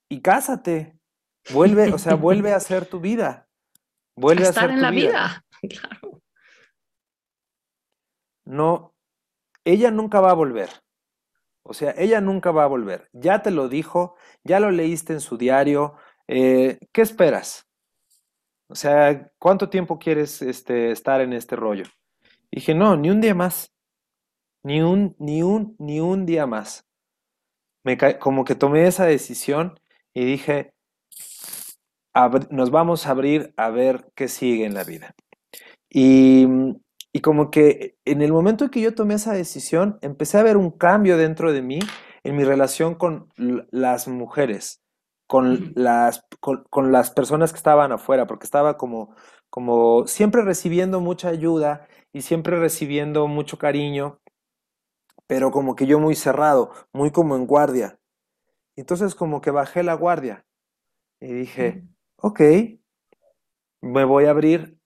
y 0.09 0.21
cásate. 0.21 0.95
Vuelve, 1.51 1.91
o 1.93 1.97
sea, 1.97 2.15
vuelve 2.15 2.53
a 2.53 2.57
hacer 2.57 2.85
tu 2.85 2.99
vida. 2.99 3.48
Vuelve 4.19 4.45
a, 4.45 4.49
estar 4.49 4.69
en 4.69 4.81
la 4.81 4.91
vida. 4.91 5.43
Claro. 5.61 6.21
No, 8.45 8.95
ella 9.65 9.91
nunca 9.91 10.21
va 10.21 10.31
a 10.31 10.33
volver. 10.33 10.69
O 11.63 11.73
sea, 11.73 11.93
ella 11.97 12.21
nunca 12.21 12.51
va 12.51 12.63
a 12.63 12.67
volver. 12.67 13.09
Ya 13.11 13.41
te 13.41 13.51
lo 13.51 13.67
dijo, 13.67 14.15
ya 14.43 14.61
lo 14.61 14.71
leíste 14.71 15.11
en 15.11 15.19
su 15.19 15.37
diario. 15.37 15.97
Eh, 16.27 16.79
¿Qué 16.93 17.01
esperas? 17.01 17.67
O 18.69 18.75
sea, 18.75 19.29
¿cuánto 19.37 19.69
tiempo 19.69 19.99
quieres 19.99 20.41
este, 20.41 20.91
estar 20.91 21.19
en 21.19 21.33
este 21.33 21.57
rollo? 21.57 21.85
dije, 22.49 22.73
no, 22.73 22.95
ni 22.95 23.09
un 23.09 23.19
día 23.19 23.35
más. 23.35 23.73
Ni 24.63 24.81
un, 24.81 25.15
ni 25.19 25.43
un, 25.43 25.75
ni 25.77 25.99
un 25.99 26.25
día 26.25 26.45
más. 26.45 26.87
Me 27.83 27.97
como 28.17 28.45
que 28.45 28.55
tomé 28.55 28.87
esa 28.87 29.05
decisión 29.05 29.77
y 30.13 30.23
dije, 30.23 30.73
nos 32.49 32.71
vamos 32.71 33.05
a 33.05 33.11
abrir 33.11 33.53
a 33.57 33.69
ver 33.69 34.11
qué 34.15 34.27
sigue 34.27 34.65
en 34.65 34.73
la 34.73 34.83
vida. 34.83 35.15
Y 35.89 36.47
y 37.11 37.21
como 37.21 37.49
que 37.49 37.97
en 38.05 38.21
el 38.21 38.31
momento 38.31 38.65
en 38.65 38.71
que 38.71 38.81
yo 38.81 38.93
tomé 38.93 39.15
esa 39.15 39.33
decisión, 39.33 39.97
empecé 40.01 40.37
a 40.37 40.43
ver 40.43 40.57
un 40.57 40.71
cambio 40.71 41.17
dentro 41.17 41.51
de 41.51 41.61
mí 41.61 41.79
en 42.23 42.35
mi 42.35 42.43
relación 42.43 42.95
con 42.95 43.29
las 43.35 44.07
mujeres, 44.07 44.83
con 45.27 45.73
las, 45.75 46.23
con, 46.39 46.91
las 46.91 47.09
personas 47.11 47.51
que 47.51 47.57
estaban 47.57 47.91
afuera, 47.91 48.27
porque 48.27 48.45
estaba 48.45 48.77
como, 48.77 49.15
como 49.49 50.05
siempre 50.05 50.43
recibiendo 50.43 50.99
mucha 50.99 51.29
ayuda 51.29 51.87
y 52.13 52.21
siempre 52.21 52.59
recibiendo 52.59 53.27
mucho 53.27 53.57
cariño, 53.57 54.19
pero 55.25 55.51
como 55.51 55.75
que 55.75 55.87
yo 55.87 55.99
muy 55.99 56.15
cerrado, 56.15 56.71
muy 56.93 57.11
como 57.11 57.35
en 57.35 57.47
guardia. 57.47 57.99
Entonces 58.75 59.15
como 59.15 59.41
que 59.41 59.51
bajé 59.51 59.81
la 59.81 59.95
guardia 59.95 60.45
y 61.19 61.33
dije, 61.33 61.83
ok, 62.21 62.41
me 63.81 64.03
voy 64.03 64.25
a 64.25 64.31
abrir 64.31 64.77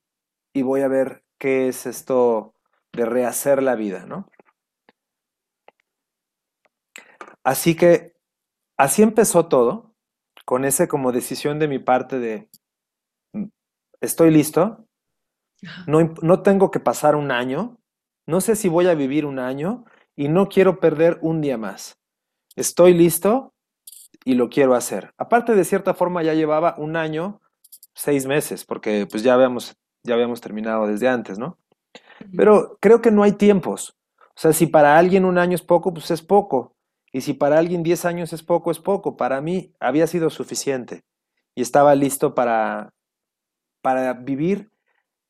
y 0.54 0.62
voy 0.62 0.82
a 0.82 0.88
ver 0.88 1.24
qué 1.40 1.68
es 1.68 1.86
esto 1.86 2.56
de 2.94 3.06
rehacer 3.06 3.64
la 3.64 3.76
vida, 3.76 4.06
¿no? 4.06 4.30
Así 7.44 7.76
que 7.76 8.16
así 8.78 9.02
empezó 9.02 9.48
todo, 9.48 9.96
con 10.46 10.66
ese 10.66 10.88
como 10.88 11.12
decisión 11.12 11.60
de 11.60 11.68
mi 11.68 11.80
parte 11.80 12.20
de, 12.20 12.50
mm, 13.34 13.46
estoy 14.02 14.32
listo, 14.32 14.86
no, 15.88 16.14
no 16.22 16.42
tengo 16.42 16.72
que 16.72 16.80
pasar 16.80 17.16
un 17.16 17.32
año, 17.32 17.78
no 18.28 18.42
sé 18.42 18.56
si 18.56 18.70
voy 18.70 18.88
a 18.88 18.96
vivir 18.96 19.26
un 19.26 19.40
año 19.40 19.86
y 20.16 20.28
no 20.28 20.50
quiero 20.50 20.80
perder 20.80 21.20
un 21.22 21.42
día 21.42 21.58
más. 21.58 21.98
Estoy 22.56 22.94
listo 22.94 23.53
y 24.26 24.36
lo 24.36 24.50
quiero 24.50 24.76
hacer. 24.76 25.14
Aparte, 25.18 25.56
de 25.56 25.64
cierta 25.64 25.94
forma, 25.94 26.24
ya 26.24 26.34
llevaba 26.34 26.76
un 26.78 26.96
año, 26.96 27.42
seis 27.94 28.26
meses, 28.26 28.66
porque 28.66 29.08
pues 29.10 29.24
ya 29.24 29.34
habíamos 29.34 29.76
ya 30.04 30.14
habíamos 30.14 30.42
terminado 30.42 30.86
desde 30.88 31.08
antes, 31.08 31.40
¿no? 31.40 31.58
Pero 32.36 32.78
creo 32.80 33.02
que 33.02 33.12
no 33.12 33.24
hay 33.24 33.34
tiempos. 33.34 33.96
O 34.36 34.40
sea, 34.40 34.54
si 34.54 34.68
para 34.68 34.98
alguien 34.98 35.26
un 35.26 35.38
año 35.38 35.56
es 35.56 35.62
poco, 35.62 35.94
pues 35.94 36.12
es 36.12 36.22
poco. 36.22 36.76
Y 37.12 37.22
si 37.22 37.34
para 37.34 37.58
alguien 37.58 37.84
diez 37.84 38.06
años 38.06 38.34
es 38.34 38.44
poco, 38.44 38.72
es 38.72 38.80
poco. 38.80 39.16
Para 39.16 39.42
mí 39.42 39.74
había 39.80 40.08
sido 40.08 40.30
suficiente. 40.30 41.04
Y 41.56 41.62
estaba 41.62 41.96
listo 41.96 42.34
para, 42.34 42.94
para 43.82 44.14
vivir 44.14 44.72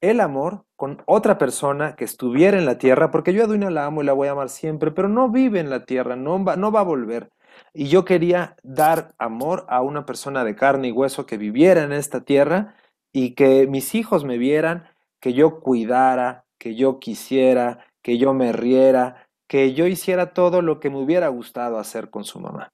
el 0.02 0.20
amor 0.20 0.66
con 0.76 1.02
otra 1.06 1.38
persona 1.38 1.96
que 1.96 2.06
estuviera 2.06 2.58
en 2.58 2.66
la 2.66 2.78
tierra, 2.78 3.12
porque 3.12 3.34
yo 3.34 3.44
a 3.44 3.48
Duina 3.48 3.70
la 3.70 3.86
amo 3.86 4.02
y 4.02 4.06
la 4.06 4.14
voy 4.14 4.28
a 4.28 4.32
amar 4.32 4.50
siempre, 4.50 4.91
pero 4.91 5.08
no 5.08 5.30
vive 5.30 5.60
en 5.60 5.70
la 5.70 5.86
tierra, 5.86 6.16
no 6.16 6.44
va, 6.44 6.56
no 6.56 6.72
va 6.72 6.82
a 6.82 6.84
volver. 6.84 7.32
Y 7.74 7.88
yo 7.88 8.05
quería 8.05 8.55
dar 8.64 9.14
amor 9.18 9.66
a 9.70 9.82
una 9.82 10.05
persona 10.05 10.43
de 10.43 10.55
carne 10.55 10.89
y 10.89 10.91
hueso 10.91 11.26
que 11.26 11.38
viviera 11.38 11.84
en 11.84 11.91
esta 11.91 12.22
tierra 12.22 12.76
y 13.11 13.36
que 13.36 13.68
mis 13.68 13.95
hijos 13.95 14.26
me 14.26 14.38
vieran, 14.38 14.89
que 15.20 15.34
yo 15.34 15.61
cuidara, 15.61 16.45
que 16.57 16.76
yo 16.76 16.99
quisiera, 16.99 17.86
que 18.01 18.18
yo 18.18 18.34
me 18.34 18.51
riera, 18.51 19.30
que 19.47 19.74
yo 19.74 19.88
hiciera 19.88 20.34
todo 20.34 20.61
lo 20.61 20.80
que 20.80 20.89
me 20.89 20.98
hubiera 20.98 21.27
gustado 21.30 21.77
hacer 21.77 22.10
con 22.10 22.23
su 22.23 22.40
mamá. 22.40 22.72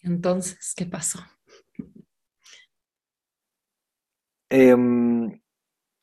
Entonces, 0.00 0.74
¿qué 0.76 0.86
pasó? 0.86 1.18
Em, 4.50 5.40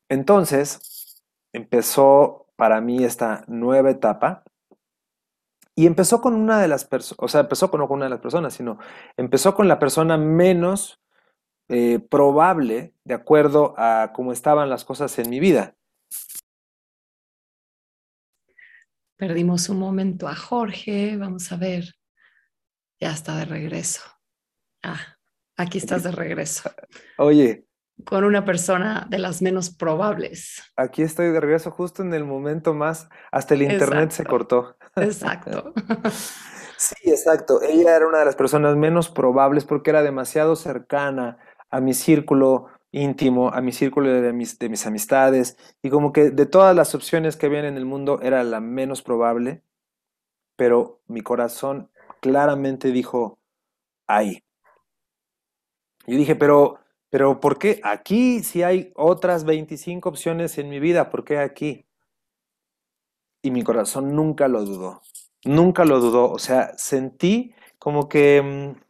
entonces, 0.10 1.24
empezó 1.54 2.48
para 2.56 2.82
mí 2.82 3.04
esta 3.04 3.46
nueva 3.48 3.92
etapa 3.92 4.44
y 5.76 5.88
empezó 5.88 6.22
con 6.22 6.34
una 6.34 6.62
de 6.62 6.68
las 6.68 6.86
personas, 6.86 7.20
o 7.20 7.28
sea, 7.28 7.42
empezó 7.42 7.72
con, 7.72 7.80
no 7.80 7.88
con 7.88 7.98
una 7.98 8.06
de 8.06 8.12
las 8.12 8.20
personas, 8.20 8.54
sino 8.54 8.78
empezó 9.18 9.56
con 9.56 9.68
la 9.68 9.80
persona 9.80 10.18
menos 10.18 11.02
eh, 11.70 12.00
probable 12.00 12.94
de 13.06 13.14
acuerdo 13.14 13.74
a 13.78 14.12
cómo 14.14 14.34
estaban 14.34 14.70
las 14.70 14.84
cosas 14.84 15.18
en 15.20 15.30
mi 15.30 15.40
vida. 15.40 15.76
Perdimos 19.16 19.70
un 19.70 19.80
momento 19.80 20.28
a 20.28 20.36
Jorge, 20.36 21.16
vamos 21.16 21.52
a 21.52 21.58
ver. 21.58 21.96
Ya 23.00 23.12
está 23.12 23.38
de 23.38 23.46
regreso. 23.46 24.02
Ah, 24.84 25.18
aquí 25.56 25.78
estás 25.78 26.04
de 26.04 26.12
regreso. 26.12 26.70
Oye. 27.18 27.66
Con 28.06 28.24
una 28.24 28.46
persona 28.46 29.08
de 29.10 29.20
las 29.20 29.42
menos 29.42 29.70
probables. 29.70 30.62
Aquí 30.76 31.02
estoy 31.02 31.32
de 31.32 31.40
regreso 31.40 31.72
justo 31.72 32.02
en 32.02 32.14
el 32.14 32.26
momento 32.26 32.74
más, 32.74 33.10
hasta 33.32 33.54
el 33.54 33.64
internet 33.64 34.12
se 34.12 34.26
cortó. 34.26 34.78
Exacto. 34.96 35.74
Sí, 36.82 37.12
exacto. 37.12 37.62
Ella 37.62 37.96
era 37.96 38.08
una 38.08 38.18
de 38.18 38.26
las 38.26 38.36
personas 38.36 38.76
menos 38.76 39.08
probables 39.08 39.66
porque 39.66 39.92
era 39.92 40.02
demasiado 40.02 40.56
cercana 40.56 41.38
a 41.70 41.80
mi 41.80 41.94
círculo 41.94 42.70
íntimo, 42.92 43.50
a 43.50 43.62
mi 43.62 43.72
círculo 43.72 44.10
de 44.10 44.34
mis, 44.34 44.60
de 44.60 44.68
mis 44.68 44.86
amistades, 44.88 45.58
y 45.84 45.92
como 45.92 46.12
que 46.12 46.32
de 46.32 46.46
todas 46.48 46.76
las 46.76 46.96
opciones 46.96 47.38
que 47.38 47.46
había 47.46 47.60
en 47.68 47.78
el 47.78 47.86
mundo 47.86 48.20
era 48.24 48.44
la 48.44 48.60
menos 48.60 49.04
probable, 49.04 49.64
pero 50.56 51.02
mi 51.08 51.22
corazón 51.22 51.92
claramente 52.20 52.92
dijo, 52.92 53.40
ahí. 54.08 54.44
Y 56.06 56.18
dije, 56.18 56.36
pero, 56.36 56.80
pero 57.12 57.40
¿por 57.40 57.60
qué 57.60 57.80
aquí 57.84 58.42
si 58.42 58.64
hay 58.64 58.92
otras 58.96 59.44
25 59.44 60.10
opciones 60.10 60.58
en 60.58 60.70
mi 60.70 60.80
vida? 60.80 61.12
¿Por 61.12 61.24
qué 61.24 61.38
aquí? 61.38 61.86
y 63.42 63.52
mi 63.52 63.64
corazón 63.64 64.16
nunca 64.16 64.48
lo 64.48 64.64
dudó, 64.64 65.02
nunca 65.46 65.86
lo 65.86 66.00
dudó, 66.00 66.32
o 66.32 66.40
sea, 66.40 66.74
sentí 66.78 67.54
como 67.80 68.08
que, 68.08 68.42
mm, 68.42 68.82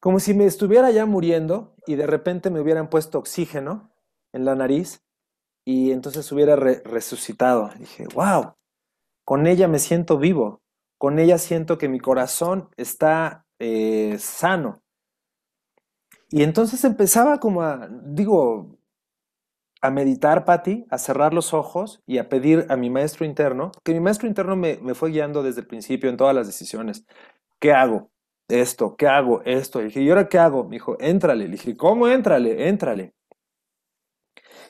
como 0.00 0.20
si 0.20 0.34
me 0.34 0.46
estuviera 0.46 0.90
ya 0.90 1.06
muriendo 1.06 1.74
y 1.86 1.94
de 1.96 2.06
repente 2.06 2.50
me 2.50 2.60
hubieran 2.60 2.90
puesto 2.90 3.18
oxígeno 3.18 3.90
en 4.32 4.44
la 4.44 4.54
nariz 4.54 5.02
y 5.64 5.90
entonces 5.92 6.30
hubiera 6.32 6.56
resucitado. 6.56 7.70
Dije, 7.78 8.06
wow, 8.14 8.54
con 9.24 9.46
ella 9.46 9.68
me 9.68 9.78
siento 9.78 10.18
vivo, 10.18 10.62
con 10.98 11.18
ella 11.18 11.38
siento 11.38 11.78
que 11.78 11.88
mi 11.88 11.98
corazón 12.00 12.70
está 12.76 13.46
eh, 13.58 14.16
sano. 14.18 14.82
Y 16.28 16.42
entonces 16.42 16.84
empezaba 16.84 17.38
como 17.38 17.62
a, 17.62 17.88
digo, 17.88 18.78
a 19.80 19.90
meditar, 19.90 20.44
Patti, 20.44 20.86
a 20.90 20.98
cerrar 20.98 21.32
los 21.32 21.54
ojos 21.54 22.02
y 22.06 22.18
a 22.18 22.28
pedir 22.28 22.66
a 22.68 22.76
mi 22.76 22.90
maestro 22.90 23.24
interno, 23.24 23.70
que 23.84 23.92
mi 23.92 24.00
maestro 24.00 24.26
interno 24.26 24.56
me, 24.56 24.78
me, 24.78 24.94
fue 24.94 25.10
guiando 25.10 25.42
desde 25.42 25.60
el 25.60 25.66
principio 25.66 26.10
en 26.10 26.16
todas 26.16 26.34
las 26.34 26.46
decisiones. 26.46 27.06
¿Qué 27.60 27.72
hago? 27.72 28.10
Esto, 28.48 28.96
¿qué 28.96 29.06
hago? 29.08 29.42
Esto. 29.44 29.80
Y 29.80 29.86
dije, 29.86 30.02
¿y 30.02 30.08
ahora 30.08 30.28
qué 30.28 30.38
hago? 30.38 30.64
Me 30.64 30.76
dijo, 30.76 30.96
éntrale. 31.00 31.44
Le 31.44 31.52
dije, 31.52 31.76
¿cómo 31.76 32.08
éntrale? 32.08 32.68
Éntrale. 32.68 33.14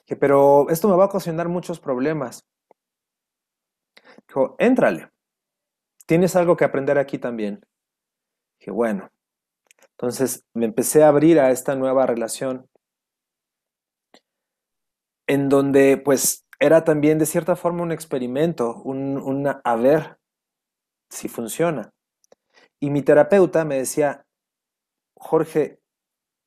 Dije, 0.07 0.17
pero 0.17 0.69
esto 0.71 0.89
me 0.89 0.97
va 0.97 1.05
a 1.05 1.07
ocasionar 1.07 1.49
muchos 1.49 1.81
problemas. 1.81 2.47
Dijo, 4.29 4.57
éntrale. 4.59 5.11
Tienes 6.07 6.37
algo 6.37 6.57
que 6.57 6.65
aprender 6.65 6.99
aquí 6.99 7.19
también. 7.19 7.61
Dije, 8.59 8.71
bueno. 8.71 9.11
Entonces 9.99 10.45
me 10.55 10.67
empecé 10.67 11.03
a 11.03 11.09
abrir 11.09 11.41
a 11.41 11.51
esta 11.51 11.75
nueva 11.75 12.07
relación 12.07 12.69
en 15.27 15.49
donde 15.49 15.97
pues 15.97 16.47
era 16.59 16.85
también 16.85 17.19
de 17.19 17.27
cierta 17.27 17.57
forma 17.57 17.83
un 17.83 17.93
experimento, 17.93 18.83
un, 18.83 19.47
a 19.47 19.77
ver 19.77 20.19
si 21.11 21.29
funciona. 21.29 21.93
Y 22.81 22.91
mi 22.91 23.03
terapeuta 23.03 23.65
me 23.65 23.77
decía, 23.77 24.27
Jorge, 25.17 25.81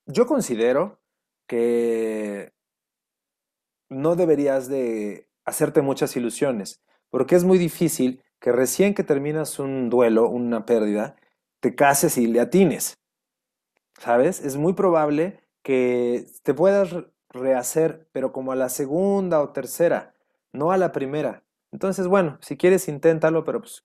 yo 0.05 0.27
considero 0.27 0.99
que 1.47 2.53
no 3.89 4.15
deberías 4.15 4.67
de 4.67 5.27
hacerte 5.45 5.81
muchas 5.81 6.15
ilusiones, 6.15 6.81
porque 7.09 7.35
es 7.35 7.43
muy 7.43 7.57
difícil 7.57 8.23
que 8.39 8.51
recién 8.51 8.93
que 8.93 9.03
terminas 9.03 9.57
un 9.59 9.89
duelo, 9.89 10.29
una 10.29 10.65
pérdida, 10.65 11.15
te 11.59 11.75
cases 11.75 12.17
y 12.17 12.27
le 12.27 12.39
atines. 12.39 12.99
¿Sabes? 13.99 14.39
Es 14.43 14.55
muy 14.55 14.73
probable 14.73 15.41
que 15.61 16.25
te 16.43 16.53
puedas 16.53 16.95
rehacer, 17.29 18.07
pero 18.13 18.31
como 18.31 18.53
a 18.53 18.55
la 18.55 18.69
segunda 18.69 19.41
o 19.41 19.49
tercera, 19.49 20.13
no 20.53 20.71
a 20.71 20.77
la 20.77 20.93
primera. 20.93 21.43
Entonces, 21.73 22.07
bueno, 22.07 22.37
si 22.41 22.55
quieres 22.57 22.87
inténtalo, 22.87 23.43
pero 23.43 23.59
pues 23.59 23.83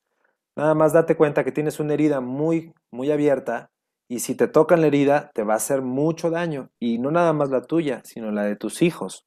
nada 0.56 0.74
más 0.74 0.92
date 0.92 1.16
cuenta 1.16 1.42
que 1.44 1.50
tienes 1.52 1.80
una 1.80 1.94
herida 1.94 2.20
muy, 2.20 2.72
muy 2.92 3.10
abierta 3.10 3.72
y 4.08 4.20
si 4.20 4.36
te 4.36 4.46
tocan 4.46 4.82
la 4.82 4.86
herida 4.86 5.32
te 5.34 5.42
va 5.42 5.54
a 5.54 5.56
hacer 5.56 5.82
mucho 5.82 6.30
daño 6.30 6.70
y 6.78 6.98
no 6.98 7.10
nada 7.10 7.32
más 7.32 7.50
la 7.50 7.62
tuya, 7.62 8.00
sino 8.04 8.30
la 8.30 8.44
de 8.44 8.54
tus 8.54 8.82
hijos. 8.82 9.26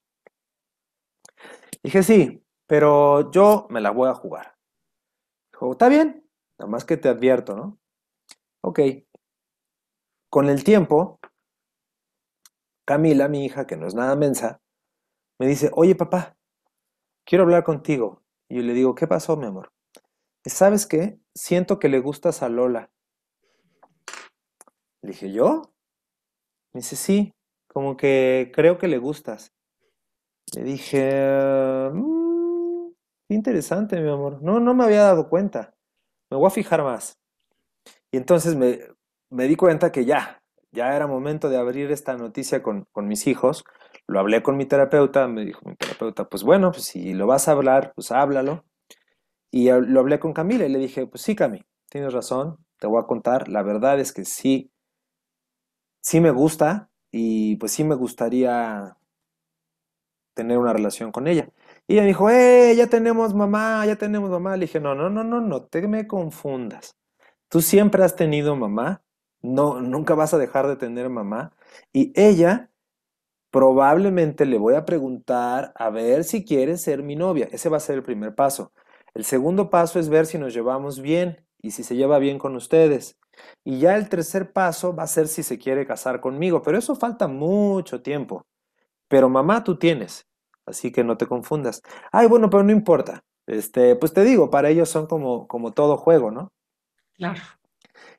Dije, 1.84 2.02
sí, 2.02 2.44
pero 2.66 3.30
yo 3.32 3.68
me 3.70 3.82
la 3.82 3.92
voy 3.92 4.10
a 4.10 4.14
jugar. 4.14 4.56
Dijo, 5.52 5.74
está 5.74 5.90
bien, 5.90 6.24
nada 6.58 6.72
más 6.72 6.86
que 6.86 6.96
te 6.96 7.10
advierto, 7.10 7.56
¿no? 7.56 7.78
Ok. 8.62 8.80
Con 10.30 10.50
el 10.50 10.64
tiempo, 10.64 11.20
Camila, 12.86 13.28
mi 13.28 13.46
hija, 13.46 13.68
que 13.68 13.78
no 13.78 13.88
es 13.88 13.96
nada 13.96 14.16
mensa, 14.16 14.62
me 15.40 15.48
dice, 15.48 15.70
oye 15.74 15.96
papá, 15.96 16.38
quiero 17.26 17.44
hablar 17.44 17.64
contigo. 17.64 18.24
Y 18.50 18.56
yo 18.58 18.62
le 18.62 18.74
digo, 18.74 18.96
¿qué 18.96 19.08
pasó, 19.08 19.38
mi 19.38 19.46
amor? 19.46 19.72
¿Sabes 20.46 20.86
qué? 20.86 21.20
Siento 21.36 21.80
que 21.80 21.90
le 21.90 22.00
gustas 22.00 22.42
a 22.42 22.50
Lola. 22.50 22.90
Le 25.02 25.12
dije, 25.12 25.32
¿yo? 25.32 25.74
Me 26.74 26.80
dice, 26.80 26.96
sí, 26.96 27.34
como 27.68 27.98
que 27.98 28.52
creo 28.54 28.78
que 28.78 28.88
le 28.88 28.98
gustas. 28.98 29.54
Le 30.56 30.64
dije, 30.64 31.90
mmm, 31.94 32.90
interesante, 33.30 34.00
mi 34.02 34.10
amor. 34.10 34.42
No, 34.42 34.60
no 34.60 34.74
me 34.74 34.86
había 34.86 35.04
dado 35.04 35.30
cuenta. 35.30 35.76
Me 36.30 36.38
voy 36.38 36.48
a 36.48 36.52
fijar 36.52 36.84
más. 36.84 37.20
Y 38.12 38.18
entonces 38.18 38.56
me, 38.56 38.80
me 39.30 39.48
di 39.48 39.56
cuenta 39.56 39.92
que 39.92 40.06
ya, 40.06 40.42
ya 40.72 40.96
era 40.96 41.08
momento 41.08 41.50
de 41.50 41.58
abrir 41.58 41.92
esta 41.92 42.16
noticia 42.16 42.62
con, 42.64 42.88
mis 42.96 43.28
hijos. 43.28 43.64
Lo 44.08 44.20
hablé 44.20 44.44
con 44.44 44.58
mi 44.58 44.66
terapeuta, 44.66 45.28
me 45.28 45.46
dijo 45.46 45.62
mi 45.66 45.76
terapeuta, 45.76 46.30
pues 46.30 46.44
bueno, 46.44 46.72
pues 46.72 46.86
si 46.86 47.14
lo 47.14 47.28
vas 47.28 47.48
a 47.48 47.52
hablar, 47.52 47.94
pues 47.96 48.12
háblalo. 48.12 48.66
Y 49.52 49.70
lo 49.70 50.00
hablé 50.00 50.20
con 50.20 50.34
Camila 50.34 50.66
y 50.66 50.70
le 50.70 50.80
dije, 50.80 51.08
pues 51.08 51.22
sí, 51.22 51.36
Cami, 51.36 51.64
tienes 51.90 52.14
razón, 52.14 52.58
te 52.80 52.88
voy 52.88 53.02
a 53.02 53.08
contar. 53.08 53.48
La 53.48 53.64
verdad 53.64 54.00
es 54.00 54.12
que 54.14 54.26
sí, 54.26 54.72
sí 56.02 56.20
me 56.20 56.32
gusta 56.32 56.90
y 57.12 57.56
pues 57.56 57.72
sí 57.72 57.84
me 57.84 57.96
gustaría 57.96 58.98
tener 60.34 60.58
una 60.58 60.74
relación 60.74 61.12
con 61.12 61.28
ella. 61.28 61.50
Y 61.88 61.94
ella 61.94 62.02
me 62.02 62.08
dijo, 62.10 62.30
eh, 62.30 62.76
ya 62.76 62.88
tenemos 62.88 63.34
mamá, 63.34 63.86
ya 63.86 63.96
tenemos 63.96 64.30
mamá. 64.30 64.56
Le 64.58 64.66
dije, 64.66 64.80
no, 64.80 64.94
no, 64.96 65.10
no, 65.10 65.24
no, 65.24 65.42
no 65.42 65.64
te 65.64 65.88
me 65.88 66.06
confundas. 66.08 66.98
Tú 67.50 67.62
siempre 67.62 68.04
has 68.04 68.16
tenido 68.16 68.56
mamá 68.56 69.02
no, 69.48 69.82
nunca 69.82 70.16
vas 70.16 70.34
a 70.34 70.38
dejar 70.38 70.68
de 70.68 70.76
tener 70.76 71.10
mamá. 71.10 71.54
Y 71.94 72.14
ella 72.16 72.70
probablemente 73.52 74.46
le 74.46 74.58
voy 74.58 74.76
a 74.76 74.86
preguntar 74.86 75.74
a 75.76 75.90
ver 75.90 76.24
si 76.24 76.46
quiere 76.46 76.78
ser 76.78 77.04
mi 77.04 77.16
novia. 77.16 77.48
Ese 77.52 77.70
va 77.70 77.78
a 77.78 77.82
ser 77.82 77.96
el 77.96 78.04
primer 78.04 78.36
paso. 78.36 78.72
El 79.14 79.26
segundo 79.26 79.70
paso 79.70 80.00
es 80.00 80.10
ver 80.10 80.26
si 80.26 80.38
nos 80.38 80.54
llevamos 80.54 81.02
bien 81.02 81.46
y 81.62 81.72
si 81.72 81.84
se 81.84 81.96
lleva 81.96 82.20
bien 82.20 82.38
con 82.40 82.56
ustedes. 82.56 83.18
Y 83.64 83.80
ya 83.80 83.96
el 83.96 84.10
tercer 84.10 84.52
paso 84.52 84.96
va 84.96 85.04
a 85.04 85.08
ser 85.08 85.28
si 85.28 85.44
se 85.44 85.58
quiere 85.58 85.86
casar 85.86 86.22
conmigo, 86.22 86.62
pero 86.62 86.78
eso 86.78 86.96
falta 86.96 87.28
mucho 87.28 88.02
tiempo. 88.02 88.46
Pero 89.08 89.30
mamá 89.30 89.64
tú 89.64 89.78
tienes, 89.78 90.28
así 90.66 90.92
que 90.92 91.04
no 91.04 91.18
te 91.18 91.28
confundas. 91.28 91.82
Ay, 92.12 92.28
bueno, 92.28 92.50
pero 92.50 92.64
no 92.64 92.72
importa. 92.72 93.24
Este, 93.48 93.96
pues 93.96 94.14
te 94.14 94.24
digo, 94.24 94.50
para 94.50 94.70
ellos 94.70 94.90
son 94.90 95.08
como, 95.08 95.48
como 95.48 95.74
todo 95.74 95.98
juego, 95.98 96.32
¿no? 96.32 96.52
Claro. 97.14 97.42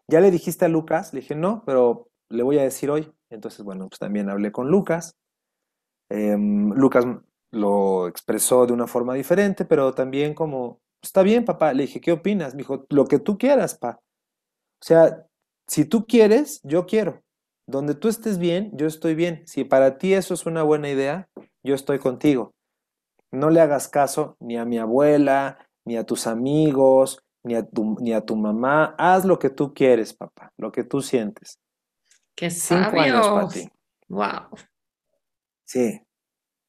¿Ya 0.09 0.21
le 0.21 0.31
dijiste 0.31 0.65
a 0.65 0.69
Lucas? 0.69 1.13
Le 1.13 1.21
dije, 1.21 1.35
no, 1.35 1.63
pero 1.67 2.09
le 2.31 2.43
voy 2.43 2.59
a 2.59 2.63
decir 2.63 2.91
hoy. 2.91 3.13
Entonces, 3.31 3.65
bueno, 3.65 3.89
pues 3.89 3.99
también 3.99 4.31
hablé 4.31 4.51
con 4.53 4.69
Lucas. 4.69 5.17
Em, 6.09 6.73
Lucas 6.73 7.05
lo 7.51 8.09
expresó 8.09 8.67
de 8.67 8.73
una 8.73 8.87
forma 8.87 9.15
diferente, 9.15 9.65
pero 9.65 9.95
también 9.95 10.35
como, 10.35 10.81
está 11.03 11.23
bien, 11.23 11.45
papá. 11.45 11.75
Le 11.75 11.83
dije, 11.83 12.01
¿qué 12.01 12.13
opinas? 12.13 12.55
Me 12.55 12.59
dijo, 12.59 12.87
lo 12.89 13.05
que 13.05 13.19
tú 13.19 13.37
quieras, 13.37 13.77
pa. 13.77 14.01
O 14.81 14.85
sea, 14.85 15.27
si 15.67 15.85
tú 15.85 16.07
quieres, 16.07 16.61
yo 16.63 16.87
quiero. 16.87 17.23
Donde 17.67 17.95
tú 17.95 18.09
estés 18.09 18.39
bien, 18.39 18.71
yo 18.73 18.87
estoy 18.87 19.15
bien. 19.15 19.43
Si 19.47 19.65
para 19.65 19.99
ti 19.99 20.15
eso 20.15 20.33
es 20.33 20.47
una 20.47 20.63
buena 20.63 20.89
idea, 20.89 21.29
yo 21.63 21.75
estoy 21.75 21.99
contigo. 21.99 22.55
No 23.31 23.51
le 23.51 23.61
hagas 23.61 23.89
caso 23.89 24.37
ni 24.41 24.57
a 24.57 24.65
mi 24.65 24.79
abuela, 24.79 25.59
ni 25.85 25.99
a 25.99 26.05
tus 26.05 26.27
amigos, 26.27 27.23
ni 27.49 27.55
a, 27.55 27.67
tu, 27.67 27.97
ni 28.01 28.13
a 28.13 28.21
tu 28.21 28.37
mamá. 28.37 28.95
Haz 28.99 29.25
lo 29.25 29.39
que 29.39 29.51
tú 29.51 29.75
quieres, 29.75 30.15
papá, 30.15 30.53
lo 30.57 30.71
que 30.71 30.85
tú 30.85 31.01
sientes. 31.03 31.59
Qué 32.37 32.51
sabio. 32.51 33.01
años 33.01 33.29
para 33.29 33.49
ti. 33.49 33.69
Wow. 34.09 34.59
Sí. 35.65 36.01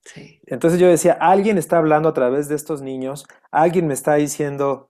Sí. 0.06 0.42
Entonces 0.48 0.80
yo 0.80 0.88
decía, 0.88 1.14
alguien 1.20 1.58
está 1.58 1.78
hablando 1.78 2.10
a 2.10 2.14
través 2.14 2.48
de 2.48 2.56
estos 2.56 2.82
niños, 2.82 3.28
alguien 3.52 3.86
me 3.86 3.94
está 3.94 4.16
diciendo, 4.16 4.90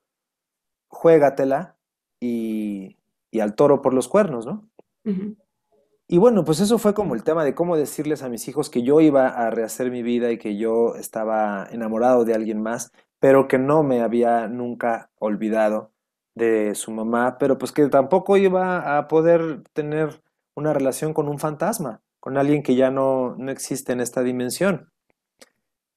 juégatela 0.88 1.76
y, 2.22 2.98
y 3.32 3.40
al 3.40 3.56
toro 3.56 3.82
por 3.82 3.94
los 3.94 4.08
cuernos, 4.08 4.46
¿no? 4.46 4.70
Y 6.12 6.18
bueno, 6.18 6.44
pues 6.44 6.60
eso 6.60 6.78
fue 6.78 6.94
como 6.94 7.16
el 7.16 7.24
tema 7.24 7.44
de 7.44 7.56
cómo 7.56 7.76
decirles 7.76 8.24
a 8.24 8.30
mis 8.30 8.48
hijos 8.48 8.70
que 8.70 8.84
yo 8.84 9.02
iba 9.02 9.28
a 9.28 9.50
rehacer 9.50 9.92
mi 9.92 10.04
vida 10.04 10.32
y 10.32 10.38
que 10.38 10.58
yo 10.58 10.96
estaba 10.96 11.68
enamorado 11.72 12.26
de 12.26 12.36
alguien 12.36 12.62
más, 12.62 12.92
pero 13.20 13.48
que 13.48 13.58
no 13.58 13.84
me 13.84 14.02
había 14.02 14.48
nunca 14.48 15.12
olvidado 15.20 15.92
de 16.36 16.74
su 16.76 16.92
mamá, 16.92 17.38
pero 17.38 17.58
pues 17.58 17.72
que 17.72 17.88
tampoco 17.88 18.38
iba 18.38 18.98
a 18.98 19.08
poder 19.08 19.64
tener 19.74 20.22
una 20.56 20.74
relación 20.74 21.14
con 21.14 21.28
un 21.28 21.40
fantasma, 21.40 22.02
con 22.20 22.38
alguien 22.38 22.64
que 22.64 22.76
ya 22.76 22.92
no, 22.92 23.36
no 23.38 23.52
existe 23.52 23.94
en 23.94 24.00
esta 24.00 24.24
dimensión. 24.24 24.92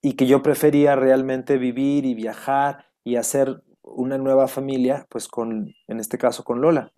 Y 0.01 0.13
que 0.13 0.27
yo 0.27 0.43
prefería 0.43 0.95
realmente 0.95 1.57
vivir 1.57 2.05
y 2.05 2.13
viajar 2.13 2.87
y 3.05 3.15
hacer 3.15 3.63
una 3.81 4.17
nueva 4.17 4.47
familia, 4.47 5.05
pues 5.09 5.27
con, 5.27 5.73
en 5.87 5.99
este 5.99 6.17
caso 6.17 6.43
con 6.43 6.61
Lola. 6.61 6.91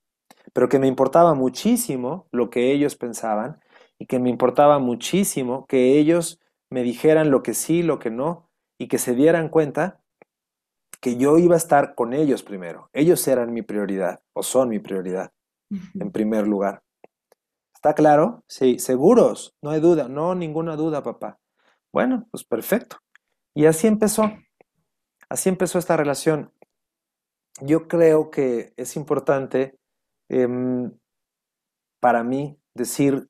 Pero 0.54 0.70
que 0.70 0.80
me 0.80 0.88
importaba 0.88 1.34
muchísimo 1.36 2.28
lo 2.32 2.50
que 2.50 2.72
ellos 2.72 2.96
pensaban 2.96 3.60
y 4.00 4.08
que 4.08 4.20
me 4.20 4.30
importaba 4.30 4.80
muchísimo 4.80 5.66
que 5.68 6.00
ellos 6.00 6.40
me 6.70 6.82
dijeran 6.84 7.30
lo 7.30 7.44
que 7.44 7.54
sí, 7.54 7.84
lo 7.84 8.00
que 8.00 8.10
no, 8.10 8.50
y 8.78 8.88
que 8.88 8.98
se 8.98 9.14
dieran 9.16 9.50
cuenta 9.50 10.02
que 11.06 11.18
yo 11.18 11.38
iba 11.38 11.54
a 11.54 11.58
estar 11.58 11.94
con 11.94 12.14
ellos 12.14 12.42
primero. 12.42 12.90
Ellos 12.92 13.28
eran 13.28 13.54
mi 13.54 13.62
prioridad 13.62 14.24
o 14.34 14.42
son 14.42 14.70
mi 14.70 14.80
prioridad 14.80 15.32
en 15.70 16.12
primer 16.12 16.48
lugar. 16.48 16.82
¿Está 17.76 17.94
claro? 17.94 18.44
Sí, 18.48 18.80
seguros, 18.80 19.56
no 19.62 19.70
hay 19.70 19.80
duda, 19.80 20.08
no 20.08 20.34
ninguna 20.34 20.76
duda, 20.76 21.04
papá. 21.04 21.38
Bueno, 21.94 22.28
pues 22.32 22.44
perfecto. 22.44 22.98
Y 23.54 23.68
así 23.68 23.86
empezó. 23.86 24.34
Así 25.30 25.48
empezó 25.48 25.78
esta 25.78 25.96
relación. 25.96 26.52
Yo 27.62 27.88
creo 27.88 28.32
que 28.32 28.74
es 28.76 28.96
importante 28.96 29.78
em, 30.28 30.92
para 32.00 32.24
mí 32.24 32.60
decir 32.74 33.28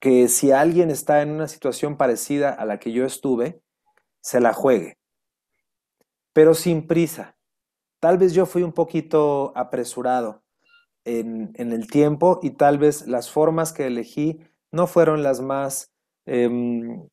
que 0.00 0.26
si 0.26 0.50
alguien 0.50 0.90
está 0.90 1.22
en 1.22 1.30
una 1.30 1.46
situación 1.46 1.96
parecida 1.96 2.50
a 2.50 2.64
la 2.64 2.80
que 2.80 2.90
yo 2.90 3.04
estuve, 3.04 3.62
se 4.20 4.40
la 4.40 4.52
juegue, 4.52 4.98
pero 6.36 6.52
sin 6.52 6.86
prisa. 6.86 7.34
Tal 7.98 8.18
vez 8.18 8.34
yo 8.34 8.44
fui 8.44 8.62
un 8.62 8.74
poquito 8.74 9.54
apresurado 9.56 10.42
en, 11.02 11.54
el 11.56 11.86
tiempo 11.86 12.40
y 12.42 12.50
tal 12.50 12.76
vez 12.76 13.06
las 13.06 13.30
formas 13.30 13.72
que 13.72 13.86
elegí 13.86 14.40
no 14.70 14.86
fueron 14.86 15.22
las 15.22 15.40
más 15.40 15.94
em, 16.26 17.08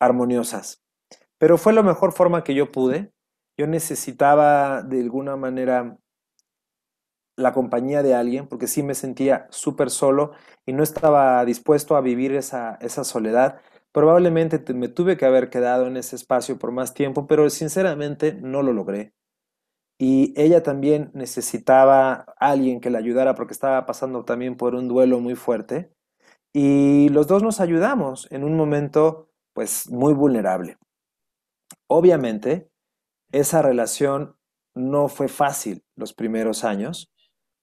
armoniosas, 0.00 0.82
pero 1.36 1.58
fue 1.58 1.74
la 1.74 1.82
mejor 1.82 2.12
forma 2.12 2.42
que 2.42 2.54
yo 2.54 2.72
pude. 2.72 3.12
Yo 3.58 3.66
necesitaba 3.66 4.80
de 4.80 5.02
alguna 5.02 5.36
manera 5.36 5.98
la 7.36 7.52
compañía 7.52 8.02
de 8.02 8.14
alguien, 8.14 8.48
porque 8.48 8.66
sí 8.66 8.82
me 8.82 8.94
sentía 8.94 9.46
súper 9.50 9.90
solo 9.90 10.32
y 10.64 10.72
no 10.72 10.82
estaba 10.82 11.44
dispuesto 11.44 11.96
a 11.96 12.00
vivir 12.00 12.34
esa, 12.34 12.78
esa 12.80 13.04
soledad. 13.04 13.60
Probablemente 13.92 14.62
me 14.74 14.88
tuve 14.88 15.16
que 15.16 15.26
haber 15.26 15.50
quedado 15.50 15.86
en 15.86 15.96
ese 15.96 16.16
espacio 16.16 16.58
por 16.58 16.72
más 16.72 16.94
tiempo, 16.94 17.26
pero 17.26 17.48
sinceramente 17.50 18.34
no 18.34 18.62
lo 18.62 18.72
logré. 18.72 19.14
Y 19.98 20.32
ella 20.40 20.62
también 20.62 21.10
necesitaba 21.14 22.26
alguien 22.38 22.80
que 22.80 22.90
la 22.90 22.98
ayudara 22.98 23.34
porque 23.34 23.54
estaba 23.54 23.84
pasando 23.86 24.24
también 24.24 24.56
por 24.56 24.74
un 24.74 24.86
duelo 24.88 25.20
muy 25.20 25.34
fuerte. 25.34 25.90
Y 26.52 27.08
los 27.08 27.26
dos 27.26 27.42
nos 27.42 27.60
ayudamos 27.60 28.28
en 28.30 28.44
un 28.44 28.56
momento 28.56 29.30
pues 29.54 29.90
muy 29.90 30.14
vulnerable. 30.14 30.76
Obviamente, 31.88 32.70
esa 33.32 33.62
relación 33.62 34.36
no 34.74 35.08
fue 35.08 35.28
fácil 35.28 35.82
los 35.96 36.12
primeros 36.12 36.64
años 36.64 37.10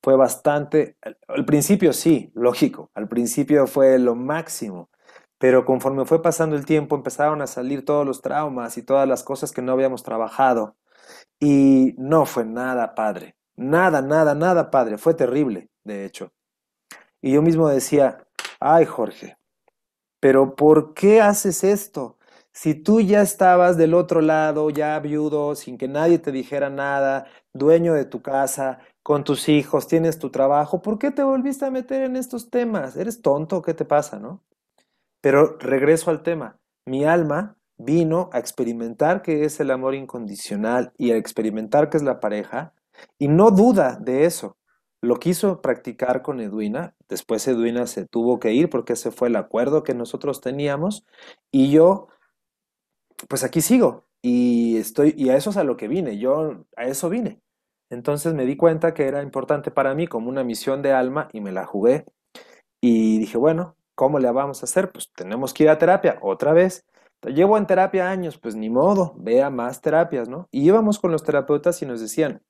fue 0.05 0.15
bastante, 0.15 0.97
al 1.27 1.45
principio 1.45 1.91
sí, 1.91 2.31
lógico, 2.35 2.91
al 2.93 3.07
principio 3.07 3.65
fue 3.65 3.97
lo 3.97 4.13
máximo, 4.13 4.91
pero 5.37 5.65
conforme 5.65 6.05
fue 6.05 6.21
pasando 6.21 6.55
el 6.55 6.65
tiempo 6.65 6.95
empezaron 6.95 7.41
a 7.41 7.47
salir 7.47 7.85
todos 7.85 8.05
los 8.05 8.21
traumas 8.21 8.77
y 8.77 8.83
todas 8.83 9.07
las 9.07 9.23
cosas 9.23 9.51
que 9.51 9.61
no 9.61 9.71
habíamos 9.73 10.03
trabajado 10.03 10.75
y 11.39 11.95
no 11.97 12.25
fue 12.25 12.45
nada 12.45 12.95
padre, 12.95 13.35
nada, 13.55 14.01
nada, 14.01 14.35
nada 14.35 14.71
padre, 14.71 14.97
fue 14.97 15.13
terrible, 15.13 15.69
de 15.83 16.05
hecho. 16.05 16.31
Y 17.21 17.33
yo 17.33 17.41
mismo 17.41 17.69
decía, 17.69 18.25
ay 18.59 18.85
Jorge, 18.85 19.37
pero 20.19 20.55
¿por 20.55 20.93
qué 20.93 21.21
haces 21.21 21.63
esto? 21.63 22.17
Si 22.51 22.73
tú 22.73 23.01
ya 23.01 23.21
estabas 23.21 23.77
del 23.77 23.93
otro 23.93 24.21
lado, 24.21 24.69
ya 24.69 24.97
viudo, 24.99 25.55
sin 25.55 25.77
que 25.77 25.87
nadie 25.89 26.19
te 26.19 26.31
dijera 26.31 26.69
nada, 26.69 27.27
dueño 27.53 27.93
de 27.93 28.05
tu 28.05 28.21
casa, 28.21 28.79
con 29.03 29.23
tus 29.23 29.49
hijos, 29.49 29.87
tienes 29.87 30.17
tu 30.19 30.31
trabajo, 30.31 30.81
¿por 30.81 30.97
qué 30.97 31.11
te 31.11 31.21
volviste 31.21 31.65
a 31.65 31.71
meter 31.71 32.03
en 32.03 32.15
estos 32.15 32.49
temas? 32.49 32.95
¿Eres 32.95 33.21
tonto? 33.21 33.61
¿Qué 33.61 33.73
te 33.73 33.85
pasa, 33.85 34.19
no? 34.19 34.41
Pero 35.25 35.57
regreso 35.57 36.11
al 36.11 36.21
tema. 36.21 36.59
Mi 36.85 37.03
alma 37.03 37.57
vino 37.77 38.29
a 38.31 38.37
experimentar 38.37 39.23
que 39.23 39.43
es 39.43 39.59
el 39.59 39.71
amor 39.71 39.95
incondicional 39.95 40.93
y 40.99 41.09
a 41.09 41.17
experimentar 41.17 41.89
que 41.89 41.97
es 41.97 42.03
la 42.03 42.19
pareja 42.19 42.75
y 43.17 43.27
no 43.27 43.49
duda 43.49 43.97
de 43.99 44.25
eso. 44.25 44.55
Lo 45.01 45.15
quiso 45.15 45.63
practicar 45.63 46.21
con 46.21 46.41
Edwina, 46.41 46.93
después 47.09 47.47
Edwina 47.47 47.87
se 47.87 48.05
tuvo 48.05 48.39
que 48.39 48.53
ir 48.53 48.69
porque 48.69 48.93
ese 48.93 49.09
fue 49.09 49.29
el 49.29 49.35
acuerdo 49.35 49.81
que 49.81 49.95
nosotros 49.95 50.41
teníamos 50.41 51.07
y 51.51 51.71
yo 51.71 52.07
pues 53.27 53.43
aquí 53.43 53.61
sigo 53.61 54.05
y 54.21 54.77
estoy 54.77 55.15
y 55.17 55.29
a 55.29 55.37
eso 55.37 55.49
es 55.49 55.57
a 55.57 55.63
lo 55.63 55.75
que 55.75 55.87
vine, 55.87 56.19
yo 56.19 56.67
a 56.77 56.85
eso 56.85 57.09
vine. 57.09 57.41
Entonces 57.89 58.35
me 58.35 58.45
di 58.45 58.57
cuenta 58.57 58.93
que 58.93 59.07
era 59.07 59.23
importante 59.23 59.71
para 59.71 59.95
mí 59.95 60.05
como 60.05 60.29
una 60.29 60.43
misión 60.43 60.83
de 60.83 60.93
alma 60.93 61.29
y 61.33 61.41
me 61.41 61.51
la 61.51 61.65
jugué. 61.65 62.05
Y 62.79 63.17
dije, 63.17 63.39
bueno, 63.39 63.75
¿cómo 63.95 64.19
le 64.19 64.29
vamos 64.31 64.61
a 64.61 64.65
hacer? 64.65 64.91
Pues 64.91 65.11
tenemos 65.13 65.53
que 65.53 65.63
ir 65.63 65.69
a 65.69 65.77
terapia 65.77 66.19
otra 66.21 66.53
vez. 66.53 66.85
Llevo 67.23 67.57
en 67.57 67.65
terapia 67.65 68.09
años, 68.09 68.37
pues 68.37 68.55
ni 68.55 68.69
modo, 68.69 69.15
vea 69.17 69.49
más 69.49 69.81
terapias, 69.81 70.29
¿no? 70.29 70.47
Y 70.51 70.65
íbamos 70.67 70.99
con 70.99 71.11
los 71.11 71.23
terapeutas 71.23 71.81
y 71.81 71.85
nos 71.85 71.99
decían, 71.99 72.43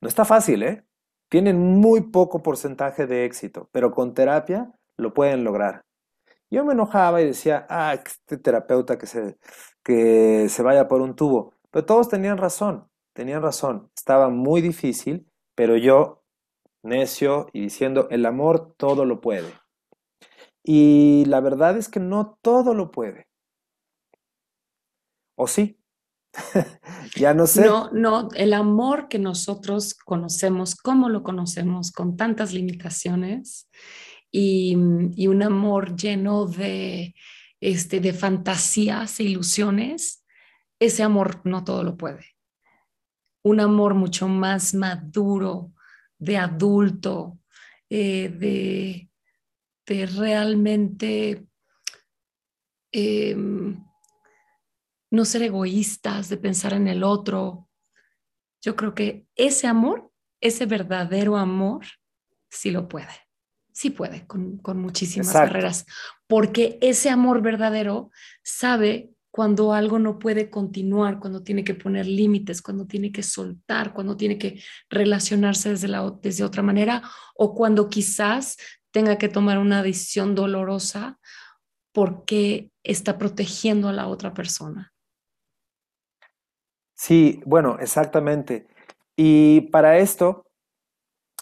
no 0.00 0.08
está 0.08 0.24
fácil, 0.24 0.62
¿eh? 0.62 0.84
Tienen 1.28 1.58
muy 1.58 2.02
poco 2.02 2.42
porcentaje 2.42 3.06
de 3.06 3.24
éxito, 3.24 3.68
pero 3.72 3.90
con 3.90 4.14
terapia 4.14 4.70
lo 4.96 5.14
pueden 5.14 5.42
lograr. 5.42 5.82
Yo 6.50 6.64
me 6.64 6.74
enojaba 6.74 7.22
y 7.22 7.26
decía, 7.26 7.66
ah, 7.68 7.94
este 7.94 8.36
terapeuta 8.36 8.98
que 8.98 9.06
se, 9.06 9.38
que 9.82 10.48
se 10.48 10.62
vaya 10.62 10.86
por 10.86 11.00
un 11.00 11.16
tubo. 11.16 11.54
Pero 11.70 11.86
todos 11.86 12.08
tenían 12.08 12.38
razón 12.38 12.92
tenían 13.12 13.42
razón, 13.42 13.90
estaba 13.96 14.28
muy 14.28 14.60
difícil, 14.60 15.26
pero 15.54 15.76
yo, 15.76 16.22
necio 16.82 17.46
y 17.52 17.60
diciendo, 17.60 18.08
el 18.10 18.26
amor 18.26 18.74
todo 18.76 19.04
lo 19.04 19.20
puede. 19.20 19.52
Y 20.64 21.24
la 21.26 21.40
verdad 21.40 21.76
es 21.76 21.88
que 21.88 22.00
no 22.00 22.38
todo 22.42 22.74
lo 22.74 22.90
puede. 22.90 23.28
¿O 25.36 25.46
sí? 25.46 25.80
ya 27.16 27.34
no 27.34 27.46
sé. 27.46 27.64
No, 27.64 27.90
no, 27.90 28.28
el 28.34 28.52
amor 28.52 29.08
que 29.08 29.18
nosotros 29.18 29.94
conocemos, 29.94 30.74
cómo 30.74 31.08
lo 31.08 31.22
conocemos, 31.22 31.90
con 31.90 32.16
tantas 32.16 32.52
limitaciones 32.52 33.68
y, 34.30 34.76
y 35.16 35.26
un 35.26 35.42
amor 35.42 35.96
lleno 35.96 36.46
de, 36.46 37.14
este, 37.60 38.00
de 38.00 38.12
fantasías 38.12 39.18
e 39.20 39.24
ilusiones, 39.24 40.24
ese 40.78 41.02
amor 41.02 41.40
no 41.44 41.64
todo 41.64 41.82
lo 41.82 41.96
puede 41.96 42.32
un 43.42 43.60
amor 43.60 43.94
mucho 43.94 44.28
más 44.28 44.74
maduro, 44.74 45.72
de 46.18 46.38
adulto, 46.38 47.38
eh, 47.90 48.28
de, 48.28 49.10
realmente 50.06 51.46
em, 52.92 53.84
no 55.10 55.24
ser 55.24 55.42
egoístas, 55.42 56.28
de 56.28 56.36
pensar 56.38 56.72
en 56.72 56.88
el 56.88 57.04
otro. 57.04 57.68
Yo 58.62 58.76
creo 58.76 58.94
que 58.94 59.26
ese 59.36 59.66
amor, 59.66 60.10
ese 60.40 60.66
verdadero 60.66 61.36
amor, 61.36 61.84
sí 62.50 62.70
lo 62.70 62.88
puede. 62.88 63.12
Sí 63.74 63.90
puede, 63.90 64.26
con, 64.26 64.60
muchísimas 64.74 65.32
barreras, 65.32 65.86
porque 66.26 66.78
ese 66.82 67.08
amor 67.08 67.40
verdadero 67.40 68.10
sabe 68.42 69.12
cuando 69.30 69.72
algo 69.72 69.98
no 69.98 70.18
puede 70.18 70.50
continuar, 70.50 71.18
cuando 71.18 71.42
tiene 71.42 71.64
que 71.64 71.74
poner 71.74 72.06
límites, 72.06 72.60
cuando 72.60 72.86
tiene 72.86 73.10
que 73.10 73.22
soltar, 73.22 73.94
cuando 73.94 74.14
tiene 74.14 74.36
que 74.36 74.62
relacionarse 74.90 75.70
desde, 75.70 75.88
la, 75.88 76.14
desde 76.20 76.44
otra 76.44 76.62
manera 76.62 77.02
o 77.34 77.54
cuando 77.54 77.88
quizás 77.88 78.58
tenga 78.92 79.18
que 79.18 79.28
tomar 79.28 79.58
una 79.58 79.82
decisión 79.82 80.34
dolorosa 80.34 81.18
porque 81.92 82.70
está 82.82 83.18
protegiendo 83.18 83.88
a 83.88 83.92
la 83.92 84.06
otra 84.08 84.32
persona. 84.32 84.92
Sí, 86.94 87.40
bueno, 87.44 87.78
exactamente. 87.80 88.68
Y 89.16 89.62
para 89.72 89.98
esto, 89.98 90.46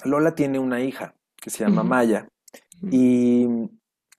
Lola 0.04 0.34
tiene 0.34 0.58
una 0.58 0.80
hija 0.80 1.14
que 1.36 1.50
se 1.50 1.64
llama 1.64 1.82
Maya. 1.82 2.28
Y 2.82 3.46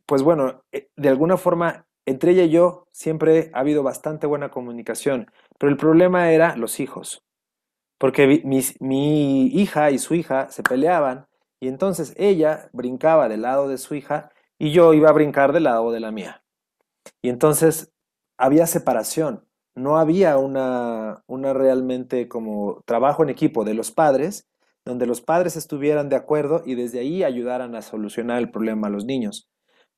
pues 0.05 0.21
bueno, 0.23 0.63
eh, 0.71 0.89
de 0.95 1.09
alguna 1.09 1.37
forma 1.37 1.85
entre 2.05 2.31
ella 2.31 2.43
y 2.43 2.49
yo 2.49 2.87
siempre 2.91 3.51
ha 3.53 3.59
habido 3.59 3.83
bastante 3.83 4.27
buena 4.27 4.49
comunicación, 4.49 5.31
pero 5.57 5.71
el 5.71 5.77
problema 5.77 6.31
era 6.31 6.55
los 6.55 6.79
hijos, 6.79 7.23
porque 7.97 8.41
mi, 8.79 9.47
hija 9.47 9.91
y 9.91 9.99
su 9.99 10.15
hija 10.15 10.49
se 10.49 10.63
peleaban 10.63 11.27
y 11.61 11.67
entonces 11.67 12.13
ella 12.17 12.69
brincaba 12.73 13.29
del 13.29 13.43
lado 13.43 13.69
de 13.69 13.77
su 13.77 13.93
hija 13.93 14.31
y 14.57 14.71
yo 14.71 14.93
iba 14.93 15.09
a 15.09 15.13
brincar 15.13 15.53
del 15.53 15.63
lado 15.63 15.91
de 15.91 15.99
la 15.99 16.11
mía. 16.11 16.43
Y 17.21 17.29
entonces 17.29 17.93
había 18.37 18.65
separación, 18.65 19.45
no 19.75 19.97
había 19.97 20.37
una, 20.37 21.23
una 21.27 21.53
realmente 21.53 22.27
como 22.27 22.81
trabajo 22.85 23.21
en 23.23 23.29
equipo 23.29 23.63
de 23.63 23.75
los 23.75 23.91
padres, 23.91 24.49
donde 24.83 25.05
los 25.05 25.21
padres 25.21 25.55
estuvieran 25.55 26.09
de 26.09 26.15
acuerdo 26.15 26.63
y 26.65 26.73
desde 26.73 26.99
ahí 26.99 27.23
ayudaran 27.23 27.75
a 27.75 27.83
solucionar 27.83 28.39
el 28.39 28.49
problema 28.49 28.87
a 28.87 28.91
los 28.91 29.05
niños. 29.05 29.47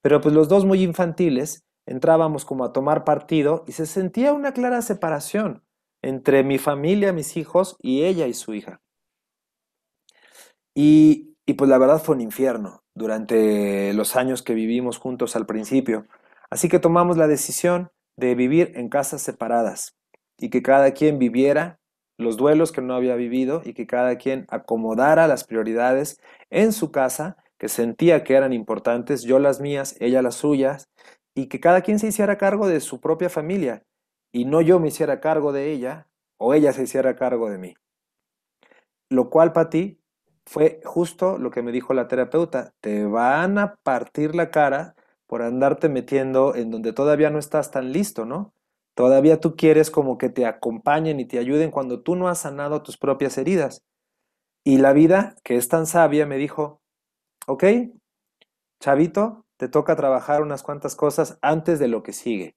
Pero 0.02 0.20
pues 0.20 0.36
los 0.36 0.50
dos 0.50 0.66
muy 0.66 0.84
infantiles 0.84 1.64
entrábamos 1.86 2.44
como 2.44 2.66
a 2.66 2.74
tomar 2.74 3.06
partido 3.06 3.64
y 3.68 3.72
se 3.72 3.86
sentía 3.86 4.34
una 4.34 4.52
clara 4.52 4.82
separación 4.82 5.64
entre 6.02 6.44
mi 6.44 6.58
familia, 6.58 7.14
mis 7.14 7.38
hijos 7.38 7.78
y 7.82 8.04
ella 8.04 8.28
y 8.28 8.34
su 8.34 8.54
hija. 8.54 8.82
Y, 10.76 11.33
y 11.46 11.54
pues 11.54 11.70
la 11.70 11.78
verdad 11.78 12.02
fue 12.02 12.16
un 12.16 12.22
infierno 12.22 12.84
durante 12.96 13.94
los 13.94 14.16
años 14.16 14.44
que 14.44 14.54
vivimos 14.54 14.98
juntos 14.98 15.36
al 15.36 15.46
principio. 15.46 16.06
Así 16.50 16.70
que 16.70 16.80
tomamos 16.80 17.18
la 17.18 17.28
decisión 17.28 17.90
de 18.18 18.36
vivir 18.36 18.72
en 18.76 18.90
casas 18.90 19.22
separadas 19.22 19.96
y 20.38 20.50
que 20.50 20.62
cada 20.62 20.92
quien 20.92 21.20
viviera 21.20 21.80
los 22.18 22.38
duelos 22.38 22.72
que 22.72 22.82
no 22.82 22.96
había 22.96 23.16
vivido 23.16 23.62
y 23.66 23.74
que 23.74 23.88
cada 23.88 24.18
quien 24.18 24.46
acomodara 24.50 25.28
las 25.28 25.44
prioridades 25.44 26.20
en 26.50 26.72
su 26.72 26.92
casa 26.92 27.38
que 27.58 27.70
sentía 27.70 28.24
que 28.24 28.36
eran 28.36 28.54
importantes, 28.54 29.24
yo 29.24 29.40
las 29.40 29.62
mías, 29.62 29.96
ella 30.00 30.22
las 30.22 30.36
suyas, 30.36 30.90
y 31.34 31.48
que 31.48 31.60
cada 31.60 31.82
quien 31.82 31.98
se 31.98 32.08
hiciera 32.08 32.38
cargo 32.38 32.68
de 32.68 32.80
su 32.82 33.00
propia 33.00 33.30
familia. 33.30 33.84
y 34.36 34.46
no 34.46 34.62
yo 34.62 34.80
me 34.80 34.88
hiciera 34.88 35.20
cargo 35.22 35.54
de 35.54 35.72
ella 35.72 36.08
o 36.40 36.56
ella 36.56 36.74
se 36.74 36.84
hiciera 36.84 37.16
cargo 37.16 37.50
de 37.52 37.60
mí. 37.60 37.76
Lo 39.10 39.30
cual 39.30 39.54
para 39.54 39.70
ti 39.70 40.03
fue 40.46 40.82
justo 40.84 41.38
lo 41.38 41.52
que 41.52 41.62
me 41.62 41.72
dijo 41.72 41.94
la 41.94 42.08
terapeuta, 42.08 42.74
te 42.82 43.06
van 43.06 43.58
a 43.58 43.76
partir 43.84 44.36
la 44.36 44.52
cara 44.52 44.96
por 45.28 45.42
andarte 45.42 45.90
metiendo 45.90 46.56
en 46.56 46.70
donde 46.70 46.94
todavía 46.94 47.30
no 47.30 47.40
estás 47.40 47.72
tan 47.72 47.92
listo, 47.92 48.26
¿no? 48.26 48.54
Todavía 48.96 49.40
tú 49.40 49.56
quieres 49.56 49.90
como 49.90 50.18
que 50.18 50.30
te 50.30 50.46
acompañen 50.46 51.20
y 51.20 51.26
te 51.26 51.40
ayuden 51.40 51.72
cuando 51.72 52.02
tú 52.02 52.16
no 52.16 52.28
has 52.28 52.40
sanado 52.40 52.84
tus 52.84 52.98
propias 52.98 53.38
heridas. 53.38 53.84
Y 54.64 54.78
la 54.78 54.94
vida, 54.94 55.36
que 55.44 55.56
es 55.56 55.68
tan 55.68 55.88
sabia, 55.88 56.26
me 56.26 56.38
dijo, 56.38 56.82
ok, 57.48 57.64
chavito, 58.80 59.46
te 59.58 59.68
toca 59.68 59.96
trabajar 59.96 60.42
unas 60.42 60.62
cuantas 60.62 60.96
cosas 60.96 61.40
antes 61.42 61.80
de 61.80 61.88
lo 61.88 62.04
que 62.04 62.14
sigue. 62.14 62.56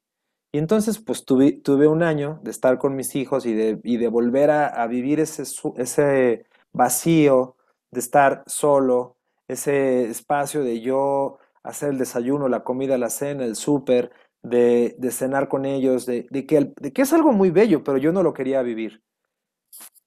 Y 0.53 0.59
entonces, 0.59 0.99
pues 0.99 1.25
tuve, 1.25 1.63
un 1.89 2.03
año 2.03 2.41
de 2.43 2.51
estar 2.51 2.79
con 2.79 2.95
mis 2.95 3.15
hijos 3.15 3.47
y 3.47 3.55
de, 3.55 4.09
volver 4.09 4.51
a, 4.51 4.87
vivir 4.87 5.21
ese 5.21 6.47
vacío, 6.73 7.56
de 7.97 8.01
estar 8.01 8.45
solo, 8.47 9.17
ese 9.49 10.05
espacio 10.11 10.63
de 10.63 10.83
yo 10.83 11.39
hacer 11.63 11.89
el 11.89 11.99
desayuno, 11.99 12.47
la 12.47 12.63
comida, 12.63 12.99
la 12.99 13.09
cena, 13.09 13.47
el 13.47 13.57
súper, 13.57 14.13
de, 14.43 14.95
de, 14.99 15.11
cenar 15.11 15.49
con 15.49 15.65
ellos, 15.65 16.05
de, 16.05 16.27
de, 16.31 16.45
que, 16.45 16.75
de 16.79 16.93
que 16.93 17.03
es 17.03 17.13
algo 17.15 17.33
muy 17.33 17.51
bello, 17.51 17.83
pero 17.83 17.97
yo 17.97 18.13
no 18.13 18.23
lo 18.23 18.35
quería 18.35 18.61
vivir. 18.61 19.03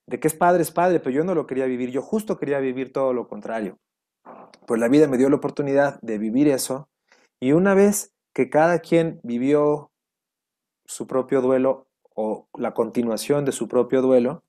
De 0.06 0.20
que 0.20 0.28
es 0.28 0.36
padre, 0.36 0.62
es 0.62 0.70
padre, 0.70 1.00
pero 1.00 1.16
yo 1.16 1.24
no 1.24 1.34
lo 1.34 1.48
quería 1.48 1.66
vivir. 1.66 1.90
Yo 1.90 2.04
justo 2.04 2.38
quería 2.38 2.60
vivir 2.60 2.94
todo 2.94 3.12
lo 3.12 3.28
contrario. 3.28 3.80
Pues 4.68 4.80
la 4.80 4.88
vida 4.88 5.08
me 5.08 5.18
dio 5.18 5.28
la 5.30 5.38
oportunidad 5.38 6.00
de 6.02 6.20
vivir 6.20 6.48
eso. 6.48 6.90
Y 7.40 7.54
una 7.54 7.74
vez 7.74 8.14
que 8.36 8.52
cada 8.52 8.80
quien 8.80 9.20
vivió 9.24 9.90
su 10.86 11.08
propio 11.08 11.42
duelo 11.42 11.88
o 12.14 12.48
la 12.56 12.76
continuación 12.76 13.46
de 13.46 13.52
su 13.52 13.68
propio 13.68 14.04
duelo, 14.04 14.44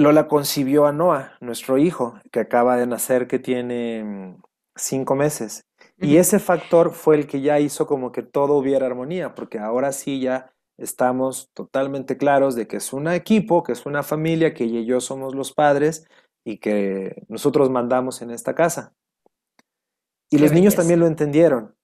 Lola 0.00 0.28
concibió 0.28 0.86
a 0.86 0.92
Noah, 0.92 1.36
nuestro 1.40 1.76
hijo, 1.76 2.20
que 2.30 2.38
acaba 2.38 2.76
de 2.76 2.86
nacer, 2.86 3.26
que 3.26 3.40
tiene 3.40 4.04
mm, 4.04 4.42
cinco 4.76 5.16
meses. 5.16 5.66
Y 6.00 6.18
ese 6.18 6.38
factor 6.38 6.92
fue 6.92 7.16
el 7.16 7.26
que 7.26 7.40
ya 7.40 7.58
hizo 7.58 7.88
como 7.88 8.12
que 8.12 8.22
todo 8.22 8.54
hubiera 8.54 8.86
armonía, 8.86 9.34
porque 9.34 9.58
ahora 9.58 9.90
sí 9.90 10.20
ya 10.20 10.52
estamos 10.78 11.50
totalmente 11.52 12.16
claros 12.16 12.54
de 12.54 12.68
que 12.68 12.76
es 12.76 12.92
un 12.92 13.08
equipo, 13.08 13.64
que 13.64 13.72
es 13.72 13.84
una 13.84 14.04
familia, 14.04 14.54
que 14.54 14.64
ella 14.64 14.78
y 14.78 14.86
yo 14.86 15.00
somos 15.00 15.34
los 15.34 15.52
padres 15.52 16.06
y 16.46 16.58
que 16.58 17.24
nosotros 17.28 17.68
mandamos 17.68 18.22
en 18.22 18.30
esta 18.30 18.54
casa. 18.54 18.94
Y 20.30 20.38
los 20.38 20.52
niños 20.52 20.76
también 20.76 21.00
lo 21.00 21.08
entendieron. 21.08 21.74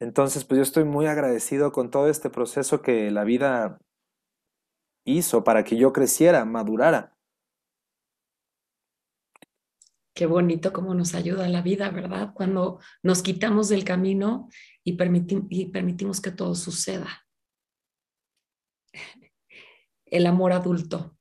Entonces, 0.00 0.44
pues 0.44 0.56
yo 0.56 0.62
estoy 0.62 0.84
muy 0.84 1.06
agradecido 1.06 1.72
con 1.72 1.90
todo 1.90 2.08
este 2.08 2.30
proceso 2.30 2.80
que 2.80 3.10
la 3.10 3.24
vida 3.24 3.78
hizo 5.04 5.44
para 5.44 5.62
que 5.64 5.76
yo 5.76 5.92
creciera, 5.92 6.46
madurara. 6.46 7.14
Qué 10.14 10.26
bonito 10.26 10.72
cómo 10.72 10.94
nos 10.94 11.14
ayuda 11.14 11.48
la 11.48 11.62
vida, 11.62 11.90
¿verdad? 11.90 12.32
Cuando 12.34 12.80
nos 13.02 13.22
quitamos 13.22 13.68
del 13.68 13.84
camino 13.84 14.48
y, 14.82 14.94
permitimos 14.94 16.20
que 16.20 16.30
todo 16.30 16.54
suceda. 16.54 17.26
El 20.04 20.26
amor 20.26 20.52
adulto. 20.52 21.16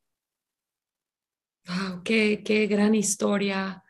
Wow, 1.68 2.02
qué, 2.04 2.68
gran 2.68 2.96
historia. 2.96 3.84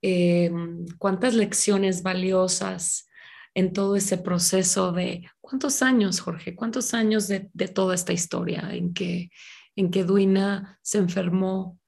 Em, 0.00 0.86
cuántas 0.98 1.34
lecciones 1.34 2.04
valiosas 2.04 3.08
en 3.54 3.72
todo 3.72 3.96
ese 3.96 4.18
proceso 4.18 4.92
de 4.92 5.28
cuántos 5.40 5.82
años, 5.82 6.20
Jorge, 6.20 6.54
cuántos 6.54 6.94
años 6.94 7.26
de, 7.26 7.50
toda 7.74 7.96
esta 7.96 8.12
historia 8.12 8.70
en 8.72 8.94
que, 8.94 9.30
en 9.74 9.90
que 9.90 10.04
Duina 10.04 10.78
se 10.82 10.98
enfermó, 10.98 11.80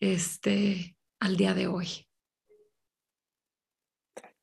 este, 0.00 0.96
al 1.22 1.36
día 1.36 1.54
de 1.54 1.68
hoy? 1.68 1.86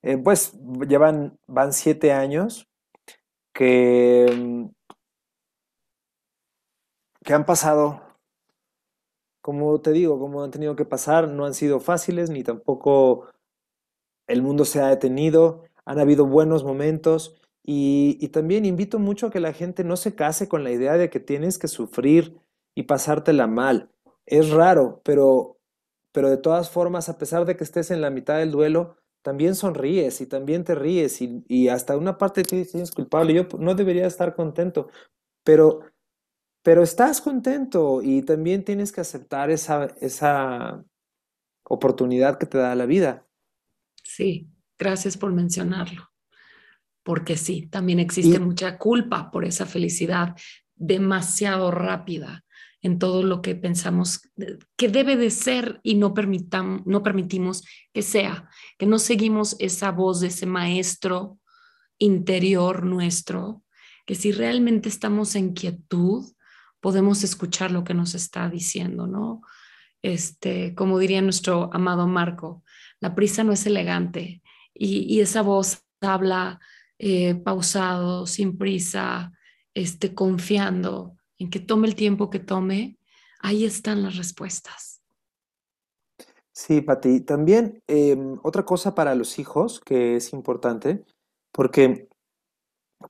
Eh, 0.01 0.17
pues 0.17 0.53
llevan, 0.87 1.37
van 1.45 1.73
siete 1.73 2.13
años 2.13 2.69
que, 3.53 4.33
mm, 4.33 4.69
que 7.25 7.33
han 7.33 7.45
pasado, 7.45 8.01
como 9.41 9.81
te 9.81 9.91
digo, 9.91 10.19
como 10.19 10.41
han 10.41 10.51
tenido 10.51 10.77
que 10.77 10.85
pasar, 10.85 11.27
no 11.27 11.45
han 11.45 11.53
sido 11.53 11.81
fáciles, 11.81 12.29
ni 12.29 12.43
tampoco 12.43 13.27
el 14.27 14.41
mundo 14.41 14.63
se 14.63 14.79
ha 14.79 14.87
detenido, 14.87 15.65
han 15.83 15.99
habido 15.99 16.25
buenos 16.25 16.63
momentos 16.63 17.41
y, 17.61 18.17
y 18.21 18.29
también 18.29 18.65
invito 18.65 18.99
mucho 18.99 19.27
a 19.27 19.31
que 19.31 19.41
la 19.41 19.51
gente 19.51 19.83
no 19.83 19.97
se 19.97 20.15
case 20.15 20.47
con 20.47 20.63
la 20.63 20.71
idea 20.71 20.93
de 20.93 21.09
que 21.09 21.19
tienes 21.19 21.57
que 21.57 21.67
sufrir 21.67 22.39
y 22.73 22.83
pasártela 22.83 23.47
mal. 23.47 23.91
Es 24.25 24.49
raro, 24.49 25.01
pero 25.03 25.58
pero 26.11 26.29
de 26.29 26.37
todas 26.37 26.69
formas, 26.69 27.09
a 27.09 27.17
pesar 27.17 27.45
de 27.45 27.55
que 27.55 27.63
estés 27.63 27.91
en 27.91 28.01
la 28.01 28.09
mitad 28.09 28.37
del 28.37 28.51
duelo, 28.51 28.97
también 29.21 29.55
sonríes 29.55 30.21
y 30.21 30.25
también 30.25 30.63
te 30.63 30.75
ríes 30.75 31.21
y, 31.21 31.69
hasta 31.69 31.97
una 31.97 32.17
parte 32.17 32.41
de 32.41 32.45
ti 32.63 32.71
tienes 32.71 32.91
culpable. 32.91 33.33
Yo 33.33 33.47
no 33.59 33.75
debería 33.75 34.07
estar 34.07 34.35
contento, 34.35 34.89
pero, 35.43 35.81
pero 36.63 36.83
estás 36.83 37.21
contento 37.21 38.01
y 38.01 38.21
también 38.21 38.63
tienes 38.63 38.91
que 38.91 39.01
aceptar 39.01 39.51
esa, 39.51 39.85
esa 39.99 40.83
oportunidad 41.63 42.37
que 42.37 42.45
te 42.45 42.57
da 42.57 42.75
la 42.75 42.85
vida. 42.85 43.27
Sí, 44.03 44.49
gracias 44.77 45.17
por 45.17 45.33
mencionarlo, 45.33 46.09
porque 47.03 47.35
sí, 47.35 47.67
también 47.67 47.99
existe 47.99 48.39
mucha 48.39 48.77
culpa 48.77 49.29
por 49.29 49.45
esa 49.45 49.65
felicidad 49.65 50.35
demasiado 50.75 51.71
rápida 51.71 52.45
en 52.81 52.97
todo 52.97 53.23
lo 53.23 53.41
que 53.41 53.55
pensamos 53.55 54.21
que 54.77 54.87
debe 54.87 55.17
de 55.17 55.31
ser 55.31 55.79
y 55.83 55.95
no, 55.95 56.13
permitam, 56.13 56.83
no 56.85 57.03
permitimos 57.03 57.63
que 57.93 58.01
sea, 58.01 58.49
que 58.77 58.85
no 58.85 58.99
seguimos 58.99 59.55
esa 59.59 59.91
voz 59.91 60.21
de 60.21 60.27
ese 60.27 60.45
maestro 60.45 61.39
interior 61.97 62.85
nuestro, 62.85 63.63
que 64.05 64.15
si 64.15 64.31
realmente 64.31 64.87
estamos 64.87 65.35
en 65.35 65.53
quietud, 65.53 66.25
podemos 66.79 67.23
escuchar 67.23 67.71
lo 67.71 67.83
que 67.83 67.93
nos 67.93 68.15
está 68.15 68.49
diciendo, 68.49 69.05
¿no? 69.05 69.41
Este, 70.01 70.73
como 70.75 70.97
diría 70.97 71.21
nuestro 71.21 71.69
amado 71.73 72.07
Marco, 72.07 72.63
la 73.01 73.15
prisa 73.15 73.43
no 73.43 73.51
es 73.51 73.65
elegante 73.65 74.41
y, 74.73 75.19
esa 75.19 75.41
voz 75.41 75.83
habla 75.99 76.61
eh, 76.97 77.35
pausado, 77.35 78.25
sin 78.25 78.57
prisa, 78.57 79.33
este, 79.73 80.13
confiando 80.13 81.18
en 81.39 81.49
que 81.49 81.59
tome 81.59 81.87
el 81.87 81.95
tiempo 81.95 82.29
que 82.29 82.39
tome, 82.39 82.99
ahí 83.39 83.65
están 83.65 84.03
las 84.03 84.17
respuestas. 84.17 85.01
Sí, 86.51 86.81
Pati. 86.81 87.21
También 87.21 87.81
em, 87.87 88.37
otra 88.43 88.65
cosa 88.65 88.93
para 88.93 89.15
los 89.15 89.39
hijos 89.39 89.79
que 89.79 90.17
es 90.17 90.33
importante, 90.33 91.05
porque, 91.51 92.09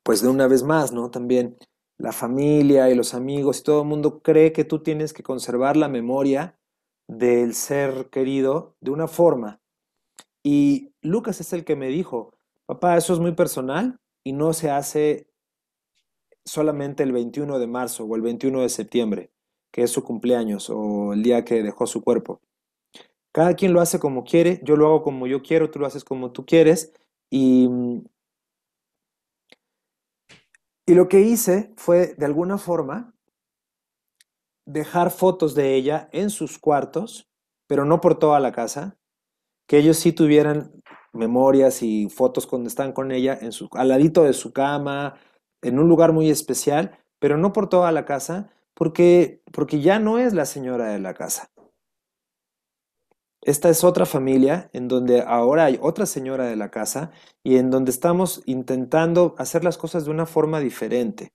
pues 0.04 0.22
de 0.22 0.28
una 0.28 0.48
vez 0.48 0.64
más, 0.64 0.92
¿no? 0.94 1.10
También 1.10 1.58
la 1.98 2.12
familia 2.12 2.90
y 2.90 2.96
los 2.96 3.14
amigos 3.14 3.60
y 3.60 3.64
todo 3.64 3.82
el 3.82 3.88
mundo 3.88 4.22
cree 4.22 4.54
que 4.54 4.64
tú 4.64 4.84
tienes 4.84 5.14
que 5.14 5.24
conservar 5.24 5.76
la 5.78 5.90
memoria 5.90 6.58
del 7.08 7.56
ser 7.56 8.10
querido 8.12 8.76
de 8.82 8.92
una 8.92 9.08
forma. 9.08 9.60
Y 10.44 10.94
Lucas 11.02 11.42
es 11.42 11.52
el 11.52 11.66
que 11.66 11.76
me 11.76 11.88
dijo, 11.88 12.34
papá, 12.68 12.98
eso 12.98 13.14
es 13.14 13.20
muy 13.20 13.34
personal 13.34 14.00
y 14.24 14.34
no 14.34 14.54
se 14.54 14.70
hace 14.70 15.29
solamente 16.50 17.04
el 17.04 17.12
21 17.12 17.60
de 17.60 17.68
marzo 17.68 18.06
o 18.06 18.16
el 18.16 18.22
21 18.22 18.62
de 18.62 18.70
septiembre, 18.70 19.32
que 19.72 19.84
es 19.84 19.92
su 19.92 20.04
cumpleaños 20.04 20.70
o 20.70 21.14
el 21.14 21.24
día 21.24 21.46
que 21.46 21.64
dejó 21.64 21.88
su 21.88 22.04
cuerpo. 22.04 22.42
Cada 23.32 23.54
quien 23.54 23.74
lo 23.74 23.82
hace 23.82 24.00
como 24.00 24.24
quiere, 24.24 24.60
yo 24.64 24.76
lo 24.76 24.88
hago 24.88 25.04
como 25.04 25.28
yo 25.28 25.44
quiero, 25.44 25.70
tú 25.70 25.80
lo 25.80 25.86
haces 25.86 26.04
como 26.04 26.32
tú 26.32 26.46
quieres 26.46 26.94
y, 27.30 27.70
y 30.88 30.94
lo 30.96 31.08
que 31.08 31.22
hice 31.22 31.72
fue 31.78 32.16
de 32.16 32.26
alguna 32.26 32.58
forma 32.58 33.14
dejar 34.66 35.12
fotos 35.12 35.54
de 35.54 35.76
ella 35.76 36.10
en 36.12 36.32
sus 36.32 36.58
cuartos, 36.58 37.30
pero 37.68 37.86
no 37.86 38.02
por 38.02 38.18
toda 38.18 38.40
la 38.40 38.52
casa, 38.52 38.98
que 39.68 39.78
ellos 39.78 39.98
sí 39.98 40.14
tuvieran 40.14 40.72
memorias 41.14 41.84
y 41.84 42.10
fotos 42.10 42.48
cuando 42.48 42.68
están 42.68 42.92
con 42.92 43.12
ella 43.12 43.38
en 43.40 43.52
su, 43.52 43.70
al 43.74 43.90
ladito 43.90 44.24
de 44.24 44.34
su 44.34 44.52
cama, 44.52 45.16
en 45.62 45.80
un 45.80 45.90
lugar 45.90 46.14
muy 46.14 46.30
especial, 46.30 46.98
pero 47.20 47.38
no 47.38 47.54
por 47.54 47.70
toda 47.70 47.92
la 47.92 48.06
casa, 48.06 48.50
porque, 48.74 49.42
porque 49.52 49.82
ya 49.82 50.00
no 50.00 50.20
es 50.20 50.34
la 50.34 50.46
señora 50.46 50.88
de 50.88 51.00
la 51.00 51.14
casa. 51.14 51.52
Esta 53.42 53.70
es 53.70 53.84
otra 53.84 54.06
familia 54.06 54.70
en 54.74 54.88
donde 54.88 55.22
ahora 55.22 55.66
hay 55.66 55.80
otra 55.82 56.06
señora 56.06 56.46
de 56.46 56.56
la 56.56 56.72
casa 56.72 57.12
y 57.44 57.56
en 57.58 57.70
donde 57.70 57.92
estamos 57.92 58.42
intentando 58.46 59.36
hacer 59.38 59.64
las 59.64 59.78
cosas 59.78 60.06
de 60.06 60.12
una 60.12 60.26
forma 60.26 60.60
diferente. 60.60 61.34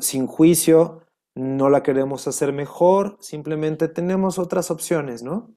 sin 0.00 0.26
juicio, 0.26 1.06
no 1.34 1.70
la 1.70 1.82
queremos 1.82 2.28
hacer 2.28 2.52
mejor, 2.52 3.16
simplemente 3.20 3.88
tenemos 3.88 4.38
otras 4.38 4.70
opciones, 4.70 5.22
¿no? 5.22 5.54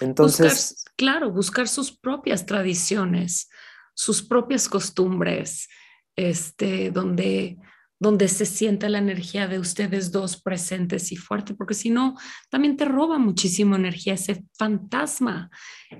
Entonces... 0.00 0.84
claro, 0.96 1.30
buscar 1.30 1.68
sus 1.68 1.92
propias 1.92 2.46
tradiciones, 2.46 3.48
sus 3.94 4.22
propias 4.22 4.68
costumbres, 4.68 5.68
este, 6.16 6.90
donde 6.90 7.58
donde 8.04 8.28
se 8.28 8.44
sienta 8.44 8.88
la 8.88 8.98
energía 8.98 9.46
de 9.48 9.58
ustedes 9.58 10.12
dos 10.12 10.40
presentes 10.40 11.10
y 11.10 11.16
fuerte, 11.16 11.54
porque 11.54 11.74
si 11.74 11.90
no, 11.90 12.16
también 12.50 12.76
te 12.76 12.84
roba 12.84 13.18
muchísimo 13.18 13.76
energía 13.76 14.14
ese 14.14 14.44
fantasma 14.58 15.50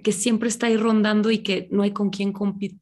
que 0.03 0.13
siempre 0.13 0.49
está 0.49 0.67
ahí 0.67 0.77
rondando 0.77 1.31
y 1.31 1.39
que 1.39 1.69
no 1.71 1.83
hay 1.83 1.93
con 1.93 2.11
quién 2.11 2.33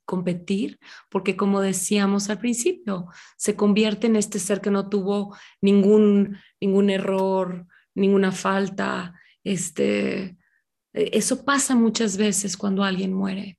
competir, 0.05 0.79
porque 1.09 1.37
como 1.37 1.61
decíamos 1.61 2.31
al 2.31 2.39
principio, 2.39 3.07
se 3.37 3.55
convierte 3.55 4.09
en 4.09 4.17
este 4.17 4.39
ser 4.39 4.61
que 4.61 4.71
no 4.71 4.89
tuvo 4.89 5.37
ningún, 5.61 6.39
ningún 6.61 6.91
error, 6.91 7.67
ninguna 7.95 8.33
falta. 8.33 9.15
Este, 9.45 10.37
e, 10.95 11.11
eso 11.13 11.45
pasa 11.45 11.77
muchas 11.77 12.17
veces 12.17 12.57
cuando 12.57 12.83
alguien 12.83 13.13
muere. 13.13 13.59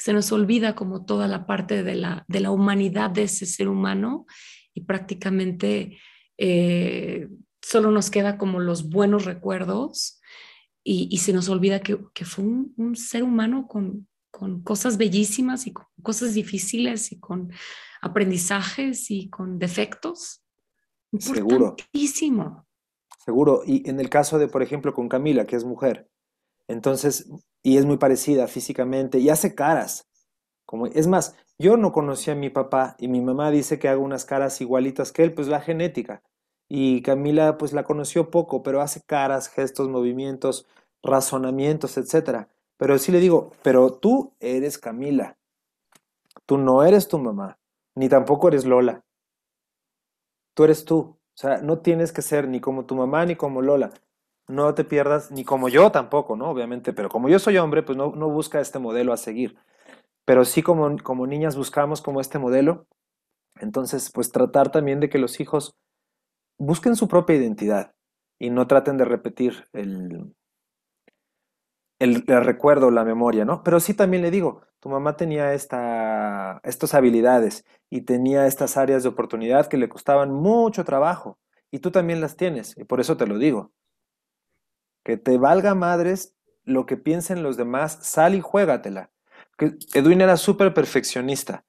Se 0.00 0.14
nos 0.14 0.32
olvida 0.32 0.74
como 0.74 1.04
toda 1.04 1.28
la 1.28 1.46
parte 1.46 1.82
de 1.82 1.94
la, 1.94 2.24
de 2.26 2.40
la 2.40 2.50
humanidad 2.50 3.10
de 3.10 3.24
ese 3.24 3.44
ser 3.44 3.68
humano 3.68 4.24
y 4.72 4.84
prácticamente 4.84 5.98
eh, 6.38 7.28
solo 7.60 7.90
nos 7.90 8.10
queda 8.10 8.38
como 8.38 8.60
los 8.60 8.88
buenos 8.88 9.26
recuerdos 9.26 10.18
y, 10.82 11.18
se 11.18 11.34
nos 11.34 11.50
olvida 11.50 11.80
que, 11.80 11.98
fue 12.24 12.44
un, 12.44 12.96
ser 12.96 13.22
humano 13.22 13.68
con, 13.68 14.08
con 14.30 14.62
cosas 14.62 14.96
bellísimas 14.96 15.66
y 15.66 15.74
con 15.74 15.84
cosas 16.02 16.32
difíciles 16.32 17.12
y 17.12 17.20
con 17.20 17.52
aprendizajes 18.00 19.10
y 19.10 19.28
con 19.28 19.58
defectos. 19.58 20.42
Seguro. 21.18 21.76
Seguro. 23.22 23.62
Y 23.66 23.86
en 23.86 24.00
el 24.00 24.08
caso 24.08 24.38
de, 24.38 24.48
por 24.48 24.62
ejemplo, 24.62 24.94
con 24.94 25.10
Camila, 25.10 25.46
que 25.46 25.56
es 25.56 25.64
mujer, 25.64 26.08
entonces, 26.66 27.28
y 27.62 27.76
es 27.76 27.86
muy 27.86 27.96
parecida 27.96 28.46
físicamente, 28.48 29.18
y 29.18 29.28
hace 29.30 29.54
caras. 29.54 30.08
Como, 30.66 30.86
es 30.86 31.06
más, 31.06 31.34
yo 31.58 31.76
no 31.76 31.92
conocía 31.92 32.32
a 32.32 32.36
mi 32.36 32.48
papá 32.48 32.96
y 32.98 33.08
mi 33.08 33.20
mamá 33.20 33.50
dice 33.50 33.78
que 33.78 33.88
hago 33.88 34.02
unas 34.02 34.24
caras 34.24 34.60
igualitas 34.60 35.12
que 35.12 35.24
él, 35.24 35.34
pues 35.34 35.48
la 35.48 35.60
genética. 35.60 36.22
Y 36.68 37.02
Camila 37.02 37.58
pues 37.58 37.72
la 37.72 37.84
conoció 37.84 38.30
poco, 38.30 38.62
pero 38.62 38.80
hace 38.80 39.02
caras, 39.02 39.48
gestos, 39.48 39.88
movimientos, 39.88 40.66
razonamientos, 41.02 41.98
etc. 41.98 42.46
Pero 42.76 42.98
sí 42.98 43.12
le 43.12 43.20
digo, 43.20 43.52
pero 43.62 43.92
tú 43.92 44.32
eres 44.40 44.78
Camila. 44.78 45.36
Tú 46.46 46.56
no 46.56 46.82
eres 46.84 47.08
tu 47.08 47.18
mamá, 47.18 47.58
ni 47.94 48.08
tampoco 48.08 48.48
eres 48.48 48.64
Lola. 48.64 49.04
Tú 50.54 50.64
eres 50.64 50.84
tú. 50.84 50.98
O 50.98 51.18
sea, 51.34 51.58
no 51.58 51.80
tienes 51.80 52.12
que 52.12 52.22
ser 52.22 52.48
ni 52.48 52.60
como 52.60 52.86
tu 52.86 52.94
mamá 52.94 53.26
ni 53.26 53.36
como 53.36 53.62
Lola. 53.62 53.90
No 54.50 54.74
te 54.74 54.84
pierdas, 54.84 55.30
ni 55.30 55.44
como 55.44 55.68
yo 55.68 55.90
tampoco, 55.90 56.36
¿no? 56.36 56.50
Obviamente, 56.50 56.92
pero 56.92 57.08
como 57.08 57.28
yo 57.28 57.38
soy 57.38 57.58
hombre, 57.58 57.82
pues 57.82 57.96
no, 57.96 58.12
no 58.14 58.28
busca 58.28 58.60
este 58.60 58.78
modelo 58.78 59.12
a 59.12 59.16
seguir 59.16 59.56
pero 60.30 60.44
sí 60.44 60.62
como, 60.62 60.96
como 61.02 61.26
niñas 61.26 61.56
buscamos 61.56 62.02
como 62.02 62.20
este 62.20 62.38
modelo. 62.38 62.86
Entonces, 63.56 64.12
pues 64.14 64.30
tratar 64.30 64.70
también 64.70 65.00
de 65.00 65.08
que 65.08 65.18
los 65.18 65.40
hijos 65.40 65.74
busquen 66.56 66.94
su 66.94 67.08
propia 67.08 67.34
identidad 67.34 67.94
y 68.38 68.50
no 68.50 68.68
traten 68.68 68.96
de 68.96 69.06
repetir 69.06 69.64
el, 69.72 70.32
el, 71.98 72.24
recuerdo, 72.26 72.92
la 72.92 73.04
memoria, 73.04 73.44
¿no? 73.44 73.64
Pero 73.64 73.80
sí 73.80 73.92
también 73.92 74.22
le 74.22 74.30
digo, 74.30 74.62
tu 74.78 74.88
mamá 74.88 75.16
tenía 75.16 75.52
esta, 75.52 76.60
estas 76.62 76.94
habilidades 76.94 77.64
y 77.90 78.02
tenía 78.02 78.46
estas 78.46 78.76
áreas 78.76 79.02
de 79.02 79.08
oportunidad 79.08 79.66
que 79.66 79.78
le 79.78 79.88
costaban 79.88 80.30
mucho 80.30 80.84
trabajo 80.84 81.40
y 81.72 81.80
tú 81.80 81.90
también 81.90 82.20
las 82.20 82.36
tienes 82.36 82.76
y 82.78 82.84
por 82.84 83.00
eso 83.00 83.16
te 83.16 83.26
lo 83.26 83.36
digo. 83.36 83.72
Que 85.04 85.16
te 85.16 85.38
valga 85.38 85.74
madres 85.74 86.34
lo 86.64 86.86
que 86.86 86.96
piensen 86.96 87.42
los 87.42 87.56
demás, 87.56 87.98
sal 88.02 88.34
y 88.34 88.40
juégatela. 88.40 89.10
Edwin 89.94 90.20
era 90.20 90.36
súper 90.36 90.72
perfeccionista. 90.72 91.64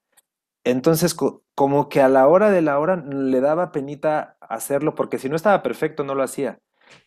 Entonces, 0.64 1.16
como 1.16 1.90
que 1.90 2.02
a 2.02 2.08
la 2.08 2.28
hora 2.28 2.52
de 2.52 2.62
la 2.62 2.80
hora 2.80 2.98
le 2.98 3.42
daba 3.42 3.72
penita 3.72 4.38
hacerlo, 4.42 4.96
porque 4.96 5.18
si 5.18 5.28
no 5.28 5.36
estaba 5.36 5.64
perfecto, 5.64 6.04
no 6.04 6.16
lo 6.16 6.24
hacía. 6.24 6.60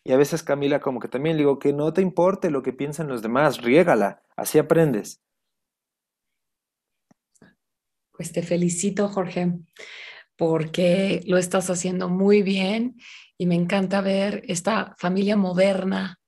Y 0.03 0.11
a 0.11 0.17
veces 0.17 0.43
Camila 0.43 0.79
como 0.79 0.99
que 0.99 1.07
también 1.07 1.37
le 1.37 1.43
digo 1.43 1.59
que 1.59 1.73
no 1.73 1.93
te 1.93 2.01
importe 2.01 2.49
lo 2.49 2.63
que 2.63 2.73
piensan 2.73 3.07
los 3.07 3.21
demás, 3.21 3.61
riégala, 3.61 4.23
así 4.35 4.59
aprendes. 4.59 5.21
Pues 8.11 8.31
te 8.31 8.41
felicito, 8.41 9.07
Jorge, 9.09 9.53
porque 10.37 11.21
lo 11.27 11.37
estás 11.37 11.69
haciendo 11.69 12.09
muy 12.09 12.41
bien 12.41 12.95
y 13.37 13.45
me 13.45 13.55
encanta 13.55 14.01
ver 14.01 14.43
esta 14.47 14.95
familia 14.97 15.35
moderna, 15.35 16.19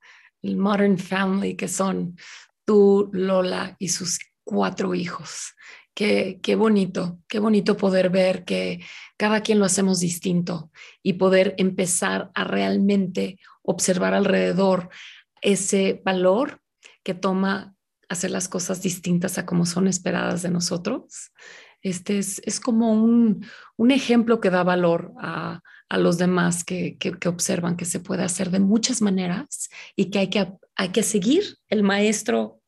el 0.42 0.58
Modern 0.58 0.98
Family, 0.98 1.56
que 1.56 1.68
son 1.68 2.18
tú, 2.66 3.10
Lola 3.14 3.76
y 3.80 3.90
sus 3.90 4.20
cuatro 4.44 4.94
hijos. 4.94 5.54
Qué, 5.94 6.40
qué 6.44 6.56
bonito, 6.56 7.20
qué 7.28 7.40
bonito 7.40 7.76
poder 7.76 8.10
ver 8.10 8.46
que 8.46 8.84
cada 9.18 9.42
quien 9.42 9.58
lo 9.58 9.66
hacemos 9.66 10.00
distinto 10.00 10.70
y 11.02 11.14
poder 11.14 11.56
empezar 11.58 12.30
a 12.36 12.44
realmente 12.44 13.40
observar 13.64 14.14
alrededor 14.14 14.90
ese 15.42 16.02
valor 16.06 16.62
que 17.04 17.14
toma 17.14 17.76
hacer 18.10 18.32
las 18.32 18.48
cosas 18.48 18.82
distintas 18.82 19.38
a 19.38 19.46
como 19.46 19.66
son 19.66 19.88
esperadas 19.88 20.42
de 20.42 20.50
nosotros. 20.50 21.32
Este 21.82 22.18
es, 22.18 22.42
es 22.46 22.60
como 22.60 22.92
un, 22.92 23.46
un, 23.76 23.92
ejemplo 23.92 24.40
que 24.40 24.50
da 24.50 24.64
valor 24.64 25.14
a, 25.20 25.62
a 25.90 25.98
los 25.98 26.18
demás 26.18 26.64
que, 26.64 26.98
que, 26.98 27.30
observan 27.30 27.78
que 27.78 27.86
se 27.86 28.00
puede 28.00 28.24
hacer 28.24 28.52
de 28.52 28.60
muchas 28.60 29.02
maneras 29.02 29.70
y 29.96 30.10
que 30.10 30.20
hay 30.20 30.30
que, 30.30 30.52
hay 30.76 30.90
que 30.90 31.04
seguir 31.04 31.58
el 31.70 31.84
maestro 31.84 32.62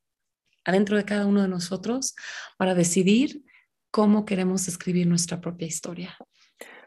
adentro 0.66 0.96
de 0.96 1.06
cada 1.06 1.26
uno 1.26 1.42
de 1.42 1.48
nosotros 1.48 2.16
para 2.58 2.76
decidir 2.76 3.44
cómo 3.92 4.26
queremos 4.26 4.68
escribir 4.68 5.08
nuestra 5.08 5.42
propia 5.42 5.68
historia. 5.68 6.18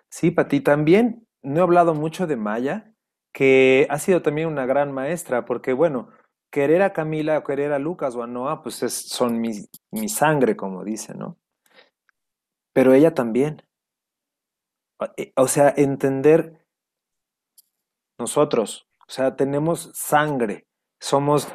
Sí, 0.09 0.31
Pati, 0.31 0.61
también 0.61 1.27
no 1.43 1.61
he 1.61 1.63
hablado 1.63 1.95
mucho 1.95 2.27
de 2.27 2.37
Maya, 2.37 2.93
que 3.33 3.87
ha 3.91 3.99
sido 3.99 4.23
también 4.23 4.49
una 4.49 4.67
gran 4.67 4.93
maestra, 4.93 5.45
porque 5.45 5.73
bueno, 5.73 6.11
querer 6.51 6.83
a 6.83 6.93
Camila 6.93 7.39
o 7.39 7.45
querer 7.45 7.73
a 7.73 7.79
Lucas 7.79 8.15
o 8.15 8.23
a 8.23 8.27
Noah, 8.27 8.63
pues 8.63 8.77
son 8.77 9.41
mi, 9.41 9.53
mi 9.91 10.09
sangre, 10.09 10.55
como 10.55 10.85
dice, 10.85 11.15
¿no? 11.15 11.39
Pero 12.73 12.93
ella 12.93 13.15
también. 13.15 13.63
Eh, 15.17 15.33
o 15.37 15.49
sea, 15.49 15.73
entender 15.77 16.65
nosotros, 18.19 18.87
o 19.09 19.11
sea, 19.11 19.37
tenemos 19.37 19.91
sangre, 19.95 20.67
somos 21.01 21.49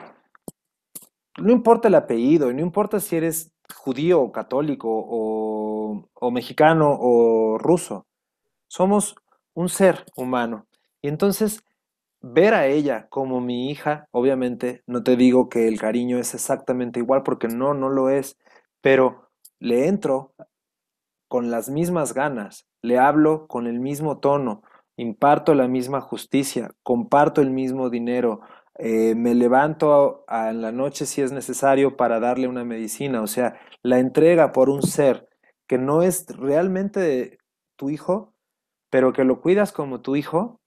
no 1.37 1.51
importa 1.51 1.87
el 1.87 1.95
apellido, 1.95 2.51
no 2.51 2.61
importa 2.61 2.99
si 2.99 3.15
eres 3.15 3.51
judío 3.75 4.21
o 4.21 4.31
católico 4.31 4.89
o, 4.89 6.31
mexicano 6.31 6.97
o 6.99 7.57
ruso, 7.57 8.05
somos 8.67 9.15
un 9.53 9.69
ser 9.69 10.05
humano. 10.15 10.67
Y 11.01 11.07
entonces, 11.07 11.63
ver 12.21 12.53
a 12.53 12.67
ella 12.67 13.07
como 13.09 13.39
mi 13.39 13.69
hija, 13.71 14.07
obviamente, 14.11 14.83
no 14.87 15.03
te 15.03 15.15
digo 15.15 15.49
que 15.49 15.67
el 15.67 15.79
cariño 15.79 16.19
es 16.19 16.33
exactamente 16.33 16.99
igual, 16.99 17.23
porque 17.23 17.47
no, 17.47 17.73
no 17.73 17.89
lo 17.89 18.09
es, 18.09 18.37
pero 18.81 19.29
le 19.59 19.87
entro 19.87 20.33
con 21.27 21.51
las 21.51 21.69
mismas 21.69 22.13
ganas, 22.13 22.67
le 22.81 22.97
hablo 22.97 23.47
con 23.47 23.67
el 23.67 23.79
mismo 23.79 24.19
tono, 24.19 24.63
imparto 24.95 25.53
la 25.53 25.67
misma 25.67 26.01
justicia, 26.01 26.71
comparto 26.83 27.41
el 27.41 27.51
mismo 27.51 27.89
dinero, 27.89 28.41
eh, 28.79 29.15
me 29.15 29.33
levanto 29.33 30.23
en 30.29 30.61
la 30.61 30.71
noche 30.71 31.05
si 31.05 31.21
es 31.21 31.31
necesario 31.31 31.97
para 31.97 32.19
darle 32.19 32.47
una 32.47 32.63
medicina, 32.63 33.21
o 33.21 33.27
sea, 33.27 33.59
la 33.81 33.99
entrega 33.99 34.51
por 34.51 34.69
un 34.69 34.83
ser 34.83 35.27
que 35.67 35.77
no 35.77 36.01
es 36.01 36.27
realmente 36.37 37.39
tu 37.75 37.89
hijo, 37.89 38.33
pero 38.89 39.13
que 39.13 39.23
lo 39.23 39.41
cuidas 39.41 39.71
como 39.71 40.01
tu 40.01 40.15
hijo, 40.15 40.61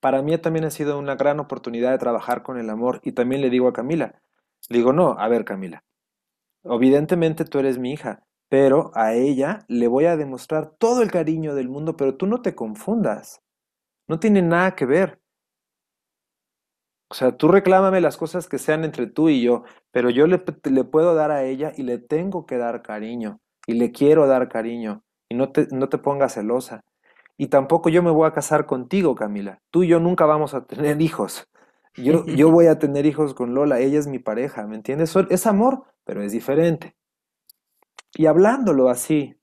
para 0.00 0.22
mí 0.22 0.36
también 0.38 0.64
ha 0.64 0.70
sido 0.70 0.98
una 0.98 1.16
gran 1.16 1.40
oportunidad 1.40 1.90
de 1.90 1.98
trabajar 1.98 2.42
con 2.42 2.58
el 2.58 2.70
amor. 2.70 3.00
Y 3.02 3.12
también 3.12 3.42
le 3.42 3.50
digo 3.50 3.68
a 3.68 3.72
Camila, 3.72 4.20
digo, 4.68 4.92
no, 4.92 5.16
a 5.18 5.28
ver 5.28 5.44
Camila, 5.44 5.84
evidentemente 6.64 7.44
tú 7.44 7.58
eres 7.58 7.78
mi 7.78 7.92
hija, 7.92 8.24
pero 8.48 8.90
a 8.94 9.14
ella 9.14 9.64
le 9.68 9.88
voy 9.88 10.06
a 10.06 10.16
demostrar 10.16 10.70
todo 10.78 11.02
el 11.02 11.10
cariño 11.10 11.54
del 11.54 11.68
mundo, 11.68 11.96
pero 11.96 12.16
tú 12.16 12.26
no 12.26 12.42
te 12.42 12.54
confundas, 12.54 13.42
no 14.06 14.18
tiene 14.18 14.42
nada 14.42 14.74
que 14.74 14.86
ver. 14.86 15.20
O 17.10 17.14
sea, 17.14 17.36
tú 17.36 17.48
reclámame 17.48 18.00
las 18.00 18.16
cosas 18.16 18.48
que 18.48 18.58
sean 18.58 18.84
entre 18.84 19.06
tú 19.06 19.28
y 19.28 19.42
yo, 19.42 19.64
pero 19.90 20.10
yo 20.10 20.26
le, 20.26 20.38
puedo 20.38 21.14
dar 21.14 21.30
a 21.30 21.44
ella 21.44 21.72
y 21.76 21.82
le 21.82 21.98
tengo 21.98 22.44
que 22.44 22.58
dar 22.58 22.82
cariño, 22.82 23.40
y 23.66 23.74
le 23.74 23.92
quiero 23.92 24.26
dar 24.26 24.48
cariño, 24.48 25.04
y 25.28 25.34
no 25.34 25.50
te, 25.50 25.68
no 25.70 25.88
te 25.88 25.98
pongas 25.98 26.34
celosa. 26.34 26.84
Y 27.38 27.46
tampoco 27.46 27.88
yo 27.88 28.02
me 28.02 28.10
voy 28.10 28.26
a 28.26 28.32
casar 28.32 28.66
contigo, 28.66 29.14
Camila. 29.14 29.62
Tú 29.70 29.84
y 29.84 29.88
yo 29.88 30.00
nunca 30.00 30.26
vamos 30.26 30.54
a 30.54 30.66
tener 30.66 31.00
hijos. 31.00 31.48
Yo, 31.94 32.26
yo 32.26 32.50
voy 32.50 32.66
a 32.66 32.78
tener 32.78 33.06
hijos 33.06 33.34
con 33.34 33.54
Lola, 33.54 33.80
ella 33.80 33.98
es 33.98 34.06
mi 34.06 34.18
pareja, 34.18 34.66
¿me 34.66 34.76
entiendes? 34.76 35.14
Es 35.30 35.46
amor, 35.46 35.84
pero 36.04 36.22
es 36.22 36.32
diferente. 36.32 36.97
Y 38.14 38.26
hablándolo 38.26 38.88
así, 38.88 39.34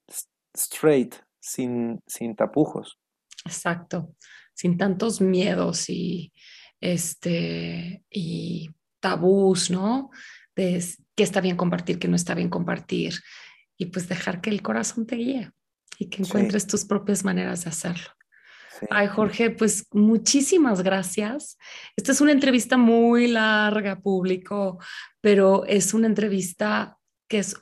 straight, 0.54 1.16
sin, 1.40 2.02
sin 2.08 2.36
tapujos. 2.36 3.00
Exacto, 3.46 4.16
sin 4.54 4.78
tantos 4.78 5.22
miedos 5.22 5.90
y, 5.90 6.34
este, 6.82 8.04
y 8.10 8.70
tabús, 9.00 9.70
¿no? 9.70 10.10
De 10.56 10.84
qué 11.16 11.24
está 11.24 11.42
bien 11.42 11.58
compartir, 11.58 12.00
qué 12.00 12.08
no 12.08 12.16
está 12.16 12.34
bien 12.34 12.50
compartir, 12.50 13.20
y 13.78 13.88
pues 13.88 14.08
dejar 14.08 14.42
que 14.42 14.50
el 14.50 14.62
corazón 14.62 15.06
te 15.06 15.16
guíe. 15.18 15.52
y 15.98 16.10
que 16.10 16.24
encuentres 16.24 16.68
tus 16.68 16.86
propias 16.86 17.24
maneras 17.24 17.64
de 17.64 17.70
hacerlo. 17.70 18.10
Ay, 18.90 19.08
Jorge, 19.08 19.52
pues 19.52 19.88
muchísimas 19.92 20.84
gracias. 20.84 21.58
Esta 21.96 22.12
es 22.12 22.20
una 22.20 22.34
entrevista 22.34 22.76
muy 22.78 23.28
larga, 23.28 24.00
público, 24.02 24.80
pero 25.22 25.66
es 25.66 25.94
una 25.94 26.08
entrevista 26.08 26.98
que 27.30 27.40
es 27.40 27.56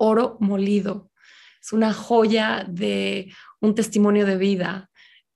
oro 0.00 0.36
molido. 0.40 1.10
Es 1.62 1.72
una 1.72 1.92
joya 1.92 2.64
de 2.68 3.32
un 3.60 3.74
testimonio 3.74 4.26
de 4.26 4.36
vida 4.36 4.90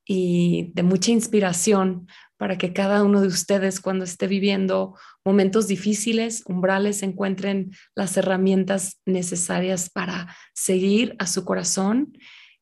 y 0.06 0.72
de 0.74 0.82
mucha 0.82 1.10
inspiración 1.10 2.08
para 2.36 2.58
que 2.58 2.72
cada 2.72 3.04
uno 3.04 3.20
de 3.20 3.28
ustedes 3.28 3.80
cuando 3.80 4.04
esté 4.04 4.26
viviendo 4.26 4.98
momentos 5.24 5.68
difíciles, 5.68 6.42
umbrales, 6.46 7.02
encuentren 7.02 7.70
las 7.94 8.16
herramientas 8.16 9.00
necesarias 9.06 9.90
para 9.90 10.34
seguir 10.52 11.14
a 11.18 11.26
su 11.26 11.44
corazón, 11.44 12.12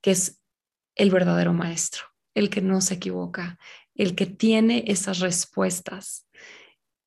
que 0.03 0.11
es 0.11 0.41
el 0.95 1.11
verdadero 1.11 1.53
maestro 1.53 2.13
el 2.35 2.51
que 2.51 2.61
no 2.61 2.81
se 2.81 2.95
equivoca, 2.95 3.59
el 3.95 4.15
que 4.15 4.27
tiene 4.27 4.85
esas 4.87 5.21
respuestas 5.21 6.27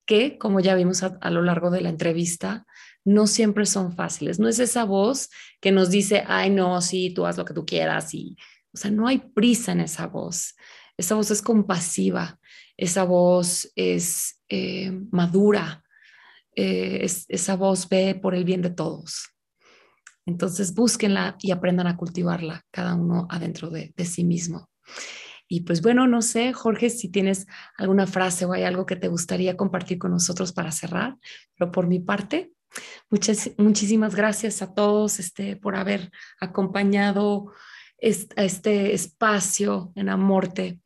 que, 0.06 0.38
como 0.38 0.60
ya 0.60 0.76
vimos 0.76 1.02
a, 1.04 1.30
lo 1.32 1.42
largo 1.42 1.72
de 1.72 1.82
la 1.82 1.90
entrevista, 1.90 2.66
no 3.06 3.28
siempre 3.28 3.66
son 3.66 3.96
fáciles. 3.96 4.40
No 4.40 4.50
es 4.50 4.60
esa 4.60 4.84
voz 4.84 5.30
que 5.62 5.72
nos 5.72 5.90
dice, 5.90 6.24
ay, 6.28 6.50
no, 6.50 6.82
sí, 6.82 7.12
tú 7.12 7.26
haz 7.26 7.38
lo 7.38 7.46
que 7.46 7.54
tú 7.54 7.66
quieras. 7.66 8.14
Y, 8.14 8.36
o 8.74 8.78
sea, 8.78 8.92
no 8.92 9.08
hay 9.08 9.20
prisa 9.20 9.72
en 9.72 9.82
esa 9.82 10.08
voz. 10.08 10.56
Esa 10.98 11.16
voz 11.16 11.30
es 11.32 11.42
compasiva, 11.42 12.40
esa 12.78 13.04
voz 13.04 13.72
es 13.76 14.42
eh, 14.50 14.92
madura, 15.12 15.84
eh, 16.56 17.06
esa 17.28 17.56
voz 17.56 17.88
ve 17.90 18.16
por 18.16 18.34
el 18.34 18.46
bien 18.46 18.62
de 18.62 18.70
todos. 18.70 19.30
Entonces, 20.26 20.74
búsquenla 20.74 21.38
y 21.42 21.52
aprendan 21.52 21.88
a 21.88 21.98
cultivarla 21.98 22.66
cada 22.72 22.96
uno 22.96 23.28
adentro 23.30 23.70
de 23.70 23.94
sí 24.06 24.24
mismo. 24.24 24.70
Y 25.48 25.62
pues 25.62 25.82
bueno, 25.82 26.08
no 26.08 26.22
sé, 26.22 26.54
Jorge, 26.54 26.90
si 26.90 27.10
tienes 27.10 27.46
alguna 27.78 28.08
frase 28.08 28.46
o 28.46 28.54
hay 28.54 28.64
algo 28.64 28.86
que 28.86 28.96
te 28.96 29.10
gustaría 29.10 29.56
compartir 29.56 30.00
con 30.00 30.12
nosotros 30.12 30.54
para 30.54 30.72
cerrar, 30.72 31.18
pero 31.56 31.72
por 31.72 31.88
mi 31.88 32.00
parte, 32.00 32.52
muchas, 33.10 33.52
muchísimas 33.58 34.16
gracias 34.16 34.62
a 34.62 34.74
todos 34.74 35.20
este, 35.20 35.56
por 35.56 35.76
haber 35.76 36.12
acompañado 36.40 37.52
a 38.38 38.44
este 38.44 38.94
espacio 38.94 39.92
en 39.96 40.10
Amorte 40.10 40.80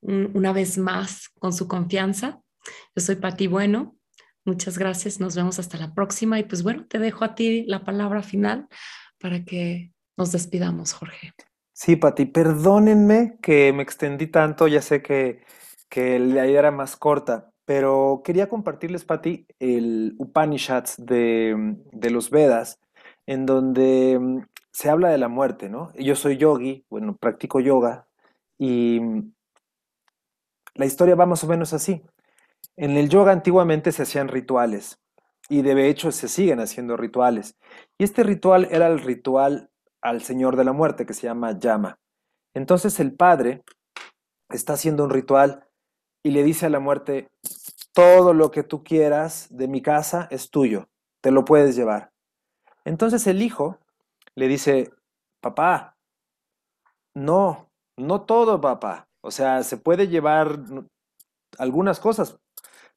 una 0.00 0.52
vez 0.52 0.76
más 0.78 1.30
con 1.38 1.52
su 1.52 1.66
confianza. 1.68 2.40
Yo 2.94 3.02
soy 3.02 3.16
Pati 3.16 3.46
Bueno. 3.46 3.96
Muchas 4.44 4.76
gracias. 4.76 5.20
Nos 5.20 5.34
vemos 5.34 5.58
hasta 5.58 5.78
la 5.78 5.94
próxima. 5.94 6.38
Y 6.38 6.44
pues 6.44 6.62
bueno, 6.62 6.86
te 6.86 6.98
dejo 6.98 7.24
a 7.24 7.34
ti 7.34 7.64
la 7.66 7.84
palabra 7.84 8.22
final 8.22 8.68
para 9.18 9.44
que 9.44 9.92
nos 10.16 10.32
despidamos, 10.32 10.92
Jorge. 10.92 11.32
Sí, 11.72 11.96
Pati, 11.96 12.26
perdónenme 12.26 13.38
que 13.42 13.72
me 13.72 13.82
extendí 13.82 14.26
tanto, 14.26 14.68
ya 14.68 14.80
sé 14.80 15.02
que, 15.02 15.44
que 15.88 16.18
la 16.18 16.46
idea 16.46 16.60
era 16.60 16.70
más 16.70 16.96
corta, 16.96 17.50
pero 17.64 18.22
quería 18.24 18.48
compartirles, 18.48 19.04
Pati, 19.04 19.46
el 19.58 20.14
Upanishads 20.18 20.96
de, 20.98 21.76
de 21.92 22.10
los 22.10 22.30
Vedas, 22.30 22.78
en 23.26 23.46
donde 23.46 24.18
mm, 24.20 24.38
se 24.70 24.90
habla 24.90 25.08
de 25.08 25.18
la 25.18 25.28
muerte, 25.28 25.68
¿no? 25.68 25.92
Yo 25.94 26.16
soy 26.16 26.36
yogi, 26.36 26.84
bueno, 26.90 27.16
practico 27.16 27.60
yoga, 27.60 28.06
y 28.58 29.00
mm, 29.00 29.32
la 30.74 30.86
historia 30.86 31.14
va 31.14 31.26
más 31.26 31.44
o 31.44 31.46
menos 31.46 31.72
así. 31.72 32.02
En 32.76 32.96
el 32.96 33.08
yoga 33.08 33.32
antiguamente 33.32 33.92
se 33.92 34.02
hacían 34.02 34.28
rituales, 34.28 34.98
y 35.48 35.62
de 35.62 35.88
hecho 35.88 36.12
se 36.12 36.28
siguen 36.28 36.60
haciendo 36.60 36.96
rituales. 36.96 37.56
Y 37.98 38.04
este 38.04 38.22
ritual 38.22 38.68
era 38.70 38.88
el 38.88 39.00
ritual 39.00 39.70
al 40.02 40.22
Señor 40.22 40.56
de 40.56 40.64
la 40.64 40.72
Muerte, 40.72 41.06
que 41.06 41.14
se 41.14 41.26
llama 41.26 41.58
Yama. 41.58 41.98
Entonces 42.54 43.00
el 43.00 43.14
padre 43.14 43.62
está 44.50 44.74
haciendo 44.74 45.04
un 45.04 45.10
ritual 45.10 45.66
y 46.24 46.30
le 46.30 46.42
dice 46.42 46.66
a 46.66 46.70
la 46.70 46.80
muerte, 46.80 47.28
todo 47.92 48.32
lo 48.32 48.50
que 48.50 48.64
tú 48.64 48.82
quieras 48.82 49.46
de 49.50 49.68
mi 49.68 49.82
casa 49.82 50.26
es 50.30 50.50
tuyo, 50.50 50.88
te 51.20 51.30
lo 51.30 51.44
puedes 51.44 51.76
llevar. 51.76 52.10
Entonces 52.84 53.26
el 53.26 53.42
hijo 53.42 53.78
le 54.34 54.48
dice, 54.48 54.90
papá, 55.40 55.96
no, 57.14 57.70
no 57.96 58.22
todo, 58.22 58.60
papá. 58.60 59.06
O 59.20 59.30
sea, 59.30 59.62
se 59.62 59.76
puede 59.76 60.08
llevar 60.08 60.58
algunas 61.58 62.00
cosas, 62.00 62.38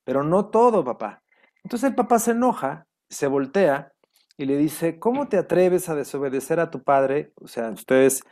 pero 0.03 0.23
no 0.23 0.47
todo, 0.47 0.83
papá. 0.83 1.21
Entonces 1.63 1.89
el 1.89 1.95
papá 1.95 2.19
se 2.19 2.31
enoja, 2.31 2.87
se 3.09 3.27
voltea 3.27 3.91
y 4.37 4.45
le 4.45 4.57
dice, 4.57 4.99
¿cómo 4.99 5.27
te 5.27 5.37
atreves 5.37 5.89
a 5.89 5.95
desobedecer 5.95 6.59
a 6.59 6.71
tu 6.71 6.81
padre? 6.81 7.33
O 7.41 7.47
sea, 7.47 7.69
ustedes 7.69 8.23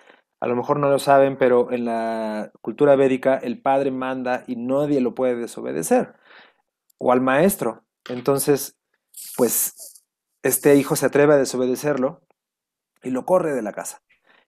a 0.46 0.48
lo 0.48 0.56
mejor 0.56 0.78
no 0.78 0.90
lo 0.90 1.00
saben, 1.00 1.38
pero 1.40 1.72
en 1.72 1.86
la 1.86 2.52
cultura 2.62 2.96
védica 2.96 3.36
el 3.36 3.60
padre 3.60 3.90
manda 3.90 4.44
y 4.46 4.56
nadie 4.56 5.02
lo 5.02 5.16
puede 5.16 5.36
desobedecer. 5.36 6.14
O 7.00 7.12
al 7.12 7.20
maestro. 7.20 7.84
Entonces, 8.10 8.78
pues 9.38 10.04
este 10.44 10.76
hijo 10.76 10.96
se 10.96 11.08
atreve 11.08 11.34
a 11.34 11.38
desobedecerlo 11.38 12.22
y 13.02 13.10
lo 13.10 13.26
corre 13.26 13.56
de 13.56 13.64
la 13.64 13.72
casa. 13.72 14.04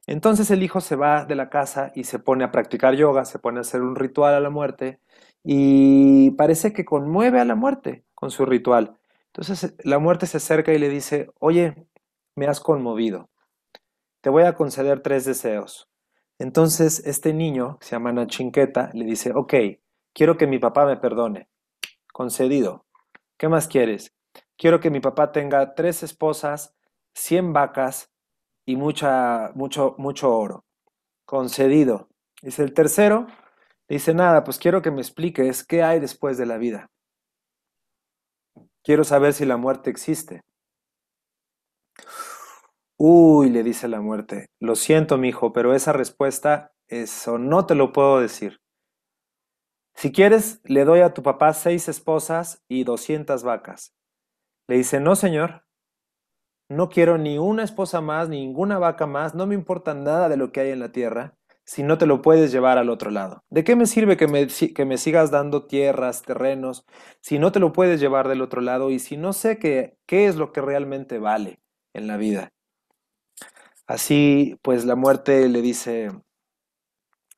Entonces 0.05 0.51
el 0.51 0.61
hijo 0.61 0.81
se 0.81 0.95
va 0.95 1.25
de 1.25 1.33
la 1.33 1.49
casa 1.49 1.91
y 1.95 2.03
se 2.03 2.19
pone 2.19 2.43
a 2.43 2.51
practicar 2.51 2.93
yoga, 2.93 3.25
se 3.25 3.39
pone 3.39 3.57
a 3.57 3.61
hacer 3.61 3.81
un 3.81 3.95
ritual 3.95 4.35
a 4.35 4.39
la 4.39 4.51
muerte 4.51 4.99
y 5.43 6.29
parece 6.37 6.73
que 6.73 6.85
conmueve 6.85 7.39
a 7.39 7.45
la 7.45 7.55
muerte 7.55 8.05
con 8.13 8.29
su 8.29 8.45
ritual. 8.45 8.99
Entonces 9.33 9.73
la 9.83 9.97
muerte 9.97 10.27
se 10.27 10.37
acerca 10.37 10.71
y 10.73 10.77
le 10.77 10.89
dice, 10.89 11.31
oye, 11.39 11.87
me 12.35 12.45
has 12.45 12.59
conmovido, 12.59 13.31
te 14.21 14.29
voy 14.29 14.43
a 14.43 14.53
conceder 14.53 15.01
tres 15.01 15.25
deseos. 15.25 15.89
Entonces 16.39 17.01
este 17.05 17.33
niño, 17.33 17.77
se 17.81 17.91
llama 17.91 18.11
Nachinqueta, 18.11 18.91
le 18.93 19.05
dice, 19.05 19.31
ok, 19.33 19.53
quiero 20.13 20.37
que 20.37 20.47
mi 20.47 20.59
papá 20.59 20.85
me 20.85 20.97
perdone. 20.97 21.49
Concedido. 22.13 22.85
¿Qué 23.37 23.47
más 23.47 23.67
quieres? 23.67 24.15
Quiero 24.57 24.79
que 24.79 24.89
mi 24.89 24.99
papá 24.99 25.31
tenga 25.31 25.75
tres 25.75 26.03
esposas, 26.03 26.75
cien 27.13 27.53
vacas 27.53 28.11
y 28.65 28.75
mucha, 28.75 29.51
mucho, 29.55 29.95
mucho 29.97 30.35
oro. 30.35 30.65
Concedido. 31.25 32.09
Dice 32.41 32.63
el 32.63 32.73
tercero, 32.73 33.27
dice 33.87 34.13
nada, 34.13 34.43
pues 34.43 34.57
quiero 34.57 34.81
que 34.81 34.91
me 34.91 35.01
expliques 35.01 35.63
qué 35.63 35.83
hay 35.83 35.99
después 35.99 36.37
de 36.37 36.45
la 36.45 36.57
vida. 36.57 36.89
Quiero 38.83 39.03
saber 39.03 39.33
si 39.33 39.45
la 39.45 39.57
muerte 39.57 39.89
existe. 39.89 40.43
Uy, 42.99 43.49
le 43.51 43.63
dice 43.63 43.87
la 43.87 44.01
muerte, 44.01 44.49
lo 44.59 44.75
siento, 44.75 45.17
mi 45.17 45.29
hijo, 45.29 45.53
pero 45.53 45.75
esa 45.75 45.93
respuesta, 45.93 46.73
eso 46.87 47.37
no 47.37 47.65
te 47.65 47.75
lo 47.75 47.93
puedo 47.93 48.19
decir. 48.19 48.59
Si 49.95 50.11
quieres, 50.11 50.61
le 50.63 50.83
doy 50.83 51.01
a 51.01 51.13
tu 51.13 51.21
papá 51.21 51.53
seis 51.53 51.87
esposas 51.89 52.63
y 52.67 52.83
doscientas 52.83 53.43
vacas. 53.43 53.93
Le 54.67 54.77
dice, 54.77 54.99
no, 54.99 55.15
señor, 55.15 55.65
no 56.69 56.89
quiero 56.89 57.17
ni 57.17 57.37
una 57.37 57.63
esposa 57.63 58.01
más, 58.01 58.29
ni 58.29 58.45
ninguna 58.45 58.79
vaca 58.79 59.05
más, 59.05 59.35
no 59.35 59.45
me 59.45 59.55
importa 59.55 59.93
nada 59.93 60.27
de 60.27 60.37
lo 60.37 60.51
que 60.51 60.61
hay 60.61 60.71
en 60.71 60.79
la 60.79 60.91
tierra 60.91 61.37
si 61.67 61.83
no 61.83 61.97
te 61.97 62.05
lo 62.05 62.21
puedes 62.21 62.51
llevar 62.51 62.77
al 62.77 62.89
otro 62.89 63.11
lado? 63.11 63.43
¿De 63.49 63.63
qué 63.63 63.75
me 63.75 63.85
sirve 63.85 64.17
que 64.17 64.27
me, 64.27 64.47
que 64.47 64.85
me 64.85 64.97
sigas 64.97 65.31
dando 65.31 65.67
tierras, 65.67 66.23
terrenos, 66.23 66.85
si 67.21 67.39
no 67.39 67.51
te 67.51 67.59
lo 67.59 67.73
puedes 67.73 67.99
llevar 67.99 68.27
del 68.29 68.41
otro 68.41 68.61
lado 68.61 68.89
y 68.89 68.99
si 68.99 69.17
no 69.17 69.33
sé 69.33 69.59
qué, 69.59 69.97
qué 70.07 70.27
es 70.27 70.37
lo 70.37 70.53
que 70.53 70.61
realmente 70.61 71.19
vale 71.19 71.59
en 71.93 72.07
la 72.07 72.15
vida? 72.17 72.53
Así, 73.87 74.59
pues 74.63 74.83
la 74.83 74.95
muerte 74.97 75.47
le 75.47 75.61
dice, 75.61 76.09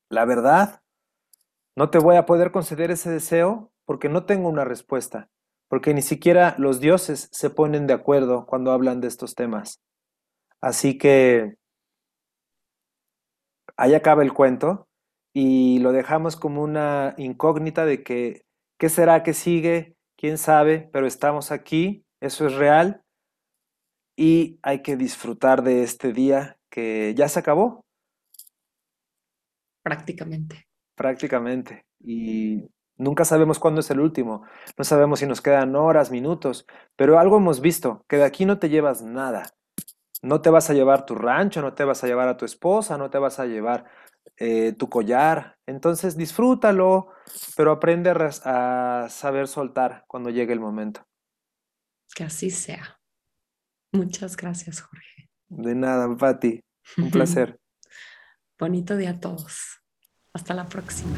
la 0.10 0.26
verdad, 0.26 0.82
no 1.76 1.92
te 1.92 2.00
voy 2.00 2.16
a 2.16 2.26
poder 2.26 2.52
conceder 2.52 2.90
ese 2.90 3.12
deseo 3.12 3.72
porque 3.86 4.10
no 4.10 4.26
tengo 4.26 4.50
una 4.50 4.66
respuesta, 4.66 5.30
porque 5.68 5.94
ni 5.94 6.02
siquiera 6.02 6.56
los 6.58 6.80
dioses 6.80 7.30
se 7.32 7.52
ponen 7.52 7.86
de 7.86 7.94
acuerdo 7.94 8.48
cuando 8.48 8.72
hablan 8.72 9.00
de 9.00 9.08
estos 9.08 9.36
temas. 9.36 9.80
Así 10.60 10.98
que 10.98 11.56
ahí 13.78 13.94
acaba 13.94 14.24
el 14.24 14.34
cuento 14.34 14.88
y 15.34 15.78
lo 15.80 15.92
dejamos 15.92 16.36
como 16.36 16.64
una 16.64 17.14
incógnita 17.18 17.86
de 17.86 18.04
que 18.04 18.42
qué 18.80 18.90
será 18.90 19.22
que 19.22 19.34
sigue, 19.36 19.96
quién 20.18 20.40
sabe, 20.40 20.90
pero 20.92 21.06
estamos 21.06 21.52
aquí, 21.52 22.06
eso 22.20 22.48
es 22.48 22.56
real 22.56 23.04
y 24.20 24.60
hay 24.64 24.82
que 24.82 24.98
disfrutar 24.98 25.64
de 25.64 25.82
este 25.82 26.12
día 26.12 26.58
que 26.70 27.16
ya 27.16 27.30
se 27.30 27.40
acabó. 27.40 27.86
Prácticamente. 29.82 30.68
Prácticamente. 30.94 31.86
Y 32.02 32.70
nunca 32.98 33.24
sabemos 33.24 33.60
cuándo 33.60 33.80
es 33.80 33.90
el 33.92 34.02
último, 34.02 34.44
no 34.78 34.84
sabemos 34.84 35.20
si 35.20 35.26
nos 35.26 35.40
quedan 35.40 35.74
horas, 35.78 36.12
minutos, 36.12 36.66
pero 36.98 37.18
algo 37.18 37.38
hemos 37.38 37.62
visto, 37.62 38.04
que 38.10 38.18
de 38.18 38.26
aquí 38.26 38.44
no 38.44 38.60
te 38.60 38.68
llevas 38.68 39.02
nada. 39.02 39.54
No 40.22 40.42
te 40.42 40.50
vas 40.50 40.70
a 40.70 40.74
llevar 40.74 41.06
tu 41.06 41.16
rancho, 41.16 41.62
no 41.62 41.74
te 41.74 41.86
vas 41.86 42.04
a 42.04 42.08
llevar 42.08 42.28
a 42.28 42.36
tu 42.36 42.44
esposa, 42.44 42.98
no 42.98 43.10
te 43.10 43.20
vas 43.20 43.40
a 43.40 43.46
llevar 43.46 43.86
eh, 44.36 44.74
tu 44.74 44.90
collar. 44.90 45.58
Entonces 45.66 46.18
disfrútalo, 46.18 47.08
pero 47.56 47.72
aprende 47.72 48.10
a, 48.44 49.08
saber 49.10 49.48
soltar 49.48 50.04
cuando 50.08 50.30
llegue 50.30 50.52
el 50.52 50.60
momento. 50.60 51.08
Que 52.14 52.26
así 52.26 52.50
sea. 52.50 52.99
Muchas 53.92 54.38
gracias, 54.38 54.82
Jorge. 54.82 55.30
De 55.50 55.76
nada, 55.76 56.16
Pati. 56.16 56.62
Un 56.98 57.12
placer. 57.12 57.60
Bonito 58.58 58.98
día 58.98 59.12
a 59.12 59.20
todos. 59.20 59.82
Hasta 60.34 60.54
la 60.54 60.68
próxima. 60.68 61.16